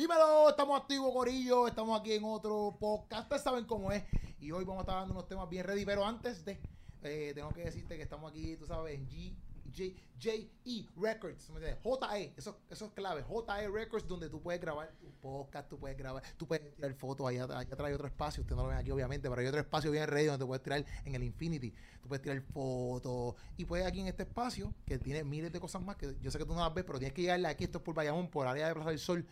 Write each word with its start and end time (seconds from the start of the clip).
Dímelo, 0.00 0.48
estamos 0.48 0.80
activos, 0.80 1.12
Corillo. 1.12 1.68
Estamos 1.68 2.00
aquí 2.00 2.14
en 2.14 2.24
otro 2.24 2.74
podcast. 2.80 3.24
Ustedes 3.24 3.42
saben 3.42 3.66
cómo 3.66 3.92
es. 3.92 4.02
Y 4.40 4.50
hoy 4.50 4.64
vamos 4.64 4.78
a 4.78 4.84
estar 4.84 4.94
dando 4.96 5.12
unos 5.12 5.28
temas 5.28 5.46
bien 5.50 5.62
ready. 5.62 5.84
Pero 5.84 6.06
antes 6.06 6.42
de, 6.42 6.58
eh, 7.02 7.32
tengo 7.34 7.50
que 7.50 7.64
decirte 7.64 7.98
que 7.98 8.02
estamos 8.02 8.30
aquí, 8.30 8.56
tú 8.56 8.64
sabes, 8.64 8.94
en 8.94 9.06
G. 9.06 9.36
J, 9.76 9.94
J-E 10.18 10.86
Records. 10.96 11.50
J-E, 11.82 12.32
eso, 12.34 12.58
eso 12.70 12.86
es 12.86 12.92
clave, 12.92 13.22
J-E 13.22 13.68
Records, 13.68 14.08
donde 14.08 14.30
tú 14.30 14.40
puedes 14.40 14.58
grabar 14.58 14.90
tu 14.98 15.10
podcast, 15.20 15.68
tú 15.68 15.78
puedes 15.78 15.98
grabar, 15.98 16.22
tú 16.38 16.46
puedes 16.46 16.74
tirar 16.74 16.92
fotos, 16.94 17.28
allá, 17.28 17.44
allá 17.44 17.76
trae 17.76 17.94
otro 17.94 18.08
espacio, 18.08 18.42
usted 18.42 18.56
no 18.56 18.62
lo 18.62 18.68
ven 18.68 18.78
aquí 18.78 18.90
obviamente, 18.90 19.28
pero 19.28 19.40
hay 19.40 19.46
otro 19.46 19.60
espacio 19.60 19.92
bien 19.92 20.08
ready 20.08 20.26
donde 20.26 20.44
te 20.44 20.46
puedes 20.46 20.62
tirar 20.62 20.84
en 21.04 21.14
el 21.14 21.22
Infinity, 21.22 21.72
tú 22.02 22.08
puedes 22.08 22.20
tirar 22.20 22.40
fotos, 22.40 23.36
y 23.56 23.64
puedes 23.64 23.86
aquí 23.86 24.00
en 24.00 24.08
este 24.08 24.24
espacio, 24.24 24.74
que 24.84 24.98
tiene 24.98 25.22
miles 25.22 25.52
de 25.52 25.60
cosas 25.60 25.82
más, 25.82 25.94
que 25.96 26.16
yo 26.20 26.32
sé 26.32 26.38
que 26.38 26.44
tú 26.44 26.54
no 26.54 26.60
las 26.60 26.74
ves, 26.74 26.84
pero 26.84 26.98
tienes 26.98 27.14
que 27.14 27.22
llegarle 27.22 27.46
aquí, 27.46 27.62
esto 27.62 27.78
es 27.78 27.84
por 27.84 27.94
Bayamón, 27.94 28.28
por 28.28 28.48
área 28.48 28.66
de 28.66 28.74
Plaza 28.74 28.90
del 28.90 28.98
Sol, 28.98 29.24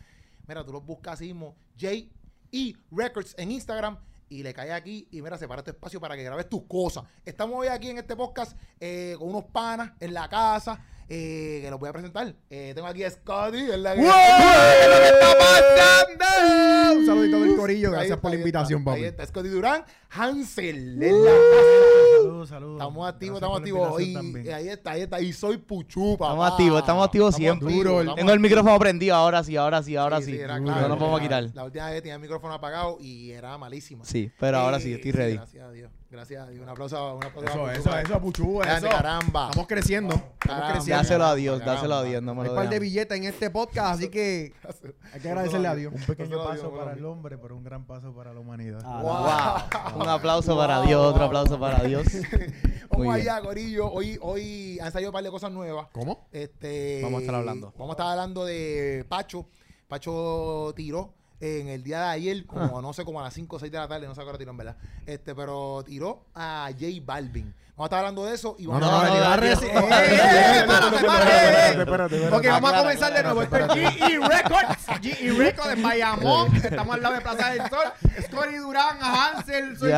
mira, 0.49 0.65
tú 0.65 0.73
los 0.73 0.85
buscas 0.85 1.15
así 1.15 1.27
mismo, 1.27 1.55
J-E 1.79 2.75
Records 2.91 3.35
en 3.37 3.53
Instagram, 3.53 3.99
y 4.31 4.43
le 4.43 4.53
cae 4.53 4.73
aquí 4.73 5.07
y 5.11 5.23
mira, 5.23 5.39
separa 5.39 5.63
tu 5.63 5.71
espacio 5.71 6.01
para 6.01 6.17
que 6.17 6.23
grabes 6.23 6.49
tus 6.49 6.65
cosas. 6.65 7.05
Estamos 7.25 7.57
hoy 7.59 7.69
aquí 7.69 7.91
en 7.91 7.99
este 7.99 8.17
podcast 8.17 8.59
eh, 8.81 9.15
con 9.19 9.29
unos 9.29 9.45
panas 9.45 9.93
en 10.01 10.13
la 10.13 10.29
casa 10.29 10.85
eh, 11.09 11.61
que 11.63 11.71
los 11.71 11.79
voy 11.79 11.89
a 11.89 11.93
presentar. 11.93 12.35
Eh, 12.51 12.73
tengo 12.75 12.87
aquí 12.87 13.05
a 13.05 13.11
Scotty, 13.11 13.71
en 13.71 13.83
la 13.83 13.95
que... 13.95 14.01
Un 16.97 17.07
saludito 17.07 17.41
del 17.41 17.57
corillo, 17.57 17.91
gracias 17.91 18.13
está, 18.13 18.21
por 18.21 18.31
la 18.31 18.37
invitación, 18.37 18.81
está, 18.81 18.93
Ahí 18.93 19.05
está 19.05 19.27
Scotty 19.27 19.49
Durán, 19.49 19.85
Hansel 20.11 21.03
en 21.03 21.25
la 21.25 21.31
casa. 21.31 21.78
Saludos, 22.29 22.49
saludos. 22.49 22.75
Estamos 22.81 23.09
activos, 23.09 23.35
estamos 23.37 23.59
activos. 23.59 24.01
invitación 24.01 24.11
Y, 24.11 24.15
también. 24.35 24.55
ahí 24.55 24.69
está, 24.69 24.91
ahí 24.93 25.01
está. 25.03 25.21
Y 25.21 25.33
soy 25.33 25.57
Puchu, 25.59 26.17
papá. 26.19 26.33
Estamos 26.33 26.51
activos, 26.53 26.81
estamos 26.81 27.05
activos 27.07 27.35
siempre. 27.35 27.73
Duro, 27.75 28.01
estamos 28.01 28.17
Tengo 28.17 28.33
el 28.33 28.41
micrófono 28.41 28.79
prendido, 28.79 29.15
ahora 29.17 29.43
sí, 29.45 29.57
ahora 29.57 29.83
sí, 29.83 29.97
ahora 29.97 30.21
sí. 30.21 30.37
era 30.37 30.59
no 30.61 30.73
a 30.73 30.85
era- 31.17 31.21
quitar. 31.21 31.51
La 31.55 31.65
última 31.65 31.91
vez 31.91 32.03
tenía 32.03 32.15
el 32.15 32.21
micrófono 32.21 32.55
apagado 32.55 32.99
y 33.01 33.31
era 33.33 33.57
malísimo. 33.59 34.05
Sí, 34.05 34.31
pero 34.39 34.59
ahora 34.59 34.79
sí, 34.81 34.93
Eh, 34.93 34.95
estoy 34.97 35.13
ready. 35.13 35.35
Gracias 35.35 35.65
a 35.65 35.71
Dios. 35.73 35.91
Gracias 36.11 36.43
a 36.43 36.49
Dios. 36.49 36.63
Un 36.63 36.69
aplauso, 36.71 37.17
un 37.17 37.23
aplauso 37.25 37.71
Eso, 37.71 37.93
a 37.93 38.01
eso, 38.01 38.19
Puchu, 38.19 38.19
eso, 38.19 38.21
Puchu, 38.21 38.59
Grande, 38.61 38.89
eso. 38.89 38.97
caramba. 38.97 39.45
Estamos 39.51 39.67
creciendo, 39.69 40.15
estamos 40.15 40.39
Caramba. 40.39 40.73
creciendo. 40.73 41.03
Dáselo 41.03 41.25
a 41.27 41.35
Dios, 41.35 41.59
Caramba. 41.59 41.75
dáselo 41.75 41.95
a 41.97 42.03
Dios, 42.05 42.23
no 42.23 42.35
me 42.35 42.43
Hay 42.43 42.49
un 42.49 42.55
par 42.55 42.69
de 42.71 42.79
billetes 42.79 43.17
en 43.19 43.25
este 43.25 43.51
podcast, 43.51 43.95
así 43.97 44.09
que 44.09 44.55
hay 45.13 45.21
que 45.21 45.29
agradecerle 45.29 45.69
a 45.69 45.75
Dios. 45.75 45.93
Un 45.95 46.03
pequeño 46.03 46.43
paso 46.43 46.71
para 46.75 46.93
el 46.95 47.05
hombre, 47.05 47.37
pero 47.37 47.57
un 47.57 47.63
gran 47.63 47.85
paso 47.85 48.15
para 48.15 48.33
la 48.33 48.41
humanidad. 48.41 48.81
Wow. 48.83 50.01
Un 50.01 50.09
aplauso 50.09 50.57
para 50.57 50.81
Dios, 50.81 51.05
otro 51.05 51.25
aplauso 51.25 51.61
para 51.61 51.85
Dios. 51.85 52.07
Vamos 52.91 53.15
allá, 53.15 53.41
Corillo. 53.43 53.91
Hoy, 53.93 54.19
hoy 54.23 54.79
han 54.81 54.91
salido 54.91 55.11
un 55.11 55.13
par 55.13 55.23
de 55.25 55.31
cosas 55.31 55.53
nuevas. 55.53 55.89
¿Cómo? 55.93 56.27
Este, 56.33 57.01
Vamos 57.03 57.19
a 57.19 57.21
estar 57.21 57.35
hablando. 57.35 57.73
Vamos 57.77 57.91
a 57.91 57.93
estar 57.93 58.07
hablando 58.07 58.47
de 58.47 59.05
Pacho. 59.11 59.47
Pacho 59.87 60.73
tiró 60.75 61.15
en 61.41 61.69
el 61.69 61.83
día 61.83 62.01
de 62.01 62.07
ayer, 62.07 62.47
como 62.47 62.83
no 62.83 62.93
sé, 62.93 63.05
como 63.05 63.21
a 63.21 63.25
las 63.25 63.35
5 63.35 63.57
o 63.57 63.59
6 63.59 63.71
de 63.71 63.79
la 63.79 63.89
tarde, 63.89 64.07
no 64.07 64.15
sé 64.15 64.21
a 64.21 64.25
qué 64.25 64.29
hora 64.31 64.39
tiró 64.39 64.51
en 64.51 64.57
verdad. 64.57 64.77
Este, 65.07 65.35
pero 65.35 65.83
tiró 65.85 66.27
a 66.35 66.69
J 66.73 66.87
Balvin. 67.05 67.55
Vamos 67.79 67.93
a 67.93 67.95
estar 67.95 67.99
hablando 68.01 68.25
de 68.25 68.35
eso 68.35 68.57
y 68.59 68.67
vamos 68.67 68.81
no, 68.81 68.89
a 68.89 68.91
no, 68.91 69.13
hablar 69.13 69.41
no, 69.41 69.47
no, 69.47 69.53
eh, 69.53 70.09
eh, 70.11 70.59
espérate, 70.59 71.79
espérate, 71.79 72.17
eh. 72.25 72.29
Ok, 72.33 72.47
vamos 72.47 72.73
a 72.73 72.79
comenzar 72.79 73.13
de 73.15 73.23
nuevo. 73.23 73.43
Esto 73.43 73.57
es 73.57 73.73
GE 73.73 74.19
Records. 74.19 74.87
GE 75.01 75.33
Records 75.39 75.73
en 75.75 75.83
Bayamón. 75.85 76.57
Estamos 76.57 76.97
al 76.97 77.03
lado 77.03 77.15
de 77.15 77.21
Plaza 77.21 77.51
del 77.51 77.71
Sol. 77.71 77.93
Scotty 78.21 78.57
Durán, 78.57 78.99
Hansel, 79.01 79.79
soy. 79.79 79.93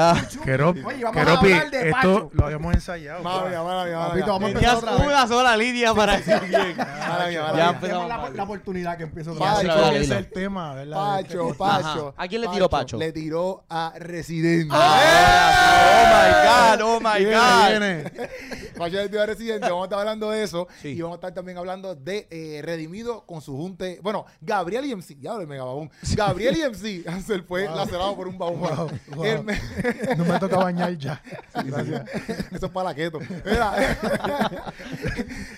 Keropi, 0.44 0.82
Oye, 0.82 1.04
vamos 1.04 1.26
a 1.26 1.38
hablar 1.38 1.70
de 1.70 1.88
esto 1.88 1.96
Pacho. 1.96 2.30
lo 2.34 2.44
habíamos 2.44 2.74
ensayado. 2.74 3.22
Vamos 3.22 4.42
a 4.42 4.48
empezar 4.48 4.76
otra 4.76 4.92
vez. 4.96 5.06
una 5.06 5.26
sola 5.26 5.56
línea 5.56 5.94
para 5.94 6.20
Ya 6.20 6.36
empezamos 7.70 7.80
Tenemos 7.80 8.08
la, 8.34 8.42
oportunidad 8.42 8.98
que 8.98 9.04
otra 9.04 9.90
vez. 9.90 10.02
Ese 10.02 10.02
es 10.02 10.10
el 10.10 10.30
tema, 10.30 10.74
¿verdad? 10.74 11.22
Pacho. 11.22 11.54
Pacho. 11.56 12.14
¿A 12.14 12.28
quién 12.28 12.42
le 12.42 12.48
tiró 12.48 12.68
Pacho? 12.68 12.98
Le 12.98 13.10
tiró 13.10 13.64
a 13.70 13.94
Residente. 13.96 14.76
Oh 14.76 16.04
my 16.10 16.30
God, 16.44 16.80
oh 16.82 17.00
my 17.00 17.24
God. 17.24 17.69
Viene. 17.70 18.04
Residente. 19.26 19.68
Vamos 19.68 19.82
a 19.82 19.84
estar 19.84 19.98
hablando 19.98 20.30
de 20.30 20.42
eso. 20.42 20.66
Sí. 20.80 20.88
Y 20.88 21.02
vamos 21.02 21.16
a 21.16 21.18
estar 21.18 21.34
también 21.34 21.58
hablando 21.58 21.94
de 21.94 22.26
eh, 22.30 22.60
Redimido 22.62 23.24
con 23.26 23.40
su 23.40 23.56
junte. 23.56 23.98
Bueno, 24.02 24.26
Gabriel 24.40 24.84
y 24.86 24.94
MC. 24.94 25.16
Ya 25.20 25.34
lo 25.34 25.46
mega 25.46 25.64
babón. 25.64 25.90
Gabriel 26.16 26.56
y 26.56 26.62
MC. 26.62 27.08
Hansel 27.08 27.42
fue 27.48 27.64
lacerado 27.66 28.16
por 28.16 28.28
un 28.28 28.38
babón. 28.38 28.60
Wow, 28.60 28.90
wow. 29.16 29.42
Me- 29.42 29.60
No 30.16 30.24
me 30.24 30.38
toca 30.38 30.56
bañar 30.56 30.96
ya. 30.96 31.22
Gracias. 31.64 32.04
Eso 32.52 32.66
es 32.66 32.72
para 32.72 32.90
la 32.90 32.94
keto. 32.94 33.20
Mira. 33.44 33.98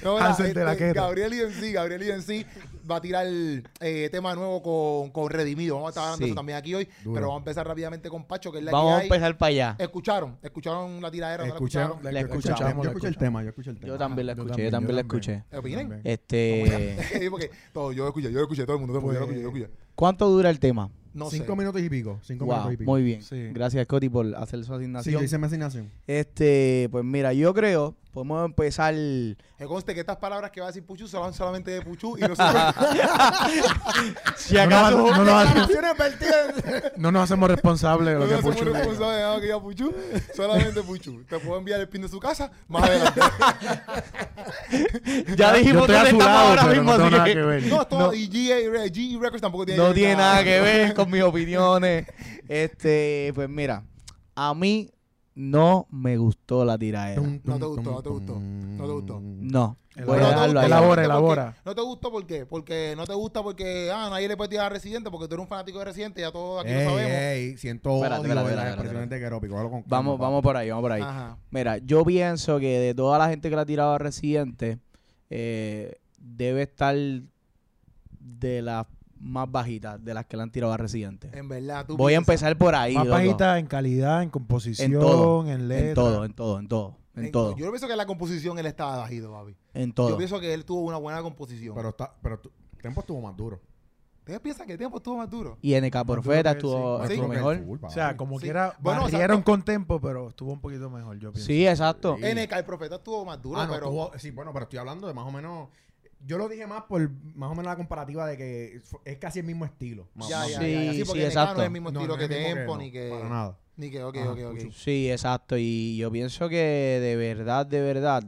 No, 0.03 0.15
mira, 0.17 0.34
de 0.37 0.65
la 0.65 0.73
este. 0.73 0.93
Gabriel 0.93 1.33
INC, 1.34 1.73
Gabriel 1.73 2.03
INC 2.03 2.47
va 2.91 2.97
a 2.97 3.00
tirar 3.00 3.26
eh, 3.26 4.09
tema 4.10 4.34
nuevo 4.34 4.62
con, 4.62 5.10
con 5.10 5.31
Redimido. 5.31 5.75
Vamos 5.76 5.88
a 5.88 5.91
estar 5.91 6.04
hablando 6.04 6.19
de 6.20 6.25
Sí. 6.26 6.31
eso 6.31 6.34
también 6.37 6.59
aquí 6.59 6.75
hoy. 6.75 6.88
Duro. 7.04 7.15
Pero 7.15 7.26
vamos 7.28 7.41
a 7.41 7.43
empezar 7.43 7.66
rápidamente 7.66 8.09
con 8.09 8.25
Pacho, 8.25 8.50
que 8.53 8.59
es 8.59 8.65
la 8.65 8.72
Vamos 8.72 8.91
que 8.91 8.94
a 8.94 8.98
hay. 8.98 9.06
empezar 9.06 9.38
para 9.38 9.48
allá. 9.50 9.76
¿Escucharon? 9.78 10.37
¿Escucharon 10.43 11.00
la 11.00 11.10
tiradera? 11.10 11.44
¿No 11.44 11.48
la 11.50 11.54
escucharon? 11.54 11.98
La 12.03 12.12
la 12.12 12.20
escuchamos, 12.20 12.60
escuchamos. 12.60 12.84
Yo 12.84 12.91
escuché 12.91 13.09
el 13.09 13.16
tema, 13.16 13.43
yo 13.43 13.48
escuché 13.50 13.70
el 13.70 13.76
tema. 13.78 13.88
Yo 13.88 13.98
también 13.98 14.26
la 14.26 14.32
escuché, 14.32 14.65
yo 14.65 14.70
también, 14.70 14.94
la 14.97 15.00
escuché. 15.03 15.44
¿Opinen? 15.54 16.00
Este, 16.04 17.26
porque 17.31 17.50
todo, 17.72 17.93
yo 17.93 18.06
escuché, 18.06 18.32
yo 18.32 18.41
escuché, 18.41 18.65
todo 18.65 18.76
el 18.76 18.81
mundo, 18.81 18.93
todo 18.99 19.10
el 19.10 19.19
mundo, 19.19 19.20
yo 19.20 19.20
lo 19.20 19.25
escuché, 19.26 19.43
yo 19.43 19.50
lo 19.50 19.56
escuché. 19.75 19.93
¿cuánto 19.94 20.28
dura 20.28 20.50
el 20.50 20.59
tema? 20.59 20.91
No 21.14 21.28
Cinco 21.28 21.53
sé. 21.53 21.56
minutos 21.59 21.82
y 21.82 21.91
pico. 21.91 22.19
Cinco 22.22 22.47
Wow, 22.47 22.54
minutos 22.54 22.72
y 22.72 22.76
pico. 22.78 22.91
muy 22.91 23.03
bien. 23.03 23.22
Sí. 23.22 23.50
Gracias 23.53 23.84
Scotty 23.84 24.09
por 24.09 24.34
hacer 24.34 24.60
su 24.60 24.64
Sí, 24.64 24.69
yo 24.70 24.76
asignación. 24.76 25.25
hice 25.25 25.38
mi 25.38 25.44
asignación. 25.47 25.91
Este, 26.06 26.88
pues 26.91 27.04
mira, 27.04 27.34
yo 27.34 27.53
creo, 27.53 27.94
podemos 28.12 28.45
empezar. 28.45 28.95
Que 28.95 29.65
conste 29.67 29.95
que 29.95 30.00
estas 30.00 30.19
palabras 30.19 30.50
que 30.50 30.61
va 30.61 30.67
a 30.67 30.71
decir 30.71 30.84
Puchu 30.84 31.09
son 31.09 31.33
solamente 31.33 31.71
de 31.71 31.81
Puchu 31.83 32.17
y 32.19 32.21
no 32.21 32.37
se 32.37 32.43
Si 34.37 34.55
No 34.55 34.67
nos, 34.67 34.75
acaso, 34.75 35.17
no 35.17 35.25
nos 35.25 35.49
Acciones 35.49 35.99
vertidas. 35.99 36.55
no 36.97 37.12
nos 37.12 37.25
hacemos 37.25 37.50
responsables 37.50 38.09
de 38.09 38.15
No 38.15 38.21
lo 38.21 38.27
que 38.27 38.33
nos 38.33 38.39
hacemos 38.41 38.56
Puchu 38.56 38.67
diga. 38.69 38.78
responsables 38.78 39.17
de 39.17 39.23
nada 39.23 39.37
que 39.37 39.43
diga 39.47 39.61
Puchu, 39.61 39.95
solamente 40.34 40.83
Puchu. 40.83 41.25
Te 41.25 41.39
puedo 41.39 41.59
enviar 41.59 41.81
el 41.81 41.89
pin 41.89 42.03
de 42.03 42.09
su 42.09 42.21
casa 42.21 42.50
más 42.69 42.84
adelante. 42.84 43.21
ya 45.37 45.53
dijimos 45.55 45.87
su 45.87 45.93
estamos 45.93 46.25
lado, 46.25 46.49
ahora 46.49 46.65
mismo, 46.65 46.97
no 46.97 47.05
así 47.05 47.12
nada 47.12 47.25
que 47.25 47.33
que 47.33 47.43
ver. 47.43 47.62
No, 47.67 47.83
esto 47.83 48.15
y 48.15 48.29
GE 48.29 49.19
Records 49.21 49.41
tampoco 49.41 49.67
tiene 49.67 49.83
no 49.83 49.93
tiene 49.94 50.17
nada 50.17 50.44
que 50.44 50.61
ver 50.61 50.94
con 50.94 51.11
mis 51.11 51.23
opiniones. 51.23 52.06
Este, 52.49 53.33
pues 53.34 53.49
mira, 53.49 53.84
a 54.34 54.55
mí 54.55 54.91
no 55.34 55.87
me 55.91 56.16
gustó 56.16 56.65
la 56.65 56.76
tiradera. 56.78 57.22
No 57.44 57.59
te 57.59 57.65
gustó, 57.66 57.91
no 57.93 58.03
te 58.03 58.09
gustó, 58.10 58.38
no 58.41 58.87
te 58.87 58.93
gustó. 58.93 59.20
No, 59.22 59.76
voy 60.04 60.19
a 60.19 60.26
dejarlo 60.28 60.60
ahí. 60.60 60.66
Elabora, 60.66 60.88
porque- 60.88 61.04
elabora. 61.04 61.56
No 61.65 61.75
te 61.75 61.81
gustó 61.82 62.10
por 62.10 62.26
qué? 62.26 62.44
Porque 62.47 62.94
no 62.97 63.04
te 63.06 63.15
gusta 63.15 63.43
porque 63.43 63.91
ah, 63.91 64.09
nadie 64.10 64.28
le 64.28 64.37
puede 64.37 64.50
tirar 64.50 64.66
a 64.66 64.69
Residente 64.69 65.10
porque 65.10 65.28
tú 65.28 65.34
eres 65.34 65.43
un 65.44 65.48
fanático 65.48 65.78
de 65.78 65.84
Residente, 65.87 66.20
ya 66.20 66.31
todos 66.32 66.62
aquí 66.65 66.72
lo 66.75 66.81
sabemos. 66.81 67.12
ey, 67.12 67.56
siento 67.56 67.94
Espérate, 67.97 68.20
odio 68.20 68.28
espérate, 68.31 68.50
en 68.50 68.56
las 68.56 68.66
espérate, 68.66 68.70
expresiones 68.70 69.12
espérate. 69.12 69.47
de 69.47 69.53
calma, 69.70 69.82
Vamos, 69.87 70.19
vamos 70.19 70.43
por 70.43 70.56
ahí, 70.56 70.69
vamos 70.70 70.82
por 70.82 70.93
ahí. 70.93 71.03
Ajá. 71.03 71.38
Mira, 71.50 71.78
yo 71.78 72.04
pienso 72.04 72.59
que 72.59 72.78
de 72.78 72.94
toda 72.94 73.19
la 73.19 73.28
gente 73.28 73.49
que 73.50 73.56
la 73.56 73.62
ha 73.62 73.66
tirado 73.66 73.93
a 73.93 73.99
Residente, 73.99 74.78
eh, 75.31 75.97
debe 76.19 76.62
estar 76.62 76.94
de 78.20 78.62
las 78.62 78.87
más 79.22 79.50
bajitas 79.50 80.05
de 80.05 80.15
las 80.15 80.27
que 80.27 80.37
la 80.37 80.43
han 80.43 80.50
tirado 80.50 80.72
a 80.72 80.77
Residente. 80.77 81.31
En 81.33 81.49
verdad, 81.49 81.87
tú 81.87 81.97
Voy 81.97 82.15
a 82.15 82.16
empezar 82.16 82.56
por 82.59 82.75
ahí. 82.75 82.94
Más 82.94 83.06
loco. 83.06 83.16
bajita 83.19 83.59
en 83.59 83.66
calidad, 83.66 84.22
en 84.22 84.31
composición, 84.31 84.93
En 84.93 84.99
todo, 84.99 85.47
en 85.49 85.69
letra. 85.69 85.88
En 85.88 85.94
todo, 85.94 86.25
en 86.25 86.33
todo, 86.34 86.59
en 86.59 86.69
todo, 86.69 86.97
en 87.15 87.25
en- 87.27 87.32
todo, 87.32 87.56
Yo 87.56 87.71
pienso 87.71 87.87
que 87.87 87.93
en 87.93 87.99
la 87.99 88.06
composición 88.06 88.59
él 88.59 88.66
estaba 88.66 88.97
bajito, 88.99 89.31
papi. 89.32 89.55
en 89.75 89.88
Yo 89.91 89.94
todo. 89.94 90.16
pienso 90.16 90.41
que 90.41 90.53
él 90.53 90.65
tuvo 90.65 90.81
una 90.82 90.97
buena 90.99 91.22
composición. 91.22 91.75
Pero, 91.75 91.91
está, 91.91 92.15
pero 92.22 92.38
tu 92.41 92.50
tiempo 92.81 93.00
estuvo 93.00 93.21
más 93.21 93.37
duro. 93.37 93.61
¿Ustedes 94.21 94.38
piensan 94.38 94.66
que 94.69 94.72
el 94.75 94.78
tiempo 94.78 94.99
estuvo 94.99 95.16
más 95.16 95.28
duro? 95.28 95.59
Y 95.62 95.75
NK 95.75 96.05
Profeta 96.06 96.53
estuvo, 96.53 97.05
sí. 97.06 97.15
Estuvo 97.15 97.28
mejor. 97.28 97.59
full, 97.65 97.78
O 97.82 97.91
sea, 97.91 98.16
como 98.16 98.38
Sí. 98.38 98.44
quiera, 98.44 98.77
Bueno, 98.78 99.03
barrieron 99.03 99.43
con 99.43 99.62
tempo, 99.65 100.00
pero 100.00 100.28
estuvo 100.28 100.53
un 100.53 100.61
poquito 100.61 100.88
mejor, 100.91 101.19
yo 101.19 101.32
pienso. 101.32 101.47
Sí, 101.49 101.66
exacto. 101.66 102.16
Sí. 102.19 102.25
NK, 102.25 102.53
el 102.59 102.65
profeta 102.65 102.97
estuvo 102.97 103.25
más 103.25 103.43
duro, 103.43 103.59
Ah, 103.61 103.66
no, 103.66 103.72
pero... 103.72 103.87
estuvo- 103.87 104.12
sí, 104.19 104.31
bueno, 104.31 104.53
pero 104.53 104.62
estoy 104.65 104.78
hablando 104.78 105.09
de 105.09 105.15
más 105.15 105.27
o 105.27 105.32
menos. 105.32 105.69
Yo 106.25 106.38
lo 106.38 106.49
dije 106.49 106.67
más 106.67 106.82
por 106.85 107.11
más 107.35 107.50
o 107.50 107.55
menos 107.55 107.64
la 107.67 107.76
comparativa 107.76 108.26
de 108.26 108.37
que 108.37 108.76
es- 109.05 109.19
casi 109.19 109.41
el 109.41 109.44
mismo 109.46 109.64
estilo. 109.64 110.08
Más- 110.14 110.29
Ya, 110.29 110.38
más 110.41 110.50
ya, 110.50 110.58
menos. 110.61 110.75
ya, 110.75 110.82
ya. 110.85 110.93
Sí, 110.93 110.99
Sí, 110.99 111.05
porque 111.05 111.20
sí, 111.23 111.26
NK 111.26 111.35
no 111.35 111.41
exacto. 111.43 111.61
es 111.62 111.67
el 111.67 111.73
mismo 111.73 111.88
estilo 111.88 112.06
no 112.06 112.17
que 112.17 112.25
es 112.25 112.31
Tempo, 112.31 112.76
ni 112.76 112.93
que... 112.93 113.11
Para 113.11 113.29
nada. 113.29 113.58
Ni 113.76 113.91
que, 113.91 114.05
ok, 114.05 114.17
Ajá, 114.19 114.31
ok, 114.32 114.38
ok. 114.52 114.73
Sí, 114.73 115.11
exacto. 115.11 115.56
Y 115.58 115.96
yo 115.96 116.11
pienso 116.12 116.49
que 116.49 116.56
de 117.00 117.17
verdad, 117.17 117.67
de 117.67 117.81
verdad. 117.81 118.23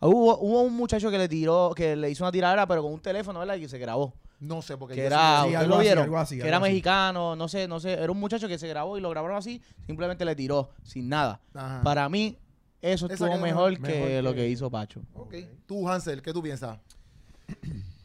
Hubo, 0.00 0.38
hubo 0.38 0.62
un 0.62 0.74
muchacho 0.76 1.10
que 1.10 1.18
le 1.18 1.28
tiró, 1.28 1.72
que 1.74 1.96
le 1.96 2.10
hizo 2.10 2.24
una 2.24 2.32
tiradera, 2.32 2.66
pero 2.66 2.82
con 2.82 2.92
un 2.92 3.00
teléfono, 3.00 3.38
¿verdad? 3.40 3.56
Y 3.56 3.60
que 3.62 3.68
se 3.68 3.78
grabó. 3.78 4.12
No 4.40 4.62
sé, 4.62 4.76
porque 4.76 4.94
Que 4.94 5.00
yo 5.00 5.06
era, 5.08 5.16
sí- 5.18 5.24
sí, 5.24 5.46
¿ustedes 5.48 5.56
algo 5.58 5.68
lo 5.70 5.74
así, 5.76 5.84
vieron? 5.84 6.04
algo 6.04 6.18
así, 6.18 6.34
que 6.36 6.42
algo 6.42 6.48
era 6.48 6.56
así. 6.58 6.62
mexicano, 6.70 7.34
no 7.36 7.48
sé, 7.48 7.66
no 7.66 7.80
sé. 7.80 7.92
Era 7.94 8.12
un 8.12 8.20
muchacho 8.20 8.46
que 8.46 8.58
se 8.58 8.68
grabó 8.68 8.96
y 8.96 9.00
lo 9.00 9.10
grabaron 9.10 9.36
así, 9.36 9.60
simplemente 9.86 10.24
le 10.24 10.36
tiró, 10.36 10.70
sin 10.84 11.08
nada. 11.08 11.40
Ajá. 11.54 11.80
Para 11.82 12.08
mí, 12.08 12.38
eso 12.80 13.06
Esa 13.06 13.14
estuvo 13.14 13.30
mejor, 13.40 13.72
mejor 13.80 13.88
que 13.88 13.92
que- 14.06 14.22
lo 14.22 14.34
que 14.34 14.48
hizo 14.48 14.70
Pacho. 14.70 15.02
Ok. 15.14 15.34
Tú, 15.66 15.88
Hansel, 15.88 16.22
¿qué 16.22 16.32
tú 16.32 16.40
piensas? 16.42 16.78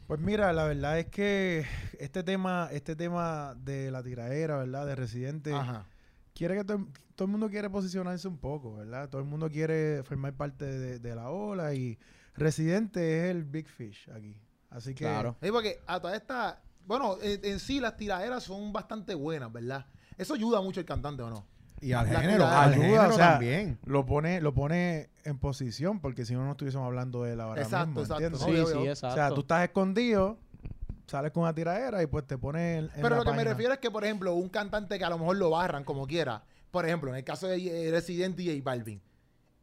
Pues 0.06 0.20
mira, 0.20 0.52
la 0.52 0.64
verdad 0.64 0.98
es 0.98 1.06
que 1.06 1.64
este 1.98 2.22
tema, 2.22 2.68
este 2.72 2.94
tema 2.94 3.54
de 3.56 3.90
la 3.90 4.02
tiradera, 4.02 4.58
¿verdad? 4.58 4.86
De 4.86 4.94
Residente, 4.94 5.52
Ajá. 5.52 5.86
quiere 6.34 6.56
que 6.56 6.64
todo, 6.64 6.86
todo 7.14 7.24
el 7.26 7.32
mundo 7.32 7.48
quiere 7.48 7.70
posicionarse 7.70 8.28
un 8.28 8.36
poco, 8.36 8.76
¿verdad? 8.76 9.08
Todo 9.08 9.22
el 9.22 9.26
mundo 9.26 9.48
quiere 9.48 10.02
formar 10.02 10.34
parte 10.34 10.66
de, 10.66 10.98
de 10.98 11.14
la 11.14 11.30
ola 11.30 11.72
y 11.74 11.98
Residente 12.34 13.20
es 13.24 13.30
el 13.30 13.44
Big 13.44 13.66
Fish 13.66 14.10
aquí. 14.10 14.36
Así 14.68 14.94
que 14.94 15.04
Claro. 15.04 15.36
Sí, 15.42 15.50
porque 15.50 15.80
a 15.86 16.00
toda 16.00 16.14
esta, 16.16 16.60
bueno, 16.86 17.16
en, 17.22 17.42
en 17.44 17.58
sí 17.58 17.80
las 17.80 17.96
tiraderas 17.96 18.42
son 18.42 18.72
bastante 18.72 19.14
buenas, 19.14 19.50
¿verdad? 19.52 19.86
Eso 20.18 20.34
ayuda 20.34 20.60
mucho 20.60 20.80
al 20.80 20.86
cantante, 20.86 21.22
¿o 21.22 21.30
no? 21.30 21.46
Y 21.84 21.92
al 21.92 22.10
La 22.10 22.20
género, 22.20 22.46
al 22.46 22.72
ayuda, 22.72 22.84
género 22.86 23.08
o 23.08 23.12
sea, 23.12 23.30
también. 23.32 23.78
Lo 23.84 24.06
pone, 24.06 24.40
lo 24.40 24.54
pone 24.54 25.10
en 25.24 25.38
posición, 25.38 26.00
porque 26.00 26.24
si 26.24 26.32
no, 26.34 26.44
no 26.44 26.52
estuviésemos 26.52 26.86
hablando 26.86 27.22
de 27.24 27.34
él 27.34 27.40
ahora 27.40 27.60
Exacto, 27.62 28.00
mismo, 28.00 28.02
exacto. 28.02 28.38
Sí, 28.38 28.56
sí, 28.72 28.88
exacto. 28.88 29.08
O 29.08 29.14
sea, 29.14 29.28
tú 29.34 29.40
estás 29.42 29.64
escondido, 29.64 30.38
sales 31.06 31.30
con 31.32 31.42
una 31.42 31.54
tiradera 31.54 32.02
y 32.02 32.06
pues 32.06 32.26
te 32.26 32.38
pones 32.38 32.78
en, 32.78 32.84
en 32.84 32.90
Pero 33.02 33.10
la 33.10 33.16
lo 33.16 33.24
que 33.24 33.32
me 33.32 33.44
refiero 33.44 33.72
es 33.74 33.78
que, 33.80 33.90
por 33.90 34.02
ejemplo, 34.04 34.32
un 34.34 34.48
cantante 34.48 34.98
que 34.98 35.04
a 35.04 35.10
lo 35.10 35.18
mejor 35.18 35.36
lo 35.36 35.50
barran 35.50 35.84
como 35.84 36.06
quiera, 36.06 36.42
por 36.70 36.86
ejemplo, 36.86 37.10
en 37.10 37.16
el 37.16 37.24
caso 37.24 37.48
de 37.48 37.90
Resident 37.92 38.40
y 38.40 38.46
J 38.48 38.60
Balvin, 38.64 39.02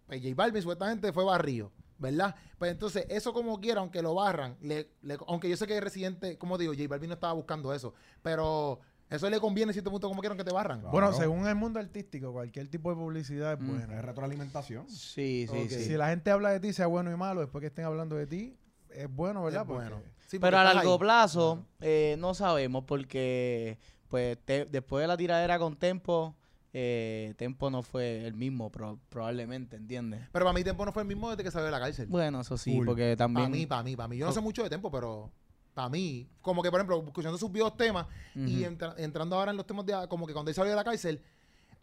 pues 0.06 0.22
J 0.22 0.34
Balvin 0.36 0.62
supuestamente 0.62 1.12
fue 1.12 1.24
barrido, 1.26 1.72
¿verdad? 1.98 2.36
Pues 2.60 2.72
entonces, 2.72 3.06
eso 3.10 3.34
como 3.34 3.60
quiera, 3.60 3.82
aunque 3.82 4.02
lo 4.04 4.14
barran, 4.14 4.58
le, 4.62 4.92
le- 5.02 5.18
aunque 5.28 5.50
yo 5.50 5.58
sé 5.58 5.66
que 5.66 5.82
Residente, 5.82 6.38
como 6.38 6.58
digo, 6.60 6.74
J 6.74 6.86
Balvin 6.88 7.10
no 7.10 7.16
estaba 7.16 7.34
buscando 7.34 7.74
eso, 7.74 7.94
pero 8.22 8.80
eso 9.12 9.30
le 9.30 9.40
conviene 9.40 9.70
en 9.70 9.74
cierto 9.74 9.92
punto 9.92 10.08
como 10.08 10.22
quieran 10.22 10.38
que 10.38 10.44
te 10.44 10.52
barran. 10.52 10.80
Claro. 10.80 10.92
Bueno, 10.92 11.14
según 11.14 11.46
el 11.48 11.56
mundo 11.56 11.80
artístico, 11.80 12.32
cualquier 12.34 12.68
tipo 12.70 12.90
de 12.90 12.96
publicidad 12.96 13.54
es 13.54 13.60
Mm. 13.60 13.68
buena. 13.68 14.00
Es 14.00 14.06
retroalimentación. 14.06 14.90
Sí, 14.90 15.46
sí, 15.52 15.58
Ok. 15.66 15.70
sí. 15.70 15.84
Si 15.86 15.94
la 15.98 16.10
gente 16.10 16.32
habla 16.32 16.50
de 16.50 16.60
ti, 16.60 16.74
sea 16.74 16.88
bueno 16.88 17.12
y 17.12 17.16
malo, 17.16 17.42
después 17.42 17.62
que 17.62 17.68
estén 17.68 17.86
hablando 17.86 18.16
de 18.16 18.26
ti, 18.26 18.58
es 18.90 19.08
bueno, 19.14 19.44
¿verdad? 19.44 19.62
Es 19.62 19.68
bueno. 19.68 20.02
Sí, 20.28 20.40
Pero 20.40 20.58
a 20.58 20.64
largo 20.64 20.94
ahí. 20.94 21.00
plazo 21.00 21.66
eh, 21.82 22.16
no 22.18 22.34
sabemos 22.34 22.86
porque 22.86 23.78
pues 24.08 24.38
te- 24.46 24.66
después 24.66 25.02
de 25.04 25.08
la 25.08 25.16
tiradera 25.18 25.60
con 25.60 25.76
Tempo, 25.78 26.36
eh, 26.74 27.34
Tempo 27.38 27.70
no 27.70 27.84
fue 27.84 28.26
el 28.26 28.34
mismo 28.34 28.70
pro- 28.72 28.98
probablemente, 29.10 29.76
¿entiendes? 29.76 30.22
Pero 30.32 30.46
para 30.46 30.54
mí 30.58 30.64
Tempo 30.64 30.86
no 30.86 30.94
fue 30.94 31.02
el 31.04 31.08
mismo 31.08 31.30
desde 31.30 31.44
que 31.44 31.52
salió 31.52 31.66
de 31.66 31.72
la 31.72 31.80
cárcel. 31.80 32.08
Bueno, 32.08 32.42
eso 32.42 32.58
sí, 32.58 32.80
porque 32.86 33.04
Para 33.18 33.18
también... 33.18 33.52
mí, 33.52 33.66
para 33.66 33.84
mí, 33.84 33.96
para 33.96 34.08
mí. 34.08 34.18
Yo 34.18 34.26
no 34.26 34.32
sé 34.32 34.40
mucho 34.42 34.64
de 34.64 34.70
Tempo, 34.70 34.90
pero 34.90 35.32
para 35.74 35.90
mí, 35.90 36.28
como 36.42 36.62
que 36.62 36.70
por 36.70 36.80
ejemplo, 36.80 37.04
escuchando 37.06 37.38
sus 37.38 37.52
viejos 37.52 37.76
temas 37.78 38.08
y 38.36 38.64
entra- 38.64 38.96
entrando 38.98 39.36
ahora 39.38 39.52
en 39.52 39.58
los 39.58 39.66
temas 39.66 39.86
de 39.86 39.94
como 40.10 40.28
que 40.28 40.34
cuando 40.34 40.50
él 40.50 40.56
salió 40.56 40.70
de 40.72 40.76
la 40.76 40.84
cárcel, 40.84 41.22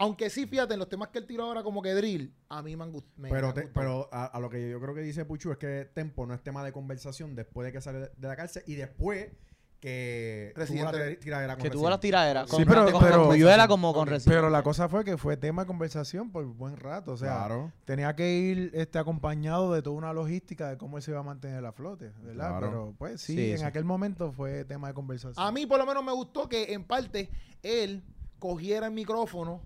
aunque 0.01 0.31
sí, 0.31 0.47
fíjate, 0.47 0.75
en 0.75 0.79
los 0.81 0.89
temas 0.89 1.09
que 1.09 1.19
él 1.19 1.27
tiró 1.27 1.45
ahora 1.45 1.63
como 1.63 1.83
que 1.83 1.93
drill, 1.95 2.33
a 2.49 2.63
mí 2.63 2.77
me 2.77 2.85
han 2.85 2.93
gustado. 2.93 3.29
Pero, 3.35 3.53
te- 3.55 3.67
pero 3.69 4.09
a, 4.13 4.27
a 4.27 4.39
lo 4.41 4.49
que 4.49 4.71
yo 4.71 4.81
creo 4.81 4.95
que 4.95 5.01
dice 5.01 5.25
Puchu 5.25 5.51
es 5.51 5.59
que 5.59 5.91
Tempo 5.93 6.25
no 6.27 6.35
es 6.35 6.43
tema 6.43 6.63
de 6.65 6.71
conversación 6.73 7.35
después 7.35 7.67
de 7.67 7.73
que 7.73 7.81
sale 7.81 7.99
de, 8.01 8.11
de 8.17 8.29
la 8.29 8.37
cárcel 8.37 8.63
y 8.67 8.75
después 8.77 9.31
que 9.81 10.53
Residente- 10.57 10.91
tuvo 10.91 10.99
la 10.99 11.05
tira- 11.09 11.21
tiradera 11.21 11.55
con 11.55 11.63
que 11.63 11.71
tuvo 11.71 11.83
la 11.85 11.97
Residente. 11.97 12.07
tiradera 12.09 12.45
Sí, 12.47 12.51
con, 12.51 12.65
pero- 12.65 12.91
con, 12.93 13.01
pero- 13.05 13.17
con 13.19 13.27
Cuyuela 13.29 13.69
como 13.69 13.95
con 13.95 14.09
Residente. 14.09 14.37
Pero 14.37 14.51
la 14.51 14.63
cosa 14.63 14.89
fue 14.89 15.05
que 15.05 15.17
fue 15.17 15.37
tema 15.37 15.63
de 15.63 15.67
conversación 15.69 16.33
por 16.33 16.45
buen 16.47 16.77
rato. 16.77 17.13
O 17.13 17.17
sea, 17.17 17.37
claro. 17.37 17.73
tenía 17.85 18.15
que 18.17 18.33
ir 18.39 18.71
este 18.75 18.99
acompañado 18.99 19.73
de 19.73 19.83
toda 19.83 19.97
una 19.97 20.13
logística 20.13 20.69
de 20.69 20.77
cómo 20.79 20.97
él 20.97 21.03
se 21.03 21.13
iba 21.13 21.21
a 21.21 21.23
mantener 21.23 21.65
a 21.65 21.73
flote, 21.73 22.11
¿verdad? 22.23 22.49
Claro. 22.49 22.67
Pero 22.67 22.95
pues 22.99 23.21
sí, 23.21 23.35
Sí, 23.37 23.51
en 23.53 23.59
sí. 23.59 23.65
aquel 23.65 23.85
momento 23.85 24.33
fue 24.33 24.65
tema 24.65 24.89
de 24.89 24.95
conversación. 24.95 25.45
A 25.47 25.53
mí 25.53 25.65
por 25.67 25.79
lo 25.79 25.87
menos 25.87 26.05
me 26.05 26.13
gustó 26.13 26.49
que 26.49 26.73
en 26.73 26.83
parte 26.85 27.31
él 27.63 28.03
cogiera 28.41 28.87
el 28.89 28.93
micrófono 28.93 29.63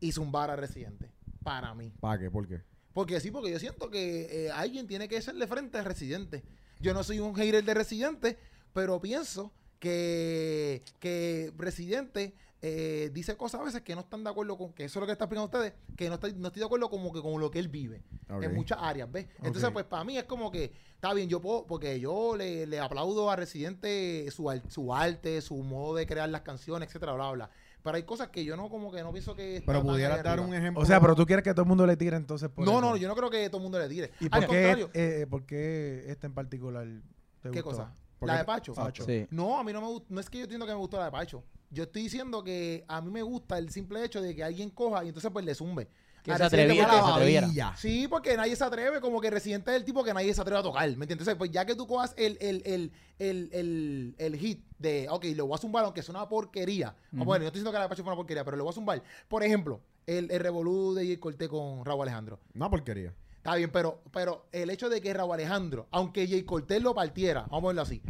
y 0.00 0.12
zumbara 0.12 0.54
a 0.54 0.56
Residente. 0.56 1.10
Para 1.42 1.74
mí. 1.74 1.92
¿Para 2.00 2.18
qué? 2.18 2.30
¿Por 2.30 2.46
qué? 2.48 2.62
Porque 2.94 3.20
sí, 3.20 3.30
porque 3.30 3.50
yo 3.50 3.58
siento 3.58 3.90
que 3.90 4.46
eh, 4.46 4.50
alguien 4.50 4.86
tiene 4.86 5.06
que 5.08 5.18
hacerle 5.18 5.46
frente 5.46 5.78
a 5.78 5.82
Residente. 5.82 6.42
Yo 6.80 6.94
no 6.94 7.02
soy 7.02 7.18
un 7.20 7.34
hater 7.34 7.64
de 7.64 7.74
Residente, 7.74 8.38
pero 8.72 9.00
pienso 9.00 9.52
que, 9.78 10.82
que 10.98 11.52
Residente 11.56 12.34
eh, 12.60 13.10
dice 13.12 13.36
cosas 13.36 13.60
a 13.60 13.64
veces 13.64 13.82
que 13.82 13.94
no 13.94 14.00
están 14.00 14.24
de 14.24 14.30
acuerdo 14.30 14.58
con, 14.58 14.72
que 14.72 14.84
eso 14.84 14.98
es 14.98 15.00
lo 15.00 15.06
que 15.06 15.12
está 15.12 15.24
explicando 15.26 15.44
ustedes, 15.44 15.74
que 15.96 16.08
no 16.08 16.14
estoy, 16.14 16.34
no 16.34 16.48
estoy 16.48 16.60
de 16.60 16.66
acuerdo 16.66 16.90
como 16.90 17.12
que 17.12 17.22
con 17.22 17.40
lo 17.40 17.50
que 17.50 17.58
él 17.60 17.68
vive 17.68 18.02
en 18.28 18.54
muchas 18.54 18.78
áreas, 18.80 19.10
¿ves? 19.10 19.26
Entonces, 19.42 19.70
pues 19.72 19.84
para 19.84 20.02
mí 20.04 20.18
es 20.18 20.24
como 20.24 20.50
que, 20.50 20.72
está 20.94 21.14
bien, 21.14 21.28
yo 21.28 21.40
puedo, 21.40 21.66
porque 21.66 22.00
yo 22.00 22.36
le, 22.36 22.66
le 22.66 22.80
aplaudo 22.80 23.30
a 23.30 23.36
Residente 23.36 24.28
su, 24.32 24.50
al- 24.50 24.68
su 24.68 24.92
arte, 24.92 25.40
su 25.40 25.56
modo 25.62 25.94
de 25.96 26.06
crear 26.06 26.28
las 26.28 26.42
canciones, 26.42 26.88
etcétera, 26.88 27.12
bla, 27.12 27.30
bla. 27.30 27.50
Pero 27.82 27.96
hay 27.96 28.02
cosas 28.02 28.28
que 28.28 28.44
yo 28.44 28.56
no 28.56 28.68
como 28.68 28.90
que 28.90 29.02
no 29.04 29.12
pienso 29.12 29.36
que... 29.36 29.62
Pero 29.64 29.82
pudieras 29.82 30.18
ahí 30.18 30.24
dar 30.24 30.32
arriba. 30.34 30.48
un 30.48 30.54
ejemplo. 30.54 30.82
o 30.82 30.84
sea, 30.84 31.00
pero 31.00 31.14
tú 31.14 31.24
quieres 31.24 31.44
que 31.44 31.52
todo 31.52 31.62
el 31.62 31.68
mundo 31.68 31.86
le 31.86 31.96
tire 31.96 32.16
entonces 32.16 32.48
por 32.50 32.64
No, 32.66 32.72
eso. 32.72 32.80
no, 32.80 32.96
yo 32.96 33.06
no 33.06 33.14
creo 33.14 33.30
que 33.30 33.48
todo 33.48 33.58
el 33.58 33.62
mundo 33.62 33.78
le 33.78 33.88
tire. 33.88 34.10
¿Y 34.18 34.24
Al 34.24 34.30
por 34.30 34.40
qué, 34.40 34.46
contrario, 34.46 34.90
eh, 34.94 35.26
por 35.30 35.46
qué 35.46 36.04
esta 36.08 36.26
en 36.26 36.34
particular 36.34 36.86
te 37.40 37.50
¿qué 37.52 37.60
gustó? 37.62 37.70
cosa? 37.84 37.94
¿Por 38.18 38.28
La 38.28 38.38
de 38.38 38.44
Pacho. 38.44 38.74
Pacho. 38.74 39.04
Sí. 39.04 39.26
No, 39.30 39.58
a 39.58 39.64
mí 39.64 39.72
no 39.72 39.80
me 39.80 39.86
gusta, 39.86 40.06
no 40.10 40.20
es 40.20 40.28
que 40.28 40.38
yo 40.38 40.44
entiendo 40.44 40.66
que 40.66 40.72
me 40.72 40.78
gustó 40.78 40.96
la 40.98 41.06
de 41.06 41.10
Pacho. 41.10 41.44
Yo 41.70 41.84
estoy 41.84 42.02
diciendo 42.02 42.42
que 42.42 42.84
a 42.88 43.00
mí 43.00 43.10
me 43.10 43.22
gusta 43.22 43.58
el 43.58 43.70
simple 43.70 44.02
hecho 44.04 44.20
de 44.20 44.34
que 44.34 44.42
alguien 44.42 44.70
coja 44.70 45.04
y 45.04 45.08
entonces 45.08 45.30
pues 45.30 45.44
le 45.44 45.54
zumbe. 45.54 45.88
Que 46.22 46.36
se 46.36 46.42
atreviera, 46.42 46.90
que 46.90 46.96
se 46.96 47.10
atreviera. 47.12 47.76
Sí, 47.76 48.08
porque 48.08 48.36
nadie 48.36 48.54
se 48.56 48.64
atreve, 48.64 49.00
como 49.00 49.20
que 49.20 49.30
Residente 49.30 49.70
es 49.70 49.76
el 49.78 49.84
tipo 49.84 50.02
que 50.02 50.12
nadie 50.12 50.34
se 50.34 50.40
atreve 50.40 50.58
a 50.60 50.62
tocar, 50.62 50.82
¿me 50.88 51.04
entiendes? 51.04 51.12
Entonces, 51.12 51.36
pues 51.36 51.50
ya 51.50 51.64
que 51.64 51.74
tú 51.74 51.86
cojas 51.86 52.12
el, 52.18 52.36
el, 52.40 52.62
el, 52.66 52.92
el, 53.18 53.48
el, 53.52 54.14
el 54.18 54.36
hit 54.36 54.62
de, 54.78 55.06
ok, 55.08 55.24
lo 55.36 55.46
voy 55.46 55.54
a 55.54 55.58
zumbar 55.58 55.84
aunque 55.84 56.00
es 56.00 56.08
una 56.08 56.28
porquería. 56.28 56.94
Ujú. 57.12 57.24
Bueno, 57.24 57.44
yo 57.44 57.46
estoy 57.48 57.60
diciendo 57.60 57.70
que 57.70 57.78
la 57.78 57.84
de 57.84 57.88
Pacho 57.88 58.02
fue 58.02 58.10
una 58.12 58.16
porquería, 58.16 58.44
pero 58.44 58.56
lo 58.56 58.64
voy 58.64 58.72
a 58.72 58.74
zumbar. 58.74 59.02
Por 59.28 59.42
ejemplo, 59.42 59.80
el, 60.06 60.30
el 60.30 60.40
revolú 60.40 60.92
de 60.92 61.06
J. 61.06 61.20
Cortés 61.20 61.48
con 61.48 61.84
Raúl 61.84 62.02
Alejandro. 62.02 62.40
Una 62.54 62.68
porquería. 62.68 63.14
Está 63.48 63.56
bien, 63.56 63.70
pero, 63.70 64.02
pero 64.12 64.44
el 64.52 64.68
hecho 64.68 64.90
de 64.90 65.00
que 65.00 65.14
Raúl 65.14 65.32
Alejandro, 65.32 65.86
aunque 65.90 66.28
Jay 66.28 66.42
Cortés 66.42 66.82
lo 66.82 66.94
partiera, 66.94 67.46
vamos 67.50 67.64
a 67.64 67.66
verlo 67.68 67.80
así, 67.82 68.02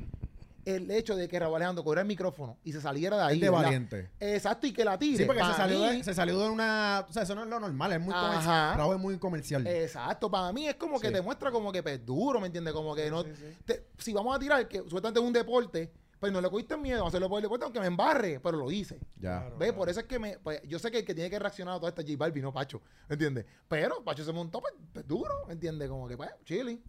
el 0.65 0.91
hecho 0.91 1.15
de 1.15 1.29
que 1.29 1.39
Raúl 1.39 1.55
Alejandro 1.55 1.85
cogiera 1.85 2.01
el 2.03 2.09
micrófono 2.09 2.57
y 2.65 2.73
se 2.73 2.81
saliera 2.81 3.17
de 3.19 3.23
ahí. 3.23 3.35
Es 3.37 3.41
de 3.43 3.49
valiente. 3.51 4.11
Exacto, 4.19 4.67
y 4.67 4.73
que 4.73 4.85
la 4.85 4.99
tire. 4.99 5.17
Sí, 5.19 5.25
porque 5.27 5.45
se 5.45 5.53
salió, 5.55 5.79
mí- 5.79 5.97
de, 5.99 6.03
se 6.05 6.13
salió 6.13 6.41
de 6.41 6.51
una. 6.51 7.07
O 7.09 7.13
sea, 7.13 7.23
eso 7.23 7.37
no 7.37 7.45
es 7.45 7.49
lo 7.49 7.61
normal, 7.61 7.93
es 7.93 8.01
muy 8.01 8.13
Ajá. 8.13 8.27
comercial. 8.27 8.77
Raúl 8.77 8.97
es 8.97 9.01
muy 9.01 9.19
comercial. 9.19 9.65
Exacto, 9.65 10.29
para 10.29 10.53
mí 10.53 10.67
es 10.67 10.75
como 10.75 10.99
que 10.99 11.13
te 11.13 11.23
muestra 11.23 11.53
como 11.53 11.71
que 11.71 11.85
pues, 11.85 12.05
duro, 12.05 12.41
¿me 12.41 12.47
entiendes? 12.47 12.75
Como 12.75 12.97
que 12.97 13.09
no. 13.09 13.23
Sí, 13.23 13.31
sí. 13.37 13.57
te- 13.65 13.87
si 13.97 14.13
vamos 14.13 14.35
a 14.35 14.41
tirar, 14.41 14.67
que 14.67 14.79
supuestamente 14.79 15.21
es 15.21 15.27
un 15.27 15.33
deporte, 15.33 15.93
pues 16.19 16.33
no 16.33 16.41
le 16.41 16.51
cogiste 16.51 16.77
miedo, 16.77 16.99
vamos 16.99 17.11
a 17.11 17.15
hacerlo 17.17 17.29
por 17.29 17.39
el 17.39 17.43
deporte, 17.43 17.65
aunque 17.65 17.81
me 17.81 17.87
embarre, 17.87 18.41
pero 18.43 18.59
lo 18.59 18.71
hice. 18.71 18.99
ya. 19.17 19.41
Claro. 19.41 19.57
¿Ves? 19.59 19.73
Por 19.73 19.89
eso 19.89 20.01
es 20.01 20.07
que 20.07 20.19
me. 20.19 20.39
Pues, 20.39 20.61
yo 20.65 20.79
sé 20.79 20.91
que 20.91 20.99
el 20.99 21.05
que 21.05 21.15
tiene 21.15 21.31
que 21.31 21.39
reaccionar 21.39 21.75
a 21.75 21.79
toda 21.79 21.91
esta 21.91 22.03
J 22.03 22.15
Balvin, 22.17 22.43
no 22.43 22.53
Pacho, 22.53 22.81
¿me 23.09 23.15
entiendes? 23.15 23.45
Pero 23.69 24.03
Pacho 24.05 24.25
se 24.25 24.33
montó, 24.33 24.61
pues, 24.61 24.75
pues, 24.93 25.07
duro, 25.07 25.33
¿me 25.47 25.53
entiendes? 25.55 25.89
Como 25.89 26.09
que, 26.09 26.17
pues, 26.17 26.31
chilling. 26.45 26.83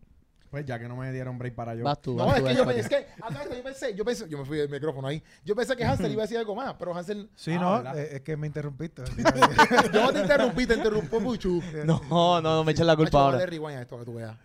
Pues 0.50 0.66
ya 0.66 0.80
que 0.80 0.88
no 0.88 0.96
me 0.96 1.12
dieron 1.12 1.38
break 1.38 1.54
para 1.54 1.76
yo. 1.76 1.84
Vas 1.84 2.02
tú, 2.02 2.16
No, 2.18 2.26
vas 2.26 2.38
es 2.38 2.42
tú, 2.42 2.48
que 2.48 2.56
yo, 2.56 2.70
es 2.72 2.90
que, 2.90 2.96
acá 3.22 3.44
yo 3.56 3.62
pensé, 3.64 3.94
yo 3.94 4.04
pensé, 4.04 4.28
yo 4.28 4.36
me 4.40 4.46
fui 4.46 4.58
del 4.58 4.68
micrófono 4.68 5.08
ahí. 5.08 5.22
Yo 5.46 5.56
pensé 5.56 5.76
que 5.76 5.86
Hansel 5.86 6.12
iba 6.12 6.24
a 6.24 6.26
decir 6.26 6.40
algo 6.40 6.56
más, 6.56 6.74
pero 6.74 6.92
Hansel, 6.98 7.30
Sí, 7.36 7.52
Ah, 7.54 7.82
no, 7.86 7.96
eh, 7.96 8.16
es 8.16 8.22
que 8.22 8.36
me 8.36 8.48
interrumpiste. 8.48 9.04
yo 9.94 10.02
no 10.06 10.12
te 10.12 10.22
interrumpí, 10.22 10.66
te 10.66 10.74
interrumpo 10.74 11.20
mucho. 11.20 11.50
No, 11.86 12.02
no, 12.10 12.42
no 12.42 12.64
me 12.64 12.72
eches 12.72 12.84
la 12.84 12.96
culpa 12.96 13.20
ahora. 13.22 13.38
dale 13.38 13.46
rewind 13.52 13.78
a 13.78 13.82
esto, 13.84 14.00
que 14.00 14.06
tú 14.06 14.16
veas. 14.16 14.36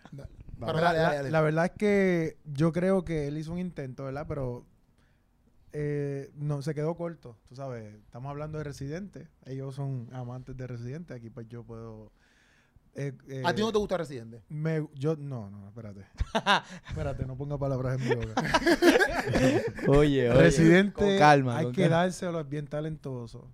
Pero 0.60 0.72
la, 0.74 0.80
dale, 0.82 0.98
la- 0.98 1.02
dale, 1.04 1.16
dale. 1.16 1.30
la 1.30 1.40
verdad 1.40 1.64
es 1.64 1.70
que 1.72 2.36
yo 2.44 2.70
creo 2.72 3.02
que 3.02 3.26
él 3.28 3.38
hizo 3.38 3.52
un 3.52 3.58
intento, 3.58 4.04
¿verdad? 4.04 4.26
Pero 4.28 4.66
eh, 5.76 6.30
no 6.36 6.62
se 6.62 6.72
quedó 6.74 6.94
corto, 6.96 7.36
tú 7.48 7.56
sabes. 7.56 7.94
Estamos 7.96 8.30
hablando 8.30 8.58
de 8.58 8.64
Residente. 8.64 9.28
Ellos 9.44 9.74
son 9.74 10.08
amantes 10.12 10.56
de 10.56 10.66
Residente. 10.66 11.12
Aquí 11.14 11.30
pues 11.30 11.48
yo 11.48 11.64
puedo... 11.64 12.12
eh, 12.94 13.12
eh, 13.28 13.42
¿A 13.44 13.52
ti 13.54 13.60
no 13.60 13.72
te 13.72 13.78
gusta 13.78 13.96
Residente? 13.98 14.40
me, 14.48 14.86
yo, 14.94 15.16
no, 15.16 15.50
no, 15.50 15.66
espérate. 15.68 16.06
espérate, 16.88 17.26
no 17.26 17.36
ponga 17.36 17.58
palabras 17.58 18.00
en 18.00 18.08
mi 18.08 18.14
boca. 18.14 18.34
Oye, 19.88 20.30
oye. 20.30 20.32
Residente, 20.32 20.94
Con 20.94 21.18
calma. 21.18 21.58
hay 21.58 21.64
con 21.66 21.74
que 21.74 21.82
calma. 21.82 21.96
dárselo, 21.96 22.40
es 22.40 22.48
bien 22.48 22.66
talentoso. 22.68 23.50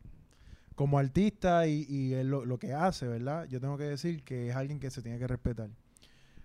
Como 0.75 0.99
artista 0.99 1.67
y, 1.67 1.87
y 1.89 2.23
lo, 2.25 2.45
lo 2.45 2.59
que 2.59 2.73
hace, 2.75 3.07
¿verdad? 3.07 3.47
Yo 3.49 3.61
tengo 3.61 3.77
que 3.79 3.85
decir 3.85 4.23
que 4.25 4.49
es 4.51 4.57
alguien 4.57 4.79
que 4.81 4.91
se 4.91 5.03
tiene 5.03 5.19
que 5.19 5.27
respetar. 5.27 5.71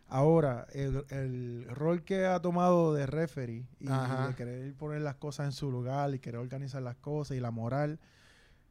Ahora, 0.08 0.68
el, 0.72 1.04
el 1.10 1.66
rol 1.72 2.04
que 2.04 2.26
ha 2.26 2.40
tomado 2.40 2.94
de 2.94 3.06
referee 3.08 3.66
y 3.80 3.88
Ajá. 3.90 4.28
de 4.30 4.36
querer 4.36 4.74
poner 4.76 5.02
las 5.02 5.16
cosas 5.16 5.48
en 5.48 5.52
su 5.52 5.72
lugar 5.72 6.14
y 6.14 6.20
querer 6.20 6.40
organizar 6.40 6.82
las 6.82 6.96
cosas 6.98 7.36
y 7.38 7.40
la 7.40 7.52
moral, 7.52 8.00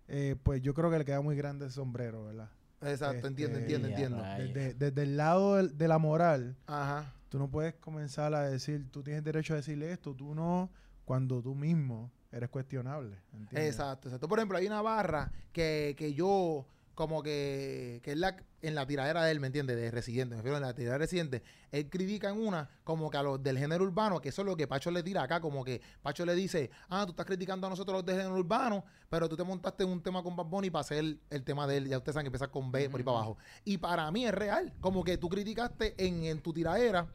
eh, 0.06 0.36
pues 0.42 0.62
yo 0.62 0.74
creo 0.74 0.90
que 0.90 0.98
le 0.98 1.04
queda 1.04 1.20
muy 1.20 1.36
grande 1.36 1.64
el 1.66 1.72
sombrero, 1.72 2.24
¿verdad? 2.26 2.50
Exacto, 2.82 3.26
entiendo, 3.26 3.58
Este, 3.58 3.74
entiendo, 3.74 3.88
entiendo. 3.88 4.18
rayos. 4.22 4.54
Desde, 4.54 4.74
desde 4.74 5.02
el 5.02 5.16
lado 5.16 5.66
de 5.66 5.88
la 5.88 5.98
moral, 5.98 6.56
Ajá. 6.66 7.12
Tú 7.30 7.38
no 7.40 7.50
puedes 7.50 7.74
comenzar 7.74 8.32
a 8.32 8.42
decir, 8.48 8.88
tú 8.92 9.02
tienes 9.02 9.24
derecho 9.24 9.54
a 9.54 9.56
decirle 9.56 9.90
esto, 9.90 10.14
tú 10.14 10.36
no, 10.36 10.70
cuando 11.04 11.42
tú 11.42 11.56
mismo 11.56 12.12
eres 12.30 12.48
cuestionable. 12.48 13.16
¿entiendes? 13.32 13.70
Exacto, 13.74 14.06
exacto. 14.08 14.28
Por 14.28 14.38
ejemplo, 14.38 14.56
hay 14.56 14.68
una 14.68 14.82
barra 14.82 15.32
que, 15.50 15.96
que 15.98 16.14
yo, 16.14 16.64
como 16.94 17.22
que, 17.22 18.00
que 18.02 18.12
es 18.12 18.18
la, 18.18 18.36
en 18.62 18.74
la 18.74 18.86
tiradera 18.86 19.24
de 19.24 19.32
él, 19.32 19.40
¿me 19.40 19.48
entiendes? 19.48 19.76
De 19.76 19.90
Residente, 19.90 20.34
me 20.34 20.36
refiero 20.36 20.56
en 20.56 20.62
la 20.62 20.74
tiradera 20.74 20.94
de 20.94 20.98
Residente. 20.98 21.42
Él 21.70 21.88
critica 21.90 22.30
en 22.30 22.38
una, 22.38 22.68
como 22.84 23.10
que 23.10 23.16
a 23.16 23.22
los 23.22 23.42
del 23.42 23.58
género 23.58 23.84
urbano, 23.84 24.20
que 24.20 24.28
eso 24.28 24.42
es 24.42 24.46
lo 24.46 24.56
que 24.56 24.66
Pacho 24.66 24.90
le 24.90 25.02
tira 25.02 25.22
acá, 25.22 25.40
como 25.40 25.64
que 25.64 25.80
Pacho 26.02 26.24
le 26.24 26.34
dice, 26.34 26.70
ah, 26.88 27.04
tú 27.04 27.10
estás 27.10 27.26
criticando 27.26 27.66
a 27.66 27.70
nosotros 27.70 27.96
los 27.96 28.06
del 28.06 28.16
género 28.16 28.36
urbano, 28.36 28.84
pero 29.08 29.28
tú 29.28 29.36
te 29.36 29.44
montaste 29.44 29.84
en 29.84 29.90
un 29.90 30.02
tema 30.02 30.22
con 30.22 30.36
Bad 30.36 30.46
Bunny 30.46 30.70
para 30.70 30.80
hacer 30.80 30.98
el, 30.98 31.20
el 31.30 31.42
tema 31.42 31.66
de 31.66 31.78
él, 31.78 31.88
ya 31.88 31.98
ustedes 31.98 32.14
saben 32.14 32.24
que 32.24 32.28
empieza 32.28 32.48
con 32.48 32.70
B 32.70 32.88
por 32.88 33.00
ahí 33.00 33.04
para 33.04 33.18
abajo. 33.18 33.36
Y 33.64 33.78
para 33.78 34.10
mí 34.10 34.26
es 34.26 34.32
real, 34.32 34.72
como 34.80 35.02
que 35.04 35.18
tú 35.18 35.28
criticaste 35.28 35.94
en, 35.98 36.24
en 36.24 36.40
tu 36.40 36.52
tiradera 36.52 37.06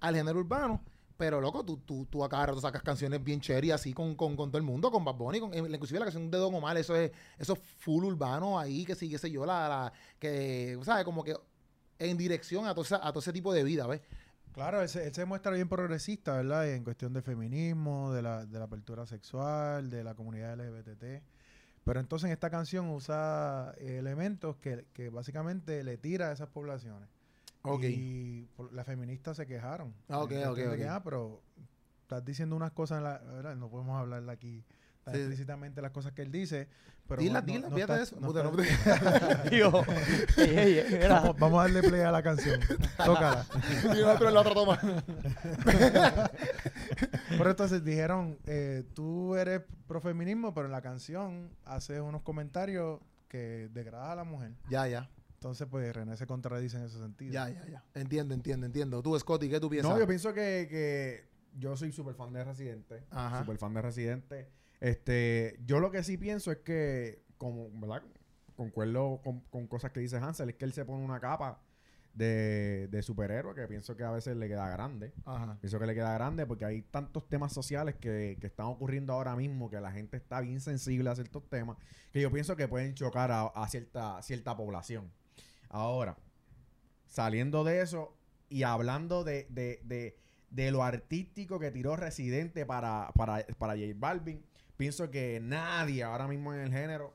al 0.00 0.14
género 0.14 0.38
urbano, 0.38 0.82
pero 1.20 1.38
loco, 1.38 1.62
tú, 1.66 1.76
tú, 1.84 2.06
tú 2.06 2.24
a 2.24 2.30
cada 2.30 2.46
rato 2.46 2.62
sacas 2.62 2.82
canciones 2.82 3.22
bien 3.22 3.42
cherry 3.42 3.70
así 3.72 3.92
con, 3.92 4.14
con, 4.14 4.36
con 4.36 4.48
todo 4.50 4.56
el 4.56 4.64
mundo, 4.64 4.90
con 4.90 5.04
Bad 5.04 5.16
Bunny, 5.16 5.38
con, 5.38 5.52
inclusive 5.54 5.98
la 5.98 6.06
canción 6.06 6.30
de 6.30 6.38
Don 6.38 6.54
Omar, 6.54 6.78
eso 6.78 6.96
es, 6.96 7.12
eso 7.38 7.52
es 7.52 7.58
full 7.78 8.04
urbano 8.06 8.58
ahí, 8.58 8.86
que 8.86 8.94
sí, 8.94 9.10
qué 9.10 9.18
sé 9.18 9.30
yo, 9.30 9.44
la, 9.44 9.68
la, 9.68 9.92
que, 10.18 10.78
¿sabes? 10.82 11.04
Como 11.04 11.22
que 11.22 11.36
en 11.98 12.16
dirección 12.16 12.66
a 12.66 12.70
todo, 12.72 12.86
esa- 12.86 13.06
a 13.06 13.10
todo 13.12 13.18
ese 13.20 13.34
tipo 13.34 13.52
de 13.52 13.62
vida, 13.64 13.86
¿ves? 13.86 14.00
Claro, 14.54 14.80
él 14.80 14.88
se, 14.88 15.06
él 15.06 15.14
se 15.14 15.26
muestra 15.26 15.52
bien 15.52 15.68
progresista, 15.68 16.36
¿verdad? 16.38 16.70
En 16.70 16.84
cuestión 16.84 17.12
de 17.12 17.20
feminismo, 17.20 18.12
de 18.14 18.22
la, 18.22 18.46
de 18.46 18.58
la 18.58 18.64
apertura 18.64 19.04
sexual, 19.06 19.90
de 19.90 20.02
la 20.02 20.14
comunidad 20.14 20.54
LGBT. 20.58 21.22
Pero 21.84 22.00
entonces 22.00 22.28
en 22.28 22.32
esta 22.32 22.48
canción 22.48 22.88
usa 22.88 23.74
elementos 23.78 24.56
que, 24.56 24.86
que 24.94 25.10
básicamente 25.10 25.84
le 25.84 25.98
tira 25.98 26.30
a 26.30 26.32
esas 26.32 26.48
poblaciones. 26.48 27.08
Ok. 27.62 27.82
Y 27.84 28.44
por- 28.56 28.72
las 28.72 28.86
feministas 28.86 29.36
se 29.36 29.46
quejaron. 29.46 29.94
Ah, 30.08 30.18
ok, 30.20 30.32
ok, 30.48 30.56
que, 30.76 30.88
ah, 30.88 31.02
pero 31.02 31.42
estás 32.02 32.24
diciendo 32.24 32.56
unas 32.56 32.72
cosas, 32.72 32.98
en 32.98 33.04
la, 33.04 33.18
¿verdad? 33.18 33.56
No 33.56 33.68
podemos 33.68 33.98
hablarle 34.00 34.32
aquí 34.32 34.64
tan 35.04 35.14
Sí. 35.14 35.20
explícitamente 35.20 35.80
las 35.82 35.90
cosas 35.92 36.12
que 36.12 36.22
él 36.22 36.30
dice. 36.30 36.68
Pero 37.08 37.22
Dila, 37.22 37.40
no- 37.40 37.46
dila, 37.46 37.68
no 37.68 37.76
está- 37.76 38.00
eso. 38.02 38.16
no 38.20 38.32
no 38.32 38.52
Digo, 39.50 39.84
vamos, 41.08 41.36
vamos 41.38 41.58
a 41.58 41.62
darle 41.64 41.82
play 41.82 42.00
a 42.02 42.12
la 42.12 42.22
canción. 42.22 42.60
Tócala. 43.04 43.44
Y 43.84 43.86
nosotros 44.00 44.28
en 44.28 44.34
la 44.34 44.40
otra 44.40 44.54
toma. 44.54 44.78
Pero 47.30 47.50
entonces 47.50 47.84
dijeron, 47.84 48.38
eh, 48.46 48.84
tú 48.94 49.34
eres 49.34 49.62
pro 49.86 50.00
feminismo, 50.00 50.52
pero 50.54 50.66
en 50.66 50.72
la 50.72 50.82
canción 50.82 51.50
haces 51.64 52.00
unos 52.00 52.22
comentarios 52.22 53.00
que 53.28 53.68
degradan 53.72 54.10
a 54.10 54.14
la 54.16 54.24
mujer. 54.24 54.52
Ya, 54.68 54.86
ya. 54.86 55.08
Entonces, 55.40 55.66
pues 55.70 55.96
René 55.96 56.18
se 56.18 56.26
contradice 56.26 56.76
en 56.76 56.84
ese 56.84 56.98
sentido. 56.98 57.32
Ya, 57.32 57.48
ya, 57.48 57.66
ya. 57.66 57.82
Entiendo, 57.94 58.34
entiendo, 58.34 58.66
entiendo. 58.66 59.02
Tú, 59.02 59.18
Scotty, 59.18 59.48
¿qué 59.48 59.58
tú 59.58 59.70
piensas? 59.70 59.90
No, 59.90 59.98
yo 59.98 60.06
pienso 60.06 60.34
que, 60.34 60.66
que 60.68 61.24
yo 61.58 61.78
soy 61.78 61.92
súper 61.92 62.14
fan 62.14 62.30
de 62.34 62.44
Residente. 62.44 63.06
Ajá. 63.10 63.40
Súper 63.40 63.56
fan 63.56 63.72
de 63.72 63.80
Residente. 63.80 64.50
Este, 64.80 65.58
yo 65.64 65.80
lo 65.80 65.90
que 65.90 66.02
sí 66.02 66.18
pienso 66.18 66.52
es 66.52 66.58
que, 66.58 67.24
como, 67.38 67.70
¿verdad? 67.72 68.02
Concuerdo 68.54 69.22
con, 69.24 69.40
con 69.48 69.66
cosas 69.66 69.92
que 69.92 70.00
dice 70.00 70.18
Hansel, 70.18 70.50
es 70.50 70.56
que 70.56 70.66
él 70.66 70.74
se 70.74 70.84
pone 70.84 71.02
una 71.02 71.20
capa 71.20 71.62
de, 72.12 72.88
de 72.90 73.02
superhéroe 73.02 73.54
que 73.54 73.66
pienso 73.66 73.96
que 73.96 74.04
a 74.04 74.10
veces 74.10 74.36
le 74.36 74.46
queda 74.46 74.68
grande. 74.68 75.14
Ajá. 75.24 75.56
Pienso 75.58 75.78
que 75.78 75.86
le 75.86 75.94
queda 75.94 76.12
grande 76.12 76.44
porque 76.44 76.66
hay 76.66 76.82
tantos 76.82 77.26
temas 77.30 77.54
sociales 77.54 77.94
que, 77.94 78.36
que 78.38 78.46
están 78.46 78.66
ocurriendo 78.66 79.14
ahora 79.14 79.34
mismo 79.36 79.70
que 79.70 79.80
la 79.80 79.90
gente 79.90 80.18
está 80.18 80.42
bien 80.42 80.60
sensible 80.60 81.08
a 81.08 81.14
ciertos 81.14 81.48
temas 81.48 81.78
que 82.12 82.20
yo 82.20 82.30
pienso 82.30 82.56
que 82.56 82.68
pueden 82.68 82.92
chocar 82.92 83.30
a, 83.30 83.46
a 83.46 83.66
cierta, 83.68 84.20
cierta 84.20 84.54
población. 84.54 85.10
Ahora, 85.70 86.18
saliendo 87.06 87.64
de 87.64 87.80
eso 87.80 88.14
y 88.48 88.64
hablando 88.64 89.24
de, 89.24 89.46
de, 89.48 89.80
de, 89.84 90.18
de 90.50 90.70
lo 90.72 90.82
artístico 90.82 91.58
que 91.58 91.70
tiró 91.70 91.96
Residente 91.96 92.66
para, 92.66 93.10
para, 93.14 93.46
para 93.58 93.74
J 93.74 93.92
Balvin, 93.96 94.44
pienso 94.76 95.10
que 95.10 95.40
nadie 95.40 96.02
ahora 96.02 96.26
mismo 96.26 96.52
en 96.52 96.60
el 96.60 96.72
género 96.72 97.14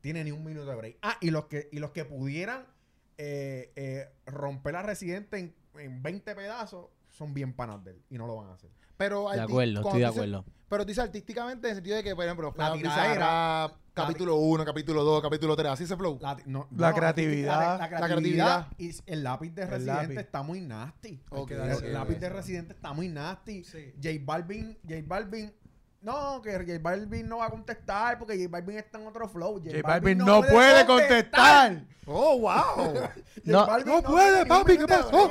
tiene 0.00 0.24
ni 0.24 0.32
un 0.32 0.44
minuto 0.44 0.66
de 0.66 0.76
break. 0.76 0.98
Ah, 1.00 1.16
y 1.20 1.30
los 1.30 1.46
que, 1.46 1.68
y 1.70 1.78
los 1.78 1.92
que 1.92 2.04
pudieran 2.04 2.66
eh, 3.18 3.72
eh, 3.76 4.08
romper 4.26 4.76
a 4.76 4.82
Residente 4.82 5.38
en, 5.38 5.54
en 5.78 6.02
20 6.02 6.34
pedazos 6.34 6.88
son 7.22 7.32
bien 7.34 7.52
panas 7.52 7.84
de 7.84 7.92
él 7.92 8.02
y 8.10 8.18
no 8.18 8.26
lo 8.26 8.36
van 8.36 8.48
a 8.50 8.54
hacer. 8.54 8.70
Pero 8.96 9.30
De 9.30 9.40
acuerdo, 9.40 9.80
estoy 9.80 10.00
de 10.00 10.06
acuerdo. 10.06 10.44
Pero 10.68 10.84
dice 10.84 11.00
artísticamente 11.02 11.66
en 11.68 11.70
el 11.72 11.76
sentido 11.76 11.96
de 11.96 12.02
que, 12.02 12.14
por 12.16 12.24
ejemplo, 12.24 12.48
La 12.48 12.52
Fran 12.54 12.72
dice 12.74 12.88
tiradera. 12.88 13.66
rap, 13.68 13.76
capítulo 13.94 14.36
1, 14.36 14.64
capítulo 14.64 15.04
2, 15.04 15.22
capítulo 15.22 15.54
3, 15.56 15.72
así 15.72 15.86
se 15.86 15.96
flow. 15.96 16.18
La, 16.20 16.36
no- 16.46 16.66
La 16.76 16.90
no, 16.90 16.96
creatividad. 16.96 17.78
La, 17.78 17.88
La 18.00 18.06
creatividad. 18.06 18.68
Y 18.78 18.90
el 19.06 19.22
lápiz 19.22 19.50
de 19.50 19.62
El 19.62 19.68
Residente 19.68 20.02
lápiz. 20.14 20.18
está 20.20 20.42
muy 20.42 20.60
nasty. 20.62 21.20
Ok, 21.30 21.50
el 21.50 21.92
lápiz 21.92 22.16
de 22.18 22.28
Residente 22.28 22.72
está 22.74 22.92
muy 22.92 23.08
nasty. 23.08 23.64
Sí. 23.64 23.92
J 24.02 24.08
Balvin, 24.24 24.78
J 24.88 24.94
Balvin. 25.06 25.52
No, 26.02 26.42
que 26.42 26.52
J 26.52 26.78
Balvin 26.80 27.28
no 27.28 27.38
va 27.38 27.46
a 27.46 27.50
contestar 27.50 28.18
porque 28.18 28.36
J 28.36 28.48
Balvin 28.50 28.78
está 28.78 28.98
en 28.98 29.06
otro 29.06 29.28
flow. 29.28 29.60
J 29.64 29.80
Balvin 29.82 30.18
no 30.18 30.42
puede 30.42 30.84
contestar. 30.84 31.84
¡Oh, 32.06 32.38
wow! 32.40 32.94
J 32.94 33.12
No, 33.44 33.66
Balvin 33.66 33.94
no 33.94 34.02
puede, 34.02 34.46
papi, 34.46 34.78
¿qué 34.78 34.86
pasó? 34.88 35.10
No. 35.28 35.30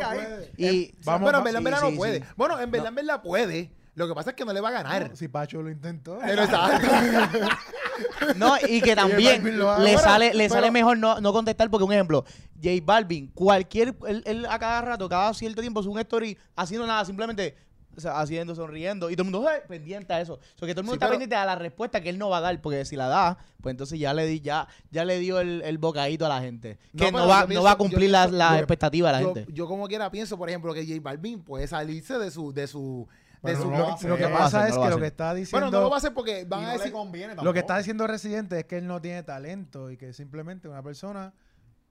Y 0.57 0.93
Vamos, 1.03 1.29
pero 1.29 1.37
en 1.39 1.43
verdad, 1.43 1.59
en 1.59 1.65
sí, 1.65 1.71
verdad 1.71 1.81
no 1.89 1.97
puede. 1.97 2.19
sí. 2.19 2.25
Bueno, 2.37 2.59
en 2.59 2.71
verdad, 2.71 2.87
en 2.87 2.95
verdad 2.95 3.21
puede. 3.21 3.71
Lo 3.93 4.07
que 4.07 4.15
pasa 4.15 4.29
es 4.29 4.35
que 4.37 4.45
no 4.45 4.53
le 4.53 4.61
va 4.61 4.69
a 4.69 4.71
ganar. 4.71 5.09
No, 5.09 5.15
si 5.17 5.27
Pacho 5.27 5.61
lo 5.61 5.69
intentó. 5.69 6.17
Pero. 6.25 6.43
No, 8.35 8.55
y 8.67 8.81
que 8.81 8.95
también 8.95 9.43
le 9.43 9.63
Bueno, 9.63 9.99
sale, 9.99 10.33
le 10.33 10.45
pero- 10.45 10.53
sale 10.55 10.71
mejor 10.71 10.97
no, 10.97 11.19
no 11.21 11.33
contestar 11.33 11.69
porque 11.69 11.83
un 11.83 11.93
ejemplo, 11.93 12.23
J 12.55 12.69
Balvin, 12.83 13.27
cualquier, 13.27 13.95
él, 14.07 14.23
él 14.25 14.45
a 14.49 14.57
cada 14.57 14.81
rato, 14.81 15.07
cada 15.09 15.33
cierto 15.33 15.61
tiempo 15.61 15.83
sube 15.83 15.93
un 15.93 15.99
story 15.99 16.37
haciendo 16.55 16.87
nada, 16.87 17.05
simplemente 17.05 17.55
o 17.95 17.99
sea, 17.99 18.19
haciendo, 18.21 18.55
sonriendo, 18.55 19.09
y 19.09 19.15
todo 19.15 19.27
el 19.27 19.31
mundo 19.31 19.49
"Hey", 19.51 19.61
pendiente 19.67 20.13
a 20.13 20.21
eso. 20.21 20.35
O 20.35 20.39
sea, 20.59 20.67
que 20.67 20.73
todo 20.73 20.81
el 20.81 20.85
mundo 20.85 20.93
Sí, 20.93 20.95
está 20.95 21.05
pero- 21.07 21.11
pendiente 21.11 21.35
a 21.35 21.45
la 21.45 21.55
respuesta 21.55 22.01
que 22.01 22.09
él 22.09 22.17
no 22.17 22.29
va 22.29 22.37
a 22.37 22.41
dar, 22.41 22.61
porque 22.61 22.85
si 22.85 22.95
la 22.95 23.07
da, 23.07 23.37
pues 23.61 23.73
entonces 23.73 23.99
ya 23.99 24.13
le 24.13 24.25
di, 24.25 24.39
ya, 24.41 24.67
ya 24.91 25.03
le 25.05 25.19
dio 25.19 25.39
el, 25.39 25.61
el 25.63 25.77
bocadito 25.77 26.25
a 26.25 26.29
la 26.29 26.41
gente. 26.41 26.79
Que 26.97 27.11
no, 27.11 27.27
va, 27.27 27.45
pienso- 27.47 27.53
no 27.61 27.63
va 27.63 27.71
a 27.71 27.75
cumplir 27.77 28.09
las 28.09 28.31
las 28.31 28.51
yo- 28.51 28.57
expectativas 28.57 29.11
de 29.11 29.17
la 29.17 29.21
yo, 29.23 29.33
gente. 29.35 29.53
yo 29.53 29.67
como 29.67 29.87
quiera 29.87 30.09
pienso, 30.11 30.37
por 30.37 30.47
ejemplo, 30.49 30.73
que 30.73 30.85
J 30.85 30.99
Balvin 31.01 31.41
puede 31.43 31.67
salirse 31.67 32.17
de 32.17 32.31
su, 32.31 32.53
de 32.53 32.67
su, 32.67 33.07
de 33.43 33.55
su 33.55 33.69
no 33.71 33.77
Lo, 33.77 33.95
que-. 33.97 34.07
No 34.23 34.29
lo 34.29 34.37
pasa 34.37 34.67
es 34.67 34.75
lo 34.75 34.83
que 34.83 34.89
lo 34.91 34.97
que 34.99 35.07
está 35.07 35.33
diciendo. 35.33 35.65
Bueno, 35.65 35.77
no 35.77 35.83
lo 35.83 35.89
va 35.89 35.95
a 35.95 35.99
hacer 35.99 36.13
porque 36.13 36.45
van 36.45 36.61
no 36.61 36.67
a 36.69 36.73
decir. 36.73 36.91
conviene 36.91 37.35
Lo 37.41 37.51
que 37.53 37.59
está 37.59 37.77
diciendo 37.77 38.05
Residente 38.07 38.59
es 38.59 38.65
que 38.65 38.77
él 38.77 38.87
no 38.87 39.01
tiene 39.01 39.23
talento 39.23 39.89
y 39.91 39.97
que 39.97 40.13
simplemente 40.13 40.67
una 40.67 40.81
persona, 40.83 41.33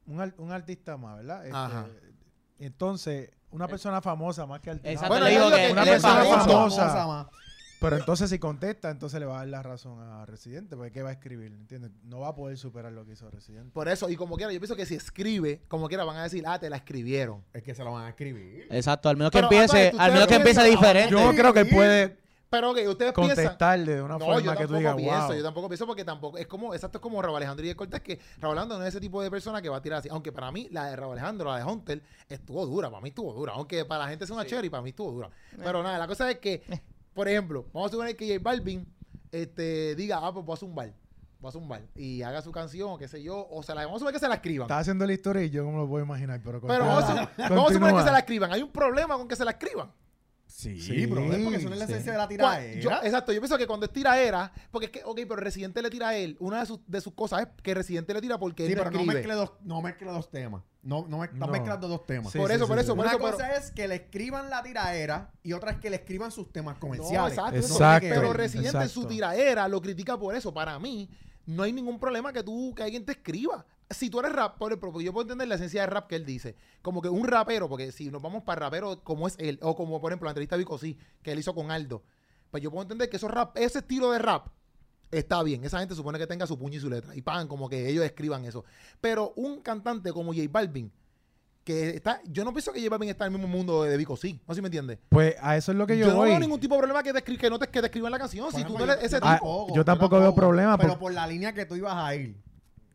un, 0.06 0.32
un 0.38 0.52
artista 0.52 0.96
más, 0.96 1.16
¿verdad? 1.18 1.44
Este, 1.44 1.56
Ajá. 1.56 1.86
Entonces, 2.60 3.30
una 3.50 3.66
persona 3.66 4.00
famosa 4.00 4.46
más 4.46 4.60
que 4.60 4.70
artista. 4.70 4.90
Exacto, 4.90 5.08
Bueno, 5.14 5.26
le 5.26 5.32
digo 5.32 5.50
que 5.50 5.72
una 5.72 5.84
persona 5.84 6.24
famosa. 6.24 7.06
más. 7.06 7.26
Pero 7.80 7.96
entonces 7.96 8.28
si 8.28 8.38
contesta, 8.38 8.90
entonces 8.90 9.18
le 9.18 9.24
va 9.24 9.36
a 9.36 9.38
dar 9.38 9.48
la 9.48 9.62
razón 9.62 9.98
a 10.02 10.26
Residente, 10.26 10.76
porque 10.76 10.92
¿qué 10.92 11.02
va 11.02 11.08
a 11.08 11.12
escribir? 11.12 11.50
¿Entiendes? 11.50 11.90
No 12.04 12.20
va 12.20 12.28
a 12.28 12.34
poder 12.34 12.58
superar 12.58 12.92
lo 12.92 13.06
que 13.06 13.12
hizo 13.12 13.30
Residente. 13.30 13.70
Por 13.72 13.88
eso, 13.88 14.10
y 14.10 14.16
como 14.16 14.36
quiera, 14.36 14.52
yo 14.52 14.60
pienso 14.60 14.76
que 14.76 14.84
si 14.84 14.96
escribe, 14.96 15.62
como 15.66 15.88
quiera, 15.88 16.04
van 16.04 16.18
a 16.18 16.24
decir, 16.24 16.44
ah, 16.46 16.58
te 16.58 16.68
la 16.68 16.76
escribieron. 16.76 17.42
Es 17.54 17.62
que 17.62 17.74
se 17.74 17.82
lo 17.82 17.92
van 17.92 18.04
a 18.04 18.08
escribir. 18.10 18.66
Exacto, 18.70 19.08
al 19.08 19.16
menos 19.16 19.30
que 19.30 19.38
Pero, 19.38 19.46
empiece, 19.50 19.92
al 19.98 20.12
menos 20.12 20.28
que 20.28 20.34
empiece 20.34 20.62
diferente. 20.64 21.10
Yo 21.10 21.30
creo 21.30 21.54
que 21.54 21.60
él 21.60 21.68
puede 21.70 22.18
Pero 22.50 22.74
que 22.74 22.88
ustedes 22.88 23.12
piensan. 23.12 23.36
contestarle 23.36 23.94
de 23.94 24.02
una 24.02 24.18
No, 24.18 24.24
forma 24.24 24.40
yo 24.40 24.50
que 24.50 24.66
tú 24.66 24.72
tampoco 24.74 24.78
digas, 24.78 24.96
pienso, 24.96 25.26
wow. 25.28 25.36
yo 25.36 25.42
tampoco 25.44 25.68
pienso 25.68 25.86
porque 25.86 26.04
tampoco, 26.04 26.36
es 26.36 26.48
como, 26.48 26.74
exacto, 26.74 26.98
es 26.98 27.02
como 27.02 27.22
Raúl 27.22 27.36
Alejandro 27.36 27.64
y 27.64 27.68
el 27.68 27.76
Cortés, 27.76 28.00
que 28.00 28.18
Raúl 28.40 28.58
Alejandro 28.58 28.78
no 28.78 28.84
es 28.84 28.88
ese 28.88 29.00
tipo 29.00 29.22
de 29.22 29.30
persona 29.30 29.62
que 29.62 29.68
va 29.68 29.76
a 29.76 29.82
tirar 29.82 30.00
así, 30.00 30.08
aunque 30.08 30.32
para 30.32 30.50
mí 30.50 30.68
la 30.72 30.86
de 30.86 30.96
Raúl 30.96 31.12
Alejandro, 31.12 31.48
la 31.48 31.58
de 31.58 31.64
Hunter, 31.64 32.02
estuvo 32.28 32.66
dura, 32.66 32.90
para 32.90 33.00
mí 33.00 33.10
estuvo 33.10 33.32
dura, 33.32 33.52
aunque 33.52 33.84
para 33.84 34.02
la 34.02 34.10
gente 34.10 34.24
es 34.24 34.30
una 34.30 34.44
cherry, 34.44 34.68
para 34.68 34.82
mí 34.82 34.90
estuvo 34.90 35.12
dura. 35.12 35.30
Pero 35.56 35.82
nada, 35.84 35.96
la 35.96 36.08
cosa 36.08 36.28
es 36.28 36.38
que, 36.38 36.64
por 37.14 37.28
ejemplo, 37.28 37.66
vamos 37.72 37.88
a 37.88 37.92
suponer 37.92 38.16
que 38.16 38.26
J 38.26 38.40
Balvin 38.42 38.84
este, 39.30 39.94
diga, 39.94 40.18
ah, 40.20 40.32
pues 40.32 40.44
voy 40.44 40.54
a 40.54 40.56
zumbar, 40.56 40.92
voy 41.38 41.48
a 41.48 41.52
zumbar, 41.52 41.82
y 41.94 42.22
haga 42.22 42.42
su 42.42 42.50
canción, 42.50 42.98
qué 42.98 43.06
sé 43.06 43.22
yo, 43.22 43.46
o 43.48 43.62
se 43.62 43.76
la, 43.76 43.82
vamos 43.82 43.98
a 43.98 43.98
suponer 44.00 44.14
que 44.14 44.20
se 44.20 44.28
la 44.28 44.34
escriban. 44.34 44.64
Está 44.64 44.78
haciendo 44.78 45.06
la 45.06 45.12
historia 45.12 45.44
y 45.44 45.50
yo 45.50 45.64
como 45.64 45.78
lo 45.78 45.88
puedo 45.88 46.04
imaginar, 46.04 46.40
pero 46.44 46.60
Pero 46.60 46.84
vamos 46.84 47.04
a, 47.04 47.28
suponer 47.72 47.94
que 47.94 48.02
se 48.02 48.10
la 48.10 48.18
escriban, 48.18 48.52
hay 48.52 48.62
un 48.62 48.72
problema 48.72 49.16
con 49.16 49.28
que 49.28 49.36
se 49.36 49.44
la 49.44 49.52
escriban. 49.52 49.92
Sí, 50.60 50.80
Sí, 50.80 51.06
brother, 51.06 51.42
porque 51.42 51.58
eso 51.58 51.68
no 51.68 51.74
es 51.74 51.80
la 51.80 51.86
sí. 51.86 51.92
esencia 51.92 52.12
de 52.12 52.18
la 52.36 52.70
yo- 52.80 52.90
exacto, 53.02 53.32
yo 53.32 53.40
pienso 53.40 53.56
que 53.56 53.66
cuando 53.66 53.86
es 53.86 53.92
tiraera, 53.92 54.52
porque 54.70 54.86
es 54.86 54.92
que, 54.92 55.02
ok, 55.04 55.16
pero 55.22 55.36
Residente 55.36 55.80
le 55.82 55.90
tira 55.90 56.08
a 56.08 56.16
él, 56.16 56.36
una 56.40 56.60
de 56.60 56.66
sus, 56.66 56.80
de 56.86 57.00
sus 57.00 57.14
cosas 57.14 57.42
es 57.42 57.48
que 57.62 57.74
Residente 57.74 58.12
le 58.14 58.20
tira 58.20 58.38
porque 58.38 58.66
Sí, 58.66 58.72
él 58.72 58.78
no 58.78 58.84
pero 58.84 58.90
no 58.92 58.98
escribe. 59.00 59.14
mezcle, 59.14 59.34
dos, 59.34 59.52
no 59.62 59.80
mezcle 59.82 60.10
dos 60.10 60.30
temas. 60.30 60.62
No, 60.82 61.06
no, 61.08 61.26
No. 61.32 61.46
mezclando 61.48 61.88
dos 61.88 62.06
temas. 62.06 62.32
Sí, 62.32 62.38
por 62.38 62.50
eso, 62.50 62.64
sí, 62.64 62.68
por 62.68 62.78
sí. 62.78 62.84
eso, 62.84 62.96
por 62.96 63.04
Una 63.04 63.10
eso, 63.14 63.18
pero, 63.22 63.32
cosa 63.32 63.54
es 63.56 63.70
que 63.70 63.86
le 63.86 63.96
escriban 63.96 64.48
la 64.48 64.62
tiraera 64.62 65.30
y 65.42 65.52
otra 65.52 65.72
es 65.72 65.78
que 65.78 65.90
le 65.90 65.96
escriban 65.96 66.30
sus 66.30 66.50
temas 66.52 66.76
no, 66.76 66.80
comerciales. 66.80 67.32
exacto, 67.34 67.56
eso, 67.56 67.74
Exacto, 67.74 68.06
pero 68.08 68.32
Residente 68.32 68.68
en 68.78 68.88
su 68.88 69.00
exacto. 69.00 69.08
tiraera 69.08 69.68
lo 69.68 69.80
critica 69.82 70.18
por 70.18 70.34
eso. 70.34 70.54
Para 70.54 70.78
mí, 70.78 71.08
no 71.46 71.62
hay 71.64 71.72
ningún 71.72 71.98
problema 71.98 72.32
que 72.32 72.42
tú, 72.42 72.72
que 72.74 72.82
alguien 72.82 73.04
te 73.04 73.12
escriba. 73.12 73.64
Si 73.90 74.08
tú 74.08 74.20
eres 74.20 74.32
rap, 74.32 74.56
por 74.56 74.72
ejemplo, 74.72 75.00
yo 75.00 75.12
puedo 75.12 75.22
entender 75.24 75.48
la 75.48 75.56
esencia 75.56 75.80
de 75.82 75.86
rap 75.88 76.06
que 76.06 76.14
él 76.16 76.24
dice. 76.24 76.54
Como 76.80 77.02
que 77.02 77.08
un 77.08 77.26
rapero, 77.26 77.68
porque 77.68 77.90
si 77.90 78.10
nos 78.10 78.22
vamos 78.22 78.44
para 78.44 78.60
rapero 78.60 79.02
como 79.02 79.26
es 79.26 79.34
él, 79.38 79.58
o 79.62 79.74
como 79.74 80.00
por 80.00 80.12
ejemplo 80.12 80.26
la 80.26 80.30
entrevista 80.30 80.54
de 80.56 80.60
Vico 80.60 80.78
sí, 80.78 80.96
que 81.22 81.32
él 81.32 81.38
hizo 81.40 81.54
con 81.54 81.70
Aldo, 81.72 82.02
pues 82.50 82.62
yo 82.62 82.70
puedo 82.70 82.82
entender 82.82 83.08
que 83.10 83.16
esos 83.16 83.30
rap, 83.30 83.56
ese 83.56 83.78
estilo 83.80 84.12
de 84.12 84.20
rap 84.20 84.46
está 85.10 85.42
bien. 85.42 85.64
Esa 85.64 85.80
gente 85.80 85.94
supone 85.96 86.18
que 86.20 86.26
tenga 86.28 86.46
su 86.46 86.56
puño 86.56 86.76
y 86.78 86.80
su 86.80 86.88
letra. 86.88 87.16
Y 87.16 87.22
pagan 87.22 87.48
como 87.48 87.68
que 87.68 87.88
ellos 87.88 88.04
escriban 88.04 88.44
eso. 88.44 88.64
Pero 89.00 89.32
un 89.34 89.60
cantante 89.60 90.12
como 90.12 90.32
J 90.32 90.46
Balvin, 90.48 90.92
que 91.64 91.90
está, 91.90 92.20
yo 92.26 92.44
no 92.44 92.52
pienso 92.52 92.72
que 92.72 92.78
J 92.80 92.88
Balvin 92.90 93.08
está 93.10 93.26
en 93.26 93.32
el 93.34 93.38
mismo 93.40 93.54
mundo 93.54 93.82
de 93.82 93.96
Vico 93.96 94.16
sí, 94.16 94.40
no 94.46 94.54
sé 94.54 94.58
si 94.58 94.62
me 94.62 94.68
entiendes. 94.68 94.98
Pues 95.08 95.34
a 95.40 95.56
eso 95.56 95.72
es 95.72 95.78
lo 95.78 95.86
que 95.88 95.98
yo, 95.98 96.06
Yo, 96.06 96.14
no 96.14 96.20
veo 96.20 96.38
ningún 96.38 96.60
tipo 96.60 96.74
de 96.76 96.78
problema 96.78 97.02
que 97.02 97.12
te, 97.12 97.24
escri- 97.24 97.38
que 97.38 97.50
no 97.50 97.58
te, 97.58 97.66
que 97.68 97.80
te 97.80 97.86
escriban 97.86 98.12
la 98.12 98.18
canción. 98.20 98.44
Por 98.44 98.52
si 98.54 98.60
tú 98.64 98.74
ejemplo, 98.74 98.86
no 98.86 98.92
eres 98.92 99.02
yo- 99.10 99.16
ese 99.16 99.16
yo 99.16 99.28
Ah, 99.28 99.34
tipo. 99.34 99.46
tampoco, 99.48 99.74
yo 99.74 99.84
tampoco 99.84 100.20
veo 100.20 100.34
problema 100.34 100.78
Pero 100.78 100.90
por- 100.90 100.98
por 101.00 101.12
la 101.12 101.26
línea 101.26 101.52
que 101.52 101.66
tú 101.66 101.74
ibas 101.74 101.94
a 101.96 102.14
ir, 102.14 102.36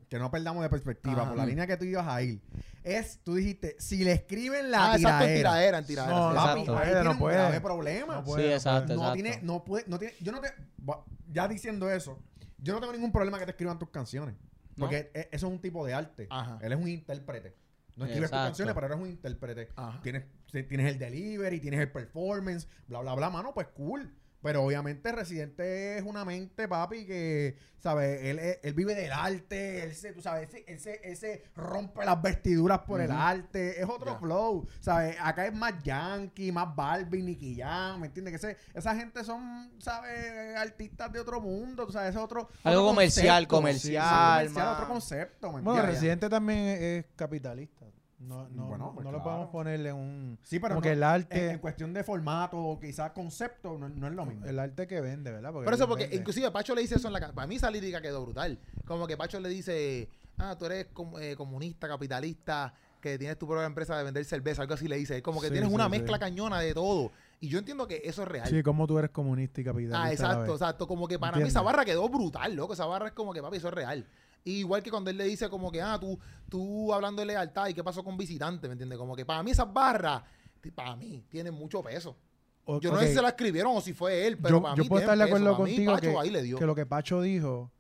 que 0.09 0.19
no 0.19 0.29
perdamos 0.31 0.63
de 0.63 0.69
perspectiva, 0.69 1.21
Ajá. 1.21 1.29
por 1.29 1.37
la 1.37 1.45
línea 1.45 1.65
que 1.67 1.77
tú 1.77 1.85
ibas 1.85 2.07
a 2.07 2.21
ir, 2.21 2.41
es, 2.83 3.19
tú 3.23 3.35
dijiste, 3.35 3.75
si 3.79 4.03
le 4.03 4.11
escriben 4.13 4.69
la 4.71 4.91
Ah, 4.91 4.95
exacto, 4.95 5.25
en 5.25 5.35
tiraera, 5.35 5.51
tiraera, 5.51 5.77
en 5.79 5.85
tiraera. 5.85 6.11
No, 6.13 6.29
sí. 6.29 6.35
papi, 6.35 6.59
Exacto. 6.61 6.77
ahí 6.77 6.89
puede, 6.91 7.03
no 7.03 7.17
puede. 7.17 7.35
grave 7.37 7.61
problema. 7.61 8.13
No 8.15 8.19
Sí, 8.21 8.25
puede, 8.25 8.53
exacto, 8.53 8.93
no 8.95 9.01
exacto. 9.01 9.13
tiene, 9.13 9.39
no 9.41 9.63
puede, 9.63 9.85
no 9.87 9.97
tiene, 9.99 10.13
yo 10.21 10.31
no 10.31 10.41
te, 10.41 10.53
ya 11.31 11.47
diciendo 11.47 11.89
eso, 11.89 12.19
yo 12.59 12.73
no 12.73 12.79
tengo 12.79 12.93
ningún 12.93 13.11
problema 13.11 13.39
que 13.39 13.45
te 13.45 13.51
escriban 13.51 13.79
tus 13.79 13.89
canciones, 13.89 14.35
porque 14.77 15.11
e- 15.13 15.29
eso 15.31 15.47
es 15.47 15.53
un 15.53 15.59
tipo 15.59 15.85
de 15.85 15.93
arte. 15.93 16.27
Ajá. 16.29 16.59
Él 16.61 16.71
es 16.71 16.79
un 16.79 16.87
intérprete. 16.87 17.55
No 17.95 18.05
escribes 18.05 18.29
tus 18.29 18.35
Exacto. 18.37 18.47
canciones, 18.49 18.73
pero 18.75 18.87
eres 18.87 18.99
un 18.99 19.07
intérprete. 19.07 19.69
Ajá. 19.75 20.01
Tienes, 20.01 20.25
tienes 20.51 20.91
el 20.91 20.99
delivery, 20.99 21.59
tienes 21.61 21.79
el 21.79 21.91
performance, 21.91 22.67
bla, 22.87 22.99
bla, 22.99 23.15
bla, 23.15 23.29
mano, 23.29 23.53
pues 23.53 23.67
cool. 23.69 24.13
Pero 24.45 24.61
obviamente 24.63 25.11
Residente 25.11 25.97
es 25.97 26.03
una 26.03 26.23
mente, 26.23 26.67
papi, 26.67 27.03
que, 27.07 27.57
¿sabes? 27.79 28.21
Él, 28.21 28.37
él, 28.37 28.57
él 28.61 28.73
vive 28.75 28.93
del 28.93 29.11
arte, 29.11 29.83
él 29.83 29.95
se, 29.95 30.13
tú 30.13 30.21
sabes, 30.21 30.47
ese, 30.53 30.63
ese, 30.67 31.01
ese 31.03 31.43
rompe 31.55 32.05
las 32.05 32.21
vestiduras 32.21 32.81
por 32.81 33.01
el 33.01 33.09
arte, 33.09 33.81
es 33.81 33.89
otro 33.89 34.19
flow, 34.19 34.67
¿sabes? 34.81 35.17
Acá 35.19 35.47
es 35.47 35.53
más 35.55 35.73
Yankee, 35.83 36.51
más 36.51 36.75
Barbie, 36.75 37.23
Nicky 37.23 37.55
Jam, 37.55 38.01
¿me 38.01 38.05
entiendes? 38.05 38.39
Que 38.39 38.49
ese- 38.51 38.57
esa 38.75 38.95
gente 38.95 39.23
son, 39.23 39.71
¿sabes? 39.79 40.55
Artistas 40.57 41.11
de 41.11 41.19
otro 41.21 41.41
mundo, 41.41 41.87
tú 41.87 41.93
sabes, 41.93 42.11
es 42.11 42.21
otro... 42.21 42.47
Algo 42.63 42.81
otro 42.81 42.89
comercial, 42.91 43.47
concepto. 43.47 43.55
comercial, 43.55 44.47
Sí, 44.47 44.53
comercial, 44.53 44.73
otro 44.75 44.87
concepto, 44.87 45.47
¿me 45.47 45.53
Bueno, 45.53 45.71
entiendes? 45.71 45.95
Residente 45.95 46.29
también 46.29 46.59
es, 46.59 46.81
es 46.81 47.05
capitalista. 47.15 47.83
No, 48.27 48.47
no, 48.49 48.65
Bueno, 48.65 48.85
no, 48.85 48.93
pues 48.93 49.05
no 49.05 49.11
lo 49.11 49.21
podemos 49.23 49.49
ponerle 49.49 49.93
un... 49.93 50.37
Sí, 50.43 50.59
pero 50.59 50.75
como 50.75 50.79
no- 50.79 50.83
que 50.83 50.91
el 50.93 51.03
arte... 51.03 51.51
en 51.51 51.59
cuestión 51.59 51.93
de 51.93 52.03
formato 52.03 52.57
o 52.57 52.79
quizás 52.79 53.11
concepto, 53.11 53.77
no, 53.77 53.87
no 53.89 54.07
es 54.07 54.13
lo 54.13 54.25
mismo. 54.25 54.45
El 54.45 54.59
arte 54.59 54.87
que 54.87 54.99
vende, 55.01 55.31
¿verdad? 55.31 55.51
Por 55.53 55.73
eso, 55.73 55.87
porque 55.87 56.03
vende. 56.05 56.17
inclusive 56.17 56.49
Pacho 56.51 56.73
le 56.75 56.81
dice 56.81 56.95
eso 56.95 57.07
en 57.07 57.13
la... 57.13 57.31
Para 57.31 57.47
mí 57.47 57.55
esa 57.55 57.69
lírica 57.71 58.01
quedó 58.01 58.23
brutal. 58.23 58.59
Como 58.85 59.05
que 59.07 59.15
Pacho 59.17 59.39
le 59.39 59.49
dice, 59.49 60.09
ah, 60.37 60.55
tú 60.57 60.65
eres 60.65 60.87
com- 60.93 61.19
eh, 61.19 61.35
comunista, 61.35 61.87
capitalista, 61.87 62.73
que 62.99 63.19
tienes 63.19 63.37
tu 63.37 63.45
propia 63.47 63.65
empresa 63.67 63.95
de 63.97 64.03
vender 64.03 64.25
cerveza, 64.25 64.63
algo 64.63 64.73
así 64.73 64.87
le 64.87 64.95
dice. 64.97 65.21
Como 65.21 65.39
que 65.39 65.47
Sí, 65.47 65.53
tienes 65.53 65.69
sí, 65.69 65.75
una 65.75 65.85
sí. 65.85 65.91
mezcla 65.91 66.17
cañona 66.17 66.59
de 66.59 66.73
todo. 66.73 67.11
Y 67.39 67.49
yo 67.49 67.59
entiendo 67.59 67.87
que 67.87 68.01
eso 68.03 68.23
es 68.23 68.27
real. 68.27 68.47
Sí, 68.47 68.63
como 68.63 68.87
tú 68.87 68.97
eres 68.97 69.11
comunista 69.11 69.61
y 69.61 69.63
capitalista. 69.63 70.01
Ah, 70.03 70.11
exacto, 70.11 70.53
exacto. 70.53 70.87
Como 70.87 71.07
que 71.07 71.19
para 71.19 71.37
mí 71.37 71.43
esa 71.43 71.61
barra 71.61 71.85
quedó 71.85 72.09
brutal, 72.09 72.55
loco. 72.55 72.73
Esa 72.73 72.85
barra 72.87 73.07
es 73.07 73.13
como 73.13 73.33
que, 73.33 73.41
papi, 73.41 73.57
eso 73.57 73.67
es 73.67 73.73
real. 73.75 74.07
Y 74.47 74.59
igual 74.59 74.83
que 74.83 74.91
cuando 74.91 75.09
él 75.09 75.17
le 75.17 75.23
dice 75.25 75.49
como 75.49 75.71
que, 75.71 75.81
ah, 75.81 75.97
tú, 75.99 76.17
tú 76.47 76.93
hablando 76.93 77.19
de 77.21 77.25
lealtad 77.25 77.67
y 77.67 77.73
qué 77.73 77.83
pasó 77.83 78.03
con 78.03 78.15
visitante, 78.15 78.67
¿me 78.67 78.73
entiendes? 78.73 78.97
Como 78.99 79.15
que 79.15 79.25
para 79.25 79.41
mí 79.41 79.49
esas 79.51 79.71
barras, 79.73 80.21
para 80.75 80.95
mí, 80.95 81.23
tienen 81.29 81.53
mucho 81.55 81.81
peso. 81.81 82.15
O- 82.65 82.79
Yo 82.79 82.91
no 82.91 82.99
sé 82.99 83.07
si 83.09 83.15
se 83.15 83.21
la 83.23 83.29
escribieron 83.29 83.75
o 83.75 83.81
si 83.81 83.93
fue 83.93 84.25
él, 84.27 84.37
pero 84.37 84.57
yo, 84.57 84.61
para 84.61 84.75
yo 84.75 84.83
mí 84.83 84.89
puedo 84.89 85.01
estar 85.01 85.17
de 85.17 85.23
acuerdo 85.23 85.45
peso. 85.47 85.57
Para 85.57 85.63
mí, 85.65 85.71
contigo 85.75 85.93
Pacho 85.93 86.11
que, 86.11 86.17
ahí 86.19 86.29
le 86.29 86.43
dio. 86.43 86.57
que 86.59 86.65
lo 86.67 86.75
que 86.75 86.85
Pacho 86.85 87.21
dijo, 87.23 87.71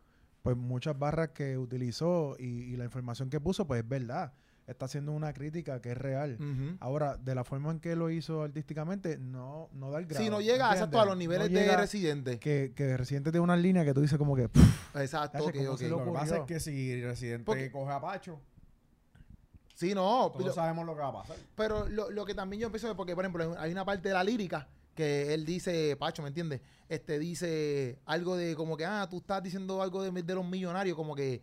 pues 0.41 0.57
muchas 0.57 0.97
barras 0.97 1.29
que 1.29 1.55
utilizó 1.57 2.35
y, 2.39 2.45
y 2.45 2.77
la 2.77 2.85
información 2.85 3.29
que 3.29 3.39
puso, 3.39 3.65
pues 3.67 3.83
es 3.83 3.87
verdad. 3.87 4.33
Está 4.67 4.85
haciendo 4.85 5.11
una 5.11 5.31
crítica 5.31 5.79
que 5.79 5.91
es 5.91 5.97
real. 5.97 6.37
Ahora, 6.79 7.17
de 7.17 7.35
la 7.35 7.43
forma 7.43 7.69
en 7.71 7.79
que 7.79 7.95
lo 7.95 8.09
hizo 8.09 8.41
artísticamente, 8.41 9.17
no, 9.19 9.69
no 9.73 9.91
da 9.91 9.99
el 9.99 10.07
grado. 10.07 10.23
Si 10.23 10.29
no 10.31 10.41
llega 10.41 10.71
exacto, 10.71 10.99
a 10.99 11.05
los 11.05 11.15
niveles 11.15 11.51
No 11.51 11.59
de 11.59 11.77
residente. 11.77 12.39
Que, 12.39 12.73
que 12.75 12.97
Residente 12.97 13.29
tiene 13.31 13.43
una 13.43 13.55
línea 13.57 13.85
que 13.85 13.93
tú 13.93 14.01
dices 14.01 14.17
como 14.17 14.35
que... 14.35 14.49
pff, 14.49 14.95
Exacto, 14.95 15.37
Tacho, 15.37 15.45
ok, 15.49 15.55
¿cómo 15.55 15.71
ok. 15.73 15.77
se 15.79 15.89
Lo 15.89 16.03
que 16.03 16.11
pasa 16.11 16.37
es 16.37 16.43
que 16.45 16.59
si 16.59 16.99
Residente 17.03 17.43
Porque- 17.45 17.69
coge 17.71 17.91
a 17.91 18.01
Pacho, 18.01 18.39
Sí, 19.75 19.93
no. 19.93 20.01
todos 20.31 20.37
pero- 20.37 20.53
sabemos 20.53 20.85
lo 20.85 20.95
que 20.95 21.01
va 21.01 21.09
a 21.09 21.13
pasar. 21.13 21.35
Pero 21.55 21.87
lo, 21.89 22.09
lo 22.09 22.25
que 22.25 22.33
también 22.33 22.61
yo 22.61 22.71
pienso 22.71 22.89
es 22.89 22.95
porque, 22.95 23.13
por 23.13 23.25
ejemplo, 23.25 23.55
hay 23.59 23.71
una 23.71 23.83
parte 23.85 24.07
de 24.07 24.13
la 24.13 24.23
lírica 24.23 24.67
que 24.95 25.33
él 25.33 25.45
dice, 25.45 25.97
Pacho, 25.99 26.21
¿me 26.21 26.29
entiendes? 26.29 26.61
Este 26.87 27.19
dice 27.19 27.99
algo 28.05 28.37
de 28.37 28.55
como 28.55 28.77
que, 28.77 28.85
ah, 28.85 29.05
tú 29.09 29.17
estás 29.17 29.43
diciendo 29.43 29.81
algo 29.81 30.01
de, 30.01 30.23
de 30.23 30.33
los 30.35 30.45
millonarios, 30.47 30.95
como 30.95 31.13
que 31.13 31.41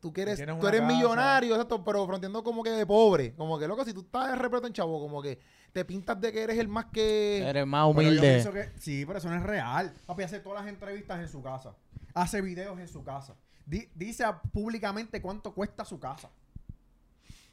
tú 0.00 0.12
quieres, 0.12 0.38
tú 0.38 0.66
eres 0.68 0.80
casa. 0.80 0.92
millonario, 0.92 1.54
exacto, 1.54 1.84
pero 1.84 2.06
fronteando 2.06 2.42
como 2.44 2.62
que 2.62 2.70
de 2.70 2.86
pobre, 2.86 3.34
como 3.34 3.58
que 3.58 3.66
loco, 3.68 3.84
si 3.84 3.92
tú 3.92 4.00
estás 4.00 4.28
de 4.30 4.36
repente 4.36 4.66
en 4.68 4.72
chavo, 4.72 5.00
como 5.00 5.20
que 5.22 5.38
te 5.72 5.84
pintas 5.84 6.20
de 6.20 6.32
que 6.32 6.42
eres 6.42 6.58
el 6.58 6.68
más 6.68 6.86
que 6.86 7.38
Eres 7.46 7.66
más 7.66 7.86
Pero 7.94 8.02
yo 8.02 8.08
humilde. 8.20 8.50
que 8.52 8.80
sí, 8.80 9.04
pero 9.06 9.18
eso 9.18 9.28
no 9.28 9.36
es 9.36 9.42
real. 9.42 9.92
Papi 10.06 10.22
hace 10.22 10.40
todas 10.40 10.64
las 10.64 10.72
entrevistas 10.72 11.18
en 11.20 11.28
su 11.28 11.42
casa. 11.42 11.74
Hace 12.14 12.40
videos 12.40 12.78
en 12.78 12.86
su 12.88 13.02
casa. 13.02 13.34
Di- 13.66 13.88
dice 13.94 14.24
públicamente 14.52 15.20
cuánto 15.20 15.52
cuesta 15.52 15.84
su 15.84 15.98
casa. 15.98 16.28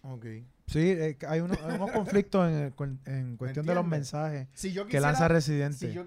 Ok. 0.04 0.26
Sí, 0.68 0.80
eh, 0.92 1.18
hay, 1.28 1.40
unos, 1.42 1.58
hay 1.64 1.76
unos 1.76 1.92
conflictos 1.94 2.48
en, 2.50 2.74
en 3.06 3.38
cuestión 3.38 3.66
de 3.66 3.76
los 3.76 3.86
mensajes 3.86 4.48
Si 4.54 4.72
yo 4.72 4.86
que 4.88 5.00
lanza 5.00 5.28
Residente. 5.28 5.78
si 5.88 5.94
yo, 5.94 6.04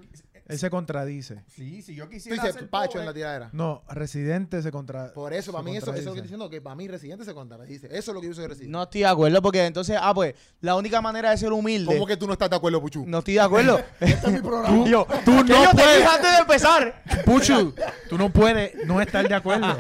Él 0.46 0.58
se 0.58 0.68
contradice. 0.68 1.42
sí, 1.48 1.80
si 1.80 1.94
yo 1.94 2.04
Tú 2.04 2.10
quisiera 2.10 2.42
dices 2.42 2.54
ser 2.60 2.68
Pacho 2.68 2.98
en 3.00 3.06
la 3.06 3.14
tiradera. 3.14 3.48
No, 3.52 3.82
Residente 3.88 4.60
se 4.60 4.70
contradice. 4.70 5.14
Por 5.14 5.32
eso, 5.32 5.52
para 5.52 5.64
mí 5.64 5.74
eso, 5.76 5.86
eso 5.86 5.94
es 5.98 6.04
lo 6.04 6.12
que 6.12 6.18
estoy 6.18 6.22
diciendo, 6.22 6.50
que 6.50 6.60
para 6.60 6.76
mí 6.76 6.86
Residente 6.86 7.24
se 7.24 7.32
contradice. 7.32 7.86
Eso 7.86 8.10
es 8.10 8.14
lo 8.14 8.20
que 8.20 8.26
yo 8.26 8.34
soy 8.34 8.46
Residente. 8.46 8.70
No 8.70 8.82
estoy 8.82 9.00
de 9.02 9.06
acuerdo 9.06 9.40
porque 9.40 9.64
entonces, 9.64 9.96
ah, 9.98 10.12
pues, 10.12 10.34
la 10.60 10.76
única 10.76 11.00
manera 11.00 11.30
de 11.30 11.38
ser 11.38 11.52
humilde. 11.52 11.94
¿Cómo 11.94 12.06
que 12.06 12.16
tú 12.18 12.26
no 12.26 12.34
estás 12.34 12.50
de 12.50 12.56
acuerdo, 12.56 12.80
Puchu? 12.80 13.04
No 13.06 13.18
estoy 13.20 13.34
de 13.34 13.40
acuerdo. 13.40 13.80
Este 14.00 14.26
es 14.26 14.32
mi 14.34 14.40
programa. 14.40 14.86
Yo, 14.86 15.06
Tú 15.24 15.30
no 15.32 15.46
yo 15.46 15.70
te 15.70 15.76
puedes- 15.76 15.96
dije 15.98 16.08
antes 16.08 16.30
de 16.32 16.38
empezar. 16.38 17.02
Puchu, 17.24 17.74
tú 18.10 18.18
no 18.18 18.30
puedes 18.30 18.86
no 18.86 19.00
estar 19.00 19.26
de 19.26 19.34
acuerdo. 19.34 19.76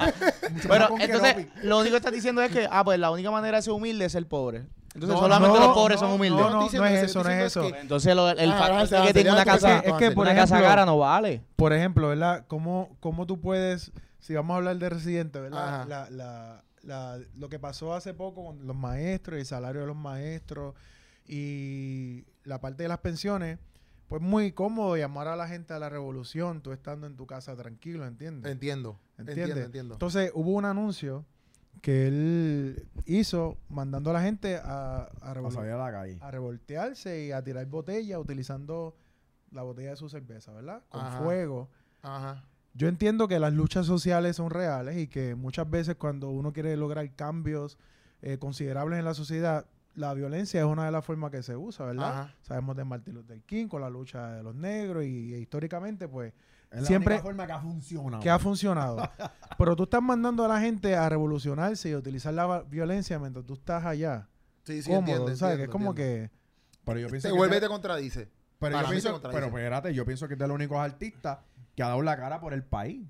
Con 0.88 1.00
entonces, 1.00 1.46
lo 1.62 1.78
único 1.80 1.92
que 1.92 1.98
estás 1.98 2.12
diciendo 2.12 2.40
es 2.42 2.50
que, 2.50 2.66
ah, 2.70 2.82
pues 2.84 2.98
la 2.98 3.10
única 3.10 3.30
manera 3.30 3.58
de 3.58 3.62
ser 3.62 3.72
humilde 3.74 4.06
es 4.06 4.12
ser 4.12 4.26
pobre. 4.26 4.62
Entonces, 4.94 5.14
No, 5.16 5.20
solamente 5.22 5.58
no, 5.58 5.66
los 5.66 5.74
pobres 5.74 6.00
no, 6.00 6.06
son 6.06 6.14
humildes. 6.14 6.40
No, 6.40 6.50
no, 6.50 6.60
no 6.70 6.86
es 6.86 7.02
eso, 7.02 7.24
no 7.24 7.28
es 7.30 7.44
eso. 7.46 7.62
que- 7.62 7.80
Entonces, 7.80 8.14
lo- 8.14 8.30
el 8.30 8.52
Ah, 8.52 8.58
factor 8.58 8.88
de 9.00 9.06
que 9.08 9.12
tiene 9.14 9.32
una 9.32 9.44
casa, 9.44 9.78
Es 9.80 9.92
que, 9.94 10.10
por 10.12 10.24
una 10.26 10.34
casa 10.36 10.54
ejemplo- 10.54 10.68
cara 10.68 10.86
no 10.86 10.98
vale. 10.98 11.42
Por 11.56 11.72
ejemplo, 11.72 12.08
¿verdad? 12.08 12.44
¿Cómo, 12.46 12.96
cómo 13.00 13.26
tú 13.26 13.40
puedes, 13.40 13.90
si 14.20 14.34
vamos 14.34 14.54
a 14.54 14.58
hablar 14.58 14.76
de 14.78 14.88
Residente, 14.88 15.40
¿verdad? 15.40 15.86
La, 15.88 16.08
la, 16.10 16.64
la, 16.82 17.18
lo 17.36 17.48
que 17.48 17.58
pasó 17.58 17.92
hace 17.94 18.14
poco 18.14 18.44
con 18.46 18.66
los 18.66 18.76
maestros 18.76 19.36
y 19.36 19.40
el 19.40 19.46
salario 19.46 19.80
de 19.80 19.86
los 19.88 19.96
maestros 19.96 20.74
y 21.26 22.24
la 22.44 22.60
parte 22.60 22.82
de 22.84 22.88
las 22.88 22.98
pensiones, 22.98 23.58
pues 24.08 24.22
muy 24.22 24.52
cómodo 24.52 24.96
llamar 24.96 25.26
a 25.28 25.34
la 25.36 25.48
gente 25.48 25.72
a 25.74 25.78
la 25.78 25.88
revolución, 25.88 26.60
tú 26.60 26.72
estando 26.72 27.06
en 27.06 27.16
tu 27.16 27.26
casa 27.26 27.56
tranquilo, 27.56 28.06
¿entiendes? 28.06 28.52
Entiendo. 28.52 28.98
¿Entiendes? 29.18 29.38
Entiendo, 29.46 29.64
entiendo. 29.66 29.94
Entonces 29.94 30.30
hubo 30.34 30.50
un 30.52 30.64
anuncio 30.66 31.24
que 31.80 32.06
él 32.06 32.88
hizo 33.06 33.58
mandando 33.68 34.10
a 34.10 34.14
la 34.14 34.22
gente 34.22 34.56
a, 34.56 35.10
a, 35.20 35.50
salir 35.50 35.72
a 35.72 35.78
la 35.78 35.92
calle. 35.92 36.18
a 36.20 36.30
revoltearse 36.30 37.26
y 37.26 37.32
a 37.32 37.42
tirar 37.42 37.66
botella 37.66 38.18
utilizando 38.18 38.96
la 39.50 39.62
botella 39.62 39.90
de 39.90 39.96
su 39.96 40.08
cerveza, 40.08 40.52
¿verdad? 40.52 40.82
Con 40.88 41.00
Ajá. 41.02 41.18
fuego. 41.20 41.68
Ajá. 42.02 42.44
Yo 42.74 42.88
entiendo 42.88 43.28
que 43.28 43.38
las 43.38 43.52
luchas 43.52 43.86
sociales 43.86 44.36
son 44.36 44.50
reales 44.50 44.96
y 44.96 45.06
que 45.06 45.34
muchas 45.34 45.70
veces 45.70 45.94
cuando 45.96 46.30
uno 46.30 46.52
quiere 46.52 46.76
lograr 46.76 47.08
cambios 47.14 47.78
eh, 48.20 48.38
considerables 48.38 48.98
en 48.98 49.04
la 49.04 49.14
sociedad, 49.14 49.66
la 49.94 50.12
violencia 50.12 50.60
es 50.60 50.66
una 50.66 50.86
de 50.86 50.90
las 50.90 51.04
formas 51.04 51.30
que 51.30 51.42
se 51.42 51.56
usa, 51.56 51.86
¿verdad? 51.86 52.10
Ajá. 52.10 52.34
Sabemos 52.42 52.76
de 52.76 52.84
Martin 52.84 53.14
Luther 53.14 53.40
King 53.42 53.68
con 53.68 53.80
la 53.80 53.90
lucha 53.90 54.32
de 54.32 54.42
los 54.42 54.54
negros 54.56 55.04
y, 55.04 55.34
históricamente, 55.36 56.08
pues, 56.08 56.32
Es 56.74 56.80
la 56.82 56.86
siempre- 56.86 57.14
única 57.14 57.22
forma 57.24 57.46
que 57.46 57.52
ha 57.52 57.60
funcionado. 57.60 58.22
que 58.22 58.30
ha 58.30 58.38
funcionado. 58.38 58.96
Pero 59.58 59.76
tú 59.76 59.84
estás 59.84 60.02
mandando 60.02 60.44
a 60.44 60.48
la 60.48 60.60
gente 60.60 60.96
a 60.96 61.08
revolucionarse 61.08 61.88
y 61.88 61.92
a 61.92 61.98
utilizar 61.98 62.34
la 62.34 62.62
violencia 62.62 63.18
mientras 63.18 63.44
tú 63.46 63.54
estás 63.54 63.84
allá. 63.84 64.28
Sí, 64.64 64.82
sí, 64.82 64.88
cómodo, 64.90 65.12
entiendo, 65.12 65.36
¿sabes? 65.36 65.56
que 65.58 65.62
es 65.64 65.68
como 65.68 65.90
entiendo. 65.90 66.30
que... 66.30 66.30
Pero 66.84 66.98
yo 67.00 67.08
pienso 67.08 67.28
Te 67.28 67.32
que 67.32 67.38
vuelve 67.38 67.56
y 67.56 67.60
te 67.60 67.68
contradice. 67.68 68.28
pero 68.58 68.80
yo 68.82 68.88
pienso, 68.88 69.20
pero 69.22 69.46
espérate, 69.46 69.94
yo 69.94 70.04
pienso 70.04 70.26
que 70.28 70.34
es 70.34 70.38
de 70.40 70.46
los 70.48 70.54
únicos 70.54 70.78
artistas 70.78 71.38
que 71.76 71.82
ha 71.82 71.88
dado 71.88 72.02
la 72.02 72.16
cara 72.16 72.40
por 72.40 72.52
el 72.54 72.64
país. 72.64 73.06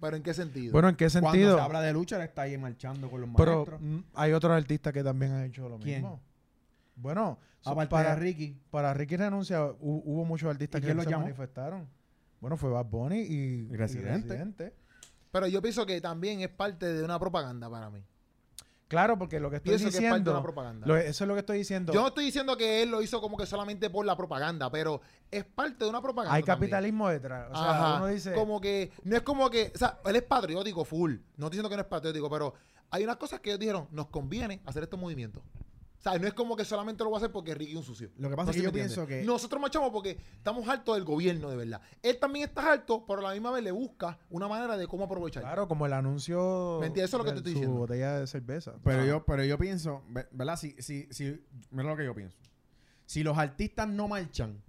¿Pero 0.00 0.16
en 0.16 0.22
qué 0.22 0.34
sentido? 0.34 0.72
Bueno, 0.72 0.88
¿en 0.88 0.96
qué 0.96 1.08
Cuando 1.10 1.30
sentido? 1.30 1.56
se 1.56 1.62
habla 1.62 1.80
de 1.80 1.92
lucha, 1.92 2.16
él 2.16 2.22
está 2.22 2.42
ahí 2.42 2.58
marchando 2.58 3.08
con 3.10 3.20
los 3.20 3.30
Pero 3.36 3.54
maestros. 3.56 3.80
mm, 3.80 3.98
hay 4.14 4.32
otros 4.32 4.52
artistas 4.52 4.92
que 4.92 5.02
también 5.04 5.32
han 5.32 5.44
hecho 5.44 5.68
lo 5.68 5.78
¿Quién? 5.78 6.02
mismo. 6.02 6.20
Bueno, 6.96 7.38
Aparte 7.64 7.90
para, 7.90 8.10
de 8.10 8.16
Ricky. 8.16 8.60
para 8.70 8.92
Ricky 8.94 9.16
Renuncia 9.16 9.60
hu- 9.64 9.76
hubo 10.04 10.24
muchos 10.24 10.50
artistas 10.50 10.82
¿Y 10.82 10.86
que 10.86 10.94
lo 10.94 11.02
se 11.04 11.10
llamó? 11.10 11.22
manifestaron. 11.24 11.88
Bueno, 12.42 12.56
fue 12.56 12.68
Bad 12.70 12.86
Bunny 12.86 13.20
y, 13.20 13.34
Y 13.70 13.76
Residente. 13.76 14.28
Residente. 14.28 14.74
Pero 15.30 15.46
yo 15.46 15.62
pienso 15.62 15.86
que 15.86 16.00
también 16.00 16.40
es 16.40 16.48
parte 16.50 16.92
de 16.92 17.02
una 17.04 17.18
propaganda 17.18 17.70
para 17.70 17.88
mí. 17.88 18.04
Claro, 18.88 19.16
porque 19.16 19.40
lo 19.40 19.48
que 19.48 19.56
estoy 19.56 19.70
Pienso 19.70 19.84
que 19.84 19.88
es 19.90 19.94
parte 19.94 20.02
de 20.06 20.10
diciendo... 20.18 20.30
una 20.32 20.42
propaganda. 20.42 20.86
lo- 20.86 20.96
eso 20.98 21.24
es 21.24 21.28
lo 21.28 21.34
que 21.34 21.40
estoy 21.40 21.58
diciendo. 21.58 21.92
Yo 21.94 22.00
no 22.02 22.08
estoy 22.08 22.24
diciendo 22.26 22.56
que 22.58 22.82
él 22.82 22.90
lo 22.90 23.00
hizo 23.00 23.20
como 23.22 23.38
que 23.38 23.46
solamente 23.46 23.88
por 23.88 24.04
la 24.04 24.16
propaganda, 24.16 24.70
pero 24.70 25.00
es 25.30 25.44
parte 25.44 25.84
de 25.84 25.88
una 25.88 26.02
propaganda. 26.02 26.34
hay 26.34 26.42
también. 26.42 26.70
capitalismo 26.72 27.08
detrás. 27.08 27.48
O 27.52 27.54
sea, 27.54 27.70
Ajá. 27.70 27.96
uno 27.98 28.06
dice... 28.08 28.32
Como 28.34 28.60
que, 28.60 28.90
no 29.04 29.16
es 29.16 29.22
como 29.22 29.48
que, 29.48 29.72
o 29.74 29.78
sea, 29.78 29.98
él 30.04 30.16
es 30.16 30.22
patriótico 30.24 30.84
full. 30.84 31.12
No 31.36 31.46
estoy 31.46 31.50
diciendo 31.50 31.70
que 31.70 31.76
no 31.76 31.82
es 31.82 31.88
patriótico, 31.88 32.28
pero 32.28 32.52
hay 32.90 33.04
unas 33.04 33.16
cosas 33.16 33.40
que 33.40 33.50
ellos 33.50 33.60
dijeron, 33.60 33.86
nos 33.92 34.08
conviene 34.08 34.60
hacer 34.66 34.82
estos 34.82 34.98
movimientos. 35.00 35.42
O 36.04 36.10
sea, 36.10 36.18
no 36.18 36.26
es 36.26 36.34
como 36.34 36.56
que 36.56 36.64
solamente 36.64 37.04
lo 37.04 37.10
voy 37.10 37.18
a 37.18 37.18
hacer 37.18 37.30
porque 37.30 37.54
Ricky 37.54 37.70
es 37.72 37.76
un 37.78 37.84
sucio. 37.84 38.10
Lo 38.16 38.28
que 38.28 38.34
pasa 38.34 38.46
No 38.46 38.50
es 38.50 38.56
que 38.56 38.62
yo 38.64 38.72
pienso 38.72 39.06
que- 39.06 39.22
Nosotros 39.22 39.60
marchamos 39.62 39.90
porque 39.92 40.18
estamos 40.36 40.66
hartos 40.68 40.96
del 40.96 41.04
gobierno, 41.04 41.48
de 41.48 41.56
verdad. 41.56 41.80
Él 42.02 42.18
también 42.18 42.48
está 42.48 42.72
harto, 42.72 43.06
pero 43.06 43.20
a 43.20 43.22
la 43.22 43.32
misma 43.34 43.52
vez 43.52 43.62
le 43.62 43.70
busca 43.70 44.18
una 44.28 44.48
manera 44.48 44.76
de 44.76 44.88
cómo 44.88 45.04
aprovechar. 45.04 45.44
Claro, 45.44 45.68
como 45.68 45.86
el 45.86 45.92
anuncio... 45.92 46.78
¿Me 46.80 46.88
entiendes? 46.88 47.10
Eso 47.10 47.18
es 47.18 47.18
lo 47.20 47.24
que 47.24 47.30
te 47.30 47.36
estoy 47.36 47.52
su 47.52 47.58
diciendo. 47.60 47.78
botella 47.78 48.18
de 48.18 48.26
cerveza. 48.26 48.74
Pero 48.82 49.02
Ah. 49.02 49.06
yo, 49.06 49.24
pero 49.24 49.44
yo 49.44 49.56
pienso, 49.58 50.02
ve- 50.08 50.26
¿verdad? 50.32 50.56
Si, 50.56 50.74
si, 50.80 51.06
si, 51.12 51.40
mira 51.70 51.88
lo 51.90 51.96
que 51.96 52.04
yo 52.04 52.14
pienso. 52.16 52.36
Si 53.06 53.22
los 53.22 53.38
artistas 53.38 53.86
no 53.86 54.08
marchan, 54.08 54.60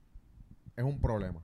es 0.75 0.83
un 0.83 1.01
problema. 1.01 1.41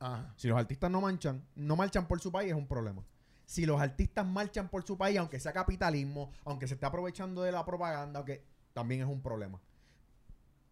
Ajá. 0.00 0.32
Si 0.36 0.48
los 0.48 0.58
artistas 0.58 0.90
no 0.90 1.00
marchan, 1.00 1.44
no 1.54 1.76
marchan 1.76 2.08
por 2.08 2.20
su 2.20 2.32
país, 2.32 2.50
es 2.50 2.56
un 2.56 2.66
problema. 2.66 3.04
Si 3.46 3.66
los 3.66 3.80
artistas 3.80 4.26
marchan 4.26 4.68
por 4.68 4.82
su 4.84 4.96
país, 4.96 5.18
aunque 5.18 5.38
sea 5.38 5.52
capitalismo, 5.52 6.32
aunque 6.44 6.66
se 6.68 6.74
esté 6.74 6.86
aprovechando 6.86 7.42
de 7.42 7.52
la 7.52 7.64
propaganda, 7.64 8.18
aunque 8.20 8.44
también 8.72 9.00
es 9.02 9.06
un 9.06 9.22
problema. 9.22 9.60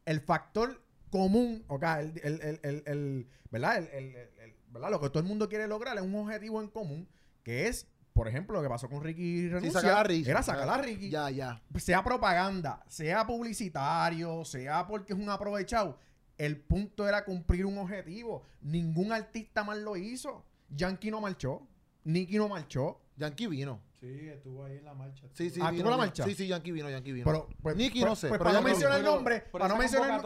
El 0.05 0.21
factor 0.21 0.83
común, 1.11 1.65
ok, 1.69 1.83
el, 1.83 2.21
el- 2.23 2.41
el- 2.43 2.61
el- 2.63 2.83
el- 2.87 3.29
¿verdad? 3.51 3.79
El- 3.79 3.87
el- 3.89 4.15
el- 4.17 4.39
el- 4.41 4.55
¿verdad? 4.71 4.91
Lo 4.91 5.01
que 5.01 5.09
todo 5.09 5.21
el 5.21 5.29
mundo 5.29 5.49
quiere 5.49 5.67
lograr 5.67 5.97
es 5.97 6.03
un 6.03 6.15
objetivo 6.15 6.61
en 6.61 6.69
común, 6.69 7.09
que 7.43 7.67
es, 7.69 7.87
por 8.13 8.29
ejemplo, 8.29 8.57
lo 8.57 8.63
que 8.63 8.69
pasó 8.69 8.89
con 8.89 9.03
Ricky 9.03 9.49
Renuncia, 9.49 10.03
Ricky. 10.03 10.31
era 10.31 10.43
sacar 10.43 10.69
a 10.69 10.83
Ricky 10.83 11.09
Ya, 11.11 11.31
ya. 11.31 11.63
sea 11.77 12.03
propaganda, 12.03 12.85
sea 12.89 13.27
publicitario, 13.27 14.45
sea 14.45 14.87
porque 14.87 15.13
es 15.13 15.19
un 15.19 15.29
aprovechado, 15.31 15.99
El 16.41 16.57
punto 16.61 17.09
era 17.09 17.25
cumplir 17.25 17.67
un 17.67 17.79
objetivo. 17.79 18.45
Ningún 18.61 19.11
artista 19.13 19.65
más 19.65 19.77
lo 19.79 19.97
hizo. 19.97 20.45
Yankee 20.71 21.11
no 21.11 21.21
marchó. 21.21 21.67
Nicky 22.05 22.37
no 22.37 22.49
marchó. 22.49 23.01
Yankee 23.17 23.49
vino. 23.49 23.81
Sí, 24.01 24.29
estuvo 24.33 24.65
ahí 24.65 24.77
en 24.77 24.85
la 24.85 24.95
marcha. 24.95 25.25
Sí, 25.33 25.51
sí, 25.51 25.59
Ah, 25.61 25.73
vino. 25.73 25.83
¿tuvo 25.83 25.91
la 25.91 25.97
marcha? 25.97 26.23
Sí, 26.25 26.33
sí, 26.33 26.47
Yankee 26.47 26.71
vino, 26.71 26.89
Yankee 26.89 27.11
vino. 27.11 27.25
Pero, 27.25 27.49
pues, 27.61 27.75
Nicky 27.75 27.99
pues- 27.99 28.09
no 28.11 28.15
sé, 28.15 28.29
pues 28.29 28.39
pero 28.39 28.45
para 28.45 28.53
no 28.53 28.59
Yankee 28.61 28.71
mencionar 28.71 28.99
el 29.01 29.05
nombre, 29.05 29.41
para 29.51 29.67
no 29.67 29.77
mencionar 29.77 30.21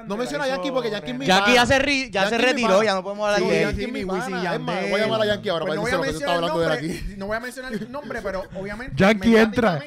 el 0.00 0.08
No 0.08 0.16
menciona 0.16 0.44
a 0.44 0.48
Yankee 0.48 0.70
porque 0.70 0.90
Yankee 0.90 1.10
es 1.10 1.18
mi 1.18 1.26
Jackie 1.26 1.52
ya 1.52 1.66
se, 1.66 1.78
ri- 1.78 2.10
ya 2.10 2.24
se 2.24 2.30
Yankee 2.38 2.46
mi 2.54 2.62
retiró, 2.62 2.82
ya 2.82 2.94
no 2.94 3.02
podemos 3.02 3.26
hablar 3.26 3.40
Sí, 3.42 3.48
de 3.48 3.62
él. 3.62 3.68
Yankee 3.68 3.84
es 3.84 3.92
mi 3.92 4.04
pana. 4.06 4.54
Es 4.54 4.60
más, 4.60 4.80
voy 4.90 5.00
a 5.00 5.04
llamar 5.04 5.20
a 5.20 5.26
Yankee 5.26 5.48
ahora 5.50 5.66
Pues 5.66 5.76
para 5.76 5.76
no 5.76 5.82
voy 5.82 5.90
a 5.90 5.94
decirle 6.06 6.06
que 6.06 6.12
tú 6.12 6.14
mencionar 6.14 6.14
estás 6.14 6.22
el 6.22 6.28
hablando 6.36 6.58
de 6.58 6.64
él 6.64 6.70
nombre, 6.72 6.98
aquí. 6.98 7.16
no 7.18 7.26
voy 7.26 7.36
a 7.36 7.40
mencionar 7.40 7.72
el 7.74 7.92
nombre, 7.92 8.22
pero 8.22 8.42
obviamente 8.58 8.94
Yankee 8.96 9.36
entra. 9.36 9.78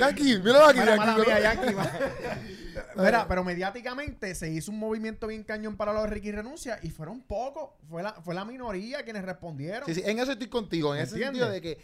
Yankee, 0.00 0.38
míralo 0.38 0.66
aquí, 0.66 0.78
Yankee. 0.78 2.48
Mira, 2.96 3.26
pero 3.28 3.44
mediáticamente 3.44 4.34
se 4.34 4.50
hizo 4.50 4.70
un 4.70 4.78
movimiento 4.78 5.26
bien 5.26 5.44
cañón 5.44 5.76
para 5.76 5.92
lo 5.92 6.02
de 6.02 6.08
Ricky 6.08 6.32
renuncia 6.32 6.78
y 6.82 6.90
fueron 6.90 7.20
pocos, 7.20 7.70
fue 7.88 8.02
la, 8.02 8.12
fue 8.14 8.34
la 8.34 8.44
minoría 8.44 9.02
quienes 9.04 9.24
respondieron. 9.24 9.86
Sí, 9.86 9.94
sí, 9.94 10.02
en 10.04 10.18
eso 10.18 10.32
estoy 10.32 10.48
contigo, 10.48 10.94
en 10.94 10.98
¿Me 10.98 11.04
ese 11.04 11.14
entiendes? 11.16 11.40
sentido 11.42 11.50
de 11.50 11.60
que 11.60 11.78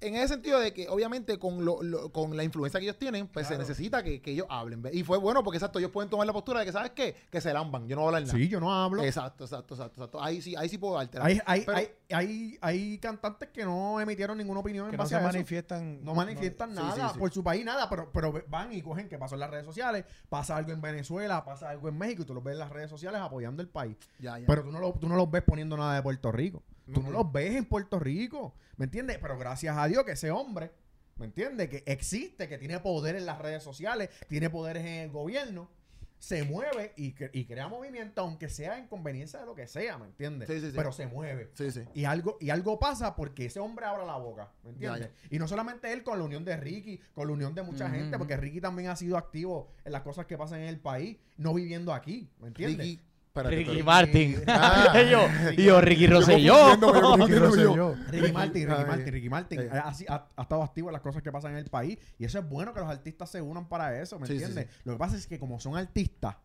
en 0.00 0.16
ese 0.16 0.28
sentido 0.28 0.58
de 0.58 0.72
que 0.72 0.88
obviamente 0.88 1.38
con 1.38 1.64
lo, 1.64 1.82
lo- 1.82 2.10
con 2.12 2.36
la 2.36 2.44
influencia 2.44 2.80
que 2.80 2.84
ellos 2.86 2.98
tienen, 2.98 3.28
pues 3.28 3.46
Claro. 3.46 3.62
se 3.64 3.68
necesita 3.70 4.02
que, 4.02 4.20
que 4.20 4.32
ellos 4.32 4.46
hablen. 4.50 4.82
Y 4.92 5.02
fue 5.04 5.18
bueno 5.18 5.42
porque 5.44 5.58
exacto, 5.58 5.78
ellos 5.78 5.90
pueden 5.90 6.10
tomar 6.10 6.26
la 6.26 6.32
postura 6.32 6.60
de 6.60 6.66
que 6.66 6.72
sabes 6.72 6.90
qué, 6.90 7.14
que 7.30 7.40
se 7.40 7.52
lamban, 7.52 7.86
yo 7.88 7.96
no 7.96 8.02
voy 8.02 8.06
a 8.06 8.08
hablar 8.16 8.22
nada. 8.26 8.38
Sí, 8.38 8.48
yo 8.48 8.60
no 8.60 8.72
hablo. 8.72 9.02
Exacto, 9.04 9.44
exacto, 9.44 9.74
exacto, 9.74 10.00
exacto. 10.00 10.22
Ahí 10.22 10.40
sí, 10.42 10.54
ahí 10.56 10.68
sí 10.68 10.78
puedo 10.78 10.94
darte. 10.94 11.18
Hay, 11.20 11.40
hay, 11.46 11.62
Pero- 11.64 11.78
hay, 11.78 11.88
hay, 12.10 12.58
hay 12.60 12.98
cantantes 12.98 13.48
que 13.50 13.64
no 13.64 14.00
emitieron 14.00 14.36
ninguna 14.38 14.60
opinión 14.60 14.86
Que 14.86 14.94
en 14.94 14.98
no 14.98 15.02
base 15.04 15.10
se 15.10 15.16
a 15.16 15.18
eso. 15.20 15.26
manifiestan. 15.28 16.04
No 16.04 16.14
manifiestan 16.14 16.74
nada 16.74 17.08
sí, 17.08 17.14
sí. 17.14 17.18
por 17.18 17.32
su 17.32 17.42
país, 17.44 17.64
nada, 17.64 17.88
pero, 17.88 18.10
pero 18.12 18.32
van 18.48 18.72
y 18.72 18.82
cogen 18.82 19.08
qué 19.08 19.18
pasó 19.18 19.34
en 19.36 19.40
las 19.40 19.50
redes 19.50 19.64
sociales, 19.64 20.04
pasa 20.28 20.56
algo 20.56 20.72
en 20.72 20.80
Venezuela, 20.80 21.44
pasa 21.44 21.70
algo 21.70 21.88
en 21.88 21.96
México 21.98 22.22
y 22.22 22.24
tú 22.24 22.34
los 22.34 22.42
ves 22.44 22.52
en 22.54 22.58
las 22.60 22.70
redes 22.70 22.90
sociales 22.90 23.20
apoyando 23.20 23.62
el 23.62 23.68
país. 23.68 23.96
Ya, 24.18 24.38
ya. 24.38 24.46
Pero 24.46 24.62
tú 24.64 24.72
no, 24.72 24.80
lo- 24.80 24.92
tú 24.92 25.08
no 25.08 25.16
los 25.16 25.30
ves 25.30 25.42
poniendo 25.42 25.76
nada 25.76 25.94
de 25.94 26.02
Puerto 26.02 26.30
Rico. 26.32 26.62
Tú 26.92 27.00
no 27.02 27.10
los 27.10 27.30
ves 27.32 27.54
en 27.54 27.64
Puerto 27.64 27.98
Rico. 28.00 28.52
¿Me 28.82 28.86
entiendes? 28.86 29.18
Pero 29.22 29.38
gracias 29.38 29.78
a 29.78 29.86
Dios 29.86 30.02
que 30.02 30.10
ese 30.10 30.32
hombre, 30.32 30.72
¿me 31.14 31.26
entiendes? 31.26 31.68
Que 31.68 31.84
existe, 31.86 32.48
que 32.48 32.58
tiene 32.58 32.80
poder 32.80 33.14
en 33.14 33.26
las 33.26 33.38
redes 33.38 33.62
sociales, 33.62 34.10
tiene 34.28 34.50
poderes 34.50 34.82
en 34.84 34.94
el 34.94 35.10
gobierno, 35.12 35.70
se 36.18 36.42
mueve 36.42 36.92
y, 36.96 37.14
cre- 37.14 37.30
y 37.32 37.44
crea 37.44 37.68
movimiento, 37.68 38.22
aunque 38.22 38.48
sea 38.48 38.78
en 38.78 38.88
conveniencia 38.88 39.38
de 39.38 39.46
lo 39.46 39.54
que 39.54 39.68
sea, 39.68 39.98
¿me 39.98 40.06
entiendes? 40.06 40.48
Sí, 40.48 40.58
sí, 40.58 40.70
sí. 40.70 40.72
Pero 40.76 40.90
se 40.90 41.06
mueve. 41.06 41.52
Sí, 41.54 41.70
sí. 41.70 41.82
Y 41.94 42.06
algo, 42.06 42.38
y 42.40 42.50
algo 42.50 42.80
pasa 42.80 43.14
porque 43.14 43.44
ese 43.46 43.60
hombre 43.60 43.86
abra 43.86 44.04
la 44.04 44.16
boca, 44.16 44.50
¿me 44.64 44.70
entiendes? 44.70 45.10
Y 45.30 45.38
no 45.38 45.46
solamente 45.46 45.92
él 45.92 46.02
con 46.02 46.18
la 46.18 46.24
unión 46.24 46.44
de 46.44 46.56
Ricky, 46.56 46.98
con 47.14 47.28
la 47.28 47.34
unión 47.34 47.54
de 47.54 47.62
mucha 47.62 47.88
gente, 47.88 48.18
porque 48.18 48.36
Ricky 48.36 48.60
también 48.60 48.88
ha 48.90 48.96
sido 48.96 49.16
activo 49.16 49.70
en 49.84 49.92
las 49.92 50.02
cosas 50.02 50.26
que 50.26 50.36
pasan 50.36 50.58
en 50.58 50.66
el 50.66 50.80
país, 50.80 51.18
no 51.36 51.54
viviendo 51.54 51.94
aquí, 51.94 52.28
¿me 52.40 52.48
entiendes? 52.48 52.84
Ricky, 52.84 53.02
espérate, 53.32 53.56
Ricky 53.56 53.70
pero- 53.72 53.84
Martin. 53.84 54.42
Ah. 54.46 55.02
y 55.02 55.10
yo, 55.10 55.26
y 55.56 55.64
yo, 55.64 55.80
Ricky 55.80 56.06
Rosselló. 56.06 56.74
Ricky 57.16 57.22
Ricky 57.22 57.38
Rosselló. 57.38 57.94
Ricky 58.08 58.32
Martin, 58.32 58.68
Ricky. 58.68 58.84
Martin, 58.86 59.12
Ricky 59.12 59.28
Martin 59.30 59.60
Eh. 59.60 59.68
ha, 59.72 59.88
ha- 60.08 60.28
ha 60.36 60.42
estado 60.42 60.62
activo 60.62 60.88
en 60.88 60.92
las 60.92 61.02
cosas 61.02 61.22
que 61.22 61.32
pasan 61.32 61.52
en 61.52 61.58
el 61.58 61.70
país 61.70 61.98
y 62.18 62.24
eso 62.24 62.38
es 62.38 62.48
bueno 62.48 62.74
que 62.74 62.80
los 62.80 62.88
artistas 62.90 63.30
se 63.30 63.40
unan 63.40 63.68
para 63.68 64.00
eso, 64.00 64.18
¿me 64.18 64.26
Sí, 64.26 64.38
sí, 64.38 64.44
entiendes? 64.44 64.68
Lo 64.84 64.92
que 64.92 64.98
pasa 64.98 65.16
es 65.16 65.26
que 65.26 65.38
como 65.38 65.58
son 65.60 65.76
artistas, 65.76 66.36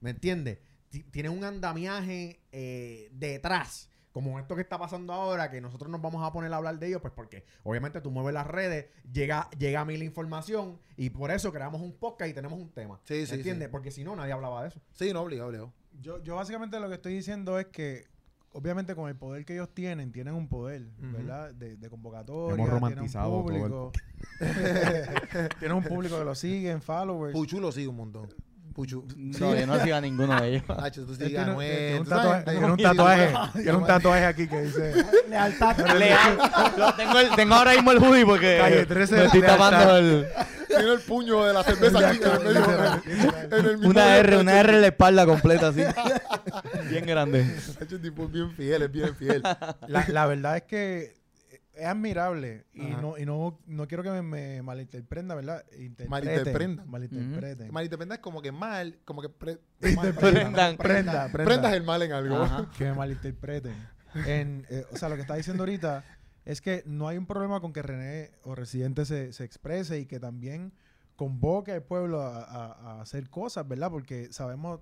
¿me 0.00 0.10
entiendes? 0.10 0.58
Ti- 0.90 1.04
Tienen 1.04 1.32
un 1.32 1.44
andamiaje 1.44 2.40
eh, 2.52 3.08
detrás. 3.12 3.88
Como 4.12 4.38
esto 4.40 4.54
que 4.56 4.62
está 4.62 4.78
pasando 4.78 5.12
ahora, 5.12 5.50
que 5.50 5.60
nosotros 5.60 5.90
nos 5.90 6.00
vamos 6.00 6.26
a 6.26 6.32
poner 6.32 6.50
a 6.50 6.56
hablar 6.56 6.78
de 6.78 6.86
ellos, 6.86 7.02
pues 7.02 7.12
porque 7.14 7.44
obviamente 7.64 8.00
tú 8.00 8.10
mueves 8.10 8.32
las 8.32 8.46
redes, 8.46 8.86
llega, 9.12 9.50
llega 9.58 9.80
a 9.82 9.84
mí 9.84 9.94
la 9.98 10.04
información 10.04 10.78
y 10.96 11.10
por 11.10 11.30
eso 11.30 11.52
creamos 11.52 11.82
un 11.82 11.92
podcast 11.98 12.30
y 12.30 12.32
tenemos 12.32 12.58
un 12.58 12.70
tema. 12.72 12.98
Sí, 13.04 13.12
¿Me 13.12 13.26
sí, 13.26 13.34
entiendes? 13.34 13.68
sí. 13.68 13.72
Porque 13.72 13.90
si 13.90 14.04
no, 14.04 14.16
nadie 14.16 14.32
hablaba 14.32 14.62
de 14.62 14.68
eso. 14.70 14.80
Sí, 14.94 15.12
no, 15.12 15.20
obligado, 15.20 15.48
obligado. 15.48 15.72
Yo, 16.00 16.22
yo 16.22 16.36
básicamente 16.36 16.78
lo 16.80 16.88
que 16.88 16.94
estoy 16.94 17.14
diciendo 17.14 17.58
es 17.58 17.66
que, 17.66 18.04
obviamente, 18.52 18.94
con 18.94 19.08
el 19.08 19.16
poder 19.16 19.44
que 19.44 19.54
ellos 19.54 19.68
tienen, 19.74 20.12
tienen 20.12 20.34
un 20.34 20.48
poder. 20.48 20.82
¿verdad? 20.98 21.52
De, 21.54 21.76
de 21.76 21.88
convocatoria. 21.90 22.64
Hemos 22.64 22.80
tienen 22.88 23.04
un 23.04 23.04
el- 23.04 23.42
público. 23.42 23.92
tienen 25.58 25.76
un 25.76 25.82
público 25.84 26.18
que 26.18 26.24
lo 26.24 26.34
siguen, 26.34 26.80
followers. 26.82 27.32
Puchu 27.32 27.60
lo 27.60 27.72
sigue 27.72 27.88
un 27.88 27.96
montón. 27.96 28.28
Puchu. 28.74 29.06
No, 29.16 29.54
yo 29.54 29.66
no 29.66 29.80
sigo 29.82 29.96
a 29.96 30.00
ninguno 30.02 30.40
de 30.40 30.48
ellos. 30.48 30.62
Nacho, 30.68 31.04
tú 31.06 31.12
Él 31.12 31.16
sigues 31.16 31.30
tiene, 31.32 31.50
a 31.50 31.54
Noel, 31.54 31.86
tiene 32.44 32.66
un 32.70 32.76
tatuaje, 32.76 33.32
tiene 33.54 33.72
un 33.78 33.86
tatuaje, 33.86 34.24
aquí 34.26 34.46
que 34.48 34.60
dice 34.62 34.92
Lealtad. 35.30 35.78
Leal. 35.98 36.38
Lo 36.76 36.94
tengo, 36.94 37.18
el- 37.20 37.30
tengo 37.36 37.54
ahora 37.54 37.72
mismo 37.72 37.92
el 37.92 37.98
hoodie 37.98 38.26
porque 38.26 38.58
Calle 38.58 38.84
13 38.86 39.14
me 39.16 39.24
estoy 39.24 39.40
tapando 39.42 39.96
el, 39.96 40.26
Tiene 40.76 40.92
el 40.92 41.00
puño 41.00 41.44
de 41.44 41.52
la 41.54 41.62
cerveza 41.64 42.08
aquí 42.10 42.18
en 42.22 42.32
el 42.32 42.44
medio. 42.54 43.58
en 43.58 43.66
el 43.66 43.72
mismo 43.78 43.90
una 43.90 44.16
R, 44.18 44.36
una 44.38 44.60
R 44.60 44.74
en 44.74 44.80
la 44.80 44.86
espalda 44.88 45.26
completa 45.26 45.68
así. 45.68 45.82
Bien 46.90 47.06
grande. 47.06 47.44
Nacho, 47.80 48.00
tipo 48.00 48.24
es 48.24 48.32
bien 48.32 48.50
fiel, 48.52 48.82
es 48.82 48.92
bien 48.92 49.14
fiel. 49.16 49.42
La, 49.88 50.06
la 50.08 50.26
verdad 50.26 50.56
es 50.56 50.62
que 50.64 51.16
es 51.74 51.86
admirable 51.86 52.64
y 52.72 52.84
no 52.86 53.18
y 53.18 53.26
no, 53.26 53.58
no 53.66 53.86
quiero 53.86 54.02
que 54.02 54.08
me, 54.10 54.22
me 54.22 54.62
malinterprenda, 54.62 55.34
¿verdad? 55.34 55.62
Interpreten, 55.78 56.08
Malinterprendan. 56.10 56.90
Malinterpreten. 56.90 57.72
Malinterprenda 57.72 58.14
es 58.14 58.20
como 58.22 58.40
que 58.40 58.50
mal, 58.52 58.98
como 59.04 59.20
que 59.20 59.28
pre- 59.28 59.58
Prendan. 59.80 60.76
Prenda, 60.78 61.28
prenda. 61.28 61.28
prendas 61.32 61.72
el 61.74 61.82
mal 61.82 62.00
en 62.02 62.12
algo. 62.12 62.36
Ajá. 62.42 62.70
que 62.78 62.84
me 62.84 62.94
malinterpreten. 62.94 63.74
En, 64.26 64.66
eh, 64.70 64.86
o 64.90 64.96
sea, 64.96 65.10
lo 65.10 65.16
que 65.16 65.20
está 65.20 65.34
diciendo 65.34 65.62
ahorita 65.64 66.02
es 66.46 66.62
que 66.62 66.82
no 66.86 67.06
hay 67.08 67.18
un 67.18 67.26
problema 67.26 67.60
con 67.60 67.74
que 67.74 67.82
René 67.82 68.30
o 68.44 68.54
Residente 68.54 69.04
se, 69.04 69.34
se 69.34 69.44
exprese 69.44 70.00
y 70.00 70.06
que 70.06 70.18
también 70.18 70.72
convoque 71.16 71.72
al 71.72 71.82
pueblo 71.82 72.22
a, 72.22 72.42
a- 72.42 72.72
a 72.72 73.00
hacer 73.02 73.28
cosas, 73.28 73.66
¿verdad? 73.68 73.90
Porque 73.90 74.32
sabemos 74.32 74.80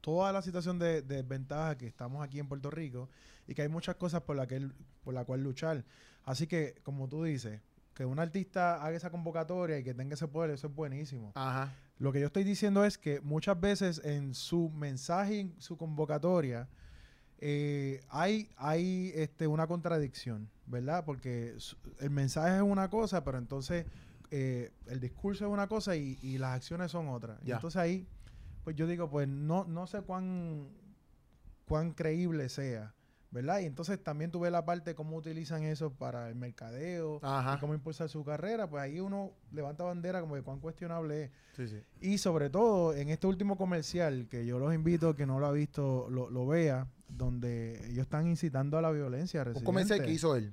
toda 0.00 0.32
la 0.32 0.40
situación 0.40 0.78
de, 0.78 1.02
de 1.02 1.16
desventaja 1.16 1.76
que 1.76 1.86
estamos 1.86 2.24
aquí 2.24 2.38
en 2.38 2.48
Puerto 2.48 2.70
Rico 2.70 3.10
y 3.46 3.54
que 3.54 3.62
hay 3.62 3.68
muchas 3.68 3.96
cosas 3.96 4.22
por 4.22 4.36
la, 4.36 4.46
que, 4.46 4.70
por 5.04 5.12
la 5.12 5.24
cual 5.24 5.42
luchar. 5.42 5.84
Así 6.24 6.46
que, 6.46 6.76
como 6.84 7.08
tú 7.08 7.24
dices, 7.24 7.60
que 7.94 8.04
un 8.04 8.18
artista 8.18 8.76
haga 8.82 8.96
esa 8.96 9.10
convocatoria 9.10 9.78
y 9.78 9.82
que 9.84 9.92
tenga 9.94 10.14
ese 10.14 10.28
poder, 10.28 10.50
eso 10.50 10.68
es 10.68 10.74
buenísimo. 10.74 11.32
Ajá. 11.34 11.74
Lo 11.98 12.12
que 12.12 12.20
yo 12.20 12.26
estoy 12.26 12.44
diciendo 12.44 12.84
es 12.84 12.96
que 12.96 13.20
muchas 13.20 13.60
veces 13.60 14.00
en 14.04 14.32
su 14.34 14.70
mensaje, 14.70 15.34
y 15.34 15.40
en 15.40 15.60
su 15.60 15.76
convocatoria, 15.76 16.68
eh, 17.42 18.02
hay, 18.10 18.50
hay 18.56 19.12
este, 19.14 19.46
una 19.46 19.66
contradicción, 19.66 20.50
¿verdad? 20.66 21.04
Porque 21.06 21.56
el 21.98 22.10
mensaje 22.10 22.56
es 22.56 22.62
una 22.62 22.90
cosa, 22.90 23.24
pero 23.24 23.38
entonces 23.38 23.86
eh, 24.30 24.72
el 24.86 25.00
discurso 25.00 25.46
es 25.46 25.50
una 25.50 25.66
cosa 25.66 25.96
y, 25.96 26.18
y 26.22 26.36
las 26.36 26.54
acciones 26.54 26.90
son 26.90 27.08
otras. 27.08 27.38
Y 27.44 27.52
entonces 27.52 27.80
ahí, 27.80 28.06
pues 28.62 28.76
yo 28.76 28.86
digo, 28.86 29.08
pues 29.08 29.26
no, 29.26 29.64
no 29.64 29.86
sé 29.86 30.02
cuán, 30.02 30.68
cuán 31.66 31.92
creíble 31.92 32.50
sea, 32.50 32.94
¿verdad? 33.30 33.60
Y 33.60 33.64
entonces 33.64 34.02
también 34.02 34.30
tuve 34.30 34.50
la 34.50 34.66
parte 34.66 34.90
de 34.90 34.94
cómo 34.94 35.16
utilizan 35.16 35.62
eso 35.62 35.94
para 35.94 36.28
el 36.28 36.34
mercadeo 36.34 37.20
Ajá. 37.22 37.54
y 37.56 37.60
cómo 37.60 37.72
impulsar 37.72 38.10
su 38.10 38.22
carrera, 38.22 38.68
pues 38.68 38.82
ahí 38.82 39.00
uno 39.00 39.32
levanta 39.50 39.84
bandera 39.84 40.20
como 40.20 40.34
de 40.36 40.42
cuán 40.42 40.60
cuestionable 40.60 41.24
es. 41.24 41.30
Sí, 41.56 41.68
sí. 41.68 41.82
Y 42.00 42.18
sobre 42.18 42.50
todo 42.50 42.92
en 42.94 43.08
este 43.08 43.26
último 43.26 43.56
comercial, 43.56 44.28
que 44.28 44.44
yo 44.44 44.58
los 44.58 44.74
invito 44.74 45.16
que 45.16 45.24
no 45.24 45.40
lo 45.40 45.46
ha 45.46 45.52
visto, 45.52 46.06
lo, 46.10 46.28
lo 46.28 46.46
vea, 46.46 46.86
donde 47.16 47.86
ellos 47.86 48.02
están 48.02 48.26
incitando 48.26 48.78
a 48.78 48.82
la 48.82 48.90
violencia. 48.90 49.44
Un 49.54 49.62
comercial 49.64 50.02
que 50.02 50.10
hizo 50.12 50.36
él. 50.36 50.52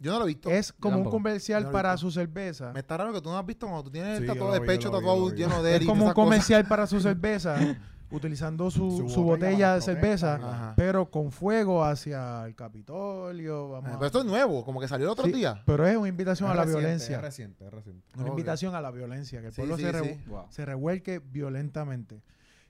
Yo 0.00 0.12
no 0.12 0.18
lo 0.20 0.24
he 0.26 0.28
visto. 0.28 0.48
Es 0.48 0.72
como 0.72 0.98
un 0.98 1.04
comercial 1.10 1.64
No 1.64 1.72
para 1.72 1.96
su 1.96 2.10
cerveza. 2.12 2.72
Me 2.72 2.80
está 2.80 2.96
raro 2.96 3.12
que 3.12 3.20
tú 3.20 3.30
no 3.30 3.38
has 3.38 3.44
visto 3.44 3.66
cuando 3.66 3.82
tú 3.84 3.90
tienes 3.90 4.18
Sí, 4.18 4.22
el 4.24 4.28
tatuado 4.28 4.52
de 4.52 4.60
pecho 4.60 4.90
tatuado 4.90 5.34
lleno 5.34 5.60
de 5.62 5.74
él 5.76 5.82
Es 5.82 5.88
como 5.88 6.04
un 6.06 6.12
cosas. 6.12 6.14
comercial 6.14 6.64
para 6.68 6.86
su 6.86 7.00
cerveza, 7.00 7.56
utilizando 8.12 8.70
su, 8.70 8.90
Su 8.96 9.08
su 9.08 9.22
botella 9.24 9.74
de 9.74 9.80
cerveza, 9.80 10.36
Ajá. 10.36 10.74
pero 10.76 11.10
con 11.10 11.32
fuego 11.32 11.84
hacia 11.84 12.46
el 12.46 12.54
Capitolio. 12.54 13.70
Vamos 13.70 13.90
Pero 13.94 14.06
esto 14.06 14.18
es 14.20 14.24
nuevo, 14.24 14.64
como 14.64 14.80
que 14.80 14.86
salió 14.86 15.06
el 15.06 15.10
otro 15.10 15.24
Sí, 15.24 15.32
día. 15.32 15.62
Pero 15.66 15.84
es 15.86 15.96
una 15.96 16.08
invitación 16.08 16.48
Es 16.48 16.52
a 16.52 16.56
la 16.56 16.62
reciente, 16.62 16.80
violencia. 16.80 17.16
Es 17.16 17.22
reciente, 17.22 17.66
es 17.66 17.72
reciente. 17.72 18.06
Una 18.16 18.28
invitación 18.28 18.74
a 18.76 18.80
la 18.80 18.90
violencia, 18.92 19.40
que 19.40 19.48
el 19.48 19.52
Sí, 19.52 19.60
pueblo 19.62 19.76
sí, 19.78 19.82
se, 19.82 20.18
se 20.50 20.64
revuelque 20.64 21.18
violentamente. 21.18 22.22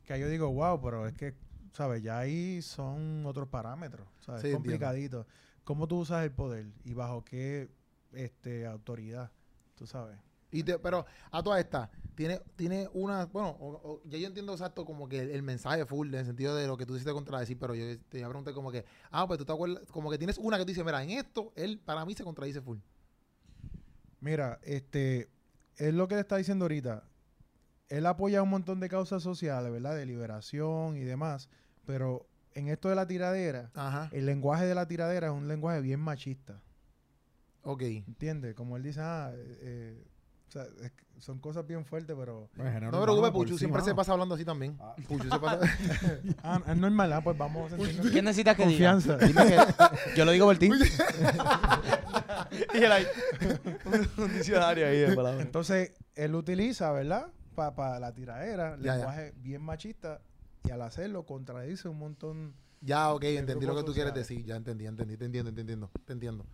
Que 0.07 0.15
ahí 0.15 0.21
yo 0.23 0.29
digo, 0.31 0.51
wow, 0.51 0.81
pero 0.81 1.07
es 1.07 1.13
que, 1.15 1.35
¿sabes? 1.73 2.03
Ya 2.03 2.19
ahí 2.19 2.61
son 2.63 3.25
otros 3.27 3.49
parámetros, 3.49 4.07
¿sabes? 4.21 4.43
Sí, 4.43 4.49
Es 4.49 4.55
entiendo. 4.55 4.57
complicadito. 4.57 5.27
¿Cómo 5.65 5.87
tú 5.87 5.99
usas 6.01 6.25
el 6.25 6.33
poder 6.33 6.67
y 6.85 6.95
bajo 6.95 7.25
qué 7.25 7.69
este, 8.13 8.67
autoridad? 8.67 9.31
Tú 9.75 9.87
sabes. 9.87 10.19
Y 10.51 10.63
te- 10.63 10.79
pero 10.79 11.05
a 11.31 11.43
todas 11.43 11.61
estas, 11.61 11.91
tiene, 12.15 12.41
tiene 12.57 12.89
una, 12.95 13.27
bueno, 13.27 13.51
o- 13.61 13.73
o- 13.93 14.03
ya 14.07 14.17
yo 14.19 14.29
entiendo 14.29 14.53
exacto 14.53 14.87
como 14.87 15.07
que 15.07 15.21
el, 15.21 15.31
el 15.31 15.43
mensaje 15.43 15.85
full, 15.85 16.09
en 16.09 16.21
el 16.21 16.25
sentido 16.27 16.57
de 16.57 16.67
lo 16.67 16.77
que 16.79 16.87
tú 16.87 16.95
hiciste 16.95 17.13
contradecir, 17.13 17.59
pero 17.59 17.75
yo 17.75 17.99
te 18.09 18.19
iba 18.19 18.27
a 18.27 18.31
preguntar 18.31 18.55
como 18.55 18.73
que, 18.73 18.87
ah, 19.11 19.27
pues 19.27 19.39
tú 19.39 19.45
te 19.45 19.53
acuerdas, 19.53 19.83
como 19.93 20.11
que 20.11 20.17
tienes 20.17 20.39
una 20.39 20.57
que 20.57 20.65
tú 20.65 20.69
dices, 20.69 20.85
mira, 20.87 21.03
en 21.05 21.11
esto, 21.11 21.53
él 21.55 21.79
para 21.85 22.05
mí 22.07 22.15
se 22.15 22.25
contradice 22.25 22.63
full. 22.63 22.79
Mira, 24.21 24.59
este, 24.63 25.29
es 25.77 25.95
lo 25.95 26.09
que 26.09 26.15
le 26.15 26.23
está 26.23 26.37
diciendo 26.37 26.65
ahorita. 26.65 27.08
Él 27.89 28.07
apoya 28.07 28.43
un 28.43 28.51
montón 28.51 28.81
de 28.81 28.89
causas 28.89 29.23
sociales, 29.23 29.73
¿verdad? 29.73 29.97
De 29.97 30.07
liberación 30.07 30.97
y 30.97 31.05
demás. 31.05 31.49
Pero 31.87 32.27
en 32.55 32.69
esto 32.69 32.89
de 32.89 32.95
la 32.95 33.07
tiradera, 33.07 33.71
Ajá. 33.75 34.09
el 34.13 34.27
lenguaje 34.27 34.67
de 34.67 34.75
la 34.75 34.87
tiradera 34.87 35.29
es 35.29 35.33
un 35.33 35.49
lenguaje 35.49 35.81
bien 35.81 36.01
machista. 36.01 36.61
Ok. 37.63 37.83
¿Entiendes? 37.83 38.55
Como 38.55 38.77
él 38.77 38.83
dice, 38.83 39.01
ah, 39.03 39.33
eh, 39.35 40.03
O 40.49 40.51
sea, 40.51 40.63
es 40.83 40.93
que 40.93 41.05
son 41.19 41.39
cosas 41.41 41.67
bien 41.67 41.85
fuertes, 41.85 42.15
pero... 42.19 42.49
Pues, 42.57 42.73
No 42.75 42.81
me 42.81 42.87
urbano 42.89 43.03
preocupes, 43.03 43.31
Puchu 43.33 43.53
sí, 43.55 43.59
siempre 43.59 43.83
se 43.83 43.95
pasa 43.95 44.13
hablando 44.13 44.35
así 44.35 44.45
también. 44.45 44.77
Ah. 44.81 44.95
Puchu 45.09 45.29
se 45.29 45.39
pasa. 45.39 45.61
Ah, 46.43 46.63
es 46.69 46.77
normal, 46.77 47.13
ah, 47.13 47.21
pues 47.23 47.37
vamos 47.37 47.73
a 47.73 47.77
sentirnos 47.77 48.11
¿Quién 48.13 48.25
necesitas 48.25 48.57
que 48.57 48.67
diga? 48.67 48.93
confianza. 48.93 49.27
Dime 49.27 49.43
que- 49.47 50.17
yo 50.17 50.25
lo 50.25 50.31
digo 50.33 50.47
por 50.47 50.57
ti. 50.59 50.71
y 52.75 52.79
él 52.79 52.93
ahí. 52.93 53.07
un 54.19 54.33
diccionario 54.35 54.87
ahí 54.87 54.99
de 55.01 55.17
palabras. 55.17 55.45
Entonces, 55.45 55.93
él 56.15 56.35
utiliza, 56.35 56.93
¿verdad? 56.93 57.27
Para 57.59 57.99
la 57.99 58.13
tiradera, 58.15 58.77
Ya, 58.77 58.83
ya. 58.85 58.95
lenguaje 58.97 59.33
bien 59.37 59.63
machista, 59.63 60.21
y 60.65 60.71
al 60.71 60.83
hacerlo 60.83 61.25
contradice 61.27 61.89
un 61.89 61.99
montón... 61.99 62.55
ya, 62.81 63.13
ok, 63.13 63.25
entendí 63.25 63.67
lo 63.67 63.75
que 63.77 63.83
tú 63.83 63.93
quieres 63.93 64.15
decir. 64.15 64.45
Ya 64.45 64.55
entendí, 64.57 64.87
entendí, 64.87 65.17
te 65.17 65.25
entiendo, 65.25 65.53
te 65.53 65.61
entiendo, 65.63 65.91
te 66.05 66.13
entiendo. 66.13 66.47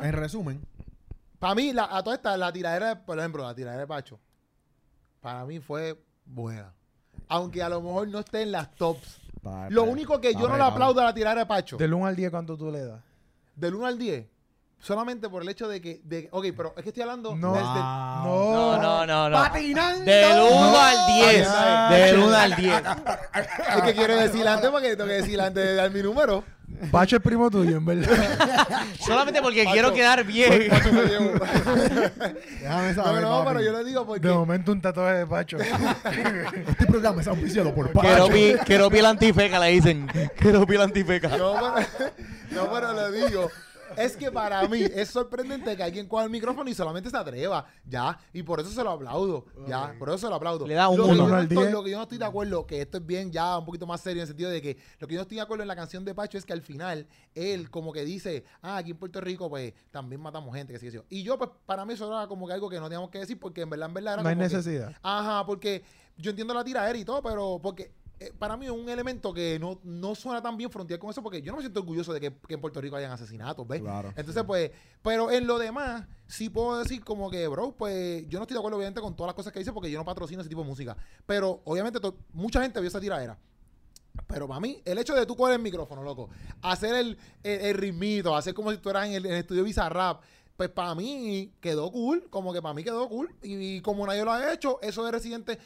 En 0.00 0.12
resumen, 0.12 0.60
Para 1.38 1.54
mí, 1.54 1.72
la, 1.72 1.84
a 1.96 2.02
toda 2.02 2.16
esta, 2.16 2.36
la 2.36 2.52
tiradera, 2.52 2.88
de- 2.94 2.96
por 2.96 3.18
ejemplo, 3.18 3.42
la 3.44 3.54
tiradera 3.54 3.80
de 3.82 3.86
Pacho, 3.86 4.18
para 5.20 5.44
mí 5.46 5.58
fue 5.60 5.98
buena. 6.26 6.72
Aunque 7.28 7.62
a 7.62 7.68
lo 7.68 7.80
mejor 7.80 8.08
no 8.08 8.18
esté 8.20 8.42
en 8.42 8.52
las 8.52 8.74
tops. 8.74 9.20
Lo 9.70 9.84
único 9.84 10.20
que 10.20 10.32
yo 10.32 10.40
no 10.40 10.46
le 10.48 10.52
apretado. 10.54 10.70
aplaudo 10.72 11.00
a 11.00 11.04
la 11.04 11.14
tiradera 11.14 11.40
de 11.42 11.46
Pacho, 11.46 11.76
Del 11.76 11.92
1 11.94 12.06
al 12.06 12.16
10, 12.16 12.30
¿cuánto 12.30 12.56
tú 12.56 12.70
le 12.70 12.84
das? 12.84 13.02
del 13.56 13.74
1 13.74 13.86
al 13.86 13.98
10, 13.98 14.26
solamente 14.80 15.28
por 15.28 15.42
el 15.42 15.48
hecho 15.48 15.66
de 15.68 15.80
que, 15.80 16.00
de, 16.04 16.28
ok, 16.30 16.46
pero 16.56 16.74
es 16.76 16.82
que 16.82 16.88
estoy 16.90 17.02
hablando 17.02 17.34
No. 17.34 17.52
desde... 17.52 17.64
No, 17.64 18.76
no, 18.82 19.06
no, 19.06 19.30
no. 19.30 19.36
Patinando. 19.36 20.04
Del 20.04 20.38
1 20.40 20.78
al 20.78 21.06
10. 21.06 21.48
Ay, 21.48 22.00
Del 22.00 22.18
1 22.18 22.36
al 22.36 22.56
10. 22.56 22.82
Es 23.76 23.82
que 23.82 23.94
quiero 23.94 24.16
decir 24.16 24.46
antes 24.46 24.70
porque 24.70 24.90
tengo 24.96 25.06
que 25.08 25.14
decir 25.14 25.40
antes 25.40 25.64
de 25.64 25.74
dar 25.74 25.90
mi 25.90 26.02
número. 26.02 26.44
Pacho 26.90 27.16
es 27.16 27.22
primo 27.22 27.50
tuyo, 27.50 27.76
en 27.76 27.84
verdad. 27.84 28.08
Solamente 29.00 29.40
porque 29.40 29.62
Pacho. 29.62 29.72
quiero 29.74 29.92
quedar 29.92 30.24
bien. 30.24 30.68
Pacho 30.68 30.92
me 30.92 31.02
llevo. 31.04 31.30
Déjame 32.60 32.92
No, 32.94 33.02
saber, 33.02 33.22
no, 33.22 33.30
papi. 33.44 33.48
pero 33.48 33.60
yo 33.62 33.72
le 33.78 33.84
digo 33.84 34.06
porque... 34.06 34.26
De 34.26 34.34
momento 34.34 34.72
un 34.72 34.80
tatuaje 34.80 35.18
de 35.18 35.26
Pacho. 35.26 35.56
Este 36.68 36.86
programa 36.86 37.20
es 37.20 37.28
auspiciado 37.28 37.74
por 37.74 37.90
Quiero 37.92 38.26
Pacho. 38.26 38.28
pi, 38.32 38.54
quiero 38.64 38.90
pi 38.90 39.00
la 39.00 39.10
antifeca, 39.10 39.58
le 39.60 39.68
dicen. 39.68 40.08
Quiero 40.38 40.66
pi 40.66 40.76
la 40.76 40.84
antifeca. 40.84 41.28
No, 41.36 41.54
pero, 41.54 41.74
no, 42.50 42.72
pero 42.72 42.92
le 43.10 43.24
digo. 43.28 43.50
Es 43.96 44.16
que 44.16 44.30
para 44.30 44.66
mí 44.68 44.80
es 44.82 45.08
sorprendente 45.10 45.76
que 45.76 45.82
alguien 45.82 46.06
coja 46.08 46.24
el 46.24 46.30
micrófono 46.30 46.68
y 46.70 46.74
solamente 46.74 47.10
se 47.10 47.16
atreva. 47.16 47.66
Ya. 47.84 48.18
Y 48.32 48.42
por 48.42 48.60
eso 48.60 48.70
se 48.70 48.82
lo 48.82 48.90
aplaudo. 48.90 49.46
Ya. 49.66 49.94
Por 49.98 50.08
eso 50.10 50.18
se 50.18 50.28
lo 50.28 50.34
aplaudo. 50.34 50.66
Le 50.66 50.74
da 50.74 50.88
un 50.88 50.98
lo, 50.98 51.04
que 51.04 51.10
uno. 51.12 51.16
yo 51.18 51.22
no 51.22 51.28
Uno 51.28 51.36
al 51.36 51.42
estoy, 51.44 51.56
diez. 51.58 51.72
lo 51.72 51.84
que 51.84 51.90
yo 51.90 51.96
no 51.96 52.02
estoy 52.04 52.18
de 52.18 52.24
acuerdo, 52.24 52.66
que 52.66 52.80
esto 52.80 52.98
es 52.98 53.06
bien 53.06 53.30
ya 53.32 53.58
un 53.58 53.64
poquito 53.64 53.86
más 53.86 54.00
serio 54.00 54.20
en 54.20 54.22
el 54.22 54.28
sentido 54.28 54.50
de 54.50 54.60
que 54.62 54.76
lo 54.98 55.06
que 55.06 55.14
yo 55.14 55.18
no 55.18 55.22
estoy 55.22 55.36
de 55.36 55.42
acuerdo 55.42 55.62
en 55.62 55.68
la 55.68 55.76
canción 55.76 56.04
de 56.04 56.14
Pacho 56.14 56.38
es 56.38 56.44
que 56.44 56.52
al 56.52 56.62
final 56.62 57.06
él 57.34 57.70
como 57.70 57.92
que 57.92 58.04
dice, 58.04 58.44
ah, 58.62 58.76
aquí 58.78 58.90
en 58.92 58.96
Puerto 58.96 59.20
Rico 59.20 59.48
pues 59.48 59.72
también 59.90 60.20
matamos 60.20 60.54
gente, 60.54 60.72
que 60.72 60.78
sí, 60.78 60.86
que 60.86 60.92
sí. 60.92 60.98
Y 61.10 61.22
yo 61.22 61.38
pues 61.38 61.50
para 61.66 61.84
mí 61.84 61.94
eso 61.94 62.06
era 62.08 62.26
como 62.26 62.46
que 62.46 62.52
algo 62.52 62.68
que 62.68 62.78
no 62.78 62.84
teníamos 62.84 63.10
que 63.10 63.18
decir 63.20 63.38
porque 63.38 63.62
en 63.62 63.70
verdad, 63.70 63.88
en 63.88 63.94
verdad 63.94 64.14
era 64.14 64.22
No 64.22 64.28
hay 64.28 64.34
como 64.34 64.48
que- 64.48 64.54
necesidad. 64.56 64.94
Ajá, 65.02 65.44
porque 65.46 65.82
yo 66.16 66.30
entiendo 66.30 66.54
la 66.54 66.62
tiradera 66.64 66.98
y 66.98 67.04
todo, 67.04 67.22
pero 67.22 67.58
porque 67.62 67.92
para 68.38 68.56
mí 68.56 68.66
es 68.66 68.72
un 68.72 68.88
elemento 68.88 69.32
que 69.32 69.58
no, 69.58 69.80
no 69.84 70.14
suena 70.14 70.42
tan 70.42 70.56
bien 70.56 70.70
frontear 70.70 70.98
con 70.98 71.10
eso, 71.10 71.22
porque 71.22 71.42
yo 71.42 71.52
no 71.52 71.56
me 71.56 71.62
siento 71.62 71.80
orgulloso 71.80 72.12
de 72.12 72.20
que, 72.20 72.32
que 72.46 72.54
en 72.54 72.60
Puerto 72.60 72.80
Rico 72.80 72.96
hayan 72.96 73.12
asesinatos, 73.12 73.66
¿ves? 73.66 73.80
Claro. 73.80 74.12
Entonces, 74.16 74.42
pues, 74.44 74.70
pero 75.02 75.30
en 75.30 75.46
lo 75.46 75.58
demás, 75.58 76.06
sí 76.26 76.48
puedo 76.48 76.78
decir 76.78 77.04
como 77.04 77.30
que, 77.30 77.46
bro, 77.48 77.72
pues 77.76 78.28
yo 78.28 78.38
no 78.38 78.44
estoy 78.44 78.54
de 78.54 78.58
acuerdo, 78.58 78.78
obviamente, 78.78 79.00
con 79.00 79.14
todas 79.16 79.28
las 79.28 79.34
cosas 79.34 79.52
que 79.52 79.58
dice, 79.58 79.72
porque 79.72 79.90
yo 79.90 79.98
no 79.98 80.04
patrocino 80.04 80.40
ese 80.40 80.48
tipo 80.48 80.62
de 80.62 80.68
música. 80.68 80.96
Pero, 81.26 81.60
obviamente, 81.64 81.98
mucha 82.32 82.62
gente 82.62 82.80
vio 82.80 82.88
esa 82.88 83.00
tiradera. 83.00 83.38
Pero 84.26 84.46
para 84.46 84.60
mí, 84.60 84.80
el 84.84 84.98
hecho 84.98 85.14
de 85.14 85.26
tú 85.26 85.36
coger 85.36 85.54
el 85.54 85.62
micrófono, 85.62 86.02
loco, 86.02 86.30
hacer 86.62 86.94
el, 86.94 87.18
el, 87.42 87.60
el 87.60 87.74
ritmito, 87.74 88.36
hacer 88.36 88.54
como 88.54 88.70
si 88.70 88.78
tú 88.78 88.90
eras 88.90 89.06
en 89.06 89.14
el, 89.14 89.26
en 89.26 89.32
el 89.32 89.38
estudio 89.38 89.64
Bizarrap, 89.64 90.22
pues 90.56 90.70
para 90.70 90.94
mí 90.94 91.52
quedó 91.60 91.90
cool, 91.90 92.28
como 92.30 92.52
que 92.52 92.62
para 92.62 92.74
mí 92.74 92.84
quedó 92.84 93.08
cool. 93.08 93.34
Y, 93.42 93.80
como 93.80 94.06
nadie 94.06 94.24
lo 94.24 94.32
ha 94.32 94.52
hecho, 94.52 94.78
eso 94.82 95.04
de 95.04 95.10
Residente, 95.10 95.58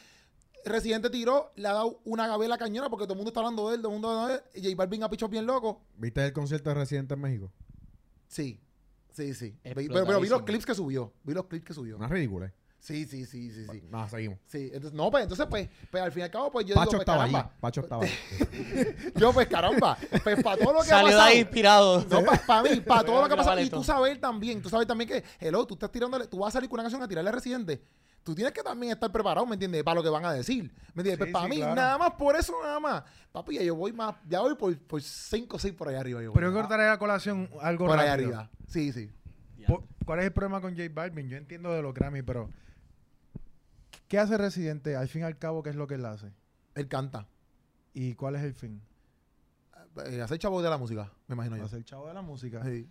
Residente 0.65 1.09
tiró, 1.09 1.51
le 1.55 1.67
ha 1.67 1.73
dado 1.73 1.99
una 2.05 2.27
gabela 2.27 2.57
cañona 2.57 2.89
porque 2.89 3.05
todo 3.05 3.13
el 3.13 3.17
mundo 3.17 3.29
está 3.29 3.39
hablando 3.39 3.69
de 3.69 3.75
él, 3.75 3.81
todo 3.81 3.91
el 3.93 3.99
mundo 4.01 4.27
de 4.27 4.33
él. 4.35 4.41
Y 4.55 4.61
J 4.63 4.75
Balvin 4.75 5.03
ha 5.03 5.09
pichado 5.09 5.29
bien 5.29 5.45
loco. 5.45 5.81
¿Viste 5.97 6.25
el 6.25 6.33
concierto 6.33 6.69
de 6.69 6.75
Residente 6.75 7.13
en 7.13 7.21
México? 7.21 7.51
Sí, 8.27 8.59
sí, 9.11 9.33
sí. 9.33 9.57
Vi- 9.63 9.87
Pero, 9.87 10.05
pero 10.05 10.19
vi 10.21 10.29
los 10.29 10.43
clips 10.43 10.65
que 10.65 10.75
subió, 10.75 11.13
vi 11.23 11.33
los 11.33 11.45
clips 11.45 11.65
que 11.65 11.73
subió. 11.73 11.97
Una 11.97 12.07
ridícula. 12.07 12.53
Sí, 12.81 13.05
sí, 13.05 13.25
sí, 13.25 13.51
sí, 13.51 13.65
sí. 13.69 13.81
Nada, 13.89 14.07
seguimos. 14.07 14.39
Sí, 14.45 14.67
entonces, 14.71 14.93
no, 14.93 15.11
pues 15.11 15.23
entonces, 15.23 15.45
pues, 15.49 15.67
pues 15.91 16.01
al 16.01 16.13
fin 16.13 16.21
y 16.21 16.23
al 16.23 16.31
cabo, 16.31 16.49
pues 16.49 16.65
yo 16.65 16.75
Pacho 16.75 16.91
digo, 16.91 16.99
pues, 16.99 17.01
estaba 17.01 17.23
allí. 17.25 17.33
caramba. 17.33 17.57
Pacho 17.59 17.81
estaba 17.81 18.03
allí. 18.05 18.13
Yo, 19.19 19.33
pues 19.33 19.47
caramba, 19.47 19.97
pues 20.23 20.41
para 20.41 20.57
todo 20.63 20.71
lo 20.73 20.79
que 20.79 20.85
ha 20.85 20.89
Salió 20.89 21.07
de 21.09 21.13
pasado. 21.13 21.29
ahí 21.29 21.39
inspirado. 21.39 22.05
No, 22.09 22.23
para 22.47 22.63
mí, 22.63 22.79
para 22.79 23.03
todo 23.03 23.21
lo 23.21 23.27
que 23.27 23.33
ha 23.33 23.37
pasado. 23.37 23.59
Y 23.59 23.69
tú 23.69 23.83
saber 23.83 24.17
también, 24.21 24.61
tú 24.61 24.69
sabes 24.69 24.87
también 24.87 25.09
que, 25.09 25.23
hello, 25.41 25.65
tú 25.67 25.73
estás 25.73 25.91
tirándole, 25.91 26.27
tú 26.27 26.39
vas 26.39 26.49
a 26.49 26.51
salir 26.53 26.69
con 26.69 26.77
una 26.79 26.83
canción 26.83 27.03
a 27.03 27.07
tirarle 27.09 27.29
a 27.29 27.33
Residente. 27.33 27.81
Tú 28.23 28.35
tienes 28.35 28.53
que 28.53 28.61
también 28.61 28.93
estar 28.93 29.11
preparado, 29.11 29.45
¿me 29.45 29.55
entiendes? 29.55 29.83
Para 29.83 29.95
lo 29.95 30.03
que 30.03 30.09
van 30.09 30.25
a 30.25 30.33
decir. 30.33 30.71
¿Me 30.93 31.01
entiendes? 31.01 31.13
Sí, 31.13 31.17
pues 31.17 31.31
para 31.31 31.45
sí, 31.45 31.49
mí, 31.49 31.57
claro. 31.57 31.75
nada 31.75 31.97
más 31.97 32.11
por 32.11 32.35
eso, 32.35 32.53
nada 32.61 32.79
más. 32.79 33.03
Papi, 33.31 33.55
ya 33.55 33.63
yo 33.63 33.75
voy 33.75 33.93
más, 33.93 34.15
ya 34.27 34.41
voy 34.41 34.55
por, 34.55 34.77
por 34.79 35.01
cinco 35.01 35.55
o 35.55 35.59
seis 35.59 35.73
por 35.73 35.87
allá 35.87 35.99
arriba. 35.99 36.21
Yo 36.21 36.33
Pero 36.33 36.49
yo 36.49 36.53
cortaré 36.53 36.87
la 36.87 36.97
colación 36.99 37.49
algo 37.61 37.87
por 37.87 37.97
allá 37.97 38.13
arriba. 38.13 38.49
Sí, 38.67 38.91
sí. 38.91 39.09
¿Cuál 40.05 40.19
es 40.19 40.25
el 40.25 40.33
problema 40.33 40.61
con 40.61 40.75
J 40.75 40.89
Balvin? 40.91 41.29
Yo 41.29 41.37
entiendo 41.37 41.71
de 41.71 41.81
los 41.81 41.93
Grammy, 41.93 42.23
pero 42.23 42.49
¿qué 44.07 44.17
hace 44.17 44.37
Residente? 44.37 44.95
Al 44.95 45.07
fin 45.07 45.21
y 45.21 45.25
al 45.25 45.37
cabo, 45.37 45.61
¿qué 45.61 45.69
es 45.69 45.75
lo 45.75 45.85
que 45.85 45.95
él 45.95 46.05
hace? 46.05 46.31
Él 46.75 46.87
canta. 46.87 47.27
¿Y 47.93 48.15
cuál 48.15 48.35
es 48.35 48.43
el 48.43 48.53
fin? 48.53 48.81
Eh, 50.05 50.21
hacer 50.21 50.39
chavo 50.39 50.61
de 50.61 50.69
la 50.69 50.77
música, 50.77 51.11
me 51.27 51.35
imagino 51.35 51.57
yo. 51.57 51.65
Hacer 51.65 51.83
chavo 51.83 52.07
de 52.07 52.13
la 52.13 52.21
música. 52.21 52.63
Sí. 52.63 52.89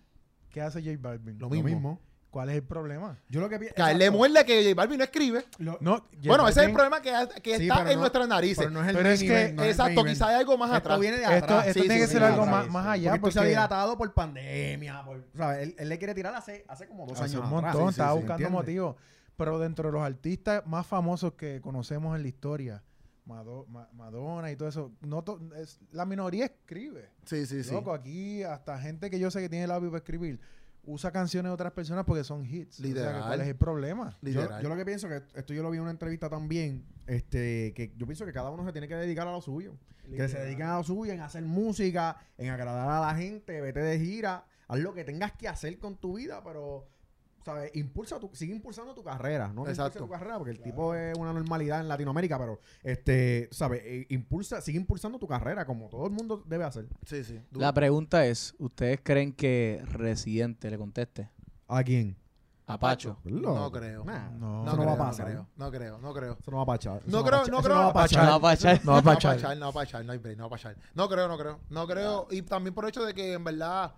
¿Qué 0.51 0.61
hace 0.61 0.81
J 0.83 0.97
Balvin? 1.01 1.38
Lo 1.38 1.49
Lo 1.49 1.62
mismo. 1.62 2.01
¿Cuál 2.31 2.51
es 2.51 2.57
el 2.57 2.62
problema? 2.62 3.19
Yo 3.31 3.41
lo 3.41 3.49
que 3.49 3.59
pienso. 3.59 3.75
Que 3.75 3.81
a 3.83 3.91
él 3.91 3.99
le 3.99 4.11
muerde 4.11 4.45
que 4.45 4.62
J 4.62 4.75
Balvin 4.75 4.99
no 4.99 5.05
escribe. 5.05 5.47
No, 5.59 5.79
bueno, 6.25 6.47
ese 6.47 6.61
es 6.61 6.67
el 6.67 6.73
problema 6.75 7.01
que, 7.01 7.11
que 7.43 7.57
Sí, 7.57 7.62
está 7.62 7.81
en 7.91 7.95
no- 7.95 8.01
nuestras 8.01 8.29
narices. 8.29 8.59
Pero 8.59 8.71
no 8.71 8.83
es 8.83 8.88
el 8.88 8.97
Pero 8.97 9.09
es 9.09 9.21
nivel, 9.23 9.47
que- 9.49 9.53
no 9.55 9.62
es 9.62 9.67
el 9.67 9.71
Exacto, 9.73 10.01
nivel. 10.01 10.12
quizá 10.12 10.29
hay 10.29 10.35
algo 10.35 10.59
más 10.59 10.69
Esto 10.69 10.77
atrás. 10.77 11.01
viene 11.01 11.17
de 11.17 11.23
Esto, 11.23 11.37
atrás. 11.37 11.67
esto 11.69 11.73
Sí, 11.81 11.88
tiene 11.88 11.95
sí, 11.95 12.01
que 12.01 12.07
ser 12.12 12.23
algo 12.25 12.45
más, 12.45 12.67
sí. 12.67 12.71
más 12.71 12.87
allá. 12.87 13.17
Porque 13.19 13.33
se 13.33 13.41
ha 13.41 13.45
dilatado 13.45 13.97
por 13.97 14.12
pandemia. 14.12 15.05
Él, 15.61 15.75
él 15.79 15.88
le 15.88 15.99
quiere 15.99 16.14
tirar 16.14 16.35
hace, 16.35 16.64
hace 16.69 16.87
como 16.87 17.07
dos 17.07 17.19
hace 17.19 17.35
años 17.37 17.45
un 17.45 17.51
montón, 17.51 17.88
estaba 17.88 18.12
sí, 18.12 18.19
buscando 18.19 18.51
motivos. 18.51 18.97
Pero 19.37 19.59
dentro 19.59 19.88
de 19.88 19.93
los 19.93 20.03
artistas 20.03 20.67
más 20.67 20.87
famosos 20.87 21.33
que 21.33 21.61
conocemos 21.62 22.14
en 22.17 22.23
la 22.23 22.29
historia, 22.29 22.83
Mado- 23.25 23.67
Ma- 23.69 23.88
Madonna 23.93 24.51
y 24.51 24.57
todo 24.57 24.69
eso, 24.69 24.93
no 25.01 25.23
to- 25.23 25.38
es, 25.57 25.79
la 25.93 26.05
minoría 26.07 26.47
escribe. 26.47 27.09
Sí, 27.25 27.47
sí, 27.47 27.62
sí. 27.62 27.71
Loco, 27.73 27.93
aquí 27.93 28.43
hasta 28.43 28.79
gente 28.81 29.11
que 29.11 29.19
yo 29.19 29.31
sé 29.31 29.41
que 29.41 29.49
tiene 29.49 29.67
labio 29.67 29.91
para 29.91 29.99
escribir 29.99 30.41
usa 30.88 31.12
canciones 31.12 31.51
de 31.51 31.55
otras 31.55 31.72
personas 31.72 32.05
porque 32.05 32.24
son 32.24 32.44
hits. 32.44 32.81
O 32.81 32.83
sea, 32.83 32.83
que 32.83 32.88
Literal. 32.88 33.22
¿cuál 33.27 33.40
es 33.42 33.48
el 33.48 33.57
problema? 33.57 34.16
Yo, 34.22 34.29
Literal. 34.31 34.62
yo 34.62 34.68
lo 34.68 34.77
que 34.77 34.85
pienso 34.85 35.09
que 35.09 35.22
esto 35.35 35.53
yo 35.53 35.62
lo 35.62 35.70
vi 35.70 35.77
en 35.77 35.83
una 35.83 35.90
entrevista 35.90 36.29
también, 36.31 36.85
este, 37.07 37.72
que 37.74 37.92
yo 37.96 38.07
pienso 38.07 38.24
que 38.24 38.33
cada 38.33 38.51
uno 38.51 38.64
se 38.64 38.72
tiene 38.72 38.88
que 38.88 38.94
dedicar 38.96 39.29
a 39.29 39.33
lo 39.33 39.40
suyo. 39.42 39.74
Que 40.05 40.16
se 40.16 40.22
Literal. 40.22 40.44
dediquen 40.46 40.66
a 40.66 40.77
lo 40.79 40.85
suyo, 40.85 41.12
en 41.12 41.20
hacer 41.20 41.42
música, 41.42 42.16
en 42.38 42.48
agradar 42.51 42.88
a 42.88 43.01
la 43.01 43.14
gente, 43.14 43.61
vete 43.61 43.81
de 43.81 43.98
gira, 43.98 44.46
haz 44.66 44.79
lo 44.79 44.94
que 44.94 45.05
tengas 45.05 45.33
que 45.33 45.46
hacer 45.48 45.79
con 45.79 45.96
tu 45.96 46.16
vida, 46.16 46.42
pero, 46.42 46.87
¿sabes? 47.48 47.70
Impulsa 47.74 48.18
tu, 48.20 48.30
sigue 48.34 48.52
impulsando 48.54 48.94
tu 48.94 49.02
carrera, 49.02 49.48
no 49.54 49.66
Exacto. 49.66 50.00
tu 50.00 50.08
carrera, 50.08 50.37
porque 50.37 50.50
el 50.52 50.61
tipo 50.61 50.94
es 50.94 51.16
una 51.16 51.32
normalidad 51.32 51.80
en 51.80 51.88
Latinoamérica, 51.88 52.38
pero, 52.38 52.61
este, 52.82 53.48
¿sabes? 53.50 53.80
Eh, 53.84 54.06
impulsa, 54.11 54.61
sigue 54.61 54.78
impulsando 54.78 55.18
tu 55.18 55.26
carrera, 55.26 55.64
como 55.64 55.88
todo 55.88 56.04
el 56.06 56.12
mundo 56.12 56.42
debe 56.46 56.64
hacer. 56.64 56.87
Sí, 57.06 57.24
sí. 57.24 57.40
Duro. 57.50 57.64
La 57.64 57.72
pregunta 57.72 58.26
es, 58.26 58.54
¿ustedes 58.58 59.00
creen 59.02 59.32
que 59.32 59.82
Residente 59.87 60.70
le 60.70 60.76
conteste 60.78 61.30
¿A 61.68 61.82
quién? 61.82 62.16
a 62.66 62.78
Pacho? 62.78 63.16
No 63.24 63.72
creo. 63.72 64.04
Nah, 64.04 64.28
No, 64.30 64.62
No, 64.64 64.76
no 64.76 64.84
va 64.84 64.92
a 64.92 64.98
pasar. 64.98 65.46
no 65.56 65.70
creo, 65.70 65.98
no 65.98 66.12
creo. 66.12 66.37
Eso 66.38 66.50
no 66.50 66.58
va 66.58 66.62
a 66.64 66.66
pachar. 66.66 67.00
No 67.06 67.24
creo, 67.24 67.46
no 67.46 67.62
creo. 67.62 67.74
No 67.76 67.80
va 67.84 67.88
a 67.88 67.92
pachar. 67.94 68.24
No 68.24 68.30
va 68.30 68.37
a 68.37 68.40
pachar. 68.40 68.80
No 68.84 68.92
va 68.92 68.98
a 68.98 69.00
No 69.00 69.06
va 69.06 69.12
a 69.12 69.14
pachar. 69.14 69.34
pachar, 69.37 69.56
no 69.56 69.64
va 69.64 69.70
a 69.70 69.72
pachar, 69.72 70.04
no 70.04 70.12
hay 70.12 70.18
break, 70.18 70.37
no 70.37 70.42
va 70.44 70.46
a 70.48 70.50
pachar. 70.50 70.76
No 70.94 71.08
creo, 71.08 71.28
no 71.28 71.38
creo, 71.38 71.61
no 71.70 71.87
creo. 71.87 72.26
Y 72.30 72.42
también 72.42 72.74
por 72.74 72.84
el 72.84 72.90
hecho 72.90 73.04
de 73.06 73.14
que 73.14 73.32
en 73.32 73.42
verdad 73.44 73.94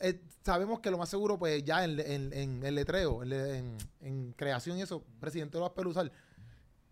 eh, 0.00 0.20
sabemos 0.44 0.80
que 0.80 0.90
lo 0.90 0.98
más 0.98 1.08
seguro, 1.08 1.38
pues 1.38 1.62
ya 1.64 1.84
en, 1.84 2.00
en, 2.00 2.32
en 2.32 2.64
el 2.64 2.74
letreo, 2.74 3.22
en, 3.22 3.76
en- 4.00 4.32
creación 4.32 4.78
y 4.78 4.82
eso, 4.82 5.04
presidente 5.20 5.56
lo 5.58 5.62
va 5.62 5.68
a 5.68 5.74
peluzar. 5.74 6.10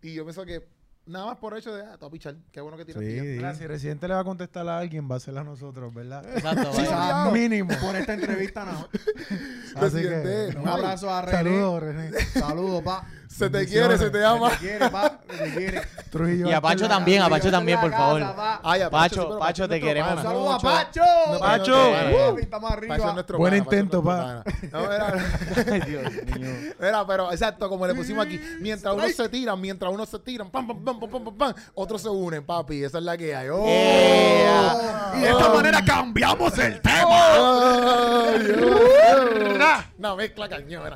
Y 0.01 0.13
yo 0.13 0.23
pienso 0.23 0.45
que 0.45 0.67
nada 1.09 1.25
más 1.25 1.37
por 1.37 1.53
el 1.53 1.59
hecho 1.59 1.73
de, 1.73 1.83
ah, 1.83 1.97
a 1.99 2.09
pichar, 2.09 2.35
qué 2.51 2.61
bueno 2.61 2.77
que 2.77 2.85
Sí, 2.85 2.93
tienes. 2.93 3.21
sí. 3.21 3.27
Mira, 3.37 3.55
si 3.55 3.67
Residente 3.67 4.07
le 4.07 4.13
va 4.13 4.21
a 4.21 4.23
contestar 4.23 4.67
a 4.67 4.77
alguien, 4.77 5.09
va 5.09 5.15
a 5.15 5.19
ser 5.19 5.37
a 5.37 5.43
nosotros, 5.43 5.93
¿verdad? 5.93 6.23
Exacto, 6.35 6.71
Sí. 6.73 6.83
Mínimo. 7.33 7.71
Por 7.81 7.95
esta 7.95 8.13
entrevista, 8.13 8.65
no. 8.65 8.87
Así 9.75 10.01
que, 10.01 10.55
Un 10.57 10.67
abrazo 10.67 11.09
a 11.13 11.21
René. 11.21 11.37
Saludos, 11.37 11.83
René. 11.83 12.11
Saludos, 12.33 12.83
pa. 12.83 13.07
Se 13.29 13.47
te 13.47 13.67
quiere, 13.67 13.95
se 13.95 14.09
te 14.09 14.25
ama. 14.25 14.49
Se 14.49 14.55
te 14.55 14.61
quiere, 14.61 14.89
pa. 14.89 15.19
Se 15.29 15.37
te 15.37 15.53
quiere. 15.53 15.81
Trujillo 16.09 16.49
Y 16.49 16.51
a 16.51 16.59
Pacho 16.59 16.87
también, 16.87 17.21
a. 17.21 17.29
Pacho 17.29 17.51
también, 17.51 17.79
por 17.79 17.91
favor. 17.91 18.23
Ay, 18.63 18.81
a 18.81 18.89
Pacho, 18.89 19.37
Pacho, 19.37 19.69
te 19.69 19.79
queremos. 19.79 20.21
Saludos 20.23 20.55
a. 20.55 20.59
Pacho. 20.59 21.03
No, 21.31 21.39
Pacho. 21.39 23.37
Buen 23.37 23.53
intento, 23.53 24.03
pa. 24.03 24.43
Ay, 24.73 25.81
Dios 25.81 26.03
mío. 26.35 26.49
Era, 26.79 27.05
pero 27.05 27.31
exacto, 27.31 27.69
como 27.69 27.85
le 27.85 27.93
pusimos 27.93 28.25
aquí, 28.25 28.39
mientras 28.61 28.95
uno 28.95 29.07
se 29.07 29.29
tiran, 29.29 29.61
mientras 29.61 29.93
uno 29.93 30.05
se 30.07 30.17
tiran, 30.19 30.49
pam, 30.49 30.67
pam, 30.67 30.83
pam, 30.83 30.98
pam, 30.99 31.09
pam, 31.09 31.23
pam, 31.23 31.35
pam, 31.37 31.53
pam. 31.53 31.63
Otros 31.75 32.01
se 32.01 32.09
unen, 32.09 32.43
papi. 32.45 32.83
Esa 32.83 32.97
es 32.99 33.03
la 33.03 33.17
que 33.17 33.35
hay. 33.35 33.49
¡Oh! 33.49 33.65
Yeah. 33.65 35.13
Y 35.17 35.21
de 35.21 35.29
esta 35.29 35.51
Oh. 35.51 35.55
manera 35.55 35.83
cambiamos 35.83 36.57
el 36.59 36.81
tema. 36.81 36.99
Ay, 38.29 38.39
Dios. 38.45 39.57
Nah, 39.57 39.81
No, 39.97 40.15
mezcla 40.15 40.47
cañón, 40.47 40.93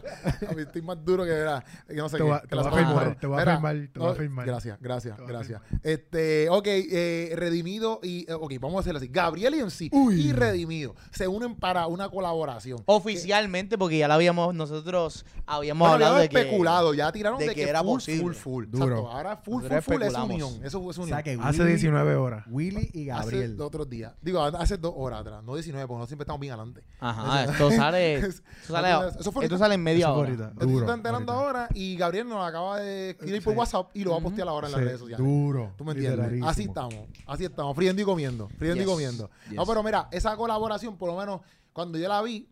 estoy 0.57 0.81
más 0.81 1.03
duro 1.03 1.23
que 1.25 1.31
verá. 1.31 1.63
No 1.89 2.07
sé 2.07 2.17
Te 2.17 2.23
qué. 2.23 2.29
voy 2.29 2.37
a- 2.37 2.41
que 2.41 2.47
te 2.47 2.55
la 2.55 2.61
voy 2.63 2.71
a 2.71 2.75
firmar, 2.85 3.15
te 3.19 3.27
voy 3.27 3.35
a 3.35 3.39
Mira, 3.41 3.53
firmar, 3.55 3.75
te 3.91 3.99
voy 3.99 4.07
a 4.07 4.11
no, 4.11 4.15
firmar. 4.15 4.45
Gracias, 4.45 4.77
gracias, 4.79 5.17
gracias. 5.27 5.61
Este, 5.83 6.49
ok, 6.49 6.65
eh, 6.67 7.33
Redimido 7.35 7.99
y. 8.01 8.29
eh, 8.29 8.33
ok, 8.33 8.53
vamos 8.61 8.77
a 8.77 8.79
hacerlo 8.81 8.99
así. 8.99 9.09
Gabriel 9.11 9.55
y 9.55 9.59
MC 9.61 9.89
y 10.13 10.31
Redimido 10.31 10.95
se 11.11 11.27
unen 11.27 11.55
para 11.55 11.87
una 11.87 12.07
colaboración. 12.09 12.81
Oficialmente, 12.85 13.77
porque 13.77 13.97
ya 13.97 14.07
la 14.07 14.15
habíamos, 14.15 14.53
nosotros 14.55 15.25
habíamos 15.45 15.79
Bueno, 15.89 15.93
hablado 16.05 16.15
de 16.17 16.29
que... 16.29 16.39
especulado, 16.39 16.93
ya 16.93 17.11
tiraron 17.11 17.39
de, 17.39 17.47
de 17.49 17.55
que, 17.55 17.63
que 17.65 17.69
era 17.69 17.81
full, 17.81 17.93
posible. 17.95 18.21
full, 18.23 18.33
full. 18.33 18.65
Duro. 18.69 19.09
Ahora 19.11 19.35
full, 19.35 19.43
full, 19.55 19.63
Nosotros 19.63 19.83
es 20.01 20.13
unión. 20.15 20.53
Eso 20.63 20.89
es 20.89 20.97
O 20.97 21.01
unión. 21.03 21.07
sea 21.09 21.21
que 21.23 21.37
Hace 21.41 21.59
Willy- 21.63 21.69
19 21.69 22.15
horas. 22.15 22.45
Willy 22.49 22.89
y 22.93 23.09
Hace 23.09 23.21
Gabriel. 23.21 23.57
dos 23.57 23.67
otros 23.67 23.89
días. 23.89 24.13
Digo, 24.21 24.41
hace 24.41 24.77
dos 24.77 24.93
horas 24.95 25.21
atrás, 25.21 25.43
no 25.43 25.53
19, 25.55 25.87
porque 25.87 25.99
no 25.99 26.07
siempre 26.07 26.23
estamos 26.23 26.39
bien 26.39 26.53
adelante. 26.53 26.83
Ajá, 26.99 27.43
esto 27.45 27.69
sale... 27.71 28.15
Esto 28.23 28.41
sale, 28.67 29.09
Eso 29.19 29.31
fue 29.31 29.43
esto 29.45 29.57
sale 29.57 29.75
en 29.75 29.83
media 29.83 30.05
Eso 30.07 30.15
hora. 30.15 30.29
ahorita. 30.29 30.47
Esto 30.49 30.59
se 30.61 30.65
Duro, 30.71 30.85
está 30.85 30.93
enterando 30.93 31.31
ahorita. 31.33 31.59
ahora 31.61 31.69
y 31.73 31.95
Gabriel 31.97 32.27
nos 32.29 32.47
acaba 32.47 32.79
de 32.79 33.11
escribir 33.11 33.43
por 33.43 33.53
Sí. 33.53 33.59
WhatsApp 33.59 33.89
y 33.93 34.03
lo 34.03 34.11
va 34.11 34.17
a 34.17 34.21
postear 34.21 34.47
ahora 34.47 34.67
en 34.67 34.71
las 34.71 34.79
Sí, 34.79 34.85
redes 34.85 34.99
sociales. 34.99 35.25
Duro. 35.25 35.73
¿Tú 35.77 35.83
me 35.85 35.91
entiendes? 35.91 36.43
Así 36.43 36.63
estamos, 36.63 36.95
así 37.27 37.45
estamos, 37.45 37.75
friendo 37.75 38.01
y 38.01 38.05
comiendo, 38.05 38.47
friendo 38.57 38.77
y 38.81 38.85
Yes, 38.85 38.87
comiendo. 38.93 39.29
No, 39.51 39.61
yes. 39.63 39.63
pero 39.67 39.83
mira, 39.83 40.07
esa 40.11 40.35
colaboración, 40.37 40.97
por 40.97 41.09
lo 41.09 41.17
menos, 41.17 41.41
cuando 41.73 41.97
yo 41.97 42.07
la 42.07 42.21
vi, 42.21 42.47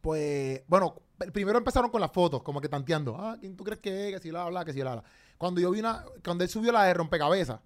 pues, 0.00 0.62
bueno, 0.68 0.94
primero 1.32 1.58
empezaron 1.58 1.90
con 1.90 2.00
las 2.00 2.12
fotos, 2.12 2.42
como 2.42 2.60
que 2.60 2.68
tanteando. 2.68 3.16
Ah, 3.18 3.36
¿quién 3.40 3.56
tú 3.56 3.64
crees 3.64 3.80
que 3.80 4.08
es? 4.08 4.14
Que 4.16 4.20
si 4.20 4.30
la 4.30 4.44
habla, 4.44 4.64
que 4.64 4.72
si 4.72 4.80
la 4.82 4.90
habla. 4.92 5.04
Cuando 5.38 5.60
yo 5.60 5.70
vi 5.70 5.80
una, 5.80 6.04
cuando 6.24 6.44
él 6.44 6.50
subió 6.50 6.72
la 6.72 6.84
de 6.84 6.94
rompecabezas, 6.94 7.60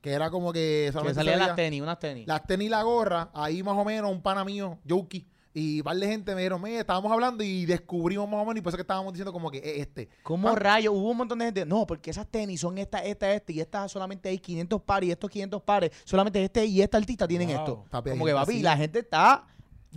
que 0.00 0.10
era 0.12 0.30
como 0.30 0.52
que 0.52 0.84
Que 0.86 0.92
solamente 0.92 1.14
salían 1.20 1.40
se 1.40 1.46
las 1.46 1.56
tenis, 1.56 1.82
unas 1.82 1.98
tenis. 1.98 2.26
las 2.26 2.46
tenis 2.46 2.66
y 2.66 2.70
la 2.70 2.82
gorra, 2.82 3.30
ahí 3.34 3.62
más 3.62 3.76
o 3.76 3.84
menos 3.84 4.10
un 4.10 4.22
pana 4.22 4.44
mío, 4.44 4.78
Yoki, 4.84 5.26
y 5.56 5.78
un 5.80 5.84
par 5.84 5.96
de 5.96 6.06
gente 6.08 6.34
me 6.34 6.40
dijeron, 6.40 6.60
"Mira, 6.62 6.80
estábamos 6.80 7.12
hablando 7.12 7.44
y 7.44 7.64
descubrimos 7.64 8.26
más 8.28 8.40
o 8.40 8.44
menos, 8.44 8.56
y 8.56 8.60
por 8.62 8.70
eso 8.70 8.76
que 8.76 8.82
estábamos 8.82 9.12
diciendo 9.12 9.32
como 9.32 9.50
que 9.52 9.58
es 9.58 9.78
este. 9.86 10.08
¿Cómo 10.24 10.48
Ah. 10.48 10.54
rayos? 10.56 10.92
Hubo 10.92 11.10
un 11.10 11.16
montón 11.18 11.38
de 11.38 11.44
gente. 11.44 11.64
No, 11.64 11.86
porque 11.86 12.10
esas 12.10 12.26
tenis 12.26 12.60
son 12.60 12.76
esta, 12.78 12.98
esta, 13.04 13.32
esta, 13.32 13.52
y 13.52 13.60
estas 13.60 13.92
solamente 13.92 14.28
hay 14.30 14.38
500 14.38 14.82
pares, 14.82 15.08
y 15.10 15.12
estos 15.12 15.30
500 15.30 15.62
pares, 15.62 15.90
solamente 16.04 16.42
este 16.42 16.64
y 16.64 16.82
esta 16.82 16.96
artista 16.96 17.28
tienen 17.28 17.48
Wow. 17.50 17.56
esto. 17.58 17.84
Papi, 17.90 18.10
Como 18.10 18.24
que, 18.26 18.32
papi, 18.32 18.52
así. 18.54 18.62
la 18.62 18.76
gente 18.76 18.98
está 18.98 19.46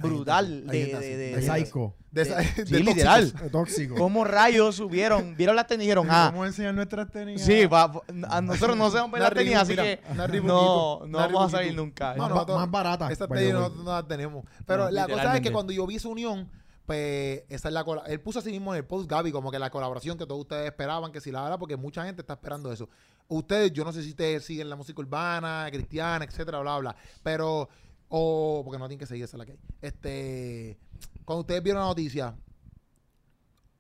brutal 0.02 0.68
de, 0.68 0.86
de, 0.86 1.18
de- 1.18 1.42
psycho. 1.42 1.94
De, 2.12 2.26
Sí, 2.66 2.84
literal. 2.84 3.32
Tóxico. 3.52 3.96
¿Cómo 3.98 4.24
rayos 4.24 4.76
subieron? 4.76 5.36
¿Vieron 5.38 5.56
las 5.56 5.68
tenis 5.68 5.84
y 5.84 5.88
dijeron, 5.88 6.08
ah, 6.10 6.30
Vamos 6.32 6.46
a 6.46 6.48
enseñar 6.48 6.74
nuestras 6.74 7.12
tenis. 7.12 7.42
sí, 7.42 7.68
a 7.72 8.42
nosotros 8.42 8.76
no 8.76 8.90
sabemos 8.90 9.12
ver 9.12 9.22
las 9.22 9.34
tenis, 9.34 9.56
así 9.56 9.72
mira, 9.74 9.84
que 9.84 10.02
no, 10.42 11.02
no 11.06 11.18
vamos 11.18 11.54
a 11.54 11.58
salir 11.58 11.76
nunca. 11.76 12.16
No, 12.16 12.30
Más, 12.30 12.48
no, 12.48 12.68
barata. 12.68 13.08
By 13.08 13.16
tenis 13.40 13.54
nosotros 13.54 13.84
no 13.84 13.92
la 13.92 14.08
tenemos. 14.08 14.46
Pero 14.66 14.86
No, 14.86 14.92
la 14.92 15.08
cosa 15.08 15.36
es 15.36 15.42
que 15.42 15.52
cuando 15.52 15.74
yo 15.74 15.86
vi 15.86 15.98
esa 15.98 16.08
unión, 16.08 16.50
pues 16.88 17.44
esa 17.50 17.68
es 17.68 17.74
la 17.74 17.84
cola- 17.84 18.04
Él 18.08 18.20
puso 18.22 18.40
así 18.40 18.50
mismo 18.50 18.74
en 18.74 18.78
el 18.78 18.86
post, 18.86 19.10
Gaby, 19.10 19.32
como 19.32 19.52
que 19.52 19.60
la 19.60 19.70
colaboración 19.70 20.18
que 20.18 20.26
todos 20.26 20.42
ustedes 20.42 20.66
esperaban 20.68 21.12
que 21.12 21.20
si 21.22 21.32
la 21.32 21.46
haga, 21.46 21.60
porque 21.60 21.76
mucha 21.76 22.04
gente 22.06 22.22
está 22.22 22.34
esperando 22.34 22.72
eso. 22.72 22.90
Ustedes, 23.28 23.74
yo 23.74 23.84
no 23.84 23.92
sé 23.92 24.02
si 24.04 24.12
ustedes 24.12 24.46
siguen 24.46 24.70
la 24.70 24.78
música 24.78 25.02
urbana, 25.02 25.68
cristiana, 25.70 26.24
etcétera, 26.24 26.62
bla, 26.62 26.78
bla. 26.80 26.96
Pero, 27.24 27.68
o, 28.10 28.62
porque 28.64 28.80
no 28.80 28.88
tienen 28.88 29.00
que 29.00 29.06
seguir 29.06 29.24
esa 29.26 29.38
es 29.38 29.40
la 29.40 29.46
que 29.46 29.52
hay. 29.54 29.60
Este, 29.82 30.78
cuando 31.26 31.42
ustedes 31.42 31.62
vieron 31.64 31.82
la 31.82 31.88
noticia, 31.90 32.36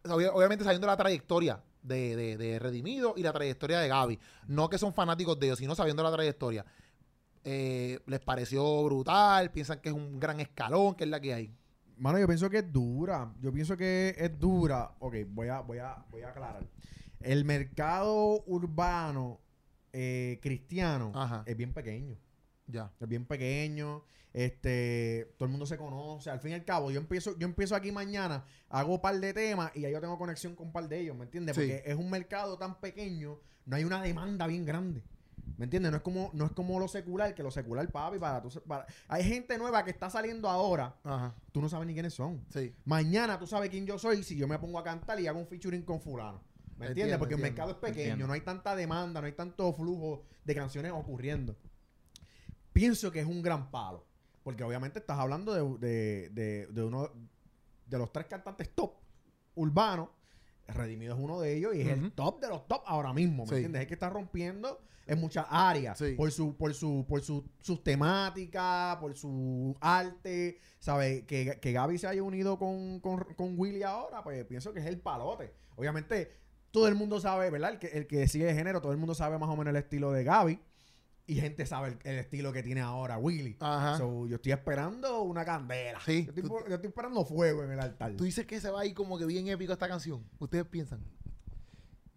obvia- 0.04 0.32
obviamente 0.34 0.64
sabiendo 0.64 0.88
la 0.88 0.98
trayectoria 0.98 1.62
de, 1.82 2.16
de, 2.16 2.38
de 2.38 2.60
Redimido 2.60 3.14
y 3.18 3.24
la 3.24 3.34
trayectoria 3.34 3.80
de 3.80 3.88
Gaby. 3.88 4.20
No 4.48 4.70
que 4.70 4.78
son 4.78 4.94
fanáticos 4.94 5.40
de 5.40 5.48
ellos, 5.48 5.60
sino 5.60 5.76
sabiendo 5.76 6.04
la 6.04 6.12
trayectoria. 6.12 6.66
Eh, 7.44 8.00
les 8.08 8.20
pareció 8.20 8.84
brutal, 8.84 9.52
piensan 9.52 9.80
que 9.80 9.90
es 9.90 9.96
un 9.96 10.20
gran 10.20 10.40
escalón, 10.42 10.96
que 10.96 11.06
es 11.06 11.10
la 11.10 11.20
que 11.22 11.34
hay. 11.34 11.54
Mano, 11.98 12.20
yo 12.20 12.28
pienso 12.28 12.50
que 12.50 12.58
es 12.60 12.72
dura. 12.74 13.34
Yo 13.42 13.52
pienso 13.54 13.78
que 13.78 14.14
es 14.18 14.38
dura. 14.38 14.92
Ok, 15.00 15.16
voy 15.30 15.48
a, 15.48 15.62
voy 15.62 15.78
a, 15.80 16.04
voy 16.12 16.22
a 16.24 16.30
aclarar. 16.30 16.68
El 17.22 17.46
mercado 17.46 18.44
urbano 18.46 19.40
eh, 19.94 20.40
cristiano 20.42 21.12
Ajá. 21.16 21.44
es 21.46 21.56
bien 21.58 21.74
pequeño. 21.74 22.18
Ya. 22.68 22.92
Es 23.00 23.08
bien 23.08 23.26
pequeño. 23.26 24.04
Este, 24.34 25.34
todo 25.38 25.46
el 25.46 25.52
mundo 25.52 25.66
se 25.66 25.78
conoce. 25.78 26.30
Al 26.30 26.40
fin 26.40 26.52
y 26.52 26.54
al 26.54 26.64
cabo, 26.66 26.92
yo 26.92 27.00
empiezo, 27.00 27.38
yo 27.40 27.48
empiezo 27.48 27.76
aquí 27.76 27.92
mañana, 27.92 28.46
hago 28.70 28.96
un 28.96 29.02
par 29.02 29.20
de 29.20 29.34
temas 29.34 29.72
y 29.76 29.82
ya 29.82 29.90
yo 29.90 30.00
tengo 30.00 30.18
conexión 30.18 30.56
con 30.56 30.68
un 30.68 30.74
par 30.74 30.88
de 30.88 31.00
ellos, 31.00 31.16
¿me 31.18 31.24
entiendes? 31.24 31.56
Sí. 31.56 31.62
Porque 31.64 31.84
es 31.90 31.96
un 31.98 32.10
mercado 32.10 32.58
tan 32.58 32.80
pequeño, 32.80 33.40
no 33.66 33.76
hay 33.76 33.84
una 33.84 34.02
demanda 34.02 34.46
bien 34.48 34.64
grande. 34.66 35.02
¿Me 35.58 35.64
entiendes? 35.64 35.90
No 35.92 35.98
es 35.98 36.04
como, 36.04 36.30
no 36.34 36.46
es 36.46 36.52
como 36.52 36.80
lo 36.80 36.88
secular, 36.88 37.34
que 37.34 37.42
lo 37.42 37.50
secular, 37.50 37.90
papi, 37.92 38.20
para, 38.20 38.42
tú, 38.44 38.50
para- 38.68 38.86
Hay 39.08 39.24
gente 39.24 39.58
nueva 39.58 39.84
que 39.84 39.90
está 39.90 40.08
saliendo 40.10 40.50
ahora, 40.50 40.96
Ajá. 41.04 41.34
tú 41.52 41.60
no 41.62 41.68
sabes 41.70 41.88
ni 41.88 41.94
quiénes 41.94 42.14
son. 42.14 42.46
Sí. 42.54 42.76
Mañana 42.86 43.40
tú 43.40 43.48
sabes 43.48 43.72
quién 43.72 43.88
yo 43.88 43.98
soy 43.98 44.22
si 44.24 44.36
yo 44.36 44.48
me 44.48 44.60
pongo 44.60 44.78
a 44.78 44.84
cantar 44.84 45.20
y 45.20 45.26
hago 45.26 45.40
un 45.40 45.48
featuring 45.48 45.82
con 45.82 46.00
fulano. 46.00 46.44
¿Me 46.78 46.86
entiendes? 46.90 47.16
Entiendo, 47.16 47.18
Porque 47.20 47.34
el 47.34 47.42
mercado 47.42 47.72
es 47.72 47.78
pequeño, 47.78 48.02
Entiendo. 48.02 48.28
no 48.28 48.34
hay 48.34 48.42
tanta 48.42 48.76
demanda, 48.76 49.20
no 49.20 49.26
hay 49.26 49.34
tanto 49.34 49.74
flujo 49.74 50.26
de 50.46 50.54
canciones 50.54 50.92
ocurriendo. 50.92 51.56
Pienso 52.80 53.12
que 53.12 53.20
es 53.20 53.26
un 53.26 53.42
gran 53.42 53.70
palo. 53.72 54.06
Porque 54.44 54.64
obviamente 54.64 55.00
estás 55.00 55.18
hablando 55.20 55.54
de, 55.54 55.88
de- 55.88 56.30
de- 56.30 56.68
de 56.68 56.84
uno 56.84 57.10
de 57.86 57.98
los 57.98 58.12
tres 58.12 58.28
cantantes 58.28 58.70
top 58.74 58.94
urbanos. 59.56 60.10
Redimido 60.68 61.16
es 61.16 61.20
uno 61.22 61.40
de 61.40 61.56
ellos 61.56 61.74
y 61.76 61.82
es 61.82 61.88
el 61.88 62.12
top 62.12 62.42
de 62.42 62.50
los 62.50 62.68
top 62.68 62.82
ahora 62.86 63.14
mismo. 63.14 63.44
¿Me 63.44 63.50
Sí. 63.50 63.56
entiendes? 63.56 63.82
Es 63.84 63.88
que 63.88 63.94
está 63.94 64.10
rompiendo 64.10 64.82
en 65.06 65.20
muchas 65.20 65.46
áreas. 65.50 65.98
Sí. 65.98 66.14
Por 66.16 66.30
su, 66.32 66.56
por 66.58 66.74
su, 66.74 67.06
por 67.08 67.22
su, 67.22 67.46
sus 67.62 67.82
temáticas, 67.84 68.98
por 68.98 69.16
su 69.16 69.76
arte. 69.80 70.60
¿Sabes? 70.80 71.24
Que, 71.24 71.58
que 71.62 71.72
Gaby 71.72 71.98
se 71.98 72.08
haya 72.08 72.22
unido 72.22 72.60
con, 72.60 73.00
con, 73.00 73.24
con 73.36 73.58
Willy 73.58 73.84
ahora, 73.84 74.24
pues 74.24 74.44
pienso 74.46 74.74
que 74.74 74.80
es 74.82 74.86
el 74.86 75.00
palote. 75.00 75.54
Obviamente, 75.78 76.32
todo 76.72 76.88
el 76.90 76.96
mundo 76.96 77.20
sabe, 77.22 77.50
¿verdad? 77.50 77.72
El 77.72 77.80
que, 77.80 77.88
el 77.88 78.06
que 78.08 78.28
sigue 78.28 78.50
el 78.50 78.56
género, 78.56 78.82
todo 78.82 78.92
el 78.92 78.98
mundo 78.98 79.16
sabe 79.16 79.38
más 79.38 79.50
o 79.50 79.56
menos 79.56 79.72
el 79.72 79.78
estilo 79.78 80.12
de 80.12 80.24
Gaby. 80.26 80.60
Y 81.30 81.36
gente 81.36 81.66
sabe 81.66 81.90
el, 81.90 82.00
el 82.04 82.20
estilo 82.20 82.54
que 82.54 82.64
tiene 82.64 82.80
ahora 82.80 83.18
Willy. 83.18 83.58
Ajá. 83.60 83.98
So, 83.98 84.26
yo 84.28 84.38
estoy 84.38 84.54
esperando 84.54 85.22
una 85.24 85.44
candela. 85.44 86.00
Sí, 86.06 86.24
Yo 86.26 86.30
estoy, 86.32 86.44
tú- 86.44 86.60
yo 86.70 86.76
estoy 86.76 86.88
esperando 86.88 87.26
fuego 87.26 87.64
en 87.66 87.72
el 87.72 87.80
altar. 87.82 88.14
Tú 88.14 88.24
dices 88.24 88.46
que 88.46 88.62
se 88.62 88.70
va 88.70 88.82
a 88.82 88.86
ir 88.86 88.94
como 88.94 89.18
que 89.18 89.26
bien 89.26 89.48
épico 89.50 89.74
esta 89.74 89.90
canción. 89.90 90.24
¿Ustedes 90.40 90.66
piensan? 90.66 91.02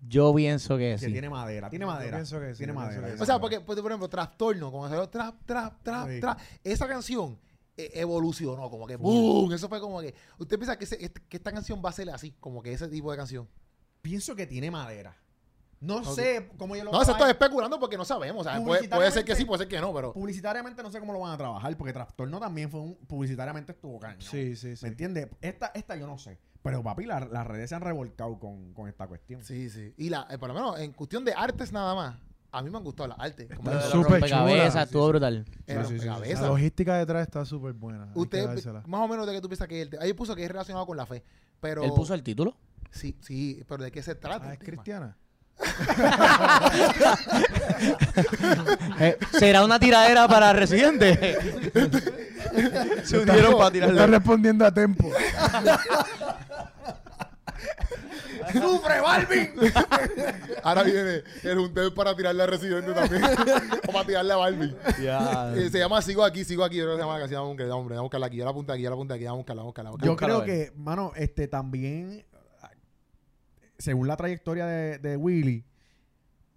Yo 0.07 0.35
pienso 0.35 0.79
que 0.79 0.93
que 0.99 1.07
sí. 1.07 1.13
tiene 1.13 1.29
madera, 1.29 1.69
tiene 1.69 1.85
Yo 1.85 1.91
madera. 1.91 2.17
pienso 2.19 2.41
que 2.41 2.53
sí, 2.55 2.59
tiene 2.59 2.73
madera. 2.73 3.15
que 3.15 3.23
O 3.23 3.27
sea, 3.27 3.39
porque, 3.39 3.61
pues, 3.61 3.79
por 3.81 3.91
ejemplo, 3.91 4.09
Trastorno, 4.09 4.71
como 4.71 4.89
salió 4.89 5.09
Trap, 5.09 5.45
Trap, 5.45 5.83
Trap, 5.83 6.09
Sí. 6.09 6.21
Trap, 6.21 6.39
esa 6.65 6.89
canción 6.89 7.39
eh, 7.77 7.91
evolucionó, 7.95 8.71
como 8.71 8.87
que. 8.87 8.97
¡boom! 8.97 9.53
Eso 9.53 9.69
fue 9.69 9.81
como 9.81 10.01
que. 10.01 10.15
¿Usted 10.39 10.57
piensa 10.57 10.79
que, 10.79 10.85
ese- 10.85 11.05
este- 11.05 11.21
que 11.29 11.37
esta 11.37 11.53
canción 11.53 11.83
va 11.85 11.91
a 11.91 11.93
ser 11.93 12.09
así, 12.11 12.33
como 12.41 12.63
que 12.63 12.73
ese 12.73 12.89
tipo 12.89 13.11
de 13.11 13.17
canción? 13.19 13.49
Pienso 14.03 14.35
que 14.37 14.47
tiene 14.47 14.71
madera. 14.71 15.17
No 15.81 16.05
sé 16.05 16.51
cómo 16.59 16.77
yo 16.77 16.85
lo 16.85 16.93
No, 16.93 17.01
a- 17.01 17.03
estoy 17.03 17.31
especulando 17.31 17.81
porque 17.81 17.97
no 17.97 18.05
sabemos. 18.05 18.47
o 18.47 18.51
sea, 18.51 18.63
puede, 18.63 18.87
puede 18.89 19.11
ser 19.11 19.25
que 19.25 19.35
sí, 19.35 19.45
puede 19.47 19.61
ser 19.61 19.69
que 19.69 19.81
no, 19.81 19.95
pero. 19.95 20.13
Publicitariamente 20.13 20.83
no 20.83 20.91
sé 20.91 21.01
cómo 21.01 21.13
lo 21.15 21.21
van 21.21 21.33
a 21.33 21.39
trabajar, 21.39 21.75
porque 21.77 21.93
Trastorno 21.95 22.39
también 22.39 22.71
fue 22.71 22.81
un. 22.81 22.97
Publicitariamente 23.07 23.73
estuvo 23.73 23.99
cañón. 23.99 24.21
Sí, 24.21 24.57
sí, 24.57 24.77
sí. 24.77 24.85
¿Me 24.85 24.91
entiendes? 24.91 25.29
Esta, 25.41 25.69
esta 25.75 25.97
yo 25.97 26.07
no 26.07 26.19
sé. 26.19 26.39
Pero 26.63 26.83
papi, 26.83 27.07
la- 27.07 27.21
las 27.21 27.47
redes 27.47 27.71
se 27.71 27.75
han 27.77 27.81
revolcado 27.81 28.39
con, 28.39 28.75
con 28.75 28.89
esta 28.89 29.07
cuestión. 29.07 29.43
Sí, 29.43 29.71
sí. 29.71 29.95
Y 29.97 30.11
la, 30.11 30.27
eh, 30.31 30.37
por 30.37 30.49
lo 30.49 30.55
menos 30.55 30.79
en 30.79 30.93
cuestión 30.93 31.25
de 31.25 31.33
artes 31.33 31.73
nada 31.73 31.95
más, 31.95 32.17
a 32.53 32.63
mí 32.63 32.69
me 32.69 32.77
han 32.77 32.85
gustado 32.85 33.09
las 33.09 33.19
artes. 33.19 33.49
Como 33.57 33.71
Está 33.71 33.89
súper 33.89 34.23
chula. 34.25 34.83
estuvo 34.83 35.09
brutal. 35.09 35.45
Sí, 35.47 35.53
sí, 35.55 35.67
sí, 35.67 35.73
sí. 35.73 36.07
rompecabezas. 36.07 36.43
La 36.43 36.49
logística 36.49 36.99
detrás 36.99 37.23
está 37.23 37.47
súper 37.47 37.73
buena. 37.73 38.11
que 38.13 38.19
Usted, 38.19 38.47
más 38.87 39.01
o 39.01 39.09
menos 39.09 39.27
de 39.27 39.33
qué 39.33 39.41
tú 39.41 39.49
piensas 39.49 39.67
que 39.67 39.77
es 39.79 39.83
el 39.85 39.91
tema. 39.91 40.03
Ahí 40.03 40.13
puso 40.13 40.37
que 40.37 40.45
es 40.45 40.51
relacionado 40.51 40.85
con 40.85 40.99
la 40.99 41.07
fe. 41.07 41.23
Pero. 41.61 41.83
¿Él 41.83 41.93
puso 41.97 42.13
el 42.13 42.23
título? 42.23 42.55
Sí, 42.91 43.17
sí, 43.23 43.65
pero 43.67 43.85
¿de 43.85 43.91
qué 43.91 44.03
se 44.03 44.15
trata? 44.15 44.51
Ah, 44.51 44.53
es 44.53 44.59
tema? 44.59 44.73
cristiana. 44.73 45.17
Eh, 49.01 49.17
¿Será 49.39 49.65
una 49.65 49.79
tiradera 49.79 50.29
para 50.29 50.53
Residente? 50.53 51.39
Se 53.05 53.19
unieron 53.19 53.53
para 53.57 53.69
Está 53.69 53.71
tirarle. 53.71 54.07
respondiendo 54.09 54.67
a 54.67 54.75
tiempo. 54.75 55.11
¡Sufre, 58.53 59.01
Balvin! 59.01 59.51
Ahora 60.63 60.83
viene 60.83 61.23
el 61.45 61.59
junteo 61.59 61.95
para 61.95 62.15
tirarle 62.17 62.43
a 62.43 62.47
Residente 62.47 62.93
también. 62.93 63.23
o 63.89 63.93
para 63.93 64.07
tirarle 64.07 64.33
a 64.33 64.37
Barbie. 64.37 64.75
Ya. 65.03 65.53
Eh, 65.57 65.71
se 65.71 65.79
llama 65.79 66.03
Sigo 66.03 66.25
aquí, 66.25 66.45
sigo 66.45 66.65
aquí. 66.65 66.77
Yo 66.77 66.85
creo 66.85 66.97
que 66.97 67.01
se 67.01 67.07
llama 67.07 67.15
la 67.15 67.21
canción. 67.21 67.41
Vamos 67.41 67.51
a 67.51 67.53
buscarla, 67.55 67.77
hombre, 67.77 67.95
vamos 67.95 68.01
a 68.01 68.09
buscarla 68.09 68.27
aquí. 68.27 68.37
Yo 68.37 68.45
la 68.45 68.51
apunté 68.51 68.73
aquí, 68.73 68.83
yo 68.83 68.91
la 68.91 68.95
apunté 68.95 69.15
aquí. 69.15 69.25
Vamos 69.25 69.37
a 69.37 69.39
buscarla, 69.39 69.63
vamos 69.63 69.79
a 69.79 69.83
buscarla. 70.11 70.11
Yo 70.11 70.17
creo 70.17 70.45
que, 70.45 70.73
mano, 70.77 71.13
este 71.17 71.49
también, 71.49 72.25
según 73.81 74.07
la 74.07 74.17
trayectoria 74.17 74.67
de, 74.67 74.99
de 74.99 75.17
Willy, 75.17 75.65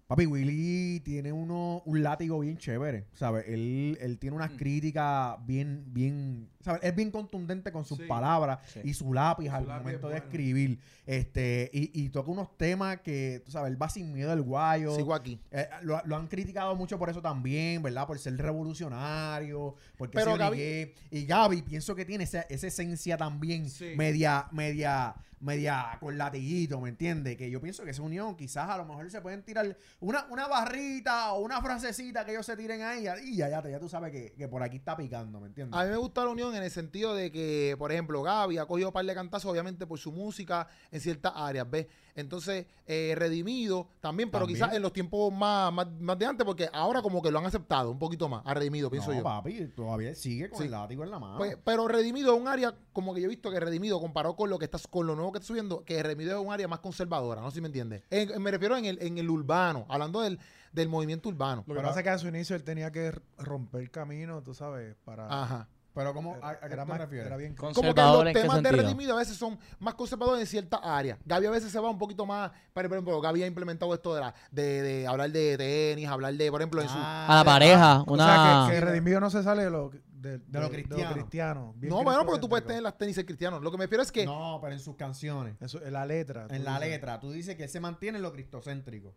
papi, 0.07 0.25
Willy 0.25 0.99
tiene 0.99 1.31
uno, 1.31 1.81
un 1.85 2.03
látigo 2.03 2.39
bien 2.39 2.57
chévere, 2.57 3.05
¿sabes? 3.13 3.45
Él, 3.47 3.97
él 4.01 4.19
tiene 4.19 4.35
unas 4.35 4.51
críticas 4.51 5.37
bien, 5.45 5.85
bien, 5.87 6.49
¿sabes? 6.63 6.81
Es 6.83 6.95
bien 6.95 7.11
contundente 7.11 7.71
con 7.71 7.85
sus 7.85 7.97
Sí. 7.97 8.03
palabras 8.05 8.59
Sí. 8.73 8.81
y 8.83 8.93
su 8.93 9.13
lápiz 9.13 9.49
Su 9.49 9.55
al 9.55 9.67
lápiz 9.67 9.83
momento 9.83 10.07
es 10.07 10.13
de 10.13 10.19
escribir. 10.19 10.79
Este, 11.05 11.69
y, 11.73 11.91
y 12.05 12.09
toca 12.09 12.31
unos 12.31 12.57
temas 12.57 13.01
que, 13.01 13.41
tú 13.45 13.51
sabes, 13.51 13.71
él 13.71 13.81
va 13.81 13.89
sin 13.89 14.11
miedo 14.13 14.31
al 14.31 14.41
guayo. 14.41 14.95
Sigo 14.95 15.13
aquí. 15.13 15.39
Eh, 15.51 15.67
lo, 15.81 16.01
lo 16.05 16.15
han 16.15 16.27
criticado 16.27 16.75
mucho 16.75 16.97
por 16.97 17.09
eso 17.09 17.21
también, 17.21 17.81
¿verdad? 17.83 18.07
Por 18.07 18.17
ser 18.19 18.37
revolucionario, 18.37 19.75
porque 19.97 20.15
Pero 20.17 20.33
Pero 20.33 20.45
Gaby- 20.51 20.93
Y 21.11 21.25
Gaby, 21.25 21.61
pienso 21.63 21.95
que 21.95 22.05
tiene 22.05 22.23
esa, 22.23 22.41
esa 22.43 22.67
esencia 22.67 23.17
también 23.17 23.69
Sí. 23.69 23.93
media, 23.97 24.47
media, 24.51 25.15
media 25.39 25.97
con 25.99 26.17
latiguito, 26.17 26.79
¿me 26.79 26.87
entiendes? 26.89 27.35
Que 27.35 27.51
yo 27.51 27.59
pienso 27.59 27.83
que 27.83 27.91
esa 27.91 28.01
unión 28.01 28.35
quizás 28.37 28.69
a 28.69 28.77
lo 28.77 28.85
mejor 28.85 29.11
se 29.11 29.19
pueden 29.19 29.43
tirar 29.43 29.77
una, 29.99 30.25
una 30.29 30.47
barrita 30.47 31.33
o 31.33 31.41
una 31.41 31.61
frasecita 31.61 32.23
que 32.23 32.31
ellos 32.31 32.45
se 32.45 32.55
tiren 32.55 32.81
ahí 32.81 33.05
y 33.25 33.35
ya, 33.35 33.49
ya, 33.49 33.61
ya 33.67 33.77
tú 33.79 33.89
sabes 33.89 34.11
que, 34.13 34.31
que 34.37 34.47
por 34.47 34.63
aquí 34.63 34.77
está 34.77 34.95
picando, 34.95 35.41
¿me 35.41 35.47
entiendes? 35.47 35.77
A 35.77 35.83
mí 35.83 35.89
me 35.91 35.97
gusta 35.97 36.23
la 36.23 36.29
unión 36.31 36.52
en 36.55 36.63
el 36.63 36.71
sentido 36.71 37.13
de 37.15 37.31
que, 37.31 37.75
por 37.77 37.91
ejemplo, 37.91 38.21
Gaby 38.23 38.57
ha 38.57 38.65
cogido 38.65 38.89
un 38.89 38.93
par 38.93 39.05
de 39.05 39.13
cantazos, 39.13 39.51
obviamente, 39.51 39.85
por 39.87 39.99
su 39.99 40.11
música 40.11 40.67
en 40.91 41.01
ciertas 41.01 41.33
áreas, 41.35 41.69
¿ves? 41.69 41.87
Entonces, 42.15 42.67
eh, 42.85 43.15
Redimido 43.17 43.87
también, 43.99 44.29
pero 44.29 44.45
También. 44.45 44.59
quizás 44.59 44.75
en 44.75 44.81
los 44.83 44.93
tiempos 44.93 45.33
más, 45.33 45.73
más, 45.73 45.87
más 45.99 46.17
de 46.19 46.25
antes, 46.27 46.45
porque 46.45 46.69
ahora 46.71 47.01
como 47.01 47.21
que 47.23 47.31
lo 47.31 47.39
han 47.39 47.45
aceptado 47.47 47.89
un 47.89 47.97
poquito 47.97 48.29
más, 48.29 48.43
a 48.45 48.53
Redimido, 48.53 48.89
pienso 48.91 49.09
no, 49.11 49.17
yo. 49.17 49.23
papi, 49.23 49.67
todavía 49.75 50.13
sigue 50.13 50.49
con 50.49 50.59
Sí. 50.59 50.65
el 50.65 50.71
látigo 50.71 51.03
en 51.03 51.09
la 51.11 51.17
mano. 51.19 51.37
Pues, 51.37 51.57
pero 51.63 51.87
Redimido 51.87 52.35
es 52.35 52.41
un 52.41 52.47
área, 52.47 52.75
como 52.93 53.13
que 53.15 53.21
yo 53.21 53.25
he 53.25 53.29
visto 53.29 53.49
que 53.49 53.59
Redimido, 53.59 53.99
comparado 53.99 54.35
con 54.35 54.49
lo 54.51 54.59
que 54.59 54.65
estás, 54.65 54.85
con 54.87 55.07
lo 55.07 55.15
nuevo 55.15 55.31
que 55.31 55.37
está 55.39 55.47
subiendo, 55.47 55.83
que 55.83 56.03
Redimido 56.03 56.39
es 56.39 56.45
un 56.45 56.53
área 56.53 56.67
más 56.67 56.79
conservadora, 56.79 57.41
no 57.41 57.49
sé 57.49 57.55
si 57.55 57.61
me 57.61 57.67
entiendes. 57.67 58.03
En- 58.11 58.29
en- 58.31 58.41
me 58.41 58.51
refiero 58.51 58.77
en 58.77 58.85
el, 58.85 59.01
en 59.01 59.17
el 59.17 59.29
urbano, 59.29 59.85
hablando 59.89 60.21
del, 60.21 60.37
del 60.71 60.89
movimiento 60.89 61.29
urbano. 61.29 61.63
Lo 61.67 61.73
que 61.73 61.79
Pero- 61.79 61.87
pasa 61.87 61.99
es 62.01 62.03
que 62.03 62.09
a 62.11 62.17
su 62.19 62.27
inicio 62.27 62.55
él 62.55 62.63
tenía 62.63 62.91
que 62.91 63.11
romper 63.39 63.89
camino, 63.89 64.41
tú 64.43 64.53
sabes, 64.53 64.95
para... 65.03 65.25
Ajá. 65.27 65.67
Pero 65.93 66.13
¿cómo, 66.13 66.37
a, 66.41 66.49
a 66.49 66.59
qué 66.59 66.73
era, 66.73 66.83
te 66.85 66.89
más, 66.89 66.97
refieres? 66.99 67.27
era 67.27 67.37
bien... 67.37 67.55
Como 67.55 67.69
que 67.71 67.75
¿Conservador 67.75 68.25
los 68.25 68.33
temas 68.33 68.63
de? 68.63 68.71
Redimido 68.71 69.13
a 69.15 69.19
veces 69.19 69.37
son 69.37 69.59
más 69.79 69.93
conservadores 69.95 70.41
en 70.41 70.47
ciertas 70.47 70.79
áreas. 70.83 71.17
Gaby 71.25 71.45
a 71.47 71.51
veces 71.51 71.71
se 71.71 71.79
va 71.79 71.89
un 71.89 71.97
poquito 71.99 72.25
más, 72.25 72.51
por 72.73 72.85
ejemplo, 72.85 73.21
Gaby 73.21 73.43
ha 73.43 73.47
implementado 73.47 73.93
esto 73.93 74.15
de, 74.15 74.21
la, 74.21 74.33
de, 74.51 74.81
de 74.81 75.07
hablar 75.07 75.31
de 75.31 75.57
tenis, 75.57 76.07
hablar 76.07 76.33
de, 76.33 76.51
por 76.51 76.61
ejemplo, 76.61 76.81
en 76.81 76.89
su... 76.89 76.95
Ah, 76.97 77.27
A 77.27 77.35
la 77.35 77.43
pareja, 77.43 78.01
O 78.01 78.13
una... 78.13 78.25
sea, 78.25 78.65
que, 78.67 78.73
que 78.79 78.81
Redimido 78.85 79.19
no 79.19 79.29
se 79.29 79.43
sale 79.43 79.63
de 79.65 79.69
lo, 79.69 79.91
de, 80.11 80.39
De 80.39 80.59
lo 80.61 80.69
cristiano. 80.69 81.73
bien 81.77 81.89
no, 81.93 82.03
bueno, 82.03 82.25
porque 82.25 82.39
tú 82.39 82.49
puedes 82.49 82.65
tener 82.65 82.81
las 82.81 82.97
tenis 82.97 83.17
cristianos. 83.25 83.61
Lo 83.61 83.69
que 83.71 83.77
me 83.77 83.83
refiero 83.85 84.03
es 84.03 84.11
que... 84.11 84.25
No, 84.25 84.57
pero 84.61 84.73
en 84.73 84.79
sus 84.79 84.95
canciones. 84.95 85.55
En 85.61 85.93
la 85.93 86.05
letra. 86.05 86.47
En 86.49 86.63
la 86.63 86.75
dices. 86.79 86.89
letra, 86.89 87.19
tú 87.19 87.31
dices 87.31 87.55
que 87.55 87.63
él 87.63 87.69
se 87.69 87.79
mantiene 87.79 88.17
en 88.17 88.21
lo 88.23 88.31
cristocéntrico. 88.31 89.13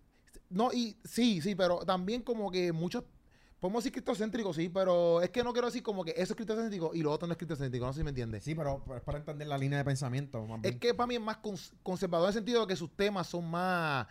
No, 0.50 0.72
y 0.72 0.98
sí, 1.04 1.40
sí, 1.40 1.54
pero 1.54 1.78
también 1.86 2.22
como 2.22 2.50
que 2.50 2.72
muchos... 2.72 3.04
Podemos 3.60 3.82
decir 3.82 3.92
cristocéntrico, 3.92 4.52
sí, 4.52 4.68
pero 4.68 5.22
es 5.22 5.30
que 5.30 5.42
no 5.42 5.52
quiero 5.52 5.66
decir 5.68 5.82
como 5.82 6.04
que 6.04 6.10
eso 6.12 6.34
es 6.34 6.36
cristocéntrico 6.36 6.90
y 6.94 7.02
lo 7.02 7.10
otro 7.10 7.26
no 7.26 7.32
es 7.32 7.38
cristocéntrico, 7.38 7.86
no 7.86 7.92
sé 7.92 8.00
si 8.00 8.04
me 8.04 8.10
entiendes. 8.10 8.44
Sí, 8.44 8.54
pero 8.54 8.82
es 8.94 9.02
para 9.02 9.18
entender 9.18 9.48
la 9.48 9.56
línea 9.56 9.78
de 9.78 9.84
pensamiento. 9.84 10.42
Más 10.46 10.58
Es 10.58 10.62
bien. 10.62 10.78
que 10.78 10.92
para 10.94 11.06
mí 11.06 11.14
es 11.14 11.20
más 11.22 11.38
cons- 11.42 11.72
conservador 11.82 12.26
en 12.26 12.28
el 12.28 12.34
sentido 12.34 12.60
de 12.62 12.66
que 12.66 12.76
sus 12.76 12.90
temas 12.94 13.26
son 13.26 13.50
más... 13.50 14.06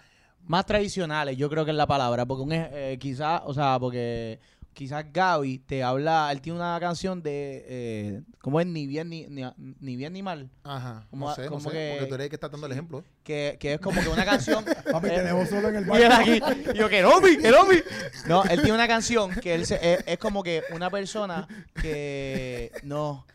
más 0.48 0.66
tradicionales, 0.66 1.38
yo 1.38 1.48
creo 1.50 1.64
que 1.64 1.72
es 1.72 1.78
la 1.78 1.86
palabra, 1.88 2.26
porque 2.26 2.42
un 2.44 2.52
eh, 2.54 2.98
quizás, 3.00 3.42
o 3.46 3.54
sea, 3.54 3.78
porque 3.80 4.40
quizás 4.76 5.06
Gaby 5.12 5.60
te 5.60 5.82
habla, 5.84 6.30
él 6.32 6.42
tiene 6.42 6.60
una 6.60 6.78
canción 6.80 7.24
de, 7.24 7.66
eh, 7.68 8.22
¿cómo 8.42 8.60
es? 8.60 8.68
Ni 8.68 8.86
bien 8.86 9.10
ni, 9.10 9.26
ni, 9.28 9.44
ni 9.80 9.96
bien 9.96 10.14
ni 10.14 10.22
mal, 10.22 10.50
Ajá, 10.64 11.08
Como- 11.10 11.30
no 11.30 11.36
sé, 11.36 11.44
no 11.46 11.50
como 11.50 11.62
sé, 11.62 11.70
que- 11.72 11.92
porque 11.94 12.10
tú 12.10 12.16
eres 12.16 12.26
el 12.26 12.30
que 12.30 12.36
está 12.36 12.50
dando 12.50 12.68
el 12.68 12.74
ejemplo. 12.74 13.00
¿eh? 13.00 13.04
que, 13.24 13.58
que 13.60 13.74
es 13.76 13.80
como 13.80 14.02
que 14.02 14.10
una 14.10 14.26
canción... 14.26 14.64
Papi, 14.92 15.08
eh, 15.08 15.12
te 15.12 15.24
dejo 15.24 15.46
solo 15.48 15.70
en 15.70 15.76
el 15.78 15.88
y 15.88 16.02
él 16.04 16.10
baño. 16.10 16.46
aquí, 16.46 16.72
y 16.74 16.78
yo, 16.78 16.90
que 16.90 17.02
Romy, 17.02 17.38
que 17.38 17.52
Romy. 17.52 17.78
No, 18.28 18.44
él 18.44 18.60
tiene 18.62 18.74
una 18.74 18.88
canción 18.88 19.32
que 19.42 19.56
él 19.56 19.66
se- 19.66 19.80
es, 19.94 20.04
es 20.06 20.18
como 20.20 20.44
que 20.44 20.62
una 20.74 20.90
persona 20.92 21.48
que 21.82 22.72
no 22.84 23.26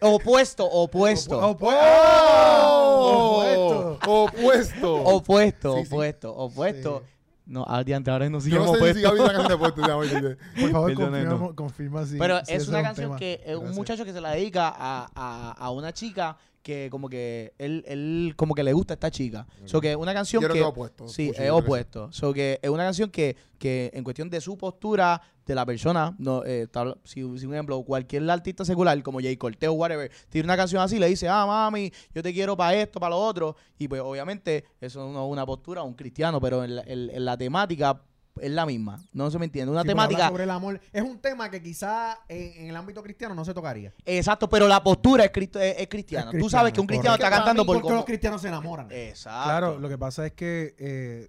opuesto, 0.00 0.66
opuesto. 0.66 1.40
Opu- 1.40 1.72
¡Oh! 1.72 3.96
Opuesto. 4.02 4.94
Opuesto, 5.04 5.76
Sí, 5.78 5.84
sí. 5.84 5.88
opuesto, 5.94 6.34
opuesto. 6.36 7.02
No, 7.46 7.64
al 7.66 7.84
día 7.84 8.00
ahora 8.06 8.28
no 8.30 8.38
Yo 8.38 8.44
sigamos 8.44 8.66
no 8.66 8.74
sé 8.86 8.94
si. 8.94 9.00
Gaby 9.02 9.18
está 9.18 9.32
cantando 9.32 9.54
opuesto. 9.56 9.86
ya, 9.86 9.96
oye. 9.96 10.36
Por 10.60 10.70
favor, 10.70 10.94
confirma, 10.94 11.54
confirma 11.54 12.06
si 12.06 12.18
Pero 12.18 12.44
si 12.44 12.52
es 12.54 12.68
una 12.68 12.78
un 12.78 12.84
canción 12.84 13.06
tema. 13.08 13.16
que 13.18 13.34
es 13.44 13.48
un 13.54 13.60
Gracias. 13.60 13.76
muchacho 13.76 14.04
que 14.06 14.12
se 14.14 14.20
la 14.20 14.30
dedica 14.30 14.68
a, 14.74 15.06
a, 15.14 15.52
a 15.52 15.70
una 15.70 15.92
chica 15.92 16.36
que 16.64 16.88
como 16.90 17.10
que 17.10 17.52
él, 17.58 17.84
él 17.86 18.32
como 18.36 18.54
que 18.54 18.64
le 18.64 18.72
gusta 18.72 18.94
a 18.94 18.96
esta 18.96 19.10
chica. 19.10 19.46
So 19.66 19.80
que 19.82 19.90
es 19.90 19.96
una 19.96 20.14
canción 20.14 20.40
Yo 20.42 20.48
creo 20.48 20.54
que... 20.54 20.60
es 20.60 20.66
opuesto. 20.66 21.06
Sí, 21.08 21.28
es 21.28 21.36
creo 21.36 21.58
opuesto. 21.58 22.10
So 22.10 22.32
que 22.32 22.58
es 22.62 22.70
una 22.70 22.84
canción 22.84 23.10
que, 23.10 23.36
que 23.58 23.90
en 23.92 24.02
cuestión 24.02 24.30
de 24.30 24.40
su 24.40 24.56
postura 24.56 25.20
de 25.44 25.54
la 25.54 25.66
persona, 25.66 26.16
no, 26.18 26.42
eh, 26.42 26.62
está- 26.62 26.96
si, 27.04 27.20
si 27.38 27.44
un 27.46 27.52
ejemplo, 27.52 27.82
cualquier 27.82 28.28
artista 28.30 28.64
secular 28.64 29.00
como 29.02 29.20
Jay 29.20 29.36
Cortez 29.36 29.68
o 29.68 29.74
whatever, 29.74 30.10
tiene 30.30 30.46
una 30.46 30.56
canción 30.56 30.80
así, 30.82 30.98
le 30.98 31.06
dice, 31.06 31.28
ah, 31.28 31.44
mami, 31.46 31.92
yo 32.14 32.22
te 32.22 32.32
quiero 32.32 32.56
para 32.56 32.74
esto, 32.74 32.98
para 32.98 33.10
lo 33.14 33.18
otro, 33.20 33.54
y 33.78 33.86
pues 33.86 34.00
obviamente 34.00 34.64
eso 34.80 35.06
no 35.12 35.26
es 35.26 35.30
una 35.30 35.44
postura 35.44 35.82
un 35.82 35.92
cristiano, 35.92 36.40
pero 36.40 36.64
en 36.64 36.76
la, 36.76 36.82
en- 36.86 37.10
en 37.10 37.24
la 37.26 37.36
temática 37.36 38.00
es 38.40 38.50
la 38.50 38.66
misma. 38.66 39.00
No 39.12 39.30
se 39.30 39.38
me 39.38 39.44
entiende. 39.44 39.70
Una 39.70 39.82
Sí, 39.82 39.88
temática, 39.88 40.28
sobre 40.28 40.44
el 40.44 40.50
amor. 40.50 40.80
Es 40.92 41.02
un 41.02 41.18
tema 41.20 41.50
que 41.50 41.62
quizá 41.62 42.18
en, 42.28 42.62
en 42.64 42.70
el 42.70 42.76
ámbito 42.76 43.02
cristiano 43.02 43.34
no 43.34 43.44
se 43.44 43.54
tocaría. 43.54 43.92
exacto, 44.04 44.48
pero 44.48 44.66
la 44.68 44.82
postura 44.82 45.24
es, 45.24 45.30
cristo- 45.30 45.60
es- 45.60 45.76
es 45.78 45.88
cristiana. 45.88 46.30
Es 46.32 46.38
Tú 46.40 46.48
sabes 46.50 46.72
que 46.72 46.80
un 46.80 46.86
cristiano 46.86 47.16
correcto. 47.16 47.26
está 47.26 47.36
cantando 47.36 47.64
por... 47.64 47.80
Porque 47.80 47.94
los 47.94 48.04
cristianos 48.04 48.42
se 48.42 48.48
enamoran. 48.48 48.88
Exacto. 48.90 49.44
Claro, 49.48 49.78
lo 49.78 49.88
que 49.88 49.98
pasa 49.98 50.26
es 50.26 50.32
que, 50.32 50.74
eh, 50.78 51.28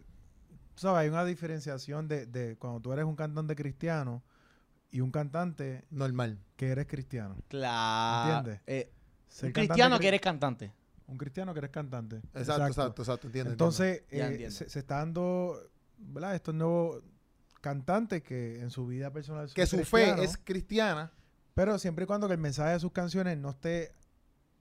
tú 0.73 0.81
sabes, 0.81 1.01
hay 1.01 1.09
una 1.09 1.23
diferenciación 1.25 2.07
de, 2.07 2.25
de 2.25 2.55
cuando 2.57 2.79
tú 2.79 2.91
eres 2.93 3.05
un 3.05 3.15
cantante 3.15 3.55
cristiano 3.55 4.23
y 4.91 5.01
un 5.01 5.11
cantante 5.11 5.83
Normal. 5.91 6.39
que 6.55 6.69
eres 6.69 6.87
cristiano. 6.87 7.35
Claro. 7.49 8.37
¿Entiendes? 8.39 8.61
Eh, 8.67 8.91
un 9.43 9.51
cristiano 9.51 9.97
cri- 9.97 9.99
que 9.99 10.07
eres 10.07 10.21
cantante. 10.21 10.71
Un 11.07 11.17
cristiano 11.17 11.53
que 11.53 11.59
eres 11.59 11.69
cantante. 11.71 12.15
Exacto, 12.33 12.65
exacto, 12.67 13.01
exacto. 13.03 13.27
Entiendo. 13.27 13.51
Entonces, 13.51 14.03
eh, 14.09 14.21
entiendo. 14.21 14.55
se, 14.55 14.69
se 14.69 14.79
está 14.79 14.97
dando, 14.97 15.59
¿verdad? 15.97 16.35
Estos 16.35 16.55
nuevos 16.55 17.03
cantantes 17.61 18.21
que 18.21 18.59
en 18.61 18.69
su 18.69 18.85
vida 18.85 19.11
personal 19.11 19.47
son 19.47 19.55
que 19.55 19.65
su 19.65 19.83
fe 19.83 20.23
es 20.23 20.37
cristiana. 20.37 21.11
Pero 21.55 21.79
siempre 21.79 22.03
y 22.03 22.07
cuando 22.07 22.27
que 22.27 22.33
el 22.33 22.39
mensaje 22.39 22.73
de 22.73 22.79
sus 22.79 22.91
canciones 22.91 23.37
no 23.37 23.51
esté 23.51 23.95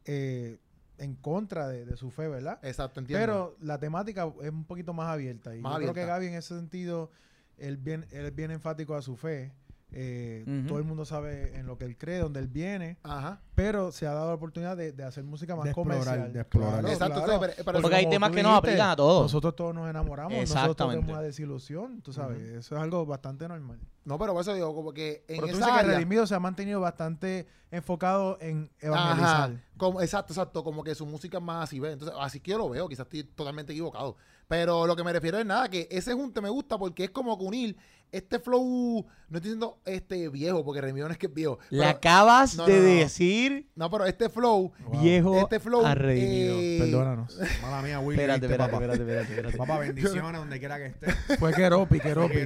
eh, 0.05 0.59
en 0.99 1.17
contra 1.17 1.69
de, 1.69 1.85
de 1.85 1.97
su 1.97 2.11
fe, 2.11 2.29
¿verdad? 2.29 2.59
Exacto, 2.63 3.01
entiendo. 3.01 3.21
Pero 3.21 3.57
la 3.61 3.79
temática 3.79 4.33
es 4.43 4.51
un 4.51 4.65
poquito 4.65 4.93
más 4.93 5.09
abierta. 5.09 5.55
Y 5.57 5.61
Más 5.61 5.75
yo 5.75 5.79
creo 5.79 5.95
que. 5.95 6.07
Gaby 6.07 6.27
en 6.29 6.35
ese 6.35 6.57
sentido, 6.57 7.11
él, 7.59 7.77
bien, 7.77 8.07
él 8.11 8.27
es 8.27 8.35
bien 8.35 8.51
enfático 8.51 8.95
a 8.95 9.03
su 9.03 9.17
fe. 9.17 9.53
Eh. 9.97 10.65
Todo 10.69 10.79
el 10.79 10.85
mundo 10.85 11.05
sabe 11.05 11.57
en 11.57 11.67
lo 11.67 11.79
que 11.79 11.85
él 11.85 11.97
cree, 11.97 12.19
donde 12.19 12.41
él 12.41 12.49
viene. 12.49 12.99
Ajá. 13.03 13.41
Pero 13.55 13.93
se 13.93 14.07
ha 14.07 14.13
dado 14.13 14.29
la 14.29 14.35
oportunidad 14.35 14.77
de, 14.77 14.93
de 14.93 15.05
hacer 15.05 15.23
música 15.25 15.55
más 15.55 15.65
De 15.65 15.71
explorar, 15.71 15.99
comercial. 16.01 16.33
de 16.33 16.41
explorar. 16.41 16.71
Claro, 16.81 16.89
Exacto, 16.89 17.15
claro. 17.15 17.33
entonces, 17.35 17.55
pero- 17.57 17.65
pero- 17.73 17.83
Porque 17.83 17.97
hay 17.97 18.11
temas 18.11 18.31
que 18.33 18.43
nos 18.43 18.59
aplican 18.59 18.91
a 18.91 18.97
todos. 18.97 19.23
Nosotros 19.23 19.55
todos 19.57 19.75
nos 19.75 19.89
enamoramos, 19.89 20.33
nosotros 20.33 20.63
Exactamente. 20.63 21.01
tenemos 21.01 21.17
una 21.19 21.23
desilusión, 21.23 22.01
tú 22.03 22.13
sabes. 22.13 22.41
Eso 22.49 22.75
es 22.77 22.81
algo 22.83 23.07
bastante 23.07 23.47
normal. 23.49 23.79
No, 24.05 24.19
pero 24.19 24.33
por 24.33 24.43
eso 24.43 24.53
digo, 24.55 24.75
como 24.75 24.93
que 24.93 25.25
en 25.29 25.37
Pero 25.41 25.43
tú 25.43 25.47
esa 25.49 25.57
dices 25.57 25.73
que 25.73 25.79
área... 25.81 25.93
Redimido 25.95 26.27
se 26.27 26.35
ha 26.35 26.41
mantenido 26.41 26.81
bastante 26.81 27.47
enfocado 27.71 28.39
en 28.41 28.71
evangelizar. 28.81 29.51
Ajá, 29.51 29.61
como, 29.77 30.01
exacto, 30.03 30.33
exacto, 30.33 30.63
como 30.63 30.85
que 30.85 30.95
su 30.95 31.07
música 31.07 31.39
es 31.39 31.43
más 31.45 31.65
así, 31.65 31.81
¿ves? 31.81 31.95
Entonces, 31.95 32.17
así 32.21 32.39
que 32.41 32.51
yo 32.53 32.59
lo 32.59 32.69
veo, 32.69 32.89
quizás 32.89 33.05
estoy 33.07 33.25
totalmente 33.25 33.73
equivocado. 33.73 34.17
Pero 34.47 34.87
lo 34.87 34.95
que 34.95 35.03
me 35.03 35.13
refiero 35.13 35.39
es 35.39 35.47
nada, 35.47 35.69
que 35.71 35.89
ese 35.91 36.13
junte 36.13 36.41
me 36.41 36.51
gusta 36.51 36.77
porque 36.79 37.05
es 37.05 37.11
como 37.11 37.37
que 37.39 37.45
unir 37.45 37.77
este 38.13 38.39
flow, 38.39 39.05
no 39.29 39.39
estoy 39.39 39.41
diciendo 39.41 39.79
este 39.87 40.29
viejo, 40.29 40.65
porque 40.65 40.81
Redimido 40.81 41.09
no 41.09 41.13
es 41.13 41.19
que 41.19 41.27
es 41.27 41.35
viejo. 41.35 41.59
Le 41.71 41.79
pero- 41.81 41.91
acabas 41.91 42.55
no, 42.57 42.65
de 42.67 42.75
no, 42.77 42.79
no. 42.83 42.87
decir 42.87 43.69
no, 43.75 43.91
pero 43.91 44.05
este 44.07 44.29
flow, 44.29 44.71
Wow. 44.87 45.01
viejo 45.03 45.41
este 45.41 45.59
flow... 45.59 45.85
a 45.85 45.97
redimido. 45.97 46.55
eh, 46.61 46.77
Perdónanos. 46.79 47.37
Mala 47.63 47.83
mía, 47.83 47.99
Will. 47.99 48.17
Espérate, 48.21 48.47
¿viste, 48.47 48.53
espérate, 48.53 48.71
papá? 48.73 48.85
espérate, 48.85 49.03
espérate, 49.03 49.33
espérate. 49.33 49.57
Papá, 49.59 49.79
bendiciones 49.81 50.33
donde 50.41 50.59
quiera 50.61 50.79
que 50.79 50.87
esté. 50.87 51.37
Fue 51.39 51.53
Keropi. 51.55 51.99
Keropi. 51.99 52.37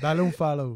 Dale 0.00 0.20
un 0.22 0.32
follow. 0.32 0.73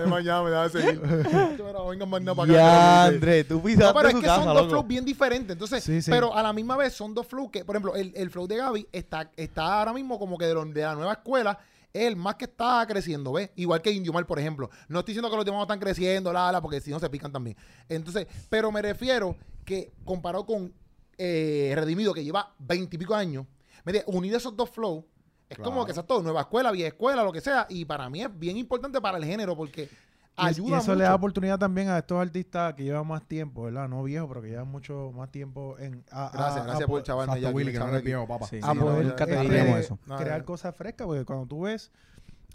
De 0.00 0.06
mañana 0.06 0.42
me 0.44 0.50
da 0.50 0.64
a 0.64 0.68
seguir. 0.68 1.00
Vengan 1.00 2.08
más 2.10 2.22
nada 2.22 2.34
para 2.34 2.52
acá. 2.52 2.52
Ya, 2.52 3.04
dice. 3.04 3.14
André, 3.16 3.44
tú 3.44 3.62
No, 3.76 3.94
pero 3.94 4.08
es 4.08 4.14
su 4.14 4.20
que 4.20 4.26
casa, 4.26 4.36
son 4.36 4.46
dos 4.46 4.54
loco. 4.56 4.68
flows 4.70 4.86
bien 4.86 5.04
diferentes. 5.04 5.52
Entonces, 5.52 5.82
Sí, 5.84 6.02
sí. 6.02 6.10
pero 6.10 6.34
a 6.34 6.42
la 6.42 6.52
misma 6.52 6.76
vez 6.76 6.92
son 6.94 7.14
dos 7.14 7.26
flows 7.26 7.50
que, 7.50 7.64
por 7.64 7.76
ejemplo, 7.76 7.94
el, 7.96 8.12
el 8.16 8.30
flow 8.30 8.46
de 8.46 8.56
Gaby 8.56 8.88
está, 8.92 9.30
está 9.36 9.78
ahora 9.78 9.92
mismo 9.92 10.18
como 10.18 10.36
que 10.38 10.46
de, 10.46 10.54
lo- 10.54 10.64
de 10.64 10.82
la 10.82 10.94
nueva 10.94 11.12
escuela. 11.12 11.58
es 11.92 12.02
El 12.06 12.16
más 12.16 12.34
que 12.36 12.44
está 12.44 12.84
creciendo, 12.86 13.32
¿ves? 13.32 13.50
Igual 13.56 13.80
que 13.82 13.90
Indio 13.90 14.12
Mal, 14.12 14.26
por 14.26 14.38
ejemplo. 14.38 14.68
No 14.88 14.98
estoy 15.00 15.12
diciendo 15.12 15.30
que 15.30 15.36
los 15.36 15.44
demás 15.44 15.58
no 15.58 15.62
están 15.64 15.80
creciendo, 15.80 16.32
la, 16.32 16.52
la, 16.52 16.60
porque 16.60 16.80
si 16.80 16.90
no 16.90 16.98
se 17.00 17.08
pican 17.08 17.32
también. 17.32 17.56
Entonces, 17.88 18.26
pero 18.48 18.70
me 18.70 18.82
refiero 18.82 19.36
que 19.64 19.92
comparado 20.04 20.44
con 20.46 20.72
eh, 21.16 21.72
Redimido, 21.74 22.14
que 22.14 22.22
lleva 22.24 22.54
veintipico 22.58 23.14
años, 23.14 23.44
mire, 23.84 24.04
unir 24.06 24.34
esos 24.34 24.56
dos 24.56 24.70
flows 24.70 25.04
es 25.48 25.58
como 25.58 25.84
que 25.84 25.92
exacto, 25.92 26.22
nueva 26.22 26.42
escuela, 26.42 26.70
vieja 26.70 26.88
escuela, 26.88 27.22
lo 27.24 27.32
que 27.32 27.40
sea. 27.40 27.66
Y 27.68 27.84
para 27.84 28.08
mí 28.10 28.22
es 28.22 28.38
bien 28.38 28.56
importante 28.56 29.00
para 29.00 29.18
el 29.18 29.24
género 29.24 29.56
porque 29.56 29.88
ayuda 30.36 30.76
y 30.76 30.78
eso 30.80 30.88
mucho. 30.90 30.94
le 30.94 31.04
da 31.04 31.14
oportunidad 31.14 31.58
también 31.58 31.88
a 31.88 31.98
estos 31.98 32.20
artistas 32.20 32.74
que 32.74 32.84
llevan 32.84 33.06
más 33.06 33.26
tiempo, 33.26 33.64
¿verdad? 33.64 33.88
No 33.88 34.02
viejos, 34.04 34.28
pero 34.28 34.42
que 34.42 34.48
llevan 34.50 34.68
mucho 34.68 35.10
más 35.14 35.30
tiempo 35.32 35.76
en... 35.78 36.04
a- 36.10 36.26
a- 36.26 36.30
Gracias, 36.32 36.60
a 36.60 36.64
gracias 36.64 36.86
po- 36.86 36.92
por 36.92 37.00
Exacto, 37.00 37.36
ya. 37.36 37.50
Willy, 37.50 37.72
que 37.72 37.78
no 37.78 37.84
chaval 37.86 38.02
viejo, 38.02 38.26
papá. 38.28 38.46
Sí, 38.46 38.60
a 38.62 38.72
sí, 38.72 38.78
poder 38.78 39.06
no, 39.06 39.76
eso. 39.78 39.98
Crear 40.18 40.44
cosas 40.44 40.76
frescas, 40.76 41.06
porque 41.06 41.24
cuando 41.24 41.46
tú 41.46 41.62
ves, 41.62 41.90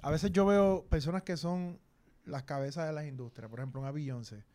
a 0.01 0.11
veces 0.11 0.31
yo 0.31 0.45
veo 0.45 0.85
personas 0.89 1.23
que 1.23 1.35
son 1.35 1.79
las 2.25 2.43
cabezas 2.43 2.87
de 2.87 2.93
las 2.93 3.05
industrias, 3.05 3.49
por 3.49 3.59
ejemplo, 3.59 3.81
una 3.81 3.91
Beyoncé, 3.91 4.45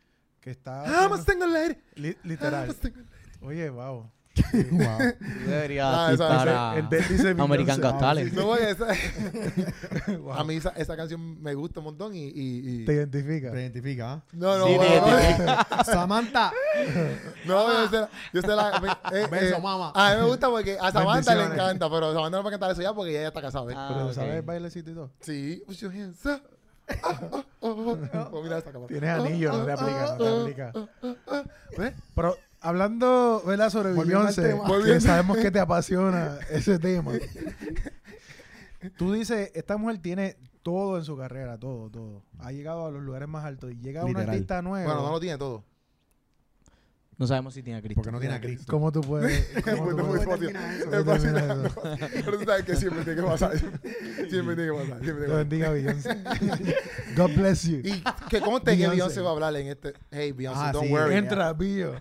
que 0.40 0.50
está... 0.50 0.84
I'm 0.86 1.12
a 1.12 1.18
single 1.18 1.48
lady. 1.48 1.76
li- 1.96 2.08
I'm 2.08 2.16
literal. 2.22 2.70
a 2.70 2.72
single- 2.72 3.04
Oye, 3.42 3.68
wow. 3.68 4.10
Wow. 4.70 4.98
Ah, 5.82 6.10
esa- 6.12 6.24
quitar 6.28 6.48
ese- 6.48 6.56
a 6.56 6.74
el 6.78 6.88
de- 6.88 6.96
dice 7.02 7.30
American 7.30 7.48
Beyoncé. 7.80 7.82
Got 7.82 7.98
Talent. 8.00 8.32
No, 8.32 8.46
oye, 8.48 8.70
esa- 8.70 8.86
Wow. 10.18 10.32
a 10.32 10.44
mí 10.44 10.54
esa, 10.56 10.70
esa 10.70 10.96
canción 10.96 11.40
me 11.42 11.54
gusta 11.54 11.80
un 11.80 11.84
montón 11.84 12.14
y... 12.14 12.24
y- 12.26 12.82
y- 12.82 12.84
Te 12.84 12.94
identifica. 12.94 13.50
Te 13.52 13.60
identifica, 13.60 14.12
¿ah? 14.12 14.22
No, 14.32 14.58
no, 14.58 14.66
Sí, 14.66 14.74
bueno, 14.76 15.04
te 15.06 15.44
no, 15.44 15.84
Samantha. 15.84 16.52
no, 17.46 17.72
yo 17.72 17.88
sé, 17.88 17.96
la- 18.00 18.10
yo 18.32 18.40
sé 18.42 18.48
la... 18.48 18.80
me- 18.80 19.18
eh, 19.18 19.26
Beso, 19.30 19.56
eh, 19.56 19.60
mamá. 19.60 19.92
A 19.94 20.14
mí 20.14 20.20
me 20.22 20.26
gusta 20.28 20.48
porque 20.48 20.78
a 20.80 20.90
Samantha 20.92 21.34
le 21.34 21.44
encanta, 21.44 21.90
pero 21.90 22.12
Samantha 22.12 22.36
no 22.38 22.42
puede 22.42 22.54
cantar 22.54 22.70
eso 22.72 22.82
ya 22.82 22.92
porque 22.94 23.10
ella 23.12 23.22
ya 23.22 23.28
está 23.28 23.40
casada. 23.42 23.66
Ah, 23.74 23.90
Pero. 23.92 24.12
¿sabes 24.12 24.34
el 24.36 24.42
bailecito 24.42 24.90
y 24.90 24.94
todo? 24.94 25.10
Sí. 25.20 25.62
Put 25.66 25.76
your 25.76 25.92
hands 25.92 26.24
up. 26.26 26.40
Ah. 27.02 27.44
Oh, 27.60 28.42
mira 28.42 28.58
esa 28.58 28.72
cámara. 28.72 28.88
Tienes 28.88 29.10
anillo, 29.10 29.52
no 29.52 29.64
te 29.66 29.72
aplica, 29.72 30.16
no 30.18 30.24
te 30.24 30.40
aplica. 30.40 30.72
¿Ves? 31.76 31.92
Pero 32.14 32.36
hablando, 32.60 33.42
¿verdad? 33.46 33.70
Sobre 33.70 33.92
Beyoncé, 33.92 34.42
tema. 34.42 34.64
que 34.84 35.00
sabemos 35.00 35.36
que 35.38 35.50
te 35.50 35.60
apasiona 35.60 36.38
ese 36.50 36.78
tema. 36.78 37.12
Tú 38.96 39.12
dices, 39.12 39.50
esta 39.54 39.76
mujer 39.76 39.98
tiene 39.98 40.36
todo 40.62 40.98
en 40.98 41.04
su 41.04 41.16
carrera, 41.16 41.58
todo, 41.58 41.90
todo. 41.90 42.22
Ha 42.38 42.52
llegado 42.52 42.86
a 42.86 42.90
los 42.90 43.02
lugares 43.02 43.28
más 43.28 43.44
altos 43.44 43.72
y 43.72 43.76
llega 43.76 44.02
una 44.02 44.10
Literal. 44.20 44.28
artista 44.30 44.62
nueva. 44.62 44.86
Bueno, 44.86 45.06
no 45.06 45.12
lo 45.12 45.20
tiene 45.20 45.38
todo. 45.38 45.64
No 47.18 47.26
sabemos 47.26 47.52
si 47.52 47.64
tiene 47.64 47.80
a 47.80 47.82
Cristo. 47.82 47.96
Porque 48.00 48.12
no 48.12 48.20
tiene 48.20 48.36
a 48.36 48.40
Cristo. 48.40 48.64
¿Cómo 48.70 48.92
tú 48.92 49.00
puedes...? 49.00 49.48
¿Cómo 49.64 49.84
Muy- 49.86 49.96
tú 49.96 50.06
puedes- 50.06 50.24
fácil. 50.24 50.52
¿Cómo 50.84 50.96
Es 50.96 51.04
fácil. 51.04 51.32
Pero 52.24 52.38
tú 52.38 52.44
sabes 52.44 52.64
que 52.64 52.76
siempre 52.76 53.04
tiene 53.04 53.20
que 53.20 53.26
pasar. 53.26 53.52
Siempre 54.28 54.54
tiene 54.56 54.70
que 54.72 54.78
pasar. 54.78 55.00
Siempre 55.02 55.02
Te 55.02 55.04
tiene 55.04 55.20
que 55.20 55.26
pasar. 55.26 55.36
bendiga, 55.36 55.70
Beyoncé. 55.70 56.16
God 57.16 57.30
bless 57.34 57.62
you. 57.64 57.78
Y 57.82 58.02
que 58.28 58.40
conste 58.40 58.70
que 58.72 58.76
Beyoncé. 58.76 58.90
Beyoncé 58.96 59.20
va 59.22 59.30
a 59.30 59.32
hablar 59.32 59.56
en 59.56 59.66
este. 59.68 59.94
Hey, 60.10 60.32
Beyoncé, 60.32 60.60
Ah, 60.62 60.72
don't 60.72 60.86
sí. 60.86 60.92
worry. 60.92 61.14
Entra, 61.16 61.52
Billo. 61.54 61.94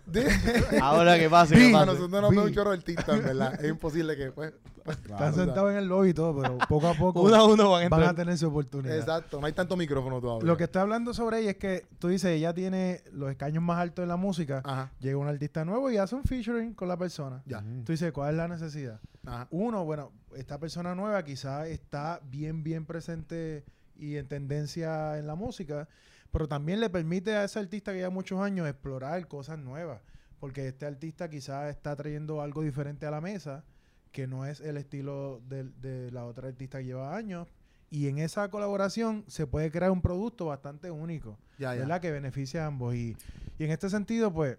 Ahora 0.82 1.18
que 1.18 1.30
pase, 1.30 1.56
nosotros 1.72 2.10
nos 2.10 2.30
vemos 2.30 2.46
un 2.46 2.54
chorro 2.54 2.74
en 2.74 3.24
verdad. 3.24 3.60
Es 3.64 3.70
imposible 3.70 4.16
que, 4.18 4.32
pues. 4.32 4.54
Están 4.88 5.34
sentados 5.34 5.72
en 5.72 5.78
el 5.78 5.88
lobby 5.88 6.10
y 6.10 6.14
todo, 6.14 6.42
pero 6.42 6.58
poco 6.70 6.88
a 6.88 6.94
poco 6.94 7.22
Uno 7.24 7.36
a 7.36 7.46
uno 7.46 7.72
van 7.72 7.86
a 7.86 7.90
van 7.90 8.00
entrar. 8.00 8.04
a 8.04 8.16
tener 8.16 8.38
su 8.38 8.48
oportunidad. 8.48 8.98
Exacto, 8.98 9.40
no 9.40 9.46
hay 9.48 9.54
tanto 9.54 9.76
micrófono 9.76 10.20
todavía. 10.22 10.46
Lo 10.48 10.58
que 10.58 10.64
está 10.66 10.82
hablando 10.82 11.14
sobre 11.14 11.40
ella 11.40 11.52
es 11.52 11.58
que 11.58 11.86
tú 12.00 12.08
dices, 12.08 12.32
ella 12.32 12.54
tiene 12.54 13.02
los 13.12 13.30
escaños 13.30 13.64
más 13.64 13.80
altos 13.80 14.04
en 14.04 14.10
la 14.10 14.18
música. 14.18 14.62
Ajá, 14.64 14.92
Llega 15.00 15.18
un 15.18 15.28
artista 15.28 15.66
nuevo 15.66 15.92
y 15.92 15.98
hace 15.98 16.16
un 16.16 16.24
featuring 16.24 16.74
con 16.74 16.88
la 16.88 16.98
persona. 16.98 17.42
ya. 17.46 17.62
Tú 17.86 17.92
dices, 17.92 18.12
¿cuál 18.12 18.32
es 18.32 18.38
la 18.38 18.48
necesidad? 18.48 19.00
Ajá. 19.26 19.48
Uno, 19.52 19.84
bueno, 19.86 20.12
esta 20.36 20.60
persona 20.60 20.96
nueva 20.96 21.24
quizás 21.24 21.68
está 21.68 22.20
bien, 22.24 22.64
bien 22.64 22.86
presente 22.86 23.66
y 23.96 24.16
en 24.18 24.28
tendencia 24.28 25.18
en 25.18 25.28
la 25.28 25.36
música, 25.36 25.88
pero 26.32 26.48
también 26.48 26.80
le 26.80 26.90
permite 26.90 27.36
a 27.36 27.44
ese 27.44 27.60
artista 27.60 27.92
que 27.92 27.98
lleva 27.98 28.10
muchos 28.12 28.40
años 28.40 28.68
explorar 28.68 29.28
cosas 29.28 29.58
nuevas, 29.58 30.02
porque 30.40 30.68
este 30.68 30.86
artista 30.86 31.30
quizás 31.30 31.70
está 31.72 31.96
trayendo 31.96 32.42
algo 32.42 32.62
diferente 32.62 33.06
a 33.06 33.12
la 33.12 33.22
mesa, 33.22 33.64
que 34.12 34.28
no 34.28 34.46
es 34.46 34.62
el 34.62 34.78
estilo 34.78 35.42
de, 35.48 36.12
la 36.12 36.26
otra 36.26 36.48
artista 36.48 36.80
que 36.80 36.86
lleva 36.86 37.16
años, 37.16 37.48
y 37.90 38.08
en 38.08 38.18
esa 38.18 38.50
colaboración 38.50 39.24
se 39.28 39.48
puede 39.48 39.72
crear 39.72 39.92
un 39.92 40.02
producto 40.02 40.48
bastante 40.48 40.92
único. 40.92 41.38
Ya, 41.58 41.74
ya. 41.74 41.82
¿verdad? 41.82 42.02
Que 42.02 42.12
beneficia 42.12 42.64
a 42.64 42.68
ambos. 42.68 42.96
Y, 42.96 43.16
y 43.58 43.64
en 43.64 43.72
este 43.72 43.90
sentido, 43.90 44.34
pues, 44.34 44.58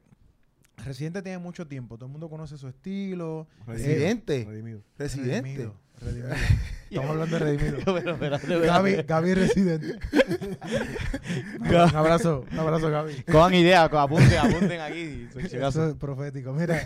Residente 0.85 1.23
tiene 1.23 1.39
mucho 1.39 1.67
tiempo. 1.67 1.97
Todo 1.97 2.07
el 2.07 2.13
mundo 2.13 2.29
conoce 2.29 2.57
su 2.57 2.69
estilo. 2.69 3.47
Residente. 3.67 4.45
Redimido. 4.49 4.83
Residente. 4.97 5.43
Redimido, 5.43 5.75
redimido. 6.01 6.29
Estamos 6.91 7.11
hablando 7.11 7.39
de 7.39 7.45
Redimido. 7.45 7.79
Pero, 7.85 8.13
espérate, 8.13 8.37
espérate. 8.45 8.67
Gaby, 8.67 8.95
Gaby 9.03 9.35
Residente. 9.35 9.99
un 11.61 11.97
abrazo, 11.97 12.45
un 12.51 12.59
abrazo, 12.59 12.91
Gaby. 12.91 13.25
Cojan 13.31 13.55
ideas, 13.55 13.93
apunten, 13.93 14.39
apunten 14.39 14.81
aquí. 14.81 15.29
Eso 15.53 15.89
es 15.89 15.95
profético. 15.97 16.53
Mira, 16.55 16.81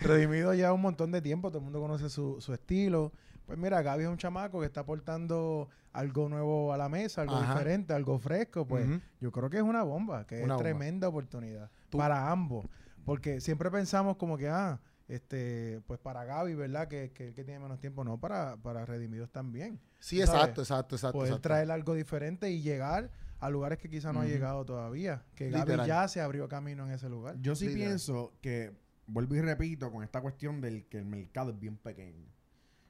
Redimido 0.00 0.54
ya 0.54 0.72
un 0.72 0.80
montón 0.80 1.10
de 1.12 1.20
tiempo, 1.20 1.48
todo 1.48 1.58
el 1.58 1.64
mundo 1.64 1.80
conoce 1.80 2.08
su, 2.08 2.40
su 2.40 2.52
estilo. 2.54 3.12
Pues 3.46 3.58
mira, 3.58 3.82
Gaby 3.82 4.04
es 4.04 4.08
un 4.08 4.16
chamaco 4.16 4.60
que 4.60 4.66
está 4.66 4.80
aportando 4.82 5.68
algo 5.92 6.28
nuevo 6.28 6.72
a 6.72 6.76
la 6.76 6.88
mesa, 6.88 7.22
algo 7.22 7.36
Ajá. 7.36 7.52
diferente, 7.54 7.92
algo 7.92 8.18
fresco. 8.18 8.66
Pues 8.66 8.86
yo 9.20 9.32
creo 9.32 9.50
que 9.50 9.56
es 9.58 9.62
una 9.62 9.82
bomba, 9.82 10.26
que 10.26 10.36
Una 10.36 10.42
es 10.42 10.48
bomba. 10.50 10.62
tremenda 10.62 11.08
oportunidad 11.08 11.70
Tú- 11.90 11.98
para 11.98 12.30
ambos. 12.30 12.66
Porque 13.04 13.40
siempre 13.40 13.68
pensamos 13.70 14.16
como 14.16 14.38
que, 14.38 14.48
ah, 14.48 14.78
este, 15.08 15.80
pues 15.86 15.98
para 16.00 16.24
Gaby, 16.24 16.54
¿verdad? 16.54 16.88
Que, 16.88 17.12
que, 17.12 17.34
que 17.34 17.44
tiene 17.44 17.60
menos 17.60 17.80
tiempo. 17.80 18.04
No, 18.04 18.18
para, 18.18 18.56
para 18.56 18.84
Redimidos 18.86 19.30
también. 19.30 19.80
Sí, 20.00 20.16
¿sabes? 20.18 20.30
exacto, 20.34 20.62
exacto, 20.62 20.96
exacto. 20.96 21.18
Poder 21.18 21.30
exacto. 21.32 21.48
traer 21.48 21.70
algo 21.70 21.94
diferente 21.94 22.50
y 22.50 22.62
llegar 22.62 23.10
a 23.40 23.50
lugares 23.50 23.78
que 23.78 23.90
quizás 23.90 24.14
no 24.14 24.20
ha 24.20 24.24
llegado 24.24 24.64
todavía. 24.64 25.24
Que 25.34 25.50
Gaby 25.50 25.60
Literal. 25.64 25.86
ya 25.86 26.08
se 26.08 26.20
abrió 26.20 26.48
camino 26.48 26.84
en 26.86 26.92
ese 26.92 27.08
lugar. 27.08 27.36
Yo 27.40 27.54
sí 27.54 27.66
Literal. 27.66 27.88
pienso 27.88 28.32
que, 28.40 28.72
vuelvo 29.06 29.34
y 29.34 29.40
repito, 29.40 29.90
con 29.90 30.04
esta 30.04 30.20
cuestión 30.20 30.60
del 30.60 30.86
que 30.86 30.98
el 30.98 31.04
mercado 31.06 31.50
es 31.50 31.58
bien 31.58 31.76
pequeño. 31.76 32.26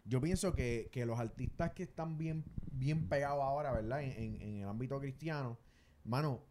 Yo 0.04 0.20
pienso 0.20 0.52
que, 0.54 0.88
que 0.92 1.06
los 1.06 1.18
artistas 1.18 1.70
que 1.72 1.84
están 1.84 2.18
bien, 2.18 2.44
bien 2.72 3.08
pegados 3.08 3.42
ahora, 3.42 3.72
¿verdad? 3.72 4.02
En, 4.02 4.10
en- 4.12 4.42
en 4.42 4.56
el 4.62 4.68
ámbito 4.68 4.98
cristiano, 5.00 5.58
mano, 6.04 6.42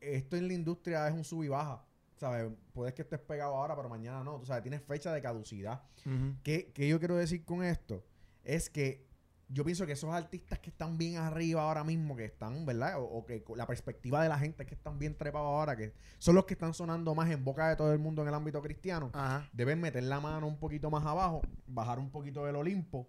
esto 0.00 0.36
en 0.36 0.46
la 0.48 0.54
industria 0.54 1.08
es 1.08 1.14
un 1.14 1.24
sub 1.24 1.42
y 1.44 1.48
baja. 1.48 1.84
¿Sabes? 2.24 2.50
Puedes 2.72 2.94
que 2.94 3.02
estés 3.02 3.20
pegado 3.20 3.54
ahora, 3.54 3.76
pero 3.76 3.90
mañana 3.90 4.24
no. 4.24 4.38
Tú 4.38 4.46
sabes, 4.46 4.62
tienes 4.62 4.82
fecha 4.82 5.12
de 5.12 5.20
caducidad. 5.20 5.82
Ujú. 6.06 6.36
¿Qué, 6.42 6.72
qué 6.72 6.88
yo 6.88 6.98
quiero 6.98 7.16
decir 7.16 7.44
con 7.44 7.62
esto? 7.62 8.02
Es 8.44 8.70
que 8.70 9.06
yo 9.50 9.62
pienso 9.62 9.84
que 9.84 9.92
esos 9.92 10.10
artistas 10.10 10.58
que 10.58 10.70
están 10.70 10.96
bien 10.96 11.16
arriba 11.16 11.60
ahora 11.62 11.84
mismo, 11.84 12.16
que 12.16 12.24
están, 12.24 12.64
¿verdad? 12.64 12.98
O, 12.98 13.04
o 13.04 13.26
que 13.26 13.44
la 13.54 13.66
perspectiva 13.66 14.22
de 14.22 14.30
la 14.30 14.38
gente 14.38 14.62
es 14.62 14.68
que 14.70 14.74
están 14.74 14.98
bien 14.98 15.14
trepados 15.18 15.48
ahora, 15.48 15.76
que 15.76 15.92
son 16.18 16.34
los 16.34 16.46
que 16.46 16.54
están 16.54 16.72
sonando 16.72 17.14
más 17.14 17.30
en 17.30 17.44
boca 17.44 17.68
de 17.68 17.76
todo 17.76 17.92
el 17.92 17.98
mundo 17.98 18.22
en 18.22 18.28
el 18.28 18.34
ámbito 18.34 18.62
cristiano, 18.62 19.10
Ajá. 19.12 19.46
deben 19.52 19.82
meter 19.82 20.02
la 20.04 20.18
mano 20.18 20.46
un 20.46 20.58
poquito 20.58 20.90
más 20.90 21.04
abajo, 21.04 21.42
bajar 21.66 21.98
un 21.98 22.10
poquito 22.10 22.46
del 22.46 22.56
Olimpo 22.56 23.06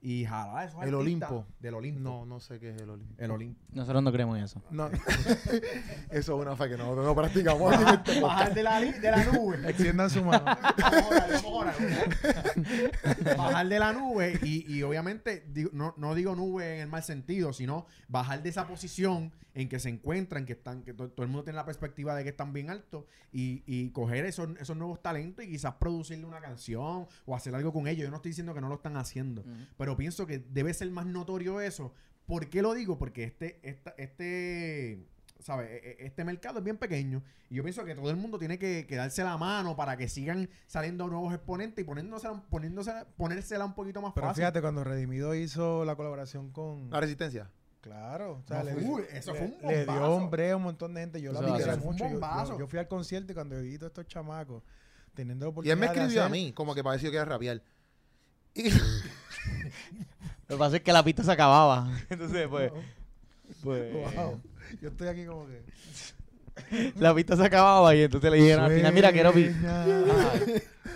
y 0.00 0.24
jalar 0.24 0.56
a 0.58 0.64
esos 0.64 0.82
¿El 0.84 0.94
Olimpo? 0.94 1.44
Del 1.58 1.74
Olimpo. 1.74 2.00
No, 2.00 2.24
no 2.24 2.38
sé 2.40 2.60
qué 2.60 2.70
es 2.70 2.80
el 2.80 2.88
Olimpo. 2.90 3.14
El 3.18 3.30
Olimpo. 3.32 3.60
Nosotros 3.72 4.02
no 4.02 4.12
creemos 4.12 4.38
en 4.38 4.44
eso. 4.44 4.62
No. 4.70 4.88
Eso 6.10 6.10
es 6.10 6.28
una 6.28 6.56
fe 6.56 6.68
que 6.68 6.76
nosotros 6.76 7.04
no 7.04 7.14
practicamos. 7.14 7.74
este. 7.74 8.20
Bajar 8.20 8.54
de 8.54 8.62
la, 8.62 8.80
de 8.80 9.10
la 9.10 9.24
nube. 9.24 9.58
Extiendan 9.68 10.08
su 10.08 10.24
mano. 10.24 10.44
Bajar 13.36 13.68
de 13.68 13.78
la 13.78 13.92
nube 13.92 14.38
y, 14.42 14.72
y 14.72 14.82
obviamente 14.82 15.44
digo- 15.52 15.70
no, 15.72 15.94
no 15.96 16.14
digo 16.14 16.34
nube 16.34 16.76
en 16.76 16.80
el 16.82 16.88
mal 16.88 17.02
sentido, 17.02 17.52
sino 17.52 17.86
bajar 18.08 18.42
de 18.42 18.48
esa 18.50 18.66
posición 18.66 19.32
en 19.54 19.68
que 19.68 19.80
se 19.80 19.88
encuentran, 19.88 20.46
que 20.46 20.52
están, 20.52 20.82
que 20.82 20.94
to- 20.94 21.10
todo 21.10 21.24
el 21.24 21.28
mundo 21.30 21.42
tiene 21.44 21.56
la 21.56 21.64
perspectiva 21.64 22.14
de 22.14 22.22
que 22.22 22.28
están 22.30 22.52
bien 22.52 22.70
altos 22.70 23.04
y, 23.32 23.62
y 23.66 23.90
coger 23.90 24.24
esos, 24.24 24.48
esos 24.60 24.76
nuevos 24.76 25.02
talentos 25.02 25.44
y 25.44 25.48
quizás 25.48 25.74
producirle 25.74 26.26
una 26.26 26.40
canción 26.40 27.06
o 27.26 27.34
hacer 27.34 27.54
algo 27.54 27.72
con 27.72 27.88
ellos. 27.88 28.04
Yo 28.04 28.10
no 28.10 28.16
estoy 28.16 28.30
diciendo 28.30 28.54
que 28.54 28.60
no 28.60 28.68
lo 28.68 28.76
están 28.76 28.96
haciendo, 28.96 29.44
pero 29.76 29.87
pienso 29.96 30.26
que 30.26 30.38
debe 30.38 30.72
ser 30.74 30.90
más 30.90 31.06
notorio 31.06 31.60
eso. 31.60 31.92
¿Por 32.26 32.48
qué 32.50 32.60
lo 32.62 32.74
digo? 32.74 32.98
Porque 32.98 33.24
este, 33.24 33.58
esta, 33.62 33.94
este, 33.96 35.06
¿sabes? 35.40 35.70
E- 35.70 35.90
e- 36.02 36.06
Este 36.06 36.24
mercado 36.24 36.58
es 36.58 36.64
bien 36.64 36.76
pequeño 36.76 37.22
y 37.48 37.54
yo 37.56 37.62
pienso 37.62 37.84
que 37.84 37.94
todo 37.94 38.10
el 38.10 38.16
mundo 38.16 38.38
tiene 38.38 38.58
que, 38.58 38.86
que 38.86 38.96
darse 38.96 39.24
la 39.24 39.36
mano 39.38 39.76
para 39.76 39.96
que 39.96 40.08
sigan 40.08 40.50
saliendo 40.66 41.06
nuevos 41.08 41.32
exponentes 41.32 41.82
y 41.82 41.86
poniéndose, 41.86 42.28
poniéndose, 42.50 42.92
ponérsela 43.16 43.64
un 43.64 43.74
poquito 43.74 44.02
más 44.02 44.12
Pero 44.14 44.26
fácil. 44.26 44.42
fíjate, 44.42 44.60
cuando 44.60 44.84
Redimido 44.84 45.34
hizo 45.34 45.84
la 45.86 45.96
colaboración 45.96 46.50
con... 46.52 46.90
La 46.90 47.00
resistencia. 47.00 47.50
Claro, 47.80 48.42
o 48.44 48.46
sea, 48.46 48.58
No, 48.58 48.64
le, 48.64 48.72
fue- 48.74 48.82
dio- 48.82 48.92
uy, 48.92 49.02
eso 49.12 49.32
le- 49.32 49.38
fue 49.38 49.46
un 49.46 49.66
le 49.68 49.76
dio 49.84 49.86
bombazo. 49.86 50.12
hombre 50.14 50.50
a 50.50 50.56
un 50.56 50.62
montón 50.64 50.92
de 50.94 51.00
gente. 51.00 51.22
Yo 51.22 51.32
lo 51.32 51.38
un 51.38 51.46
mucho. 51.46 51.98
Yo- 51.98 52.04
Yo, 52.04 52.10
bombazo. 52.10 52.58
yo 52.58 52.66
fui 52.66 52.78
al 52.78 52.88
concierto 52.88 53.32
y 53.32 53.34
cuando 53.34 53.58
vi 53.62 53.78
todos 53.78 53.90
estos 53.90 54.06
chamacos 54.08 54.62
teniendo 55.14 55.46
la 55.50 55.66
Y 55.66 55.70
él 55.70 55.78
me 55.78 55.86
escribió 55.86 56.24
a 56.24 56.28
mí, 56.28 56.52
como 56.52 56.74
que 56.74 56.84
pareció 56.84 57.10
que 57.10 57.16
era 57.16 57.24
rapear. 57.24 57.62
Y, 58.54 58.64
Lo 60.48 60.56
que 60.56 60.58
pasa 60.58 60.76
es 60.76 60.82
que 60.82 60.92
la 60.92 61.02
pista 61.02 61.22
se 61.22 61.32
acababa. 61.32 61.90
Entonces, 62.10 62.48
pues, 62.48 62.72
pues 63.62 63.92
Wow. 64.14 64.40
Yo 64.80 64.88
estoy 64.88 65.08
aquí 65.08 65.24
como 65.26 65.46
que... 65.46 65.62
la 66.96 67.14
pista 67.14 67.36
se 67.36 67.44
acababa 67.44 67.94
y 67.94 68.02
entonces 68.02 68.30
le 68.30 68.36
dijeron 68.38 68.64
al 68.64 68.72
final, 68.72 68.92
mira, 68.92 69.12
quiero 69.12 69.32
pi. 69.32 69.44
Sueña 69.44 69.84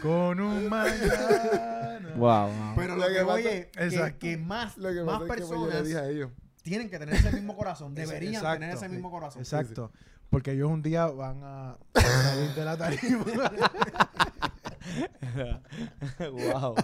Con 0.02 0.40
un 0.40 0.68
mañana. 0.68 2.12
Wow, 2.16 2.48
wow. 2.48 2.74
Pero 2.76 2.96
lo 2.96 3.08
Lo 3.08 3.36
que 3.36 3.42
que 3.42 3.70
es 3.76 4.12
que, 4.18 4.36
más, 4.36 4.76
lo 4.76 4.92
que 4.92 5.02
más 5.02 5.20
que 5.20 5.26
pues, 5.26 5.40
personas 5.40 5.84
dije 5.84 5.98
a 5.98 6.08
ellos. 6.08 6.30
tienen 6.62 6.90
que 6.90 6.98
tener 6.98 7.14
ese 7.14 7.32
mismo 7.32 7.56
corazón. 7.56 7.94
Deberían 7.94 8.34
Exacto. 8.34 8.60
tener 8.60 8.76
ese 8.76 8.88
mismo 8.88 9.10
corazón. 9.10 9.40
Exacto. 9.40 9.90
Porque 10.28 10.52
ellos 10.52 10.70
un 10.70 10.82
día 10.82 11.06
van 11.06 11.40
a 11.42 11.76
salir 11.94 12.50
de 12.54 12.64
la 12.64 12.76
tarima. 12.76 13.24
wow. 16.32 16.74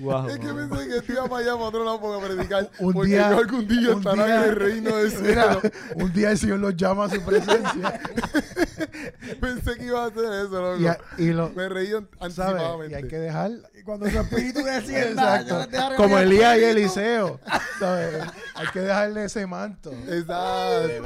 wow. 0.00 0.28
Es 0.28 0.38
que 0.38 0.48
pensé 0.52 0.88
que 0.88 0.96
estoy 0.98 1.16
para 1.28 1.36
allá 1.38 1.52
para 1.52 1.64
otro 1.64 1.84
lado 1.84 2.00
para 2.00 2.20
predicar. 2.26 2.70
Un 2.78 2.92
porque 2.92 3.10
día- 3.10 3.30
yo 3.30 3.38
algún 3.38 3.68
día 3.68 3.90
un 3.90 3.98
estará 3.98 4.24
día- 4.26 4.36
en 4.44 4.50
el 4.50 4.56
reino 4.56 4.96
del 4.96 5.12
Mira, 5.22 5.42
cielo. 5.54 5.60
un 5.96 6.12
día 6.12 6.30
el 6.30 6.38
Señor 6.38 6.58
los 6.58 6.76
llama 6.76 7.04
a 7.06 7.10
su 7.10 7.20
presencia. 7.22 8.00
Pensé 9.40 9.76
que 9.76 9.84
iba 9.86 10.04
a 10.04 10.06
hacer 10.08 10.24
eso, 10.24 10.60
loco. 10.60 10.80
y, 10.82 10.86
a- 10.86 10.98
y 11.18 11.26
lo, 11.32 11.50
Me 11.50 11.68
reí 11.68 11.92
anticipadamente. 12.20 12.92
Y 12.92 12.94
hay 12.94 13.08
que 13.08 13.18
dejar. 13.18 13.50
Cuando 13.84 14.08
su 14.08 14.20
espíritu 14.20 14.62
descienda, 14.62 15.40
Exacto. 15.40 15.68
te 15.90 15.96
Como. 15.96 16.18
Elías 16.18 16.56
y 16.58 16.64
Eliseo. 16.64 17.40
¿sabes? 17.80 18.14
Hay 18.54 18.66
que 18.68 18.80
dejarle 18.80 19.24
ese 19.24 19.44
manto. 19.46 19.90
Exacto. 20.08 21.02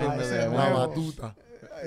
La 0.52 0.68
batuta. 0.70 1.34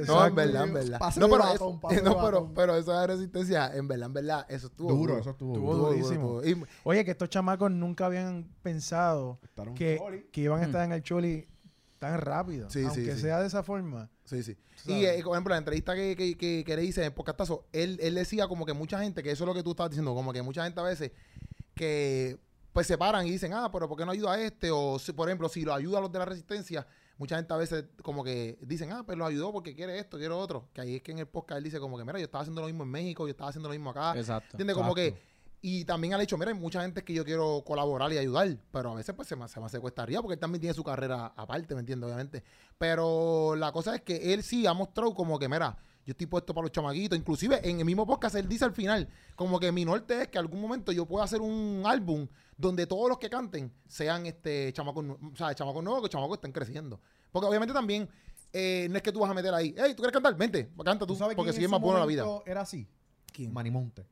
No, 0.07 0.25
en 0.25 0.35
verdad, 0.35 0.63
en 0.67 0.73
verdad. 0.73 0.99
Pase 0.99 1.19
No, 1.19 1.27
de 1.27 1.31
pero, 1.33 1.43
batón, 1.43 1.73
es- 1.75 1.79
pase 1.81 1.95
de 1.95 2.01
no, 2.03 2.09
pero, 2.15 2.23
batón. 2.41 2.53
pero 2.53 2.75
eso 2.77 2.99
de 2.99 3.07
resistencia, 3.07 3.75
en 3.75 3.87
verdad, 3.87 4.05
en 4.07 4.13
verdad, 4.13 4.45
eso 4.49 4.67
estuvo 4.67 4.89
Duro, 4.89 5.01
duro. 5.13 5.19
eso 5.21 5.29
estuvo 5.31 5.53
Estuvo 5.53 5.75
duro. 5.75 5.89
durísimo. 5.91 6.43
Y- 6.43 6.63
Oye, 6.83 7.05
que 7.05 7.11
estos 7.11 7.29
chamacos 7.29 7.71
nunca 7.71 8.05
habían 8.05 8.47
pensado 8.61 9.39
que, 9.75 10.27
que 10.31 10.41
iban 10.41 10.59
a 10.59 10.63
Mm. 10.63 10.69
estar 10.69 10.85
en 10.85 10.91
el 10.93 11.03
Choli 11.03 11.47
tan 11.99 12.19
rápido. 12.21 12.69
Sí, 12.69 12.79
sí, 12.79 12.85
aunque 12.85 13.15
sí. 13.15 13.21
sea 13.21 13.39
de 13.41 13.47
esa 13.47 13.61
forma. 13.63 14.09
Sí, 14.23 14.41
sí. 14.43 14.55
Y, 14.85 15.05
eh, 15.05 15.21
por 15.23 15.33
ejemplo, 15.35 15.51
la 15.53 15.57
entrevista 15.57 15.95
que, 15.95 16.15
que, 16.15 16.37
que, 16.37 16.63
que 16.65 16.75
le 16.75 16.83
hice 16.85 17.01
en 17.01 17.07
el 17.07 17.13
podcastazo, 17.13 17.65
él, 17.73 17.97
él 18.01 18.15
decía 18.15 18.47
como 18.47 18.65
que 18.65 18.73
mucha 18.73 18.99
gente, 18.99 19.21
que 19.23 19.31
eso 19.31 19.43
es 19.43 19.47
lo 19.47 19.53
que 19.53 19.63
tú 19.63 19.71
estabas 19.71 19.89
diciendo, 19.89 20.13
como 20.13 20.31
que 20.31 20.41
mucha 20.41 20.63
gente 20.63 20.79
a 20.79 20.83
veces 20.83 21.11
que 21.75 22.37
pues 22.73 22.87
se 22.87 22.97
paran 22.97 23.25
y 23.27 23.31
dicen, 23.31 23.51
ah, 23.53 23.69
pero 23.71 23.89
¿por 23.89 23.97
qué 23.97 24.05
no 24.05 24.11
ayuda 24.11 24.33
a 24.33 24.41
este? 24.41 24.69
O, 24.71 24.99
si, 24.99 25.11
por 25.11 25.27
ejemplo, 25.27 25.49
si 25.49 25.63
lo 25.63 25.73
ayuda 25.73 25.97
a 25.97 26.01
los 26.01 26.11
de 26.11 26.19
la 26.19 26.25
resistencia, 26.25 26.85
mucha 27.19 27.35
gente 27.35 27.53
a 27.53 27.57
veces 27.57 27.85
como 28.01 28.23
que 28.23 28.57
dicen, 28.61 28.91
ah, 28.93 29.03
pues 29.05 29.17
lo 29.17 29.25
ayudó 29.25 29.51
porque 29.51 29.75
quiere 29.75 29.99
esto, 29.99 30.17
quiere 30.17 30.33
otro. 30.33 30.69
Que 30.73 30.81
ahí 30.81 30.95
es 30.95 31.01
que 31.03 31.11
en 31.11 31.19
el 31.19 31.27
podcast 31.27 31.57
él 31.57 31.65
dice 31.65 31.79
como 31.79 31.97
que, 31.97 32.05
mira, 32.05 32.17
yo 32.17 32.25
estaba 32.25 32.41
haciendo 32.41 32.61
lo 32.61 32.67
mismo 32.67 32.83
en 32.83 32.89
México, 32.89 33.27
yo 33.27 33.31
estaba 33.31 33.49
haciendo 33.49 33.67
lo 33.67 33.73
mismo 33.73 33.91
acá. 33.91 34.17
Exacto. 34.17 34.49
¿Entiendes? 34.53 34.75
Como 34.75 34.95
que... 34.95 35.29
Y 35.61 35.83
también 35.83 36.13
al 36.13 36.21
hecho, 36.21 36.37
mira, 36.37 36.51
hay 36.51 36.57
mucha 36.57 36.81
gente 36.81 37.03
que 37.03 37.13
yo 37.13 37.25
quiero 37.25 37.61
colaborar 37.65 38.13
y 38.13 38.17
ayudar, 38.17 38.57
pero 38.71 38.93
a 38.93 38.95
veces 38.95 39.13
pues 39.13 39.27
se 39.27 39.35
me, 39.35 39.45
se 39.49 39.59
me 39.59 39.65
arriba 39.97 40.21
porque 40.21 40.35
él 40.35 40.39
también 40.39 40.61
tiene 40.61 40.73
su 40.73 40.85
carrera 40.85 41.33
aparte, 41.35 41.75
¿me 41.75 41.81
entiendes? 41.81 42.07
Obviamente. 42.07 42.43
Pero 42.77 43.57
la 43.57 43.73
cosa 43.73 43.93
es 43.95 44.01
que 44.01 44.33
él 44.33 44.41
sí 44.41 44.65
ha 44.65 44.73
mostrado 44.73 45.13
como 45.13 45.37
que, 45.37 45.49
mira, 45.49 45.77
yo 46.05 46.13
estoy 46.13 46.27
puesto 46.27 46.53
para 46.53 46.63
los 46.63 46.71
chamaquitos. 46.71 47.19
Inclusive 47.19 47.59
en 47.69 47.79
el 47.79 47.85
mismo 47.85 48.07
podcast 48.07 48.35
él 48.35 48.47
dice 48.47 48.63
al 48.63 48.71
final, 48.71 49.09
como 49.35 49.59
que 49.59 49.71
mi 49.73 49.83
norte 49.83 50.21
es 50.21 50.27
que 50.29 50.39
algún 50.39 50.61
momento 50.61 50.93
yo 50.93 51.05
pueda 51.05 51.25
hacer 51.25 51.41
un 51.41 51.83
álbum 51.85 52.27
donde 52.59 52.85
todos 52.85 53.07
los 53.07 53.17
que 53.17 53.29
canten 53.29 53.71
sean 53.87 54.25
este 54.25 54.73
chamacos, 54.73 55.05
o 55.05 55.35
sea, 55.35 55.55
chamacos 55.55 55.81
nuevos, 55.81 56.03
que 56.03 56.09
chamacos 56.09 56.37
estén 56.37 56.51
creciendo. 56.51 56.99
Porque 57.31 57.47
obviamente 57.47 57.73
también 57.73 58.09
eh, 58.51 58.87
no 58.89 58.97
es 58.97 59.01
que 59.01 59.13
tú 59.13 59.19
vas 59.21 59.31
a 59.31 59.33
meter 59.33 59.53
ahí, 59.53 59.73
hey, 59.77 59.93
¿tú 59.95 60.03
quieres 60.03 60.11
cantar? 60.11 60.35
Vente, 60.35 60.69
canta 60.83 61.05
tú, 61.05 61.13
¿Tú 61.13 61.15
sabes 61.15 61.37
porque 61.37 61.53
sigue 61.53 61.69
más 61.69 61.79
bueno 61.79 61.99
la 61.99 62.05
vida. 62.05 62.25
Era 62.45 62.61
así. 62.61 62.85
¿Quién? 63.31 63.53
Manimonte. 63.53 64.05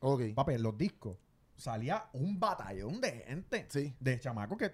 Ok. 0.00 0.22
Papi, 0.34 0.54
en 0.54 0.62
los 0.62 0.76
discos 0.78 1.18
salía 1.54 2.08
un 2.14 2.40
batallón 2.40 2.98
de 2.98 3.10
gente. 3.26 3.66
Sí. 3.68 3.94
De 4.00 4.18
chamacos 4.18 4.56
que. 4.56 4.72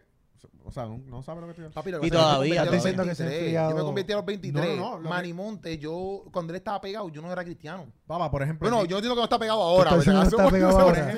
O 0.64 0.70
sea, 0.70 0.84
no, 0.86 0.98
no 1.06 1.22
sabe 1.22 1.40
lo 1.40 1.46
que 1.46 1.52
estoy 1.52 1.68
Papi, 1.72 1.90
lo 1.90 1.98
Y 1.98 2.00
pasa 2.00 2.06
es 2.06 2.10
que 2.12 2.18
todavía, 2.18 2.54
yo 2.54 2.58
me 2.58 2.58
convertí 2.58 2.58
a 2.58 2.64
los 2.64 2.74
diciendo 2.84 3.04
que 3.04 3.14
se 3.14 3.22
ha 3.22 3.26
23. 3.26 3.42
enfriado. 3.42 3.70
Yo 3.70 3.76
me 3.76 3.82
convertí 3.82 4.12
a 4.12 4.16
los 4.16 4.26
23. 4.26 4.64
No, 4.68 4.76
no, 4.76 4.76
no, 4.90 4.96
lo 4.98 5.02
que- 5.02 5.08
Manimonte, 5.08 5.78
yo, 5.78 6.24
cuando 6.32 6.52
él 6.52 6.56
estaba 6.56 6.80
pegado, 6.80 7.08
yo 7.08 7.22
no 7.22 7.32
era 7.32 7.42
cristiano. 7.44 7.86
Papá, 8.06 8.30
por 8.30 8.42
ejemplo. 8.42 8.68
Bueno, 8.68 8.84
yo 8.84 8.96
entiendo 8.96 9.14
que 9.14 9.20
no 9.20 9.24
está 9.24 9.38
pegado 9.38 9.62
ahora. 9.62 9.96
¿verdad? 9.96 10.22
que 10.22 10.28
está 10.28 10.48
pegado 10.50 10.78
ahora? 10.78 11.14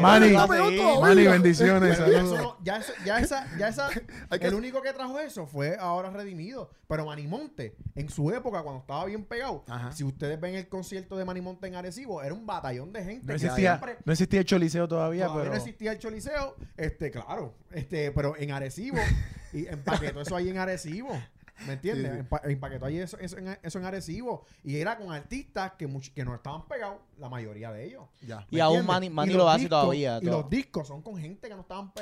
Manny, 0.00 0.32
no 0.32 0.44
está 0.44 0.46
todavía. 0.46 1.00
Manny, 1.00 1.26
bendiciones. 1.26 1.98
Ya, 1.98 2.22
no- 2.22 2.56
esa, 3.18 3.46
ya 3.56 3.68
esa, 3.68 3.88
el 4.30 4.54
único 4.54 4.82
que 4.82 4.92
trajo 4.92 5.18
eso 5.18 5.46
fue 5.46 5.76
ahora 5.78 6.10
redimido. 6.10 6.70
Pero 6.86 7.04
Manimonte, 7.04 7.76
en 7.94 8.08
su 8.08 8.30
época, 8.30 8.62
cuando 8.62 8.80
estaba 8.80 9.04
bien 9.04 9.24
pegado, 9.24 9.62
Ajá. 9.68 9.92
si 9.92 10.04
ustedes 10.04 10.40
ven 10.40 10.54
el 10.54 10.68
concierto 10.68 11.16
de 11.16 11.24
Manimonte 11.26 11.66
en 11.66 11.74
Arecibo, 11.74 12.22
era 12.22 12.32
un 12.34 12.46
batallón 12.46 12.92
de 12.92 13.04
gente. 13.04 13.20
No 13.26 13.26
que 13.26 13.34
existía, 13.34 13.72
siempre- 13.78 13.98
no 14.04 14.12
existía 14.12 14.40
el 14.40 14.46
Choliseo 14.46 14.88
todavía, 14.88 15.24
todavía 15.26 15.42
pero 15.44 15.50
no 15.54 15.58
existía 15.58 15.92
el 15.92 15.98
Choliseo, 15.98 16.56
este, 16.78 17.10
claro, 17.10 17.54
este, 17.70 18.07
pero 18.12 18.36
en 18.36 18.50
Arecibo, 18.52 18.98
y 19.52 19.66
empaquetó 19.66 20.20
eso 20.20 20.36
ahí 20.36 20.48
en 20.48 20.58
Arecibo. 20.58 21.10
¿Me 21.66 21.72
entiendes? 21.72 22.12
Sí, 22.12 22.18
sí. 22.18 22.22
Empa- 22.24 22.40
Empaquetó 22.52 22.86
ahí 22.86 22.98
eso, 22.98 23.18
eso 23.18 23.36
en, 23.36 23.58
eso 23.60 23.78
en 23.80 23.84
Arecibo. 23.84 24.44
Y 24.62 24.76
era 24.76 24.96
con 24.96 25.12
artistas 25.12 25.72
que, 25.76 25.88
much- 25.88 26.12
que 26.14 26.24
no 26.24 26.32
estaban 26.36 26.68
pegados, 26.68 26.98
la 27.18 27.28
mayoría 27.28 27.72
de 27.72 27.84
ellos. 27.84 28.04
Ya, 28.24 28.46
Y 28.50 28.56
¿Me 28.56 28.60
aún? 28.62 28.86
Manny, 28.86 29.06
Y 29.08 29.10
Manny 29.10 29.32
los 29.32 29.38
lo 29.38 29.48
hace 29.50 29.64
discos- 29.64 29.68
todavía. 29.82 30.18
Y 30.22 30.26
todo. 30.26 30.40
los 30.42 30.50
discos 30.50 30.86
son 30.86 31.02
con 31.02 31.16
gente 31.18 31.48
que 31.48 31.54
no 31.56 31.62
estaban 31.62 31.92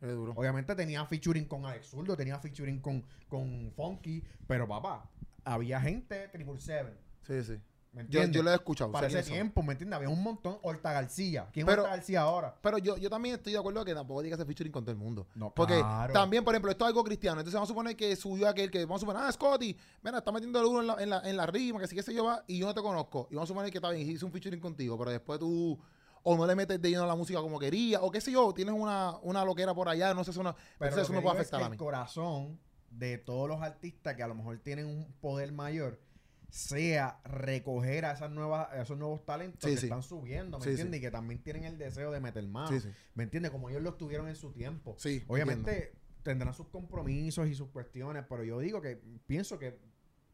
duro. 0.00 0.32
Obviamente 0.34 0.74
tenía 0.74 1.06
featuring 1.06 1.44
con 1.44 1.64
Alex 1.64 1.86
Zurdo, 1.90 2.16
tenía 2.16 2.40
featuring 2.40 2.80
con, 2.80 3.04
con 3.28 3.70
Funky, 3.76 4.20
pero 4.48 4.66
papá, 4.66 5.08
había 5.44 5.80
gente 5.80 6.26
Triple 6.28 6.58
Seven. 6.60 6.94
Sí, 7.22 7.42
sí. 7.44 7.60
¿Me 7.94 8.06
Yo, 8.08 8.24
yo 8.24 8.42
lo 8.42 8.50
he 8.50 8.54
escuchado. 8.54 8.90
Para 8.90 9.06
ese 9.06 9.22
tiempo, 9.22 9.62
¿me 9.62 9.72
entiendes? 9.72 9.96
Había 9.96 10.08
un 10.08 10.22
montón. 10.22 10.58
Horta 10.62 10.92
García. 10.92 11.48
¿Quién 11.52 11.68
es 11.68 11.72
Horta 11.76 11.90
García 11.90 12.22
ahora? 12.22 12.56
Pero 12.60 12.78
yo, 12.78 12.96
yo 12.96 13.08
también 13.08 13.36
estoy 13.36 13.52
de 13.52 13.58
acuerdo 13.58 13.84
que 13.84 13.94
tampoco 13.94 14.20
diga 14.22 14.34
ese 14.34 14.44
featuring 14.44 14.72
con 14.72 14.84
todo 14.84 14.90
el 14.92 14.98
mundo. 14.98 15.26
No, 15.34 15.54
Porque 15.54 15.74
claro. 15.78 16.12
también, 16.12 16.44
por 16.44 16.54
ejemplo, 16.54 16.70
esto 16.72 16.84
es 16.84 16.88
algo 16.88 17.04
cristiano. 17.04 17.40
Entonces 17.40 17.54
vamos 17.54 17.68
a 17.68 17.72
suponer 17.72 17.96
que 17.96 18.16
subió 18.16 18.48
aquel 18.48 18.70
que, 18.70 18.84
vamos 18.84 18.98
a 18.98 19.06
suponer, 19.06 19.22
ah, 19.24 19.30
Scotty, 19.32 19.76
mira, 20.02 20.18
está 20.18 20.32
metiendo 20.32 20.58
el 20.60 20.66
uno 20.66 20.80
en 20.80 20.86
la, 20.88 21.02
en 21.02 21.10
la, 21.10 21.20
en 21.30 21.36
la 21.36 21.46
rima, 21.46 21.78
que 21.78 21.86
sí 21.86 21.94
que 21.94 22.02
se 22.02 22.12
lleva, 22.12 22.42
y 22.48 22.58
yo 22.58 22.66
no 22.66 22.74
te 22.74 22.82
conozco. 22.82 23.28
Y 23.30 23.34
vamos 23.36 23.48
a 23.48 23.52
suponer 23.52 23.70
que 23.70 23.78
está 23.78 23.90
bien, 23.90 24.10
hice 24.10 24.24
un 24.24 24.32
featuring 24.32 24.60
contigo, 24.60 24.98
pero 24.98 25.10
después 25.10 25.38
tú 25.38 25.78
o 26.26 26.36
no 26.36 26.46
le 26.46 26.54
metes 26.56 26.80
de 26.80 26.88
lleno 26.90 27.04
a 27.04 27.06
la 27.06 27.14
música 27.14 27.40
como 27.40 27.58
quería, 27.58 28.00
o 28.00 28.10
qué 28.10 28.20
sé 28.20 28.32
yo, 28.32 28.52
tienes 28.54 28.74
una, 28.74 29.18
una 29.22 29.44
loquera 29.44 29.74
por 29.74 29.88
allá, 29.88 30.14
no 30.14 30.24
sé, 30.24 30.30
eso 30.30 30.42
no, 30.42 30.54
Pero 30.78 30.90
entonces 30.90 31.04
eso 31.04 31.12
no 31.12 31.20
puede 31.22 31.34
es 31.36 31.40
afectar 31.42 31.60
que 31.60 31.66
a 31.66 31.68
mí. 31.68 31.74
el 31.74 31.78
corazón 31.78 32.58
de 32.90 33.18
todos 33.18 33.46
los 33.48 33.60
artistas 33.60 34.14
que 34.14 34.22
a 34.22 34.26
lo 34.26 34.34
mejor 34.34 34.58
tienen 34.58 34.86
un 34.86 35.12
poder 35.20 35.52
mayor 35.52 36.00
sea 36.54 37.18
recoger 37.24 38.04
a 38.04 38.12
esas 38.12 38.30
nuevas 38.30 38.68
a 38.70 38.80
esos 38.82 38.96
nuevos 38.96 39.24
talentos 39.26 39.58
Sí, 39.68 39.74
que 39.74 39.80
sí. 39.80 39.86
están 39.86 40.04
subiendo, 40.04 40.58
¿me 40.60 40.64
Sí, 40.64 40.70
entiendes? 40.70 40.92
sí. 40.94 40.98
Y 40.98 41.00
que 41.08 41.10
también 41.10 41.42
tienen 41.42 41.64
el 41.64 41.76
deseo 41.78 42.12
de 42.12 42.20
meter 42.20 42.46
mano, 42.46 42.68
Sí, 42.68 42.78
sí. 42.80 42.90
¿me 43.14 43.24
entiendes? 43.24 43.50
Como 43.50 43.70
ellos 43.70 43.82
lo 43.82 43.94
tuvieron 43.94 44.28
en 44.28 44.36
su 44.36 44.52
tiempo. 44.52 44.94
Sí, 44.96 45.24
Obviamente 45.26 45.94
tendrán 46.22 46.54
sus 46.54 46.68
compromisos 46.68 47.48
y 47.48 47.56
sus 47.56 47.70
cuestiones, 47.70 48.24
pero 48.28 48.44
yo 48.44 48.60
digo 48.60 48.80
que 48.80 49.02
pienso 49.26 49.58
que 49.58 49.80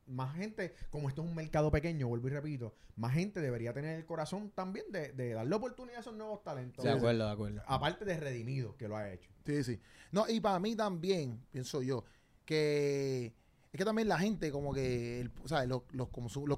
más 0.07 0.37
gente, 0.37 0.75
como 0.91 1.09
esto 1.09 1.23
es 1.23 1.29
un 1.31 1.35
mercado 1.35 1.71
pequeño, 1.71 2.07
vuelvo 2.09 2.29
y 2.29 2.33
repito, 2.33 2.75
más 2.97 3.15
gente 3.15 3.41
debería 3.41 3.73
tener 3.73 3.97
el 3.97 4.05
corazón 4.05 4.51
también 4.51 4.85
de, 4.93 5.13
de 5.13 5.33
darle 5.33 5.55
oportunidad 5.57 5.99
a 5.99 6.01
esos 6.03 6.15
nuevos 6.17 6.43
talentos. 6.43 6.85
De 6.85 6.91
acuerdo, 6.91 7.25
de 7.25 7.33
acuerdo. 7.33 7.63
Aparte 7.67 8.05
de 8.05 8.19
Redimido, 8.21 8.77
que 8.77 8.89
lo 8.89 8.97
ha 8.99 9.11
hecho. 9.11 9.31
Sí, 9.47 9.65
sí. 9.65 9.81
No, 10.13 10.29
y 10.29 10.39
para 10.41 10.59
mí 10.59 10.77
también, 10.77 11.41
pienso 11.51 11.81
yo, 11.81 12.05
que 12.45 13.33
es 13.73 13.79
que 13.79 13.85
también 13.85 14.09
la 14.09 14.19
gente, 14.19 14.51
como 14.51 14.73
que, 14.75 15.21
el, 15.21 15.31
¿sabes? 15.45 15.69
Los, 15.69 15.83
los 15.93 16.09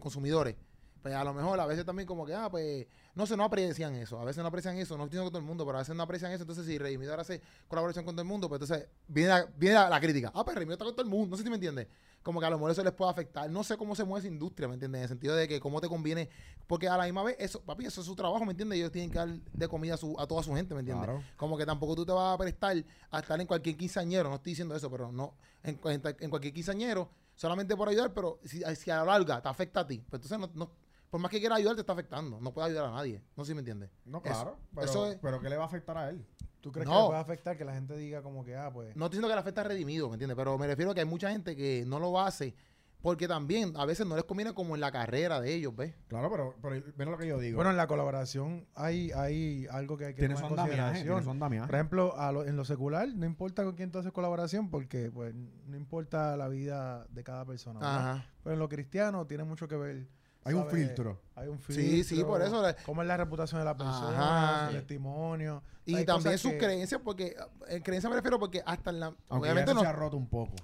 consumidores, 0.00 0.56
pues 1.02 1.14
a 1.14 1.24
lo 1.24 1.34
mejor 1.34 1.58
a 1.60 1.66
veces 1.66 1.84
también 1.84 2.06
como 2.06 2.24
que, 2.24 2.34
ah, 2.34 2.48
pues, 2.50 2.86
no 3.14 3.26
sé, 3.26 3.36
no 3.36 3.44
aprecian 3.44 3.94
eso. 3.96 4.18
A 4.20 4.24
veces 4.24 4.40
no 4.42 4.48
aprecian 4.48 4.76
eso, 4.78 4.96
no 4.96 5.04
entiendo 5.04 5.24
con 5.24 5.32
todo 5.32 5.40
el 5.40 5.46
mundo, 5.46 5.66
pero 5.66 5.78
a 5.78 5.80
veces 5.80 5.94
no 5.96 6.02
aprecian 6.02 6.30
eso. 6.32 6.42
Entonces, 6.44 6.64
si 6.64 6.78
Redimido 6.78 7.10
ahora 7.12 7.22
hace 7.22 7.40
colaboración 7.68 8.04
con 8.04 8.14
todo 8.14 8.22
el 8.22 8.28
mundo, 8.28 8.48
pues 8.48 8.60
entonces 8.62 8.88
viene 9.08 9.30
la, 9.30 9.46
viene 9.56 9.74
la, 9.74 9.88
la 9.90 10.00
crítica. 10.00 10.30
Ah, 10.34 10.44
pues 10.44 10.54
Redimido 10.54 10.74
está 10.74 10.84
con 10.84 10.94
todo 10.94 11.02
el 11.04 11.10
mundo. 11.10 11.30
No 11.30 11.36
sé 11.36 11.42
si 11.42 11.48
me 11.50 11.56
entiendes. 11.56 11.88
Como 12.22 12.38
que 12.38 12.46
a 12.46 12.50
lo 12.50 12.56
mejor 12.56 12.70
eso 12.70 12.84
les 12.84 12.92
puede 12.92 13.10
afectar. 13.10 13.50
No 13.50 13.64
sé 13.64 13.76
cómo 13.76 13.96
se 13.96 14.04
mueve 14.04 14.20
esa 14.20 14.32
industria, 14.32 14.68
¿me 14.68 14.74
entiendes? 14.74 15.00
En 15.00 15.02
el 15.02 15.08
sentido 15.08 15.34
de 15.34 15.48
que 15.48 15.58
cómo 15.58 15.80
te 15.80 15.88
conviene. 15.88 16.28
Porque 16.68 16.88
a 16.88 16.96
la 16.96 17.02
misma 17.04 17.24
vez, 17.24 17.34
eso, 17.40 17.60
papi, 17.60 17.84
eso 17.84 18.00
es 18.00 18.06
su 18.06 18.14
trabajo, 18.14 18.44
¿me 18.44 18.52
entiendes? 18.52 18.78
Ellos 18.78 18.92
tienen 18.92 19.10
que 19.10 19.18
dar 19.18 19.28
de 19.28 19.68
comida 19.68 19.94
a, 19.94 19.96
su, 19.96 20.14
a 20.20 20.26
toda 20.28 20.42
su 20.44 20.54
gente, 20.54 20.72
¿me 20.72 20.80
entiendes? 20.80 21.04
Claro. 21.06 21.22
Como 21.36 21.58
que 21.58 21.66
tampoco 21.66 21.96
tú 21.96 22.06
te 22.06 22.12
vas 22.12 22.32
a 22.34 22.38
prestar 22.38 22.76
a 23.10 23.18
estar 23.18 23.40
en 23.40 23.46
cualquier 23.48 23.76
quinceañero, 23.76 24.28
no 24.28 24.36
estoy 24.36 24.52
diciendo 24.52 24.76
eso, 24.76 24.88
pero 24.88 25.10
no, 25.10 25.34
en, 25.64 25.80
en- 25.84 26.02
en 26.20 26.30
cualquier 26.30 26.54
quinceañero, 26.54 27.10
solamente 27.34 27.76
por 27.76 27.88
ayudar, 27.88 28.14
pero 28.14 28.38
si, 28.44 28.62
si 28.76 28.90
a 28.92 28.98
la 28.98 29.04
larga 29.04 29.42
te 29.42 29.48
afecta 29.48 29.80
a 29.80 29.86
ti, 29.86 29.98
pues 30.08 30.22
entonces 30.22 30.38
no, 30.38 30.48
no- 30.54 30.70
por 31.12 31.20
más 31.20 31.30
que 31.30 31.40
quiera 31.40 31.56
ayudar, 31.56 31.74
te 31.74 31.82
está 31.82 31.92
afectando, 31.92 32.40
no 32.40 32.54
puedes 32.54 32.70
ayudar 32.70 32.86
a 32.86 32.94
nadie, 32.94 33.20
no 33.36 33.44
sé 33.44 33.50
si 33.50 33.54
me 33.54 33.58
entiendes. 33.58 33.90
No, 34.06 34.22
Eso- 34.24 34.32
claro. 34.32 34.56
pero, 34.74 34.86
eso 34.86 35.06
es- 35.12 35.18
pero 35.20 35.42
¿qué 35.42 35.50
le 35.50 35.58
va 35.58 35.64
a 35.64 35.66
afectar 35.66 35.98
a 35.98 36.08
él? 36.08 36.24
¿Tú 36.62 36.72
crees 36.72 36.88
No. 36.88 36.94
que 36.94 37.00
le 37.02 37.06
puede 37.08 37.20
afectar 37.20 37.58
que 37.58 37.64
la 37.66 37.74
gente 37.74 37.94
diga 37.98 38.22
como 38.22 38.42
que, 38.46 38.56
ah, 38.56 38.70
pues... 38.72 38.96
No 38.96 39.04
estoy 39.04 39.16
diciendo 39.18 39.28
que 39.28 39.34
la 39.34 39.40
afecta 39.42 39.62
redimido, 39.62 40.08
¿me 40.08 40.14
entiendes? 40.14 40.36
Pero 40.38 40.56
me 40.56 40.66
refiero 40.66 40.90
a 40.90 40.94
que 40.94 41.00
hay 41.00 41.06
mucha 41.06 41.30
gente 41.30 41.54
que 41.54 41.84
no 41.86 41.98
lo 42.00 42.18
hace 42.18 42.54
porque 43.02 43.28
también 43.28 43.74
a 43.76 43.84
veces 43.84 44.06
no 44.06 44.14
les 44.16 44.24
conviene 44.24 44.54
como 44.54 44.74
en 44.74 44.80
la 44.80 44.90
carrera 44.90 45.38
de 45.40 45.52
ellos, 45.52 45.76
¿ves? 45.76 45.94
Claro, 46.08 46.30
pero, 46.30 46.54
pero 46.62 46.82
mira 46.96 47.10
lo 47.10 47.18
que 47.18 47.26
yo 47.26 47.38
digo. 47.38 47.56
Bueno, 47.56 47.72
en 47.72 47.76
la 47.76 47.86
colaboración 47.88 48.66
hay, 48.74 49.10
hay 49.10 49.66
algo 49.70 49.98
que 49.98 50.06
hay 50.06 50.14
que 50.14 50.20
tiene 50.20 50.34
tomar 50.36 50.48
su 50.48 50.54
en 50.54 50.60
consideración. 50.60 51.24
su 51.24 51.30
andamiaje. 51.30 51.66
Por 51.66 51.74
ejemplo, 51.74 52.16
a 52.16 52.32
lo- 52.32 52.44
en 52.46 52.56
lo 52.56 52.64
secular, 52.64 53.06
no 53.14 53.26
importa 53.26 53.64
con 53.64 53.74
quién 53.74 53.90
tú 53.90 53.98
haces 53.98 54.12
colaboración 54.12 54.70
porque 54.70 55.10
pues 55.10 55.34
no 55.34 55.76
importa 55.76 56.36
la 56.38 56.48
vida 56.48 57.04
de 57.10 57.22
cada 57.22 57.44
persona. 57.44 57.80
¿verdad? 57.80 57.98
Ajá. 58.12 58.26
Pero 58.44 58.54
en 58.54 58.60
lo 58.60 58.68
cristiano 58.70 59.26
tiene 59.26 59.44
mucho 59.44 59.68
que 59.68 59.76
ver. 59.76 60.06
Hay 60.44 60.54
un 60.54 60.66
filtro. 60.68 61.20
Hay 61.36 61.48
un 61.48 61.58
filtro. 61.58 61.84
Sí, 61.84 62.04
sí, 62.04 62.24
por 62.24 62.42
eso. 62.42 62.62
¿Cómo 62.84 63.02
es 63.02 63.08
la 63.08 63.16
reputación 63.16 63.60
de 63.60 63.64
la 63.64 63.76
persona? 63.76 64.58
Ajá. 64.62 64.68
Su 64.68 64.74
testimonio. 64.74 65.62
Y 65.84 65.94
Hay 65.96 66.04
también 66.04 66.38
sus 66.38 66.52
que- 66.52 66.58
creencias, 66.58 67.00
porque 67.02 67.36
en 67.68 67.82
creencia 67.82 68.08
me 68.10 68.16
refiero 68.16 68.38
porque 68.38 68.62
hasta 68.64 68.90
en 68.90 69.00
la... 69.00 69.06
Aunque 69.28 69.48
obviamente 69.48 69.74
no... 69.74 69.80
se 69.80 69.86
ha 69.86 69.92
roto 69.92 70.16
un 70.16 70.28
poco. 70.28 70.54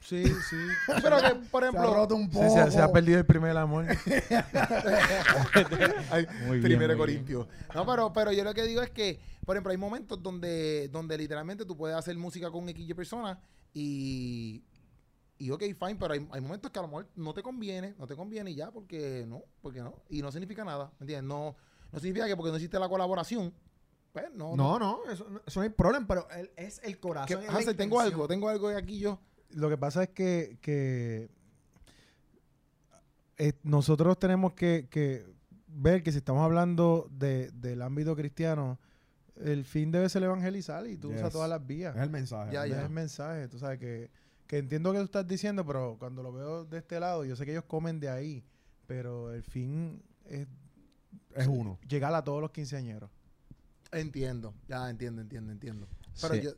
Sí, 0.00 0.24
sí. 0.26 0.56
Pero 1.02 1.16
que, 1.18 1.34
por 1.50 1.62
Se 1.62 1.66
ha 1.68 1.70
ejemplo... 1.70 1.94
roto 1.94 2.16
un 2.16 2.24
Sí, 2.30 2.36
poco. 2.38 2.50
se, 2.54 2.60
ha- 2.60 2.70
se 2.70 2.80
ha 2.80 2.90
perdido 2.90 3.18
el 3.18 3.26
primer 3.26 3.56
amor. 3.56 3.86
Ay, 6.10 6.26
Muy 6.46 6.58
bien, 6.58 6.62
Primero 6.62 6.88
muy 6.94 6.98
Corintio. 6.98 7.48
No, 7.74 7.86
pero, 7.86 8.12
pero 8.12 8.32
yo 8.32 8.44
lo 8.44 8.52
que 8.54 8.62
digo 8.64 8.82
es 8.82 8.90
que, 8.90 9.20
por 9.44 9.56
ejemplo, 9.56 9.70
hay 9.72 9.78
momentos 9.78 10.22
donde, 10.22 10.88
donde 10.88 11.16
literalmente 11.18 11.64
tú 11.64 11.76
puedes 11.76 11.96
hacer 11.96 12.16
música 12.16 12.50
con 12.50 12.62
un 12.64 12.68
X 12.70 12.86
de 12.88 12.94
personas 12.94 13.38
y, 13.74 14.62
y 15.44 15.50
ok, 15.50 15.62
fine, 15.62 15.96
pero 15.98 16.14
hay, 16.14 16.26
hay 16.30 16.40
momentos 16.40 16.70
que 16.70 16.78
a 16.78 16.82
lo 16.82 16.88
mejor 16.88 17.08
no 17.16 17.32
te 17.34 17.42
conviene, 17.42 17.94
no 17.98 18.06
te 18.06 18.14
conviene 18.16 18.50
y 18.50 18.54
ya, 18.54 18.70
porque 18.70 19.24
no, 19.28 19.42
porque 19.60 19.80
no. 19.80 19.94
Y 20.08 20.22
no 20.22 20.30
significa 20.32 20.64
nada, 20.64 20.92
¿me 20.98 21.04
entiendes? 21.04 21.28
No, 21.28 21.56
no 21.90 21.98
significa 21.98 22.26
que 22.26 22.36
porque 22.36 22.50
no 22.50 22.56
existe 22.56 22.78
la 22.78 22.88
colaboración, 22.88 23.52
pues 24.12 24.26
no. 24.34 24.54
No, 24.56 24.78
no, 24.78 25.00
eso, 25.10 25.26
eso 25.46 25.60
no 25.60 25.64
hay 25.64 25.70
problema, 25.70 26.06
pero 26.06 26.28
él- 26.30 26.50
es 26.56 26.80
el 26.84 26.94
Que, 26.94 27.00
corazón. 27.00 27.42
es 27.42 27.48
Hansel, 27.48 27.76
tengo 27.76 27.98
algo, 28.00 28.28
tengo 28.28 28.48
algo 28.48 28.68
de 28.68 28.76
aquí 28.76 28.98
yo. 28.98 29.18
Lo 29.50 29.68
que 29.68 29.76
pasa 29.78 30.02
es 30.04 30.08
que, 30.10 30.58
que 30.62 31.28
eh, 33.38 33.52
nosotros 33.62 34.18
tenemos 34.18 34.52
que, 34.54 34.88
que 34.90 35.26
ver 35.66 36.02
que 36.02 36.12
si 36.12 36.18
estamos 36.18 36.42
hablando 36.44 37.08
de, 37.10 37.50
del 37.52 37.82
ámbito 37.82 38.14
cristiano, 38.14 38.78
el 39.36 39.64
fin 39.64 39.90
debe 39.90 40.08
ser 40.08 40.22
evangelizar 40.22 40.86
y 40.86 40.96
tú 40.96 41.10
usas 41.10 41.32
todas 41.32 41.48
las 41.48 41.66
vías. 41.66 41.96
Es 41.96 42.02
el 42.02 42.10
mensaje. 42.10 42.52
Ya, 42.52 42.64
Es 42.64 42.70
ya. 42.72 42.82
el 42.82 42.90
mensaje, 42.90 43.48
tú 43.48 43.58
sabes 43.58 43.78
que, 43.78 44.10
que 44.52 44.58
entiendo 44.58 44.92
que 44.92 44.98
tú 44.98 45.04
estás 45.04 45.26
diciendo, 45.26 45.64
pero 45.64 45.96
cuando 45.98 46.22
lo 46.22 46.30
veo 46.30 46.66
de 46.66 46.76
este 46.76 47.00
lado, 47.00 47.24
yo 47.24 47.34
sé 47.36 47.46
que 47.46 47.52
ellos 47.52 47.64
comen 47.64 47.98
de 47.98 48.10
ahí, 48.10 48.44
pero 48.86 49.32
el 49.32 49.42
fin 49.42 50.02
es 50.26 50.46
Es 51.34 51.46
uno. 51.46 51.78
llegar 51.88 52.14
a 52.14 52.22
todos 52.22 52.42
los 52.42 52.50
quinceañeros. 52.50 53.08
Entiendo, 53.92 54.52
ya 54.68 54.90
entiendo, 54.90 55.22
entiendo, 55.22 55.52
entiendo. 55.52 55.88
Pero 56.20 56.34
Sí. 56.34 56.42
yo. 56.42 56.50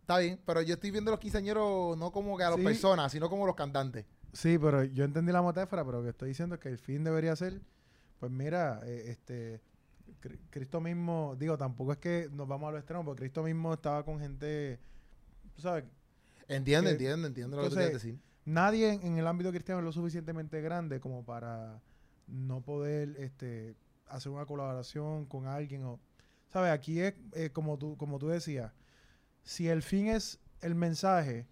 Está 0.00 0.16
bien, 0.20 0.40
pero 0.46 0.62
yo 0.62 0.72
estoy 0.72 0.90
viendo 0.90 1.10
a 1.10 1.12
los 1.12 1.20
quinceañeros 1.20 1.98
no 1.98 2.10
como 2.10 2.34
que 2.38 2.44
a 2.44 2.48
las 2.48 2.58
Sí. 2.58 2.64
personas, 2.64 3.12
sino 3.12 3.28
como 3.28 3.44
los 3.44 3.56
cantantes. 3.56 4.06
Sí, 4.32 4.56
pero 4.58 4.84
yo 4.84 5.04
entendí 5.04 5.32
la 5.32 5.42
metáfora, 5.42 5.84
pero 5.84 5.98
lo 5.98 6.02
que 6.04 6.10
estoy 6.10 6.30
diciendo 6.30 6.54
es 6.54 6.62
que 6.62 6.70
el 6.70 6.78
fin 6.78 7.04
debería 7.04 7.36
ser, 7.36 7.60
pues 8.18 8.32
mira, 8.32 8.80
eh, 8.86 9.10
este, 9.10 9.60
Cri- 10.22 10.40
Cristo 10.48 10.80
mismo, 10.80 11.36
digo, 11.38 11.58
tampoco 11.58 11.92
es 11.92 11.98
que 11.98 12.30
nos 12.32 12.48
vamos 12.48 12.68
a 12.70 12.72
lo 12.72 12.78
extremo, 12.78 13.04
porque 13.04 13.20
Cristo 13.24 13.42
mismo 13.42 13.74
estaba 13.74 14.02
con 14.02 14.18
gente, 14.18 14.80
tú 15.54 15.60
sabes, 15.60 15.84
Entiendo, 16.48 16.90
entiendo, 16.90 17.26
entiendo 17.26 17.56
lo 17.56 17.62
que 17.64 17.68
tú 17.70 17.74
entonces, 17.76 17.92
decir. 18.02 18.20
nadie 18.44 18.92
en, 18.92 19.02
en 19.02 19.18
el 19.18 19.26
ámbito 19.26 19.50
cristiano 19.50 19.80
es 19.80 19.84
lo 19.84 19.92
suficientemente 19.92 20.60
grande 20.60 21.00
como 21.00 21.24
para 21.24 21.80
no 22.26 22.60
poder 22.62 23.16
este, 23.18 23.76
hacer 24.06 24.32
una 24.32 24.46
colaboración 24.46 25.26
con 25.26 25.46
alguien. 25.46 25.84
O, 25.84 26.00
¿Sabes? 26.48 26.72
Aquí 26.72 27.00
es 27.00 27.14
eh, 27.32 27.50
como, 27.50 27.78
tú, 27.78 27.96
como 27.96 28.18
tú 28.18 28.28
decías, 28.28 28.72
si 29.42 29.68
el 29.68 29.82
fin 29.82 30.08
es 30.08 30.38
el 30.60 30.74
mensaje 30.74 31.46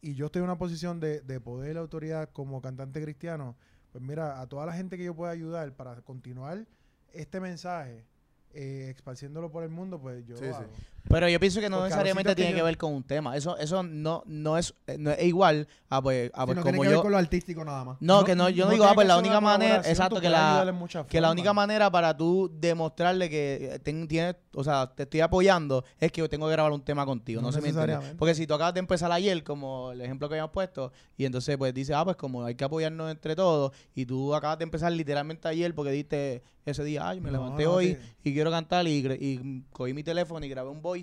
y 0.00 0.14
yo 0.14 0.26
estoy 0.26 0.40
en 0.40 0.44
una 0.44 0.58
posición 0.58 1.00
de, 1.00 1.20
de 1.20 1.40
poder 1.40 1.76
y 1.76 1.78
autoridad 1.78 2.30
como 2.30 2.60
cantante 2.60 3.02
cristiano, 3.02 3.56
pues 3.92 4.02
mira, 4.04 4.40
a 4.40 4.46
toda 4.48 4.66
la 4.66 4.72
gente 4.74 4.96
que 4.98 5.04
yo 5.04 5.14
pueda 5.14 5.32
ayudar 5.32 5.72
para 5.74 6.00
continuar 6.02 6.66
este 7.12 7.40
mensaje, 7.40 8.06
eh, 8.52 8.90
esparciéndolo 8.94 9.50
por 9.50 9.62
el 9.64 9.70
mundo, 9.70 10.00
pues 10.00 10.24
yo 10.26 10.36
Sí, 10.36 10.44
lo 10.46 10.54
sí. 10.54 10.64
Pero 11.08 11.28
yo 11.28 11.38
pienso 11.38 11.60
que 11.60 11.68
no 11.68 11.76
Porque 11.76 11.90
necesariamente 11.90 12.34
tiene 12.34 12.52
que 12.52 12.58
yo- 12.58 12.64
ver 12.64 12.78
con 12.78 12.92
un 12.94 13.02
tema. 13.04 13.36
Eso 13.36 13.56
eso 13.58 13.82
no 13.82 14.22
no 14.26 14.56
es, 14.56 14.74
no 14.98 15.10
es 15.10 15.22
igual 15.22 15.68
a 15.90 16.00
pues, 16.02 16.30
a, 16.34 16.46
pues 16.46 16.56
no 16.56 16.62
tiene 16.62 16.80
que 16.80 16.88
ver 16.88 16.98
con 16.98 17.12
lo 17.12 17.18
artístico 17.18 17.64
nada 17.64 17.84
más. 17.84 17.96
no, 18.00 18.24
que 18.24 18.34
no 18.34 18.48
yo 18.48 18.64
no, 18.64 18.70
digo 18.72 18.84
ah 18.84 18.94
pues 18.94 19.06
la 19.06 19.18
única 19.18 19.40
manera 19.40 19.76
exacto 19.84 20.20
que 20.20 20.28
la 20.30 20.64
que 21.08 21.20
la 21.20 21.30
única 21.30 21.52
manera 21.52 21.90
para 21.90 22.16
tú 22.16 22.50
demostrarle 22.58 23.28
que 23.28 23.74
eh, 23.74 23.78
ten- 23.80 24.08
tienes, 24.08 24.36
o 24.54 24.64
sea, 24.64 24.92
te 24.94 25.02
estoy 25.04 25.20
apoyando 25.20 25.84
es 26.00 26.10
que 26.10 26.20
yo 26.20 26.28
tengo 26.28 26.46
que 26.46 26.52
grabar 26.52 26.72
un 26.72 26.82
tema 26.82 27.04
contigo, 27.04 27.42
no, 27.42 27.52
sé 27.52 27.60
me 27.60 27.68
entiende. 27.68 28.14
Porque 28.18 28.34
si 28.34 28.46
tú 28.46 28.54
acabas 28.54 28.72
de 28.74 28.80
empezar 28.80 29.12
ayer, 29.12 29.44
como 29.44 29.92
el 29.92 30.00
ejemplo 30.00 30.28
que 30.28 30.34
habíamos 30.36 30.52
puesto, 30.52 30.90
y 31.16 31.26
entonces 31.26 31.56
pues 31.58 31.74
dices, 31.74 31.94
ah, 31.94 32.04
pues 32.04 32.16
como 32.16 32.44
hay 32.44 32.54
que 32.54 32.64
apoyarnos 32.64 33.10
entre 33.10 33.36
todos, 33.36 33.72
y 33.94 34.06
tú 34.06 34.34
acabas 34.34 34.58
de 34.58 34.64
empezar 34.64 34.90
literalmente 34.92 35.48
ayer 35.48 35.74
porque 35.74 35.90
diste 35.92 36.42
ese 36.64 36.82
día, 36.82 37.06
ay, 37.06 37.20
me 37.20 37.30
levanté 37.30 37.66
hoy 37.66 37.98
y 38.22 38.32
quiero 38.32 38.50
cantar 38.50 38.86
y, 38.88 39.06
y 39.20 39.62
cogí 39.70 39.92
mi 39.92 40.02
teléfono 40.02 40.44
y 40.46 40.48
grabé 40.48 40.70
un 40.70 40.80
voice 40.80 40.93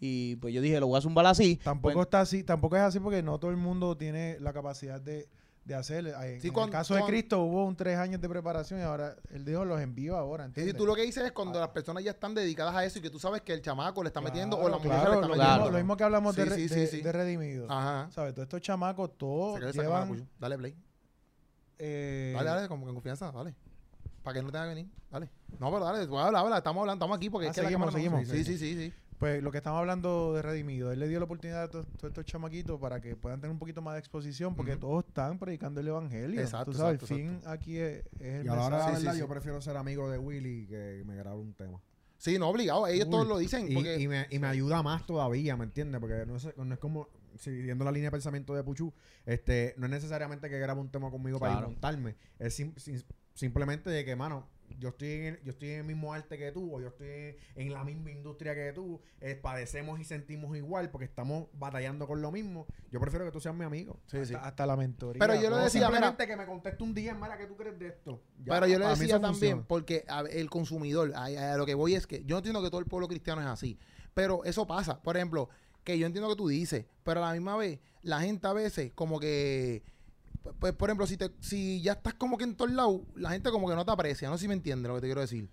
y 0.00 0.36
pues 0.36 0.54
yo 0.54 0.60
dije, 0.60 0.78
lo 0.80 0.86
voy 0.86 0.98
a 0.98 1.00
zumbar 1.00 1.26
así. 1.26 1.56
Tampoco 1.62 1.94
Pues, 1.94 2.06
está 2.06 2.20
así, 2.20 2.44
tampoco 2.44 2.76
es 2.76 2.82
así 2.82 3.00
porque 3.00 3.22
no 3.22 3.38
todo 3.38 3.50
el 3.50 3.56
mundo 3.56 3.96
tiene 3.96 4.36
la 4.40 4.52
capacidad 4.52 5.00
de, 5.00 5.28
de 5.64 5.74
hacer. 5.74 6.06
En, 6.06 6.40
Sí, 6.40 6.48
en 6.48 6.54
cuando- 6.54 6.68
el 6.68 6.72
caso 6.80 6.94
de 6.94 7.02
Cristo 7.04 7.40
hubo 7.42 7.64
un 7.66 7.74
tres 7.76 7.98
años 7.98 8.20
de 8.20 8.28
preparación 8.28 8.78
y 8.80 8.82
ahora 8.84 9.16
él 9.32 9.44
dijo 9.44 9.64
los 9.64 9.80
envío 9.80 10.16
ahora. 10.16 10.44
¿entiendes? 10.44 10.76
tú 10.76 10.86
lo 10.86 10.94
que 10.94 11.02
dices 11.02 11.24
es 11.24 11.32
cuando 11.32 11.58
las 11.60 11.70
personas 11.70 12.04
ya 12.04 12.12
están 12.12 12.32
dedicadas 12.34 12.74
a 12.76 12.84
eso 12.84 13.00
y 13.00 13.02
que 13.02 13.10
tú 13.10 13.18
sabes 13.18 13.42
que 13.42 13.52
el 13.52 13.60
chamaco 13.60 14.02
le 14.02 14.08
está 14.08 14.20
metiendo 14.20 14.56
o 14.56 14.68
la 14.68 14.76
mujer 14.76 14.90
claro, 14.92 15.10
le 15.10 15.14
lo, 15.16 15.20
está 15.20 15.28
mismo, 15.28 15.42
metiendo. 15.44 15.70
lo 15.72 15.76
mismo 15.78 15.96
que 15.96 16.04
hablamos 16.04 16.36
de, 16.36 16.42
Sí, 16.44 16.48
re- 16.48 16.56
sí, 16.56 16.62
de, 16.68 16.86
sí, 16.86 16.96
sí. 16.98 17.02
de 17.02 17.12
Redimido. 17.12 17.66
Ajá. 17.70 18.08
¿Sabes? 18.12 18.34
Todos 18.34 18.46
estos 18.46 18.60
chamacos, 18.62 19.18
todos 19.18 19.60
llevan... 19.74 20.26
Dale 20.38 20.56
play. 20.58 20.74
eh, 21.78 22.32
Dale, 22.36 22.50
dale, 22.50 22.68
como 22.68 22.84
con 22.86 22.94
confianza, 22.94 23.30
dale. 23.32 23.54
Para 24.22 24.34
que 24.34 24.42
no 24.42 24.50
tenga 24.50 24.64
que 24.64 24.68
venir. 24.74 24.86
Dale. 25.10 25.28
No, 25.58 25.70
pero 25.72 25.84
dale, 25.84 26.02
habla, 26.02 26.40
habla, 26.40 26.58
estamos 26.58 26.80
hablando, 26.82 27.04
estamos 27.04 27.16
aquí 27.16 27.30
porque 27.30 27.46
Ah, 27.48 27.50
es 27.50 27.54
que 27.56 27.62
la 27.62 27.68
seguimos, 27.68 27.86
no- 27.86 27.92
seguimos. 27.92 28.28
Sí, 28.28 28.44
sí, 28.44 28.58
sí, 28.58 28.74
sí. 28.76 28.92
Pues 29.18 29.42
lo 29.42 29.50
que 29.50 29.58
estamos 29.58 29.80
hablando 29.80 30.32
de 30.34 30.42
Redimido, 30.42 30.92
él 30.92 31.00
le 31.00 31.08
dio 31.08 31.18
la 31.18 31.24
oportunidad 31.24 31.64
a 31.64 31.68
todos, 31.68 31.86
estos 32.02 32.24
chamaquitos 32.24 32.78
para 32.80 33.00
que 33.00 33.16
puedan 33.16 33.40
tener 33.40 33.50
un 33.52 33.58
poquito 33.58 33.82
más 33.82 33.94
de 33.94 33.98
exposición 34.00 34.54
porque 34.54 34.76
todos 34.76 35.04
están 35.04 35.38
predicando 35.40 35.80
el 35.80 35.88
evangelio. 35.88 36.40
Exacto, 36.40 36.70
Tú 36.70 36.78
sabes, 36.78 36.94
exacto, 37.02 37.14
el 37.16 37.20
fin 37.20 37.40
aquí 37.46 37.78
es, 37.78 38.04
es 38.20 38.34
el 38.40 38.46
Y 38.46 38.48
a 38.48 38.54
la. 38.54 38.62
Sí, 38.64 38.70
verdad, 39.02 39.12
sí. 39.14 39.18
yo 39.18 39.28
prefiero 39.28 39.60
ser 39.60 39.76
amigo 39.76 40.08
de 40.08 40.18
Willy 40.18 40.66
que 40.68 41.02
me 41.04 41.16
grabe 41.16 41.38
un 41.40 41.52
tema. 41.54 41.80
Sí, 42.16 42.38
no, 42.38 42.48
obligado. 42.48 42.86
Ellos 42.86 43.10
todos 43.10 43.26
lo 43.26 43.38
dicen. 43.38 43.70
Y, 43.70 43.74
Porque, 43.74 43.98
y 44.00 44.06
me, 44.08 44.26
y 44.30 44.38
me 44.38 44.46
ayuda 44.48 44.82
más 44.82 45.04
todavía, 45.06 45.56
¿me 45.56 45.64
entiendes? 45.64 46.00
Porque 46.00 46.24
no 46.26 46.36
es, 46.36 46.48
no 46.56 46.72
es 46.74 46.78
como, 46.80 47.08
siguiendo 47.36 47.84
la 47.84 47.92
línea 47.92 48.08
de 48.08 48.12
pensamiento 48.12 48.54
de 48.54 48.62
Puchu, 48.64 48.92
este, 49.26 49.74
no 49.78 49.86
es 49.86 49.90
necesariamente 49.92 50.48
que 50.50 50.58
grabe 50.58 50.80
un 50.80 50.90
tema 50.90 51.10
conmigo 51.10 51.38
para 51.40 51.54
ir 51.58 51.64
montarme. 51.64 52.16
Es 52.38 52.54
sim- 52.54 52.74
sim- 52.76 53.02
simplemente 53.34 53.90
de 53.90 54.04
que, 54.04 54.14
mano, 54.16 54.46
yo 54.78 54.90
estoy, 54.90 55.12
en 55.12 55.24
el, 55.24 55.42
yo 55.42 55.52
estoy 55.52 55.70
en 55.70 55.80
el 55.80 55.84
mismo 55.84 56.12
arte 56.12 56.38
que 56.38 56.52
tú, 56.52 56.74
o 56.74 56.80
yo 56.80 56.88
estoy 56.88 57.08
en, 57.08 57.36
en 57.56 57.72
la 57.72 57.84
misma 57.84 58.10
industria 58.10 58.54
que 58.54 58.72
tú, 58.72 59.00
eh, 59.20 59.34
padecemos 59.34 60.00
y 60.00 60.04
sentimos 60.04 60.56
igual 60.56 60.90
porque 60.90 61.04
estamos 61.06 61.48
batallando 61.54 62.06
con 62.06 62.20
lo 62.22 62.30
mismo. 62.30 62.66
Yo 62.90 63.00
prefiero 63.00 63.24
que 63.24 63.32
tú 63.32 63.40
seas 63.40 63.54
mi 63.54 63.64
amigo. 63.64 63.98
sí, 64.06 64.24
sí. 64.26 64.34
hasta, 64.34 64.48
hasta 64.48 64.66
la 64.66 64.76
mentoría. 64.76 65.18
Pero 65.18 65.34
yo 65.40 65.50
lo 65.50 65.58
decía, 65.58 65.82
simplemente 65.82 66.26
que 66.26 66.36
me 66.36 66.46
conteste 66.46 66.82
un 66.82 66.94
día, 66.94 67.14
Mara, 67.14 67.38
¿qué 67.38 67.46
tú 67.46 67.56
crees 67.56 67.78
de 67.78 67.88
esto? 67.88 68.22
Ya, 68.44 68.54
Pero 68.54 68.66
yo 68.66 68.78
le 68.78 68.86
decía 68.86 69.20
también, 69.20 69.32
funciona. 69.32 69.64
porque 69.68 70.04
a 70.08 70.20
el 70.20 70.50
consumidor, 70.50 71.12
a, 71.14 71.24
a 71.24 71.56
lo 71.56 71.66
que 71.66 71.74
voy 71.74 71.94
es 71.94 72.06
que 72.06 72.24
yo 72.24 72.34
no 72.34 72.38
entiendo 72.38 72.62
que 72.62 72.70
todo 72.70 72.80
el 72.80 72.86
pueblo 72.86 73.08
cristiano 73.08 73.40
es 73.40 73.46
así, 73.46 73.78
pero 74.14 74.44
eso 74.44 74.66
pasa. 74.66 75.00
Por 75.02 75.16
ejemplo, 75.16 75.48
que 75.84 75.98
yo 75.98 76.06
entiendo 76.06 76.28
que 76.28 76.36
tú 76.36 76.48
dices, 76.48 76.84
pero 77.02 77.24
a 77.24 77.28
la 77.28 77.32
misma 77.32 77.56
vez, 77.56 77.80
la 78.02 78.20
gente 78.20 78.46
a 78.46 78.52
veces 78.52 78.92
como 78.94 79.18
que, 79.18 79.82
pues, 80.58 80.72
por 80.72 80.88
ejemplo, 80.88 81.06
si, 81.06 81.16
te, 81.16 81.30
si 81.40 81.80
ya 81.80 81.92
estás 81.92 82.14
como 82.14 82.38
que 82.38 82.44
en 82.44 82.54
todos 82.54 82.70
lados, 82.70 83.00
la 83.14 83.30
gente 83.30 83.50
como 83.50 83.68
que 83.68 83.74
no 83.74 83.84
te 83.84 83.90
aprecia, 83.90 84.28
no 84.28 84.36
sé 84.36 84.42
si 84.42 84.48
me 84.48 84.54
entiendes 84.54 84.88
lo 84.88 84.94
que 84.96 85.00
te 85.00 85.06
quiero 85.06 85.20
decir. 85.20 85.48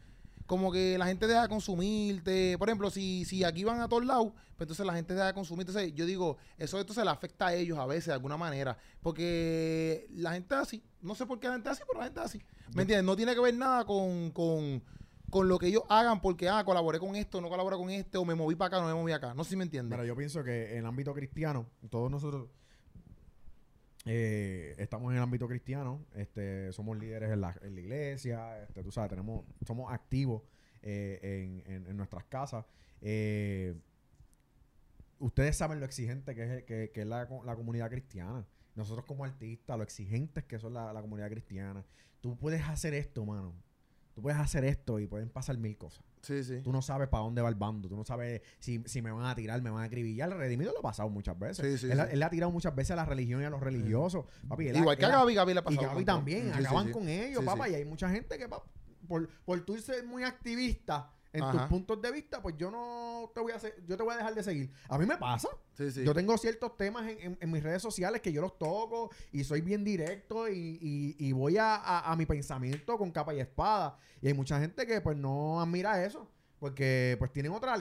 Como 0.46 0.72
que 0.72 0.98
la 0.98 1.08
gente 1.08 1.26
deja 1.26 1.42
de 1.42 1.50
consumirte. 1.50 2.56
Por 2.60 2.70
ejemplo, 2.70 2.92
si, 2.92 3.26
si 3.26 3.44
aquí 3.44 3.64
van 3.64 3.82
a 3.82 3.88
todos 3.88 4.06
lados, 4.06 4.32
pues 4.56 4.62
entonces 4.62 4.86
la 4.86 4.94
gente 4.94 5.16
deja 5.16 5.28
de 5.28 5.34
consumir. 5.34 5.68
Entonces, 5.68 5.94
yo 5.96 6.06
digo, 6.06 6.38
eso 6.58 6.80
entonces 6.80 7.04
le 7.04 7.10
afecta 7.10 7.48
a 7.48 7.56
ellos 7.56 7.80
a 7.80 7.88
veces 7.88 8.08
de 8.08 8.14
alguna 8.14 8.38
manera. 8.38 8.78
Porque 9.02 10.08
la 10.12 10.34
gente 10.34 10.54
es 10.54 10.62
así. 10.62 10.84
No 11.02 11.16
sé 11.16 11.26
por 11.26 11.40
qué 11.40 11.48
la 11.48 11.54
gente 11.54 11.70
es 11.70 11.78
así, 11.78 11.84
pero 11.88 12.00
la 12.00 12.06
gente 12.06 12.20
es 12.20 12.26
así. 12.28 12.42
¿Me 12.76 12.84
entiendes? 12.84 13.06
No 13.06 13.16
tiene 13.16 13.34
que 13.34 13.42
ver 13.42 13.56
nada 13.56 13.86
con, 13.86 14.30
con, 14.30 14.84
con 15.32 15.48
lo 15.48 15.58
que 15.58 15.66
ellos 15.66 15.84
hagan 15.90 16.22
porque, 16.22 16.48
ah, 16.48 16.64
colaboré 16.64 17.00
con 17.00 17.16
esto, 17.16 17.42
no 17.42 17.50
colaboré 17.50 17.76
con 17.78 17.90
este, 17.90 18.20
o 18.20 18.26
me 18.26 18.36
moví 18.36 18.54
para 18.54 18.68
acá, 18.68 18.82
no 18.82 18.88
me 18.88 18.94
moví 18.94 19.14
acá. 19.14 19.34
No 19.34 19.44
sé 19.44 19.52
si 19.52 19.56
me 19.56 19.64
entiendes. 19.64 19.98
Pero 19.98 20.06
yo 20.06 20.16
pienso 20.16 20.44
que 20.44 20.74
en 20.74 20.80
el 20.80 20.86
ámbito 20.86 21.12
cristiano, 21.16 21.66
todos 21.90 22.12
nosotros 22.12 22.50
eh, 24.06 24.76
estamos 24.78 25.12
en 25.12 25.18
el 25.18 25.24
ámbito 25.24 25.48
cristiano, 25.48 26.06
este, 26.16 26.72
somos 26.74 26.98
líderes 26.98 27.32
en 27.32 27.42
la, 27.42 27.56
iglesia, 27.64 28.62
este, 28.64 28.84
tú 28.84 28.92
sabes, 28.92 29.10
tenemos, 29.10 29.44
somos 29.66 29.92
activos 29.92 30.44
eh, 30.82 31.64
en, 31.68 31.86
en- 31.88 31.98
nuestras 31.98 32.24
casas. 32.26 32.66
Eh, 33.02 33.76
ustedes 35.20 35.56
saben 35.58 35.80
lo 35.80 35.86
exigente 35.86 36.36
que 36.36 36.58
es, 36.58 36.64
que, 36.64 36.92
que 36.94 37.02
es 37.02 37.08
la, 37.08 37.28
la 37.44 37.56
comunidad 37.56 37.90
cristiana. 37.90 38.46
Nosotros 38.76 39.06
como 39.06 39.24
artistas, 39.26 39.78
lo 39.78 39.84
exigentes 39.84 40.44
que 40.44 40.60
son 40.60 40.74
la, 40.74 40.92
la 40.94 41.02
comunidad 41.02 41.30
cristiana. 41.30 41.86
Tú 42.22 42.38
puedes 42.38 42.62
hacer 42.64 42.94
esto, 42.94 43.26
mano. 43.26 43.54
Tú 44.14 44.22
puedes 44.22 44.40
hacer 44.40 44.64
esto 44.66 45.00
y 45.00 45.08
pueden 45.08 45.30
pasar 45.30 45.58
mil 45.58 45.78
cosas. 45.78 46.04
Sí, 46.26 46.44
sí. 46.44 46.62
Tú 46.64 46.72
no 46.72 46.82
sabes 46.82 47.08
para 47.08 47.24
dónde 47.24 47.42
va 47.42 47.50
el 47.50 47.56
bando. 47.56 47.88
Tú 47.88 47.96
no 47.96 48.04
sabes 48.04 48.42
si, 48.60 48.82
si 48.86 49.02
me 49.02 49.12
van 49.12 49.26
a 49.26 49.36
tirar, 49.36 49.62
me 49.62 49.70
van 49.70 49.84
a 49.84 49.86
acribillar. 49.86 50.32
El 50.32 50.38
redimido 50.38 50.72
lo 50.74 50.80
ha 50.80 50.82
pasado 50.82 51.10
muchas 51.10 51.38
veces. 51.38 51.58
Sí, 51.66 51.78
sí, 51.88 51.92
él, 51.92 52.00
sí. 52.00 52.08
él 52.12 52.20
le 52.20 52.26
ha 52.26 52.30
tirado 52.30 52.52
muchas 52.52 52.74
veces 52.76 52.92
a 52.92 52.96
la 52.96 53.06
religión 53.06 53.42
y 53.42 53.46
a 53.46 53.50
los 53.50 53.62
religiosos. 53.62 54.26
Papi, 54.48 54.68
él 54.70 54.76
ha- 54.76 54.80
Igual 54.80 54.98
que 54.98 55.06
a 55.06 55.10
Gaby, 55.10 55.36
Gaby 55.36 55.54
le 55.54 55.60
ha 55.60 55.62
Y 55.62 55.66
pasado. 55.66 55.82
Gaby 55.88 55.96
con- 55.96 56.06
también. 56.06 56.52
Acaban 56.54 56.92
con 56.92 57.08
ellos, 57.08 57.44
papá. 57.44 57.70
Y 57.70 57.76
hay 57.76 57.86
mucha 57.86 58.10
gente 58.10 58.38
que, 58.38 58.50
pa- 58.50 58.64
por, 59.08 59.30
por 59.46 59.62
tú 59.64 59.78
ser 59.78 60.04
muy 60.06 60.24
activista 60.24 61.12
en 61.38 61.52
tus 61.52 61.62
puntos 61.70 62.02
de 62.02 62.12
vista, 62.12 62.42
pues 62.42 62.56
yo 62.58 62.72
no 62.72 63.32
te 63.34 63.40
voy 63.42 63.52
a 63.52 63.56
hacer, 63.56 63.76
yo 63.88 63.96
te 63.98 64.04
voy 64.04 64.14
a 64.14 64.18
dejar 64.18 64.34
de 64.36 64.44
seguir. 64.44 64.72
A 64.90 64.98
mí 64.98 65.06
me 65.06 65.18
pasa. 65.18 65.50
Sí, 65.74 65.92
sí. 65.92 66.04
Yo 66.06 66.14
tengo 66.14 66.38
ciertos 66.38 66.76
temas 66.78 67.08
en, 67.10 67.20
en- 67.20 67.38
en 67.42 67.52
mis 67.52 67.62
redes 67.64 67.82
sociales 67.82 68.22
que 68.22 68.32
yo 68.32 68.42
los 68.42 68.58
toco 68.58 69.10
y 69.32 69.44
soy 69.44 69.62
bien 69.62 69.84
directo 69.84 70.48
y, 70.50 70.80
y- 70.82 71.16
y 71.20 71.32
voy 71.34 71.58
a, 71.58 71.76
a- 71.76 72.12
a 72.12 72.16
mi 72.16 72.26
pensamiento 72.26 72.98
con 72.98 73.12
capa 73.12 73.34
y 73.34 73.40
espada. 73.40 73.98
Y 74.22 74.28
hay 74.28 74.34
mucha 74.34 74.60
gente 74.60 74.86
que 74.88 75.02
pues 75.02 75.18
no 75.18 75.60
admira 75.62 76.04
eso 76.04 76.30
porque 76.60 77.16
pues 77.20 77.32
tienen 77.34 77.52
otra 77.52 77.74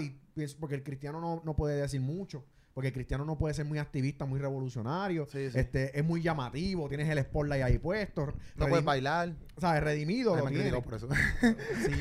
porque 0.59 0.75
el 0.75 0.83
cristiano 0.83 1.21
no, 1.21 1.41
no 1.45 1.55
puede 1.57 1.81
decir 1.81 2.01
mucho. 2.01 2.45
Porque 2.75 2.89
el 2.89 2.93
cristiano 2.93 3.25
no 3.25 3.39
puede 3.39 3.55
ser 3.55 3.65
muy 3.67 3.79
activista, 3.79 4.25
muy 4.25 4.41
revolucionario. 4.41 5.27
Sí, 5.27 5.49
sí. 5.51 5.59
Este, 5.61 5.97
es 5.97 6.05
muy 6.05 6.23
llamativo, 6.23 6.89
tienes 6.89 7.09
el 7.09 7.21
spotlight 7.23 7.63
ahí 7.63 7.79
puesto. 7.79 8.27
no 8.27 8.67
redim- 8.67 8.69
puedes 8.69 8.85
bailar. 8.85 9.33
¿Sabes? 9.59 9.85
Redimido 9.85 10.35
Ay, 10.35 10.41
lo 10.57 10.73
me 10.73 10.83
por 10.83 10.95
eso. 10.95 11.09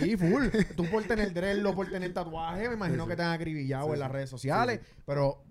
Sí, 0.02 0.18
full. 0.18 0.48
Tú 0.76 0.86
por 0.90 1.04
tener 1.04 1.32
dreadlock, 1.32 1.76
por 1.76 1.92
tener 1.92 2.12
tatuaje, 2.12 2.68
me 2.70 2.74
imagino 2.74 3.04
Sí, 3.04 3.10
que 3.12 3.16
te 3.16 3.22
han 3.22 3.34
acribillado 3.34 3.94
en 3.94 4.00
las 4.00 4.12
redes 4.12 4.32
sociales. 4.32 4.80
Pero, 5.06 5.44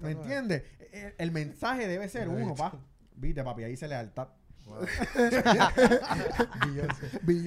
¿me 0.00 0.12
entiendes? 0.12 0.62
El, 0.92 1.14
el 1.18 1.30
mensaje 1.30 1.86
debe 1.86 2.08
ser 2.08 2.28
uno, 2.30 2.54
pa. 2.54 2.72
Viste, 3.16 3.44
papi, 3.44 3.64
ahí 3.64 3.76
se 3.76 3.86
lealtad. 3.86 4.28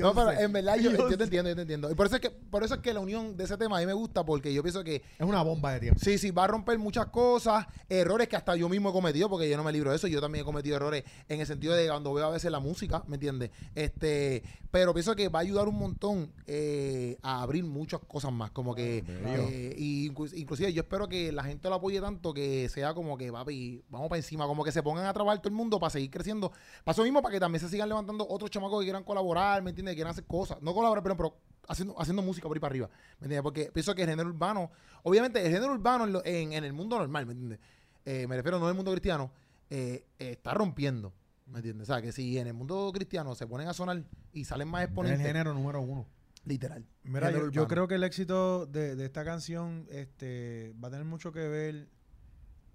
No, 0.04 0.14
pero 0.14 0.32
en 0.40 0.54
verdad 0.54 0.76
yo, 0.78 0.92
te 1.18 1.24
entiendo, 1.24 1.50
yo 1.50 1.56
te 1.56 1.62
entiendo. 1.62 1.92
Y 1.92 1.96
por 1.96 2.08
eso 2.08 2.16
es 2.16 2.22
que, 2.22 2.30
por 2.30 2.64
eso 2.64 2.76
es 2.76 2.82
que 2.82 2.94
la 2.94 3.00
unión 3.00 3.36
de 3.38 3.44
ese 3.46 3.58
tema 3.58 3.78
a 3.78 3.80
mí 3.80 3.86
me 3.86 3.94
gusta, 3.94 4.26
porque 4.26 4.54
yo 4.54 4.62
pienso 4.64 4.84
que 4.84 4.96
Es 4.96 5.26
una 5.26 5.42
bomba 5.44 5.74
de 5.74 5.80
tiempo. 5.80 6.00
Sí, 6.04 6.18
sí, 6.18 6.32
va 6.32 6.46
a 6.46 6.48
romper 6.48 6.78
muchas 6.80 7.08
cosas, 7.08 7.66
errores 7.90 8.28
que 8.28 8.36
hasta 8.36 8.56
yo 8.56 8.70
mismo 8.70 8.90
he 8.90 8.94
cometido, 8.94 9.30
porque 9.30 9.50
yo 9.50 9.58
no 9.58 9.64
me 9.64 9.72
libro 9.72 9.92
de 9.92 9.98
eso, 9.98 10.08
yo 10.08 10.22
también 10.22 10.44
he 10.44 10.46
cometido 10.46 10.76
errores 10.76 11.04
en 11.28 11.40
el 11.40 11.48
sentido 11.48 11.74
de 11.74 11.88
cuando 11.88 12.14
veo 12.14 12.26
a 12.28 12.32
veces 12.32 12.52
la 12.52 12.60
música, 12.60 13.04
¿me 13.08 13.16
entiendes? 13.16 13.52
Este, 13.76 14.44
pero 14.72 14.94
pienso 14.94 15.16
que 15.16 15.30
va 15.30 15.40
a 15.40 15.42
ayudar 15.44 15.68
un 15.68 15.78
montón 15.78 16.32
eh, 16.48 17.18
a 17.22 17.42
abrir 17.42 17.64
muchas 17.64 18.00
cosas 18.08 18.32
más, 18.32 18.52
como 18.52 18.74
que, 18.74 19.04
Bello. 19.08 19.48
eh, 19.50 19.76
y 19.78 20.10
inclu- 20.10 20.34
inclusive 20.36 20.74
yo 20.74 20.82
espero 20.82 21.08
que 21.08 21.32
la 21.32 21.44
gente 21.44 21.70
lo 21.70 21.76
apoye 21.76 22.02
tanto 22.02 22.34
que 22.34 22.70
sea 22.70 22.94
como 22.94 23.18
que, 23.18 23.32
papi, 23.32 23.84
vamos 23.90 24.10
para 24.10 24.18
encima, 24.18 24.46
como 24.48 24.64
que 24.64 24.72
se 24.72 24.82
pongan 24.82 25.06
a 25.06 25.14
trabajar 25.14 25.40
todo 25.40 25.50
el 25.50 25.56
mundo 25.56 25.80
para 25.80 25.92
seguir 25.92 26.10
creciendo. 26.10 26.52
Eso 26.86 27.04
mismo, 27.14 27.22
para 27.22 27.34
que 27.34 27.40
también 27.40 27.60
se 27.62 27.70
sigan 27.70 27.88
levantando 27.90 28.28
otros 28.28 28.50
chamacos 28.50 28.80
que 28.80 28.86
quieran 28.86 29.04
colaborar, 29.04 29.62
¿me 29.64 29.70
entiendes? 29.70 29.94
Que 29.94 29.98
quieran 29.98 30.12
hacer 30.12 30.26
cosas, 30.26 30.62
no 30.62 30.74
colaborar, 30.74 31.04
pero, 31.04 31.16
pero 31.18 31.38
haciendo, 31.68 32.00
haciendo 32.00 32.22
música 32.22 32.48
por 32.48 32.58
ahí 32.58 32.60
para 32.62 32.72
arriba, 32.72 32.90
¿me 33.20 33.26
entiendes? 33.26 33.42
Porque 33.44 33.72
pienso 33.72 33.94
que 33.96 34.04
el 34.04 34.10
género 34.10 34.30
urbano, 34.30 34.72
obviamente 35.04 35.46
el 35.46 35.52
género 35.52 35.74
urbano 35.74 36.04
en, 36.06 36.14
lo- 36.14 36.26
en- 36.26 36.54
en 36.54 36.64
el 36.64 36.74
mundo 36.74 36.98
normal, 36.98 37.26
¿me 37.26 37.34
entiendes? 37.34 37.60
Eh, 38.06 38.28
me 38.28 38.36
refiero 38.36 38.60
no 38.60 38.66
en 38.66 38.70
el 38.72 38.76
mundo 38.76 38.92
cristiano, 38.92 39.32
eh, 39.70 40.06
eh, 40.20 40.32
está 40.32 40.54
rompiendo, 40.54 41.14
¿me 41.48 41.60
entiendes? 41.60 41.90
O 41.90 41.94
sea, 41.94 42.02
que 42.02 42.12
si 42.12 42.38
en 42.38 42.48
el 42.48 42.54
mundo 42.54 42.92
cristiano 42.94 43.34
se 43.36 43.48
ponen 43.48 43.68
a 43.68 43.74
sonar 43.74 44.04
y 44.34 44.44
salen 44.46 44.68
más 44.68 44.82
Es 44.82 44.86
el 44.88 44.90
exponentes, 44.90 45.26
género 45.28 45.54
número 45.54 45.80
uno. 45.82 46.06
literal. 46.46 46.86
Mira, 47.04 47.32
yo, 47.52 47.68
creo 47.68 47.88
que 47.88 47.96
el 47.96 48.04
éxito 48.04 48.66
de, 48.66 48.96
de 48.98 49.06
esta 49.06 49.24
canción 49.24 49.88
este, 49.90 50.74
va 50.84 50.90
a 50.90 50.92
tener 50.92 51.06
mucho 51.06 51.32
que 51.32 51.48
ver. 51.48 51.88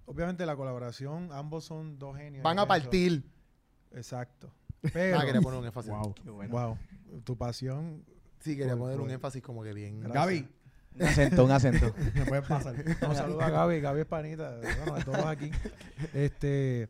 Obviamente 0.05 0.43
la 0.47 0.55
colaboración, 0.55 1.29
ambos 1.31 1.65
son 1.65 1.99
dos 1.99 2.17
genios. 2.17 2.43
Van 2.43 2.57
a 2.57 2.67
partir. 2.67 3.23
Exacto. 3.93 4.51
Pero, 4.93 5.19
Ah, 5.19 5.25
quería 5.25 5.41
poner 5.41 5.59
un 5.59 5.65
énfasis. 5.65 5.91
Wow. 5.91 6.13
wow, 6.49 6.77
tu 7.23 7.37
pasión. 7.37 8.03
Sí, 8.39 8.55
quería 8.55 8.73
Por- 8.73 8.79
poner 8.81 8.95
un 8.97 9.03
por- 9.05 9.11
énfasis 9.11 9.41
como 9.43 9.63
que 9.63 9.73
bien. 9.73 9.99
Gracias. 9.99 10.13
Gaby, 10.15 10.47
Un 10.95 11.03
acento, 11.03 11.45
un 11.45 11.51
acento. 11.51 11.93
me 12.15 12.25
puedes 12.25 12.45
pasar. 12.47 12.73
Un 13.09 13.15
saludo 13.15 13.41
a 13.41 13.49
Gaby, 13.49 13.81
Gaby 13.81 13.99
es 14.01 14.05
panita, 14.05 14.57
bueno, 14.57 14.95
a 14.95 15.03
todos 15.03 15.25
aquí. 15.25 15.51
Este, 16.13 16.87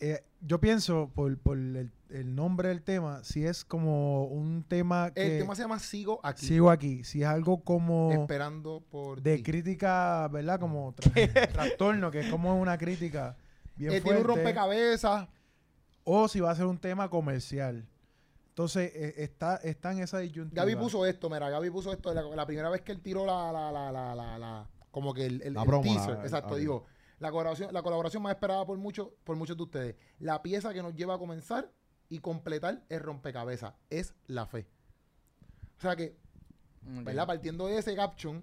eh, 0.00 0.22
yo 0.40 0.60
pienso 0.60 1.10
por, 1.12 1.36
por 1.38 1.56
el, 1.58 1.90
el 2.10 2.34
nombre 2.36 2.68
del 2.68 2.82
tema, 2.82 3.22
si 3.24 3.44
es 3.44 3.64
como 3.64 4.24
un 4.26 4.62
tema 4.62 5.10
que 5.12 5.34
El 5.34 5.42
tema 5.42 5.54
se 5.56 5.62
llama 5.62 5.78
Sigo 5.80 6.20
aquí, 6.22 6.46
sigo 6.46 6.70
aquí, 6.70 7.02
si 7.04 7.22
es 7.22 7.28
algo 7.28 7.62
como 7.64 8.12
esperando 8.12 8.80
por 8.90 9.20
de 9.20 9.38
ti. 9.38 9.42
crítica, 9.42 10.28
¿verdad? 10.28 10.60
Como 10.60 10.94
tra- 10.94 11.52
trastorno, 11.52 12.10
que 12.12 12.20
es 12.20 12.28
como 12.30 12.58
una 12.60 12.78
crítica 12.78 13.36
bien 13.76 13.92
Eh, 13.92 14.00
tiene 14.00 14.18
un 14.18 14.24
fuerte, 14.24 14.42
rompecabezas. 14.44 15.28
O 16.10 16.26
si 16.26 16.40
va 16.40 16.50
a 16.50 16.54
ser 16.54 16.64
un 16.64 16.78
tema 16.78 17.10
comercial. 17.10 17.86
Entonces, 18.48 18.90
eh, 18.94 19.14
está, 19.18 19.56
está 19.56 19.92
en 19.92 19.98
esa 20.00 20.18
disyuntiva. 20.18 20.62
Gaby 20.64 20.74
puso 20.76 21.04
esto, 21.06 21.28
mira, 21.28 21.48
Gaby 21.50 21.70
puso 21.70 21.92
esto 21.92 22.12
la, 22.14 22.22
la 22.22 22.46
primera 22.46 22.70
vez 22.70 22.80
que 22.80 22.92
él 22.92 23.00
tiró 23.02 23.26
la, 23.26 23.52
la, 23.52 23.70
la, 23.70 23.92
la, 23.92 24.14
la, 24.14 24.38
la- 24.38 24.68
como 24.90 25.12
que 25.12 25.26
el, 25.26 25.42
el, 25.42 25.52
La 25.54 25.60
el 25.62 25.66
promo, 25.66 25.82
teaser, 25.82 26.16
la- 26.16 26.22
exacto, 26.24 26.54
ok. 26.54 26.60
digo, 26.60 26.84
la 27.18 27.30
colaboración, 27.30 27.72
la 27.74 27.82
colaboración 27.82 28.22
más 28.22 28.32
esperada 28.34 28.64
por 28.64 28.78
muchos, 28.78 29.08
por 29.22 29.36
muchos 29.36 29.56
de 29.56 29.62
ustedes. 29.62 29.96
La 30.18 30.42
pieza 30.42 30.72
que 30.72 30.82
nos 30.82 30.94
lleva 30.94 31.14
a 31.14 31.18
comenzar 31.18 31.70
y 32.08 32.20
completar 32.20 32.82
el 32.88 33.00
rompecabezas 33.00 33.74
es 33.90 34.14
la 34.26 34.46
fe. 34.46 34.66
O 35.76 35.80
sea 35.82 35.94
que, 35.94 36.16
¿verdad? 36.82 37.26
Partiendo 37.26 37.66
de 37.66 37.78
ese 37.78 37.94
caption 37.94 38.42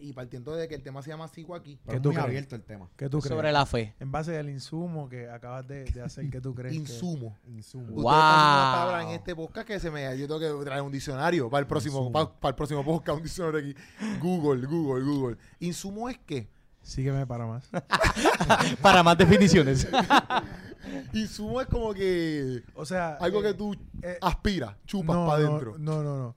y 0.00 0.12
partiendo 0.12 0.54
de 0.56 0.66
que 0.68 0.74
el 0.74 0.82
tema 0.82 1.02
se 1.02 1.10
llama 1.10 1.28
Sigo 1.28 1.54
aquí, 1.54 1.78
Pero 1.84 1.96
es 1.98 2.02
tú 2.02 2.08
muy 2.08 2.14
crees? 2.16 2.26
abierto 2.26 2.56
el 2.56 2.62
tema. 2.62 2.88
¿Qué 2.96 3.08
tú 3.08 3.18
crees? 3.20 3.34
Sobre 3.34 3.52
la 3.52 3.66
fe. 3.66 3.94
En 4.00 4.10
base 4.10 4.36
al 4.38 4.48
insumo 4.48 5.08
que 5.08 5.28
acabas 5.28 5.66
de, 5.68 5.84
de 5.84 6.02
hacer, 6.02 6.28
¿qué 6.30 6.40
tú 6.40 6.54
crees? 6.54 6.72
que- 6.72 6.78
insumo. 6.80 7.36
Insumo. 7.46 7.84
Ustedes 7.84 8.02
Wow. 8.02 8.12
diciendo 8.12 8.28
una 8.28 8.72
palabra 8.74 9.02
en 9.02 9.08
este 9.10 9.36
podcast 9.36 9.66
que 9.66 9.78
se 9.80 9.90
me. 9.90 10.18
Yo 10.18 10.26
tengo 10.26 10.40
que 10.40 10.64
traer 10.64 10.82
un 10.82 10.90
diccionario 10.92 11.48
para 11.50 11.60
el 11.60 11.66
próximo, 11.66 11.98
Insumo. 11.98 12.12
para, 12.12 12.30
para 12.40 12.50
el 12.50 12.54
próximo 12.56 12.84
podcast, 12.84 13.16
un 13.18 13.22
diccionario 13.24 13.60
aquí. 13.60 13.74
Google, 14.20 14.66
Google, 14.66 15.04
Google. 15.04 15.36
Insumo 15.60 16.08
es 16.08 16.18
qué? 16.26 16.48
Sígueme 16.82 17.26
para 17.26 17.46
más. 17.46 17.68
Para 18.80 19.02
más 19.02 19.18
definiciones. 19.18 19.86
Insumo 21.12 21.60
es 21.60 21.66
como 21.66 21.92
que 21.92 22.62
O 22.74 22.84
sea, 22.86 23.14
algo 23.20 23.40
eh, 23.40 23.48
que 23.48 23.54
tú 23.54 23.76
eh, 24.02 24.18
aspiras, 24.22 24.74
chupas 24.86 25.14
no, 25.16 25.26
para 25.26 25.44
adentro. 25.44 25.76
No, 25.78 26.02
no, 26.02 26.16
no. 26.18 26.34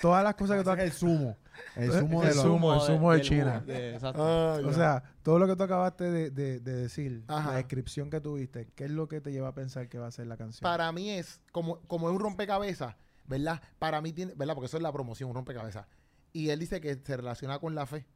Todas 0.00 0.22
las 0.22 0.34
cosas 0.34 0.58
que 0.58 0.64
tú 0.64 0.70
es 0.72 0.78
el 0.80 0.92
sumo. 0.92 1.36
El 1.76 1.92
sumo 1.92 2.22
El 2.22 2.28
de 2.28 2.34
el 2.34 2.40
zumo 2.80 3.12
de 3.12 3.20
China. 3.22 3.60
jugo, 3.60 3.72
de- 3.72 3.94
exacto. 3.94 4.22
Ah, 4.24 4.58
O 4.64 4.72
sea, 4.72 5.02
todo 5.22 5.38
lo 5.38 5.46
que 5.46 5.56
tú 5.56 5.62
acabaste 5.62 6.10
de, 6.10 6.30
de- 6.30 6.60
de 6.60 6.72
decir, 6.74 7.24
Ajá. 7.28 7.50
la 7.52 7.56
descripción 7.56 8.10
que 8.10 8.20
tuviste, 8.20 8.68
¿qué 8.74 8.84
es 8.84 8.90
lo 8.90 9.08
que 9.08 9.20
te 9.20 9.32
lleva 9.32 9.48
a 9.48 9.54
pensar 9.54 9.88
que 9.88 9.98
va 9.98 10.06
a 10.06 10.10
ser 10.10 10.26
la 10.26 10.36
canción? 10.36 10.62
para 10.62 10.90
mí 10.92 11.10
es 11.10 11.40
como, 11.52 11.80
como 11.82 12.08
es 12.08 12.14
un 12.14 12.20
rompecabezas, 12.20 12.94
¿verdad? 13.26 13.60
Para 13.78 14.00
mí 14.00 14.12
tiene, 14.12 14.32
¿verdad? 14.34 14.54
Porque 14.54 14.66
eso 14.66 14.76
es 14.76 14.82
la 14.82 14.92
promoción, 14.92 15.28
un 15.30 15.34
rompecabezas. 15.36 15.86
Y 16.32 16.50
él 16.50 16.58
dice 16.60 16.80
que 16.80 16.94
se 17.02 17.16
relaciona 17.16 17.58
con 17.58 17.74
la 17.74 17.86
fe. 17.86 18.06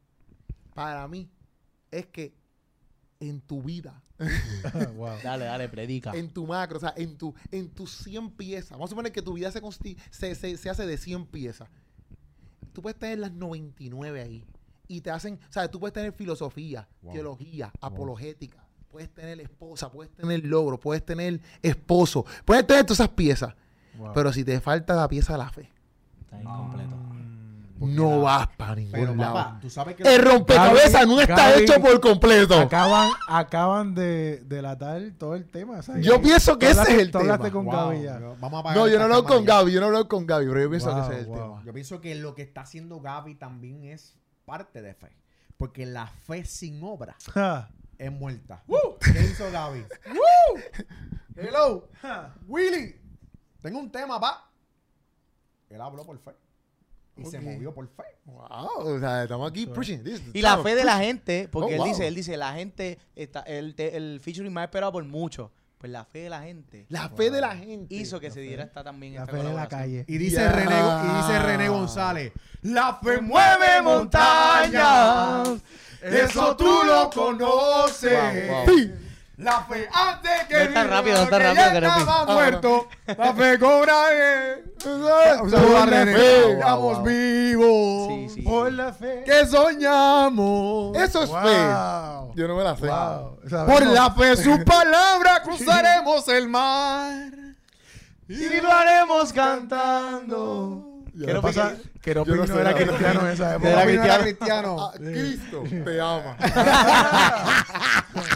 Para 0.73 1.07
mí 1.07 1.29
es 1.91 2.05
que 2.07 2.33
en 3.19 3.41
tu 3.41 3.61
vida 3.61 4.01
wow. 4.95 5.17
Dale, 5.23 5.45
dale, 5.45 5.67
predica. 5.69 6.11
en 6.15 6.31
tu 6.31 6.45
macro, 6.47 6.77
o 6.77 6.79
sea, 6.79 6.93
en 6.95 7.17
tu, 7.17 7.33
en 7.51 7.69
tus 7.69 7.91
100 8.03 8.31
piezas. 8.31 8.71
Vamos 8.71 8.89
a 8.89 8.91
suponer 8.91 9.11
que 9.11 9.21
tu 9.21 9.33
vida 9.33 9.51
se, 9.51 9.61
se, 10.11 10.35
se, 10.35 10.57
se 10.57 10.69
hace 10.69 10.85
de 10.85 10.97
100 10.97 11.25
piezas. 11.27 11.69
Tú 12.73 12.81
puedes 12.81 12.97
tener 12.97 13.19
las 13.19 13.31
99 13.31 14.21
ahí. 14.21 14.45
Y 14.87 15.01
te 15.01 15.09
hacen, 15.11 15.39
o 15.49 15.51
sea, 15.53 15.69
tú 15.71 15.79
puedes 15.79 15.93
tener 15.93 16.11
filosofía, 16.13 16.87
Wow. 17.01 17.13
teología, 17.13 17.71
apologética. 17.79 18.65
Puedes 18.89 19.09
tener 19.13 19.39
esposa, 19.39 19.89
puedes 19.89 20.11
tener 20.13 20.45
logro, 20.45 20.77
puedes 20.79 21.05
tener 21.05 21.39
esposo. 21.61 22.25
Puedes 22.43 22.67
tener 22.67 22.83
todas 22.83 22.99
esas 22.99 23.09
piezas. 23.09 23.55
wow. 23.97 24.11
Pero 24.13 24.33
si 24.33 24.43
te 24.43 24.59
falta 24.59 24.95
la 24.95 25.07
pieza 25.07 25.33
de 25.33 25.39
la 25.39 25.49
fe, 25.49 25.69
Está 26.21 26.41
incompleto. 26.41 26.95
No 27.89 28.09
la- 28.11 28.17
vas 28.17 28.47
para 28.57 28.75
ningún 28.75 28.91
Pero 28.91 29.15
lado. 29.15 29.33
papá, 29.33 29.59
tú 29.61 29.69
sabes 29.69 29.95
que... 29.95 30.03
El 30.03 30.21
rompecabezas 30.21 30.93
Gaby, 31.01 31.07
no 31.15 31.21
está 31.21 31.35
Gaby, 31.49 31.61
hecho 31.63 31.81
por 31.81 31.99
completo. 32.01 32.59
acaban, 32.59 33.09
acaban 33.27 33.95
de 33.95 34.41
delatar 34.45 35.01
todo 35.17 35.35
el 35.35 35.49
tema. 35.49 35.81
¿sabes? 35.81 36.05
Yo 36.05 36.21
pienso 36.21 36.57
que 36.59 36.69
ese 36.69 36.81
es 36.83 36.89
el 36.99 37.11
tema. 37.11 37.37
con 37.51 37.65
Wow, 37.65 37.73
Gaby 37.75 38.01
ya. 38.03 38.19
yo- 38.19 38.35
Vamos 38.39 38.57
a 38.57 38.59
apagar 38.59 38.77
No, 38.77 38.87
yo 38.87 38.97
no 38.97 39.03
hablo 39.05 39.23
con 39.25 39.45
Gaby, 39.45 39.71
yo 39.71 39.79
no 39.79 39.87
hablo 39.87 40.07
con 40.07 40.25
Gaby, 40.27 40.45
pero 40.47 40.61
yo 40.61 40.69
pienso 40.69 40.93
que 40.95 41.01
ese 41.01 41.13
es 41.13 41.19
el 41.21 41.25
wow. 41.27 41.35
tema. 41.37 41.63
Yo 41.65 41.73
pienso 41.73 42.01
que 42.01 42.15
lo 42.15 42.35
que 42.35 42.41
está 42.43 42.61
haciendo 42.61 42.99
Gaby 43.01 43.35
también 43.35 43.83
es 43.85 44.15
parte 44.45 44.81
de 44.81 44.93
fe. 44.93 45.11
Porque 45.57 45.85
la 45.85 46.07
fe 46.07 46.43
sin 46.45 46.83
obra 46.83 47.15
es 47.97 48.11
muerta. 48.11 48.63
¿Qué 49.13 49.21
hizo 49.23 49.51
Gaby? 49.51 49.85
Hello. 51.35 51.87
Willy. 52.47 52.95
Tengo 53.61 53.79
un 53.79 53.91
tema, 53.91 54.19
pa. 54.19 54.49
Él 55.69 55.79
habló 55.79 56.03
por 56.05 56.17
fe. 56.19 56.31
Y 57.17 57.25
se 57.25 57.39
movió 57.39 57.73
por 57.73 57.87
fe. 57.87 58.03
Wow, 58.25 58.95
o 58.95 58.99
sea, 58.99 59.23
estamos 59.23 59.49
aquí 59.51 59.63
Eso 59.63 59.71
es. 59.71 59.75
preaching. 59.75 60.03
this. 60.03 60.21
Y 60.33 60.41
la 60.41 60.57
fe 60.59 60.75
de 60.75 60.83
la 60.85 60.97
gente, 60.99 61.47
porque 61.51 61.71
Oh, 61.73 61.75
él 61.75 61.77
wow. 61.79 61.87
dice, 61.87 62.07
él 62.07 62.15
dice, 62.15 62.37
la 62.37 62.53
gente, 62.53 62.97
está, 63.15 63.41
el, 63.41 63.75
el 63.77 64.19
featuring 64.21 64.51
más 64.53 64.63
esperado 64.65 64.91
por 64.93 65.03
mucho. 65.03 65.51
Pues 65.77 65.91
la 65.91 66.05
fe 66.05 66.19
de 66.19 66.29
la 66.29 66.43
gente 66.43 66.85
La 66.89 67.09
fe 67.09 67.31
de 67.31 67.41
la 67.41 67.55
gente. 67.55 67.95
hizo 67.95 68.19
que 68.19 68.27
la 68.27 68.33
se 68.35 68.39
fe- 68.39 68.45
diera 68.45 68.63
esta 68.65 68.83
también 68.83 69.15
La 69.15 69.21
esta 69.23 69.35
fe 69.35 69.41
de 69.43 69.51
la 69.53 69.67
calle. 69.67 70.05
Y 70.07 70.17
dice, 70.19 70.35
Ya. 70.35 70.51
René, 70.51 70.75
y 70.75 71.17
dice 71.17 71.39
René 71.39 71.69
González, 71.69 72.31
la 72.61 72.99
fe 73.03 73.19
mueve 73.19 73.81
montañas. 73.81 75.59
Eso 76.01 76.55
tú 76.55 76.67
lo 76.85 77.09
conoces. 77.09 78.47
Wow, 78.47 78.65
wow. 78.65 78.77
Sí. 78.77 78.91
La 79.41 79.61
fe 79.65 79.89
antes 79.91 80.31
que 80.47 80.53
No 80.53 80.59
es 80.61 80.73
tan 80.73 80.83
viva, 80.85 80.95
rápido, 80.97 81.15
no 81.17 81.23
es 81.23 81.29
tan 81.29 81.39
que 81.39 81.45
rápido, 81.47 81.63
ya 81.65 81.73
que 81.73 81.81
no 81.81 81.97
estaba 81.97 82.25
pi- 82.27 82.31
muerto. 82.33 82.87
La 83.17 83.33
fe 83.33 83.59
cobra. 83.59 83.93
eh. 84.11 84.63
Un 84.85 85.49
saludo 85.51 85.77
a 85.77 85.85
René. 85.87 86.13
fe. 86.15 86.51
Estamos 86.53 87.03
vivos. 87.03 88.07
Sí, 88.07 88.29
sí. 88.35 88.41
Por 88.43 88.71
la 88.71 88.93
fe. 88.93 89.23
Que 89.25 89.45
soñamos. 89.47 90.95
Eso 90.97 91.23
es 91.23 91.29
Wow. 91.29 91.41
fe. 91.41 92.39
Yo 92.39 92.47
no 92.47 92.55
me 92.55 92.63
la 92.63 92.75
sé. 92.77 92.87
O 92.89 93.37
sea, 93.49 93.65
Por 93.65 93.85
la 93.87 94.11
fe 94.11 94.37
su 94.37 94.63
palabra 94.65 95.41
cruzaremos 95.43 96.27
el 96.27 96.47
mar. 96.47 97.31
Y 98.27 98.61
lo 98.61 98.71
haremos 98.71 99.33
cantando. 99.33 100.87
Ya. 101.13 101.25
¿Qué 101.33 101.41
pasa? 101.41 101.73
Que 102.01 102.15
no, 102.15 102.23
no 102.25 102.45
no 102.45 102.59
era 102.59 102.73
cristiano 102.73 103.19
en 103.21 103.27
esa 103.27 103.55
Era 103.55 103.83
época. 103.83 103.93
No 103.95 104.03
era 104.05 104.19
cristiano. 104.19 104.77
Ah, 104.79 104.93
Cristo 104.97 105.63
te 105.83 105.99
ama. 106.01 106.37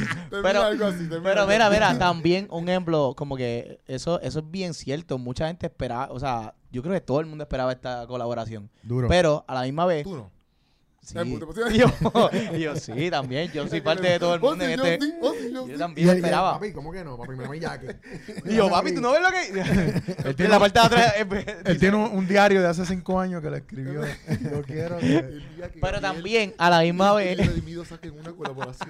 Pero- 0.42 0.62
algo 0.62 0.84
así, 0.86 1.08
termina 1.08 1.22
Pero 1.22 1.46
mira, 1.46 1.70
mira, 1.70 1.98
también 1.98 2.46
un 2.50 2.68
ejemplo, 2.68 3.14
como 3.16 3.36
que 3.36 3.80
eso, 3.86 4.20
eso 4.20 4.38
es 4.40 4.50
bien 4.50 4.74
cierto. 4.74 5.18
Mucha 5.18 5.46
gente 5.48 5.66
esperaba, 5.66 6.08
o 6.12 6.18
sea, 6.18 6.54
yo 6.70 6.82
creo 6.82 6.94
que 6.94 7.00
todo 7.00 7.20
el 7.20 7.26
mundo 7.26 7.44
esperaba 7.44 7.72
esta 7.72 8.06
colaboración. 8.06 8.70
Duro. 8.82 9.08
Pero 9.08 9.44
a 9.46 9.54
la 9.54 9.62
misma 9.62 9.86
vez, 9.86 10.06
no. 10.06 10.30
Sí. 11.04 11.14
Puta, 11.18 11.46
pues, 11.46 11.74
Y 11.74 11.78
yo, 11.80 11.90
y 12.56 12.60
yo, 12.60 12.76
sí, 12.76 13.10
también. 13.10 13.50
Yo 13.52 13.68
soy 13.68 13.82
parte 13.82 14.08
de 14.08 14.18
todo 14.18 14.34
el 14.34 14.40
Oh, 14.42 14.50
mundo 14.50 14.64
sí, 14.64 14.72
en 14.72 14.78
yo 14.78 14.84
este. 14.86 15.06
sí, 15.06 15.12
oh, 15.20 15.34
sí, 15.34 15.52
yo 15.52 15.78
también 15.78 16.08
esperaba. 16.08 16.54
Papi, 16.54 16.72
¿cómo 16.72 16.90
que 16.92 17.04
no? 17.04 17.18
Papi, 17.18 17.36
me 17.36 17.42
llama 17.44 17.56
Jackie. 17.56 17.86
Y 18.46 18.54
yo, 18.56 18.70
papi, 18.70 18.94
¿tú 18.94 19.00
no 19.02 19.12
ves 19.12 19.20
lo 19.20 19.28
que...? 19.30 20.22
Él 20.28 20.34
tiene 20.34 20.50
la 20.50 20.58
parte 20.58 20.80
de 20.80 20.86
atrás... 20.86 21.14
eh, 21.18 21.56
Él 21.66 21.78
tiene 21.78 21.96
un, 21.98 22.10
un 22.16 22.26
diario 22.26 22.62
de 22.62 22.68
hace 22.68 22.86
cinco 22.86 23.20
años 23.20 23.42
que 23.42 23.50
lo 23.50 23.56
escribió. 23.56 24.00
Yo 24.04 24.62
quiero 24.62 24.98
que 24.98 25.42
Pero 25.80 25.80
Gabriel 25.80 26.00
también, 26.00 26.54
a 26.56 26.70
la 26.70 26.80
misma 26.80 27.12
y 27.12 27.16
vez... 27.26 27.38
el 27.38 27.46
Redimido 27.48 27.84
saquen 27.84 28.18
una 28.18 28.32
colaboración. 28.32 28.88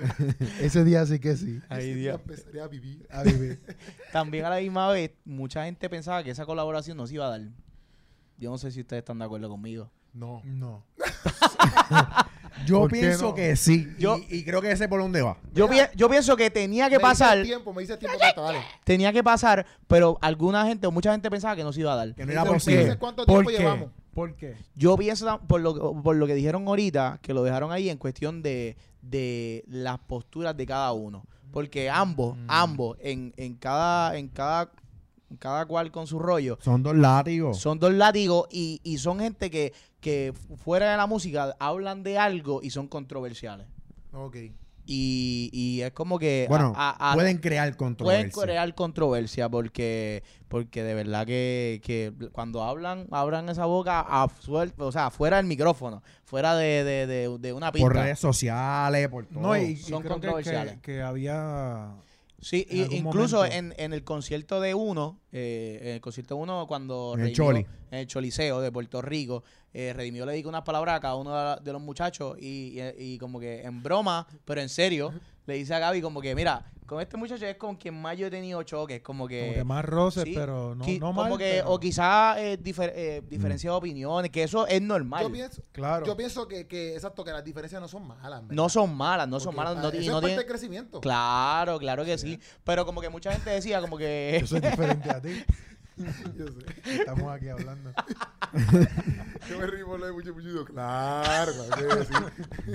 ese 0.61 0.85
día 0.85 1.05
sí 1.07 1.19
que 1.19 1.37
sí. 1.37 1.61
Día 1.69 1.79
Dios. 1.95 2.21
empezaré 2.21 2.61
a 2.61 2.69
vivir. 2.69 3.07
A 3.11 3.23
vivir. 3.25 3.61
También 4.13 4.45
a 4.45 4.51
la 4.51 4.59
misma 4.61 4.89
vez, 4.93 5.11
mucha 5.25 5.65
gente 5.65 5.91
pensaba 5.91 6.23
que 6.23 6.31
esa 6.31 6.47
colaboración 6.47 6.97
no 6.97 7.07
se 7.07 7.15
iba 7.15 7.27
a 7.27 7.31
dar. 7.31 7.41
Yo 8.39 8.51
no 8.51 8.59
sé 8.59 8.71
si 8.71 8.81
ustedes 8.83 9.01
están 9.01 9.19
de 9.19 9.25
acuerdo 9.25 9.49
conmigo. 9.49 9.91
No. 10.15 10.41
No. 10.45 10.85
Yo 12.67 12.81
¿Por 12.81 12.93
qué 12.93 13.01
pienso 13.01 13.25
no? 13.31 13.35
que 13.35 13.57
sí. 13.57 13.93
Yo- 13.99 14.17
y, 14.31 14.37
y 14.39 14.45
creo 14.45 14.63
que 14.63 14.71
ese 14.71 14.89
por 14.89 15.01
dónde 15.01 15.21
va. 15.21 15.37
Yo, 15.53 15.69
pi- 15.69 15.77
yo 15.97 16.09
pienso 16.09 16.37
que 16.37 16.51
tenía 16.51 16.89
que 16.89 16.97
Me 16.97 17.03
pasar, 17.03 17.39
el 17.39 17.45
tiempo, 17.45 17.75
me 17.75 17.83
dice 17.83 17.95
el 17.95 17.99
tiempo, 17.99 18.17
Tato, 18.19 18.43
dale. 18.43 18.61
tenía 18.85 19.13
que 19.13 19.23
pasar, 19.25 19.67
pero 19.87 20.17
alguna 20.23 20.65
gente 20.67 20.87
o 20.87 20.91
mucha 20.91 21.13
gente 21.13 21.31
pensaba 21.31 21.57
que 21.57 21.65
no 21.65 21.73
se 21.73 21.81
iba 21.81 21.93
a 21.93 21.97
dar. 21.97 22.15
Que 22.15 22.25
no 22.25 22.33
era 22.33 22.45
¿Por 22.45 22.55
posible. 22.55 22.97
¿Cuánto 22.97 23.27
¿Por 23.27 23.35
tiempo 23.45 23.51
qué? 23.51 23.59
llevamos? 23.59 23.91
¿Por 24.15 24.37
qué? 24.37 24.55
Yo 24.77 24.97
pienso, 24.97 25.41
por 25.49 25.61
lo, 25.61 26.01
por 26.03 26.15
lo 26.17 26.27
que 26.27 26.35
dijeron 26.35 26.67
ahorita, 26.69 27.19
que 27.21 27.35
lo 27.35 27.43
dejaron 27.43 27.73
ahí 27.73 27.91
en 27.91 27.99
cuestión 27.99 28.41
de, 28.41 28.77
de 29.03 29.65
las 29.67 29.99
posturas 29.99 30.57
de 30.57 30.65
cada 30.65 30.93
uno. 30.93 31.27
Porque 31.51 31.91
ambos, 31.91 32.37
Mm. 32.37 32.47
ambos, 32.49 32.97
en, 33.01 33.35
en 33.37 33.55
cada, 33.57 34.17
en 34.17 34.29
cada, 34.29 34.71
cada 35.39 35.67
cual 35.67 35.91
con 35.91 36.07
su 36.07 36.19
rollo, 36.21 36.57
Son 36.63 36.83
dos 36.83 36.95
látigos. 36.97 37.59
son 37.59 37.79
dos 37.81 37.93
látigos 37.93 38.47
y, 38.51 38.81
y 38.85 38.99
son 38.99 39.19
gente 39.19 39.51
que, 39.51 39.73
que 40.05 40.35
fuera 40.63 40.91
de 40.91 40.97
la 40.99 41.07
música 41.07 41.57
hablan 41.59 42.03
de 42.03 42.19
algo 42.19 42.61
y 42.63 42.69
son 42.69 42.89
controversiales. 42.89 43.67
Ok. 44.13 44.37
Y, 44.87 45.49
y 45.51 45.81
es 45.81 45.93
como 45.93 46.19
que 46.19 46.45
bueno, 46.47 46.75
a- 46.77 47.13
a- 47.13 47.15
pueden 47.15 47.39
crear 47.39 47.65
pueden 47.69 47.79
controversia. 47.79 48.43
crear 48.43 48.75
controversia 48.75 49.49
porque 49.49 50.23
porque 50.49 50.83
de 50.83 50.93
verdad 50.93 51.25
que, 51.27 51.81
que 51.83 52.13
cuando 52.33 52.63
hablan 52.63 53.07
abran 53.11 53.49
esa 53.49 53.65
boca 53.65 54.01
a 54.07 54.29
suel- 54.29 54.75
o 54.77 54.93
sea 54.93 55.09
fuera 55.09 55.39
del 55.39 55.47
micrófono 55.47 56.03
fuera 56.25 56.55
de, 56.55 56.85
de, 56.85 57.07
de, 57.07 57.39
de 57.39 57.53
una 57.55 57.73
pista 57.73 57.87
Por 57.89 57.95
redes 57.97 58.19
sociales, 58.19 59.09
por 59.09 59.25
todo. 59.25 59.41
No, 59.41 59.57
y, 59.57 59.63
y 59.71 59.77
Son 59.79 60.01
creo 60.03 60.13
controversiales. 60.13 60.75
que, 60.75 60.81
que 60.97 61.03
había... 61.03 61.95
sí 62.43 62.67
en 62.69 62.93
y- 62.93 62.97
incluso 62.97 63.47
en, 63.47 63.73
en 63.79 63.95
el 63.95 64.05
concierto 64.05 64.61
de 64.61 64.75
uno 64.75 65.19
eh, 65.37 65.79
en 65.83 65.89
el 65.97 66.01
concierto 66.01 66.37
de 66.37 66.41
uno 66.43 66.67
cuando 66.69 67.13
En 67.15 67.21
el 67.21 67.27
redimió- 67.27 67.35
Choli. 67.37 67.67
en 67.91 67.99
el 67.99 68.07
Choliseo 68.07 68.61
de 68.61 68.71
Puerto 68.71 69.03
Rico 69.03 69.43
eh, 69.73 69.93
Redimió 69.93 70.25
le 70.25 70.33
dijo 70.35 70.49
unas 70.49 70.63
palabras 70.63 70.97
a 70.97 71.01
cada 71.01 71.17
uno 71.17 71.57
de, 71.57 71.73
los 71.73 71.83
muchachos 71.83 72.37
y, 72.39 72.79
y- 72.81 73.15
y 73.15 73.19
como 73.19 73.41
que 73.41 73.63
en 73.63 73.83
broma 73.83 74.27
pero 74.45 74.61
en 74.61 74.69
serio 74.69 75.13
le 75.47 75.55
dice 75.55 75.75
a 75.75 75.81
Gaby 75.81 76.01
como 76.01 76.21
que 76.21 76.35
mira 76.37 76.71
con 76.87 77.01
este 77.01 77.17
muchacho 77.17 77.47
es 77.47 77.57
con 77.57 77.77
quien 77.77 77.99
más 78.01 78.17
yo 78.19 78.27
he 78.27 78.31
tenido 78.31 78.63
choques 78.63 79.01
como 79.01 79.27
que, 79.27 79.41
Como 79.41 79.53
que 79.55 79.65
más 79.65 79.85
roces, 79.87 80.25
sí, 80.25 80.33
pero 80.35 80.75
no, 80.75 80.85
Qui- 80.85 81.01
no 81.01 81.07
como 81.09 81.23
mal, 81.23 81.39
que 81.39 81.55
pero- 81.63 81.71
o 81.71 81.81
quizás 81.81 82.37
eh, 82.37 82.59
difer- 82.63 82.93
eh, 82.95 83.23
diferencia 83.27 83.71
de 83.71 83.77
opiniones 83.77 84.31
que 84.31 84.43
eso 84.43 84.67
es 84.67 84.83
normal 84.83 85.23
Yo 85.23 85.33
pienso, 85.33 85.63
Claro. 85.73 86.05
yo 86.05 86.15
pienso 86.15 86.47
que, 86.47 86.67
que, 86.67 86.93
exacto, 86.95 87.25
que 87.25 87.31
las 87.33 87.43
diferencias 87.43 87.81
no 87.81 87.89
son 87.89 88.07
malas. 88.07 88.43
no 88.51 88.69
son 88.69 88.95
malas 88.95 89.27
no 89.27 89.41
son 89.41 89.57
malas 89.57 89.77
ah, 89.79 89.81
no, 89.83 89.89
eso 89.89 89.97
y 89.97 90.01
es 90.01 90.07
no 90.09 90.13
parte 90.13 90.27
tienen- 90.27 90.37
del 90.37 90.47
crecimiento. 90.47 91.01
claro 91.01 91.79
claro 91.79 92.05
que 92.05 92.19
sí 92.19 92.39
pero 92.65 92.85
como 92.85 93.01
que 93.01 93.09
mucha 93.09 93.33
gente 93.33 93.49
decía 93.51 93.81
como 93.81 93.97
que 93.97 94.37
Yo 94.43 94.47
soy 94.47 94.61
diferente 94.61 95.09
a 95.11 95.21
ti. 95.25 95.45
Yo 96.37 96.47
sé. 96.49 96.99
Estamos 97.01 97.33
aquí 97.33 97.49
hablando. 97.49 97.93
Yo 99.49 99.59
me 99.59 99.67
río 99.67 99.97
de 99.99 100.13
mucho 100.13 100.35
mucho. 100.35 100.65
Claro, 100.65 101.53
claro 101.69 102.05
sí. 102.05 102.73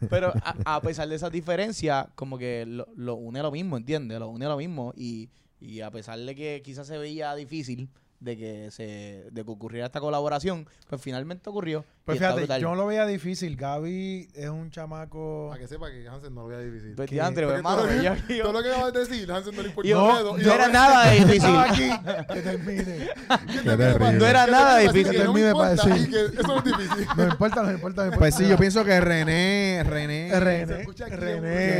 Pero 0.10 0.32
a, 0.42 0.76
a 0.76 0.80
pesar 0.80 1.08
de 1.08 1.14
esa 1.14 1.30
diferencia, 1.30 2.08
como 2.14 2.38
que 2.38 2.66
lo, 2.66 2.88
lo 2.96 3.14
une 3.14 3.40
lo 3.40 3.52
mismo, 3.52 3.76
¿entiendes? 3.76 4.18
Lo 4.18 4.28
une 4.28 4.46
lo 4.46 4.56
mismo. 4.56 4.92
Y, 4.96 5.30
y 5.60 5.80
a 5.80 5.90
pesar 5.90 6.18
de 6.18 6.34
que 6.34 6.62
quizás 6.64 6.86
se 6.86 6.98
veía 6.98 7.34
difícil 7.34 7.88
de 8.18 8.36
que 8.36 8.70
se 8.70 9.26
de 9.30 9.44
que 9.44 9.50
ocurriera 9.50 9.86
esta 9.86 10.00
colaboración, 10.00 10.66
pues 10.88 11.00
finalmente 11.02 11.48
ocurrió. 11.50 11.84
Pues 12.04 12.18
fíjate, 12.18 12.46
yo 12.60 12.68
no 12.70 12.74
lo 12.76 12.86
veía 12.86 13.04
difícil. 13.04 13.56
Gaby 13.56 14.28
es 14.34 14.48
un 14.48 14.70
chamaco... 14.70 15.48
Para 15.50 15.60
que 15.60 15.66
sepa 15.68 15.90
que 15.90 16.06
Hansen 16.08 16.32
no 16.34 16.42
lo 16.42 16.48
veía 16.48 16.60
difícil. 16.60 16.94
Pues, 16.94 17.10
que- 17.10 17.16
Porque 17.20 17.40
hermano, 17.42 17.82
todo, 17.82 17.86
lo 17.90 18.02
yo- 18.02 18.14
que, 18.26 18.36
yo- 18.36 18.42
todo 18.44 18.52
lo 18.52 18.62
que 18.62 18.70
acabas 18.70 18.92
de 18.92 18.98
decir, 19.00 19.30
Hansen 19.32 19.56
no 19.56 19.62
le 19.62 19.68
importa 19.68 19.88
yo- 19.90 20.02
un 20.02 20.08
no, 20.08 20.16
dedo. 20.16 20.36
No 20.38 20.52
era 20.52 20.68
nada 20.68 21.06
de 21.10 21.16
difícil. 21.24 21.56
Aquí. 21.56 21.90
Que 22.32 22.40
termine. 22.42 22.84
¿Qué 22.84 23.58
te 23.58 23.62
terrible. 23.76 23.98
pasa? 23.98 24.12
No 24.12 24.26
era 24.26 24.44
¿Qué 24.46 24.50
nada 24.52 24.78
difícil. 24.78 25.10
Que 25.10 25.18
Termine 25.18 25.52
para 25.52 25.70
decir. 25.70 26.10
que 26.10 26.24
eso 26.40 26.42
no 26.48 26.58
es 26.58 26.64
difícil. 26.64 27.06
No 27.16 27.24
importa, 27.26 27.62
no 27.64 27.72
importa. 27.72 28.10
Pues 28.12 28.34
sí, 28.36 28.48
yo 28.48 28.56
pienso 28.56 28.84
que 28.84 29.00
René, 29.00 29.82
René, 29.84 30.30
René, 30.40 30.64
René, 30.76 30.86
que 30.94 31.16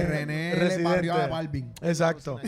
René 0.07 1.29
Balvin. 1.31 1.73
Exacto. 1.83 2.41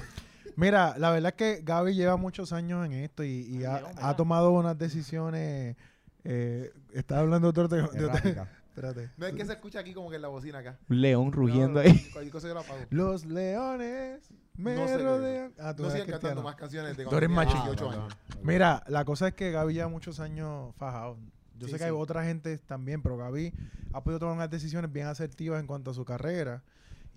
Mira, 0.59 0.97
la 0.99 1.13
verdad 1.13 1.29
es 1.29 1.35
que 1.37 1.63
Gaby 1.63 1.95
lleva 1.95 2.17
muchos 2.17 2.53
años 2.53 2.85
en 2.85 2.93
esto 2.93 3.23
y, 3.23 3.43
y 3.49 3.65
ha, 3.65 4.17
tomado 4.17 4.51
unas 4.51 4.77
decisiones. 4.77 5.77
Eh, 6.25 6.73
está 6.93 7.21
hablando 7.21 7.53
de 7.53 7.61
otro. 7.63 7.79
Espérate. 8.69 9.11
No 9.17 9.27
es 9.27 9.35
que 9.35 9.45
se 9.45 9.53
escucha 9.53 9.79
aquí 9.79 9.95
como 9.95 10.11
que 10.11 10.17
en 10.17 10.23
la 10.23 10.29
bocina 10.29 10.59
acá. 10.59 10.77
Un 10.89 11.01
león 11.01 11.31
rugiendo 11.31 11.75
No, 11.75 11.81
ahí. 11.81 11.97
Cualquier 12.13 12.33
cosa 12.33 12.49
yo 12.49 12.55
la 12.55 12.61
apago. 12.61 12.81
Los 12.91 13.25
leones 13.25 14.21
me 14.57 14.75
No 14.75 14.89
sé 14.89 14.97
qué- 14.97 15.03
rodean. 15.05 15.53
Ah, 15.61 15.75
tú 15.77 15.85
No 15.85 15.91
sigan 15.91 16.09
cantando 16.09 16.43
más 16.43 16.57
canciones 16.57 16.97
de 16.97 17.05
Tú 17.05 17.17
eres 17.17 17.29
tenía 17.29 17.37
machico. 17.37 17.63
18 17.63 17.91
Ah, 17.91 17.93
años. 17.95 18.17
Mira, 18.43 18.83
la 18.89 19.05
cosa 19.05 19.29
es 19.29 19.35
que 19.35 19.53
Gaby 19.53 19.75
lleva 19.75 19.89
muchos 19.89 20.19
años 20.19 20.75
fajado. 20.77 21.19
Yo 21.57 21.67
Sí, 21.67 21.73
sé 21.73 21.79
que 21.79 21.85
sí. 21.85 21.85
hay 21.85 21.91
otra 21.91 22.25
gente 22.25 22.59
también, 22.59 23.01
pero 23.03 23.17
Gaby 23.17 23.53
ha 23.93 24.03
podido 24.03 24.19
tomar 24.19 24.35
unas 24.35 24.51
decisiones 24.51 24.93
bien 24.93 25.07
asertivas 25.07 25.61
en 25.61 25.67
cuanto 25.69 25.93
a 25.93 25.95
su 25.95 26.05
carrera. 26.05 26.63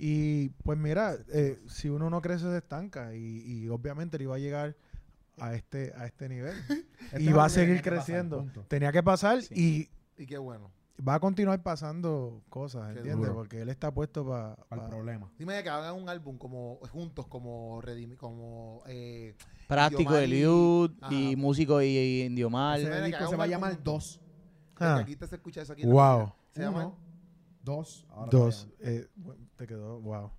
Y 0.04 0.50
pues 0.64 0.80
mira, 0.80 1.16
eh, 1.32 1.60
si 1.68 1.88
uno 1.88 2.10
no 2.10 2.22
crece 2.22 2.46
se 2.50 2.58
estanca 2.58 3.14
y, 3.16 3.44
y 3.46 3.70
obviamente 3.70 4.18
le 4.18 4.24
iba 4.24 4.36
a 4.36 4.40
llegar 4.40 4.76
a 5.38 5.54
este 5.54 5.94
a 5.96 6.08
este 6.08 6.28
nivel 6.28 6.56
Esto 7.12 7.20
y 7.20 7.32
va 7.32 7.46
a 7.46 7.50
seguir 7.50 7.82
creciendo. 7.84 8.46
Tenía 8.68 8.92
que 8.92 9.04
pasar 9.04 9.44
Sí. 9.44 9.88
Y 10.18 10.26
qué 10.26 10.40
bueno. 10.40 10.72
y 10.98 11.04
va 11.04 11.16
a 11.16 11.20
continuar 11.20 11.62
pasando 11.62 12.42
cosas, 12.50 12.94
Qué 12.94 13.00
¿entiendes? 13.00 13.18
duro. 13.28 13.34
Porque 13.36 13.62
él 13.62 13.70
está 13.70 13.94
puesto 13.94 14.28
para 14.28 14.56
Para 14.56 14.84
el 14.84 14.90
problema. 14.90 15.32
Dime 15.38 15.62
que 15.62 15.70
hagan 15.70 15.94
un 15.96 16.10
álbum 16.10 16.36
como 16.40 16.80
juntos, 16.92 17.28
como 17.28 17.80
Redimi, 17.82 18.16
como 18.16 18.82
eh, 18.88 19.36
Práctico 19.68 20.14
de 20.16 20.26
y- 20.26 20.30
Liud 20.32 20.92
Ajá. 21.00 21.14
y 21.14 21.36
músico 21.36 21.80
y, 21.84 21.86
y. 21.86 22.22
Ese 22.24 23.02
disco 23.04 23.28
se 23.30 23.36
va 23.36 23.44
a 23.44 23.48
llamar. 23.48 23.84
Dos. 23.84 24.20
Ah. 24.78 24.98
aquí 24.98 25.16
te 25.16 25.28
se 25.28 25.36
escucha 25.36 25.62
eso 25.62 25.74
aquí. 25.74 25.86
Wow. 25.86 26.34
Se 26.50 26.62
llama 26.64 26.92
dos. 27.64 28.06
ahora 28.10 28.30
Dos. 28.32 28.68
Eh, 28.80 29.08
bueno, 29.16 29.46
te 29.62 29.68
quedó, 29.68 30.00
wow. 30.02 30.32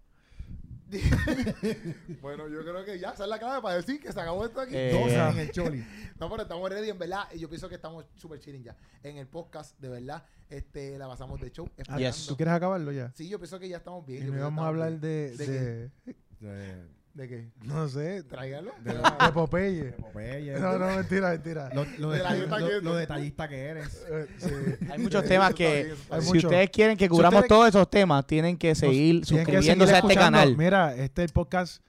Bueno, 2.20 2.48
yo 2.48 2.60
creo 2.62 2.84
que 2.84 2.98
ya, 2.98 3.10
esa 3.10 3.22
es 3.22 3.30
la 3.30 3.38
clave 3.38 3.62
para 3.62 3.76
decir 3.76 4.00
que 4.00 4.12
se 4.12 4.20
acabó 4.20 4.44
esto 4.44 4.60
aquí. 4.60 4.74
Eh, 4.76 4.90
Dos 4.92 5.12
en 5.12 5.38
el 5.38 5.50
Choli. 5.52 5.86
No, 6.18 6.28
pero 6.28 6.42
estamos 6.42 6.68
ready, 6.68 6.90
en 6.90 6.98
verdad. 6.98 7.28
Y 7.32 7.38
yo 7.38 7.48
pienso 7.48 7.68
que 7.68 7.76
estamos 7.76 8.04
súper 8.16 8.40
chilling 8.40 8.64
ya. 8.64 8.76
En 9.02 9.16
el 9.16 9.28
podcast, 9.28 9.78
de 9.78 9.88
verdad, 9.88 10.24
este, 10.50 10.98
la 10.98 11.06
pasamos 11.06 11.40
de 11.40 11.52
show. 11.52 11.66
Esperando. 11.76 12.04
Yes. 12.04 12.26
¿Tú 12.26 12.36
quieres 12.36 12.52
acabarlo 12.52 12.90
ya? 12.90 13.12
Sí, 13.14 13.28
yo 13.28 13.38
pienso 13.38 13.58
que 13.60 13.68
ya 13.68 13.76
estamos 13.76 14.04
bien. 14.04 14.24
Y 14.24 14.26
yo 14.26 14.32
no 14.32 14.38
íbamos 14.38 14.64
a 14.64 14.68
hablar 14.68 14.88
bien. 14.90 15.00
de, 15.00 15.36
¿De 15.36 15.46
de, 15.46 15.90
De, 16.40 16.88
¿De 17.14 17.28
qué? 17.28 17.50
no 17.64 17.88
sé, 17.88 18.22
Tráigalo. 18.22 18.72
De- 18.82 18.94
de 18.94 19.32
Popeye. 19.34 19.92
Popeye. 19.92 20.58
No, 20.58 20.78
no, 20.78 20.86
mentira, 20.96 21.30
mentira. 21.30 21.68
Lo, 21.74 21.84
lo, 21.98 22.10
De 22.10 22.18
la 22.22 22.30
detall- 22.30 22.36
dieta 22.38 22.58
lo- 22.58 22.66
que- 22.68 22.80
lo 22.80 22.94
detallista 22.94 23.48
que 23.48 23.60
eres. 23.60 24.06
Eh, 24.10 24.26
sí. 24.38 24.86
Hay 24.90 24.98
muchos 24.98 25.24
temas 25.24 25.52
que, 25.54 25.94
hay 26.10 26.20
si 26.22 26.26
mucho. 26.28 26.48
ustedes 26.48 26.70
quieren 26.70 26.96
que 26.96 27.08
cubramos 27.10 27.40
ustedes- 27.42 27.48
todos 27.48 27.68
esos 27.68 27.90
temas, 27.90 28.26
tienen 28.26 28.56
que 28.56 28.74
seguir 28.74 29.16
Nos- 29.16 29.28
tienen 29.28 29.44
que 29.46 29.52
suscribiéndose 29.52 29.92
a 29.92 29.98
este 29.98 30.08
escuchando. 30.12 30.38
canal. 30.38 30.56
Mira, 30.56 30.94
este 30.96 31.22
es 31.22 31.28
el 31.28 31.32
podcast 31.34 31.82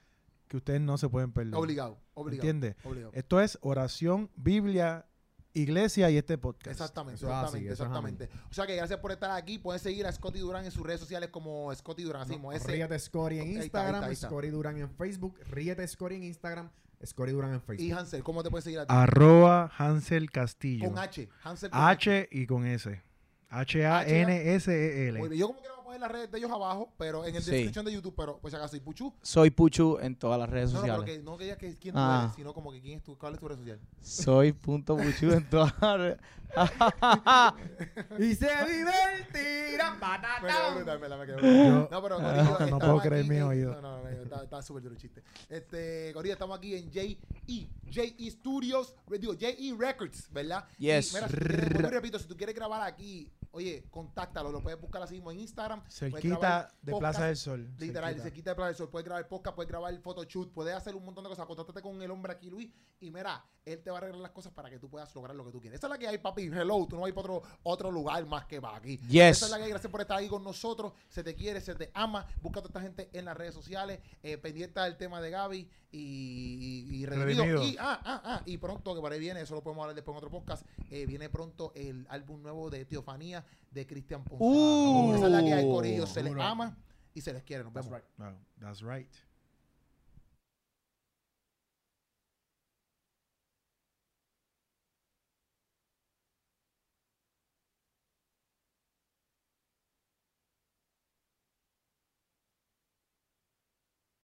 que 0.48 0.58
ustedes 0.58 0.80
no 0.82 0.98
se 0.98 1.08
pueden 1.08 1.32
perder. 1.32 1.54
Obligado, 1.54 1.98
obligado. 2.12 2.46
¿Entiendes? 2.48 2.76
Obligado. 2.84 3.12
Esto 3.14 3.40
es 3.40 3.58
oración, 3.62 4.30
Biblia, 4.36 5.06
iglesia 5.54 6.10
y 6.10 6.16
este 6.18 6.36
podcast. 6.36 6.68
Exactamente, 6.72 7.16
Eso 7.16 7.26
es 7.28 7.32
así, 7.32 7.66
exactamente, 7.66 8.24
exactamente. 8.24 8.48
O 8.50 8.54
sea 8.54 8.66
que 8.66 8.76
gracias 8.76 8.98
por 9.00 9.12
estar 9.12 9.30
aquí. 9.30 9.58
Pueden 9.58 9.80
seguir 9.80 10.06
a 10.06 10.12
Scotty 10.12 10.40
Durán 10.40 10.64
en 10.64 10.70
sus 10.70 10.84
redes 10.84 11.00
sociales 11.00 11.30
como 11.30 11.74
Scotty 11.74 12.02
Durán, 12.02 12.22
así 12.22 12.32
mismo. 12.32 12.52
Ese- 12.52 12.66
Ríete 12.72 12.98
Scory 12.98 13.38
en 13.38 13.52
Instagram. 13.62 14.14
Scory 14.14 14.50
Durán 14.50 14.76
en 14.78 14.90
Facebook, 14.90 15.38
Ríete 15.50 15.86
Scory 15.88 16.16
en 16.16 16.24
Instagram, 16.24 16.70
Scory 17.06 17.32
Durán 17.32 17.50
en 17.54 17.56
Y 17.56 17.60
Facebook. 17.60 17.98
Hansel, 17.98 18.22
¿cómo 18.24 18.42
te 18.42 18.50
pueden 18.50 18.64
seguir 18.64 18.78
a 18.80 18.86
ti? 18.86 18.94
Arroba 18.94 19.70
Hansel 19.78 20.30
Castillo. 20.30 20.88
Con 20.90 20.98
H. 20.98 21.28
Hansel 21.42 21.70
con 21.70 21.80
H 21.80 22.28
y 22.30 22.46
con 22.46 22.66
S. 22.66 23.02
H-A-N-S-E-L. 23.50 25.36
Yo 25.38 25.46
como 25.48 25.60
quiera 25.60 25.74
voy 25.83 25.83
a 25.84 25.86
poner 25.86 26.00
las 26.00 26.10
redes 26.10 26.30
de 26.30 26.38
ellos 26.38 26.50
abajo, 26.50 26.92
pero 26.98 27.24
en 27.26 27.36
el 27.36 27.42
Sí. 27.42 27.50
descripción 27.50 27.84
de 27.84 27.92
YouTube, 27.92 28.14
pero 28.16 28.38
pues 28.38 28.54
acá 28.54 28.66
soy 28.68 28.80
Puchu. 28.80 29.12
Soy 29.22 29.50
Puchu 29.50 29.98
en 30.00 30.16
todas 30.16 30.38
las 30.38 30.48
redes 30.48 30.72
No, 30.72 30.78
no, 30.80 30.82
pero 30.82 30.96
sociales. 30.96 31.18
que 31.18 31.22
no 31.24 31.36
que 31.36 31.56
que 31.58 31.78
quién 31.78 31.94
tú 31.94 32.00
Ah. 32.00 32.22
eres, 32.24 32.36
sino 32.36 32.52
como 32.54 32.72
que 32.72 32.80
quién 32.80 32.98
es 32.98 33.04
tu, 33.04 33.16
cuál 33.18 33.34
es 33.34 33.40
tu 33.40 33.48
red 33.48 33.56
social. 33.58 33.78
Soy 34.00 34.52
punto 34.52 34.96
Puchu 34.96 35.30
en 35.32 35.48
todas 35.50 35.74
las 35.80 35.98
redes. 35.98 36.18
y 38.18 38.34
se 38.34 38.46
divertirán, 38.46 39.98
Me 40.40 40.48
quedó 40.48 40.74
brutal, 40.76 41.00
me 41.00 41.08
la 41.08 41.16
me 41.16 41.26
quedó 41.26 41.38
Yo- 41.40 41.42
brutal. 41.42 41.88
No, 41.90 42.02
pero 42.02 42.14
Ah, 42.16 42.22
Corillo, 42.22 42.44
no 42.44 42.52
estamos 42.64 42.78
puedo 42.80 43.00
creer 43.00 43.24
aquí 43.24 43.34
en- 43.36 43.42
oídos. 43.42 43.82
No, 43.82 43.82
no, 43.82 44.02
no, 44.02 44.42
está, 44.42 44.62
súper 44.62 44.82
duro 44.82 44.94
el 44.94 45.00
chiste. 45.00 45.22
Este, 45.48 46.12
Corillo, 46.14 46.34
estamos 46.34 46.56
aquí 46.58 46.74
en 46.76 46.86
J.E. 46.92 47.68
J.E. 47.92 48.30
Studios, 48.30 48.94
digo, 49.18 49.32
J.E. 49.34 49.74
Records, 49.78 50.30
¿verdad? 50.32 50.64
Yes. 50.78 51.12
Y, 51.12 51.14
mira, 51.16 51.28
si 51.28 51.34
tú 51.36 51.40
quieres- 51.44 51.90
repito, 51.90 52.18
si 52.18 52.26
tú 52.28 52.36
quieres 52.36 52.54
grabar 52.54 52.82
aquí 52.82 53.30
oye, 53.54 53.86
contáctalo. 53.90 54.50
Lo 54.50 54.62
puedes 54.62 54.80
buscar 54.80 55.02
así 55.02 55.14
mismo 55.14 55.30
en 55.30 55.40
Instagram. 55.40 55.82
Cerquita 55.88 56.72
de 56.82 56.92
podcast, 56.92 57.00
Plaza 57.00 57.26
del 57.26 57.36
Sol. 57.36 57.74
Literal, 57.78 58.10
cerquita. 58.10 58.24
se 58.24 58.32
quita 58.32 58.50
de 58.50 58.54
Plaza 58.56 58.68
del 58.68 58.76
Sol, 58.76 58.90
puedes 58.90 59.04
grabar 59.04 59.28
podcast, 59.28 59.54
puedes 59.54 59.68
grabar 59.68 59.96
photoshoot, 60.00 60.52
puedes 60.52 60.74
hacer 60.74 60.94
un 60.94 61.04
montón 61.04 61.24
de 61.24 61.30
cosas. 61.30 61.46
Contáctate 61.46 61.80
con 61.80 62.00
el 62.02 62.10
hombre 62.10 62.32
aquí, 62.32 62.50
Luis, 62.50 62.70
y 63.00 63.10
mira, 63.10 63.44
él 63.64 63.82
te 63.82 63.90
va 63.90 63.96
a 63.96 64.00
arreglar 64.00 64.20
las 64.20 64.32
cosas 64.32 64.52
para 64.52 64.68
que 64.68 64.78
tú 64.78 64.90
puedas 64.90 65.14
lograr 65.14 65.34
lo 65.34 65.44
que 65.44 65.52
tú 65.52 65.60
quieres. 65.60 65.78
Esa 65.78 65.86
es 65.86 65.90
la 65.90 65.98
que 65.98 66.08
hay, 66.08 66.18
papi. 66.18 66.44
Hello, 66.44 66.86
tú 66.88 66.96
no 66.96 67.02
vas 67.02 67.12
para 67.12 67.32
otro, 67.32 67.42
otro 67.62 67.90
lugar 67.90 68.26
más 68.26 68.46
que 68.46 68.60
para 68.60 68.76
aquí. 68.76 68.98
Yes. 69.08 69.38
Esa 69.38 69.46
es 69.46 69.50
la 69.50 69.58
que 69.58 69.64
hay. 69.64 69.70
Gracias 69.70 69.90
por 69.90 70.00
estar 70.00 70.18
ahí 70.18 70.28
con 70.28 70.42
nosotros. 70.42 70.92
Se 71.08 71.22
te 71.22 71.34
quiere, 71.34 71.60
se 71.60 71.74
te 71.74 71.90
ama. 71.94 72.26
Busca 72.42 72.60
a 72.60 72.62
toda 72.62 72.70
esta 72.70 72.80
gente 72.80 73.10
en 73.16 73.24
las 73.24 73.36
redes 73.36 73.54
sociales. 73.54 74.00
Eh, 74.22 74.36
pendiente 74.38 74.80
del 74.80 74.96
tema 74.96 75.20
de 75.20 75.30
Gaby 75.30 75.70
y, 75.96 76.86
y, 76.90 76.96
y 77.02 77.06
Redimido. 77.06 77.44
Redimido. 77.44 77.64
Y, 77.64 77.76
ah, 77.78 78.00
ah, 78.04 78.22
ah, 78.24 78.42
y 78.46 78.58
pronto, 78.58 78.94
que 78.94 79.00
por 79.00 79.12
ahí 79.12 79.20
viene, 79.20 79.40
eso 79.40 79.54
lo 79.54 79.62
podemos 79.62 79.82
hablar 79.82 79.94
después 79.94 80.14
en 80.14 80.18
otro 80.18 80.30
podcast. 80.30 80.66
eh, 80.90 81.06
viene 81.06 81.28
pronto 81.28 81.72
el 81.74 82.06
álbum 82.10 82.42
nuevo 82.42 82.68
de 82.70 82.84
Teofanía 82.84 83.44
de 83.70 83.86
Cristian 83.86 84.24
Ponce. 84.24 84.44
Uh. 84.44 85.14
Esa 85.16 85.26
es 85.26 85.32
la 85.32 85.42
que 85.44 85.52
hay, 85.54 85.64
Corillo. 85.68 86.06
Se 86.06 86.22
les 86.22 86.34
ama 86.36 86.76
y 87.14 87.20
se 87.20 87.32
les 87.32 87.42
quiere. 87.44 87.64
Nos 87.64 87.72
That's 87.72 87.86
vemos. 87.88 88.00
right. 88.02 88.18
No, 88.18 88.38
that's 88.60 88.82
right. 88.82 89.08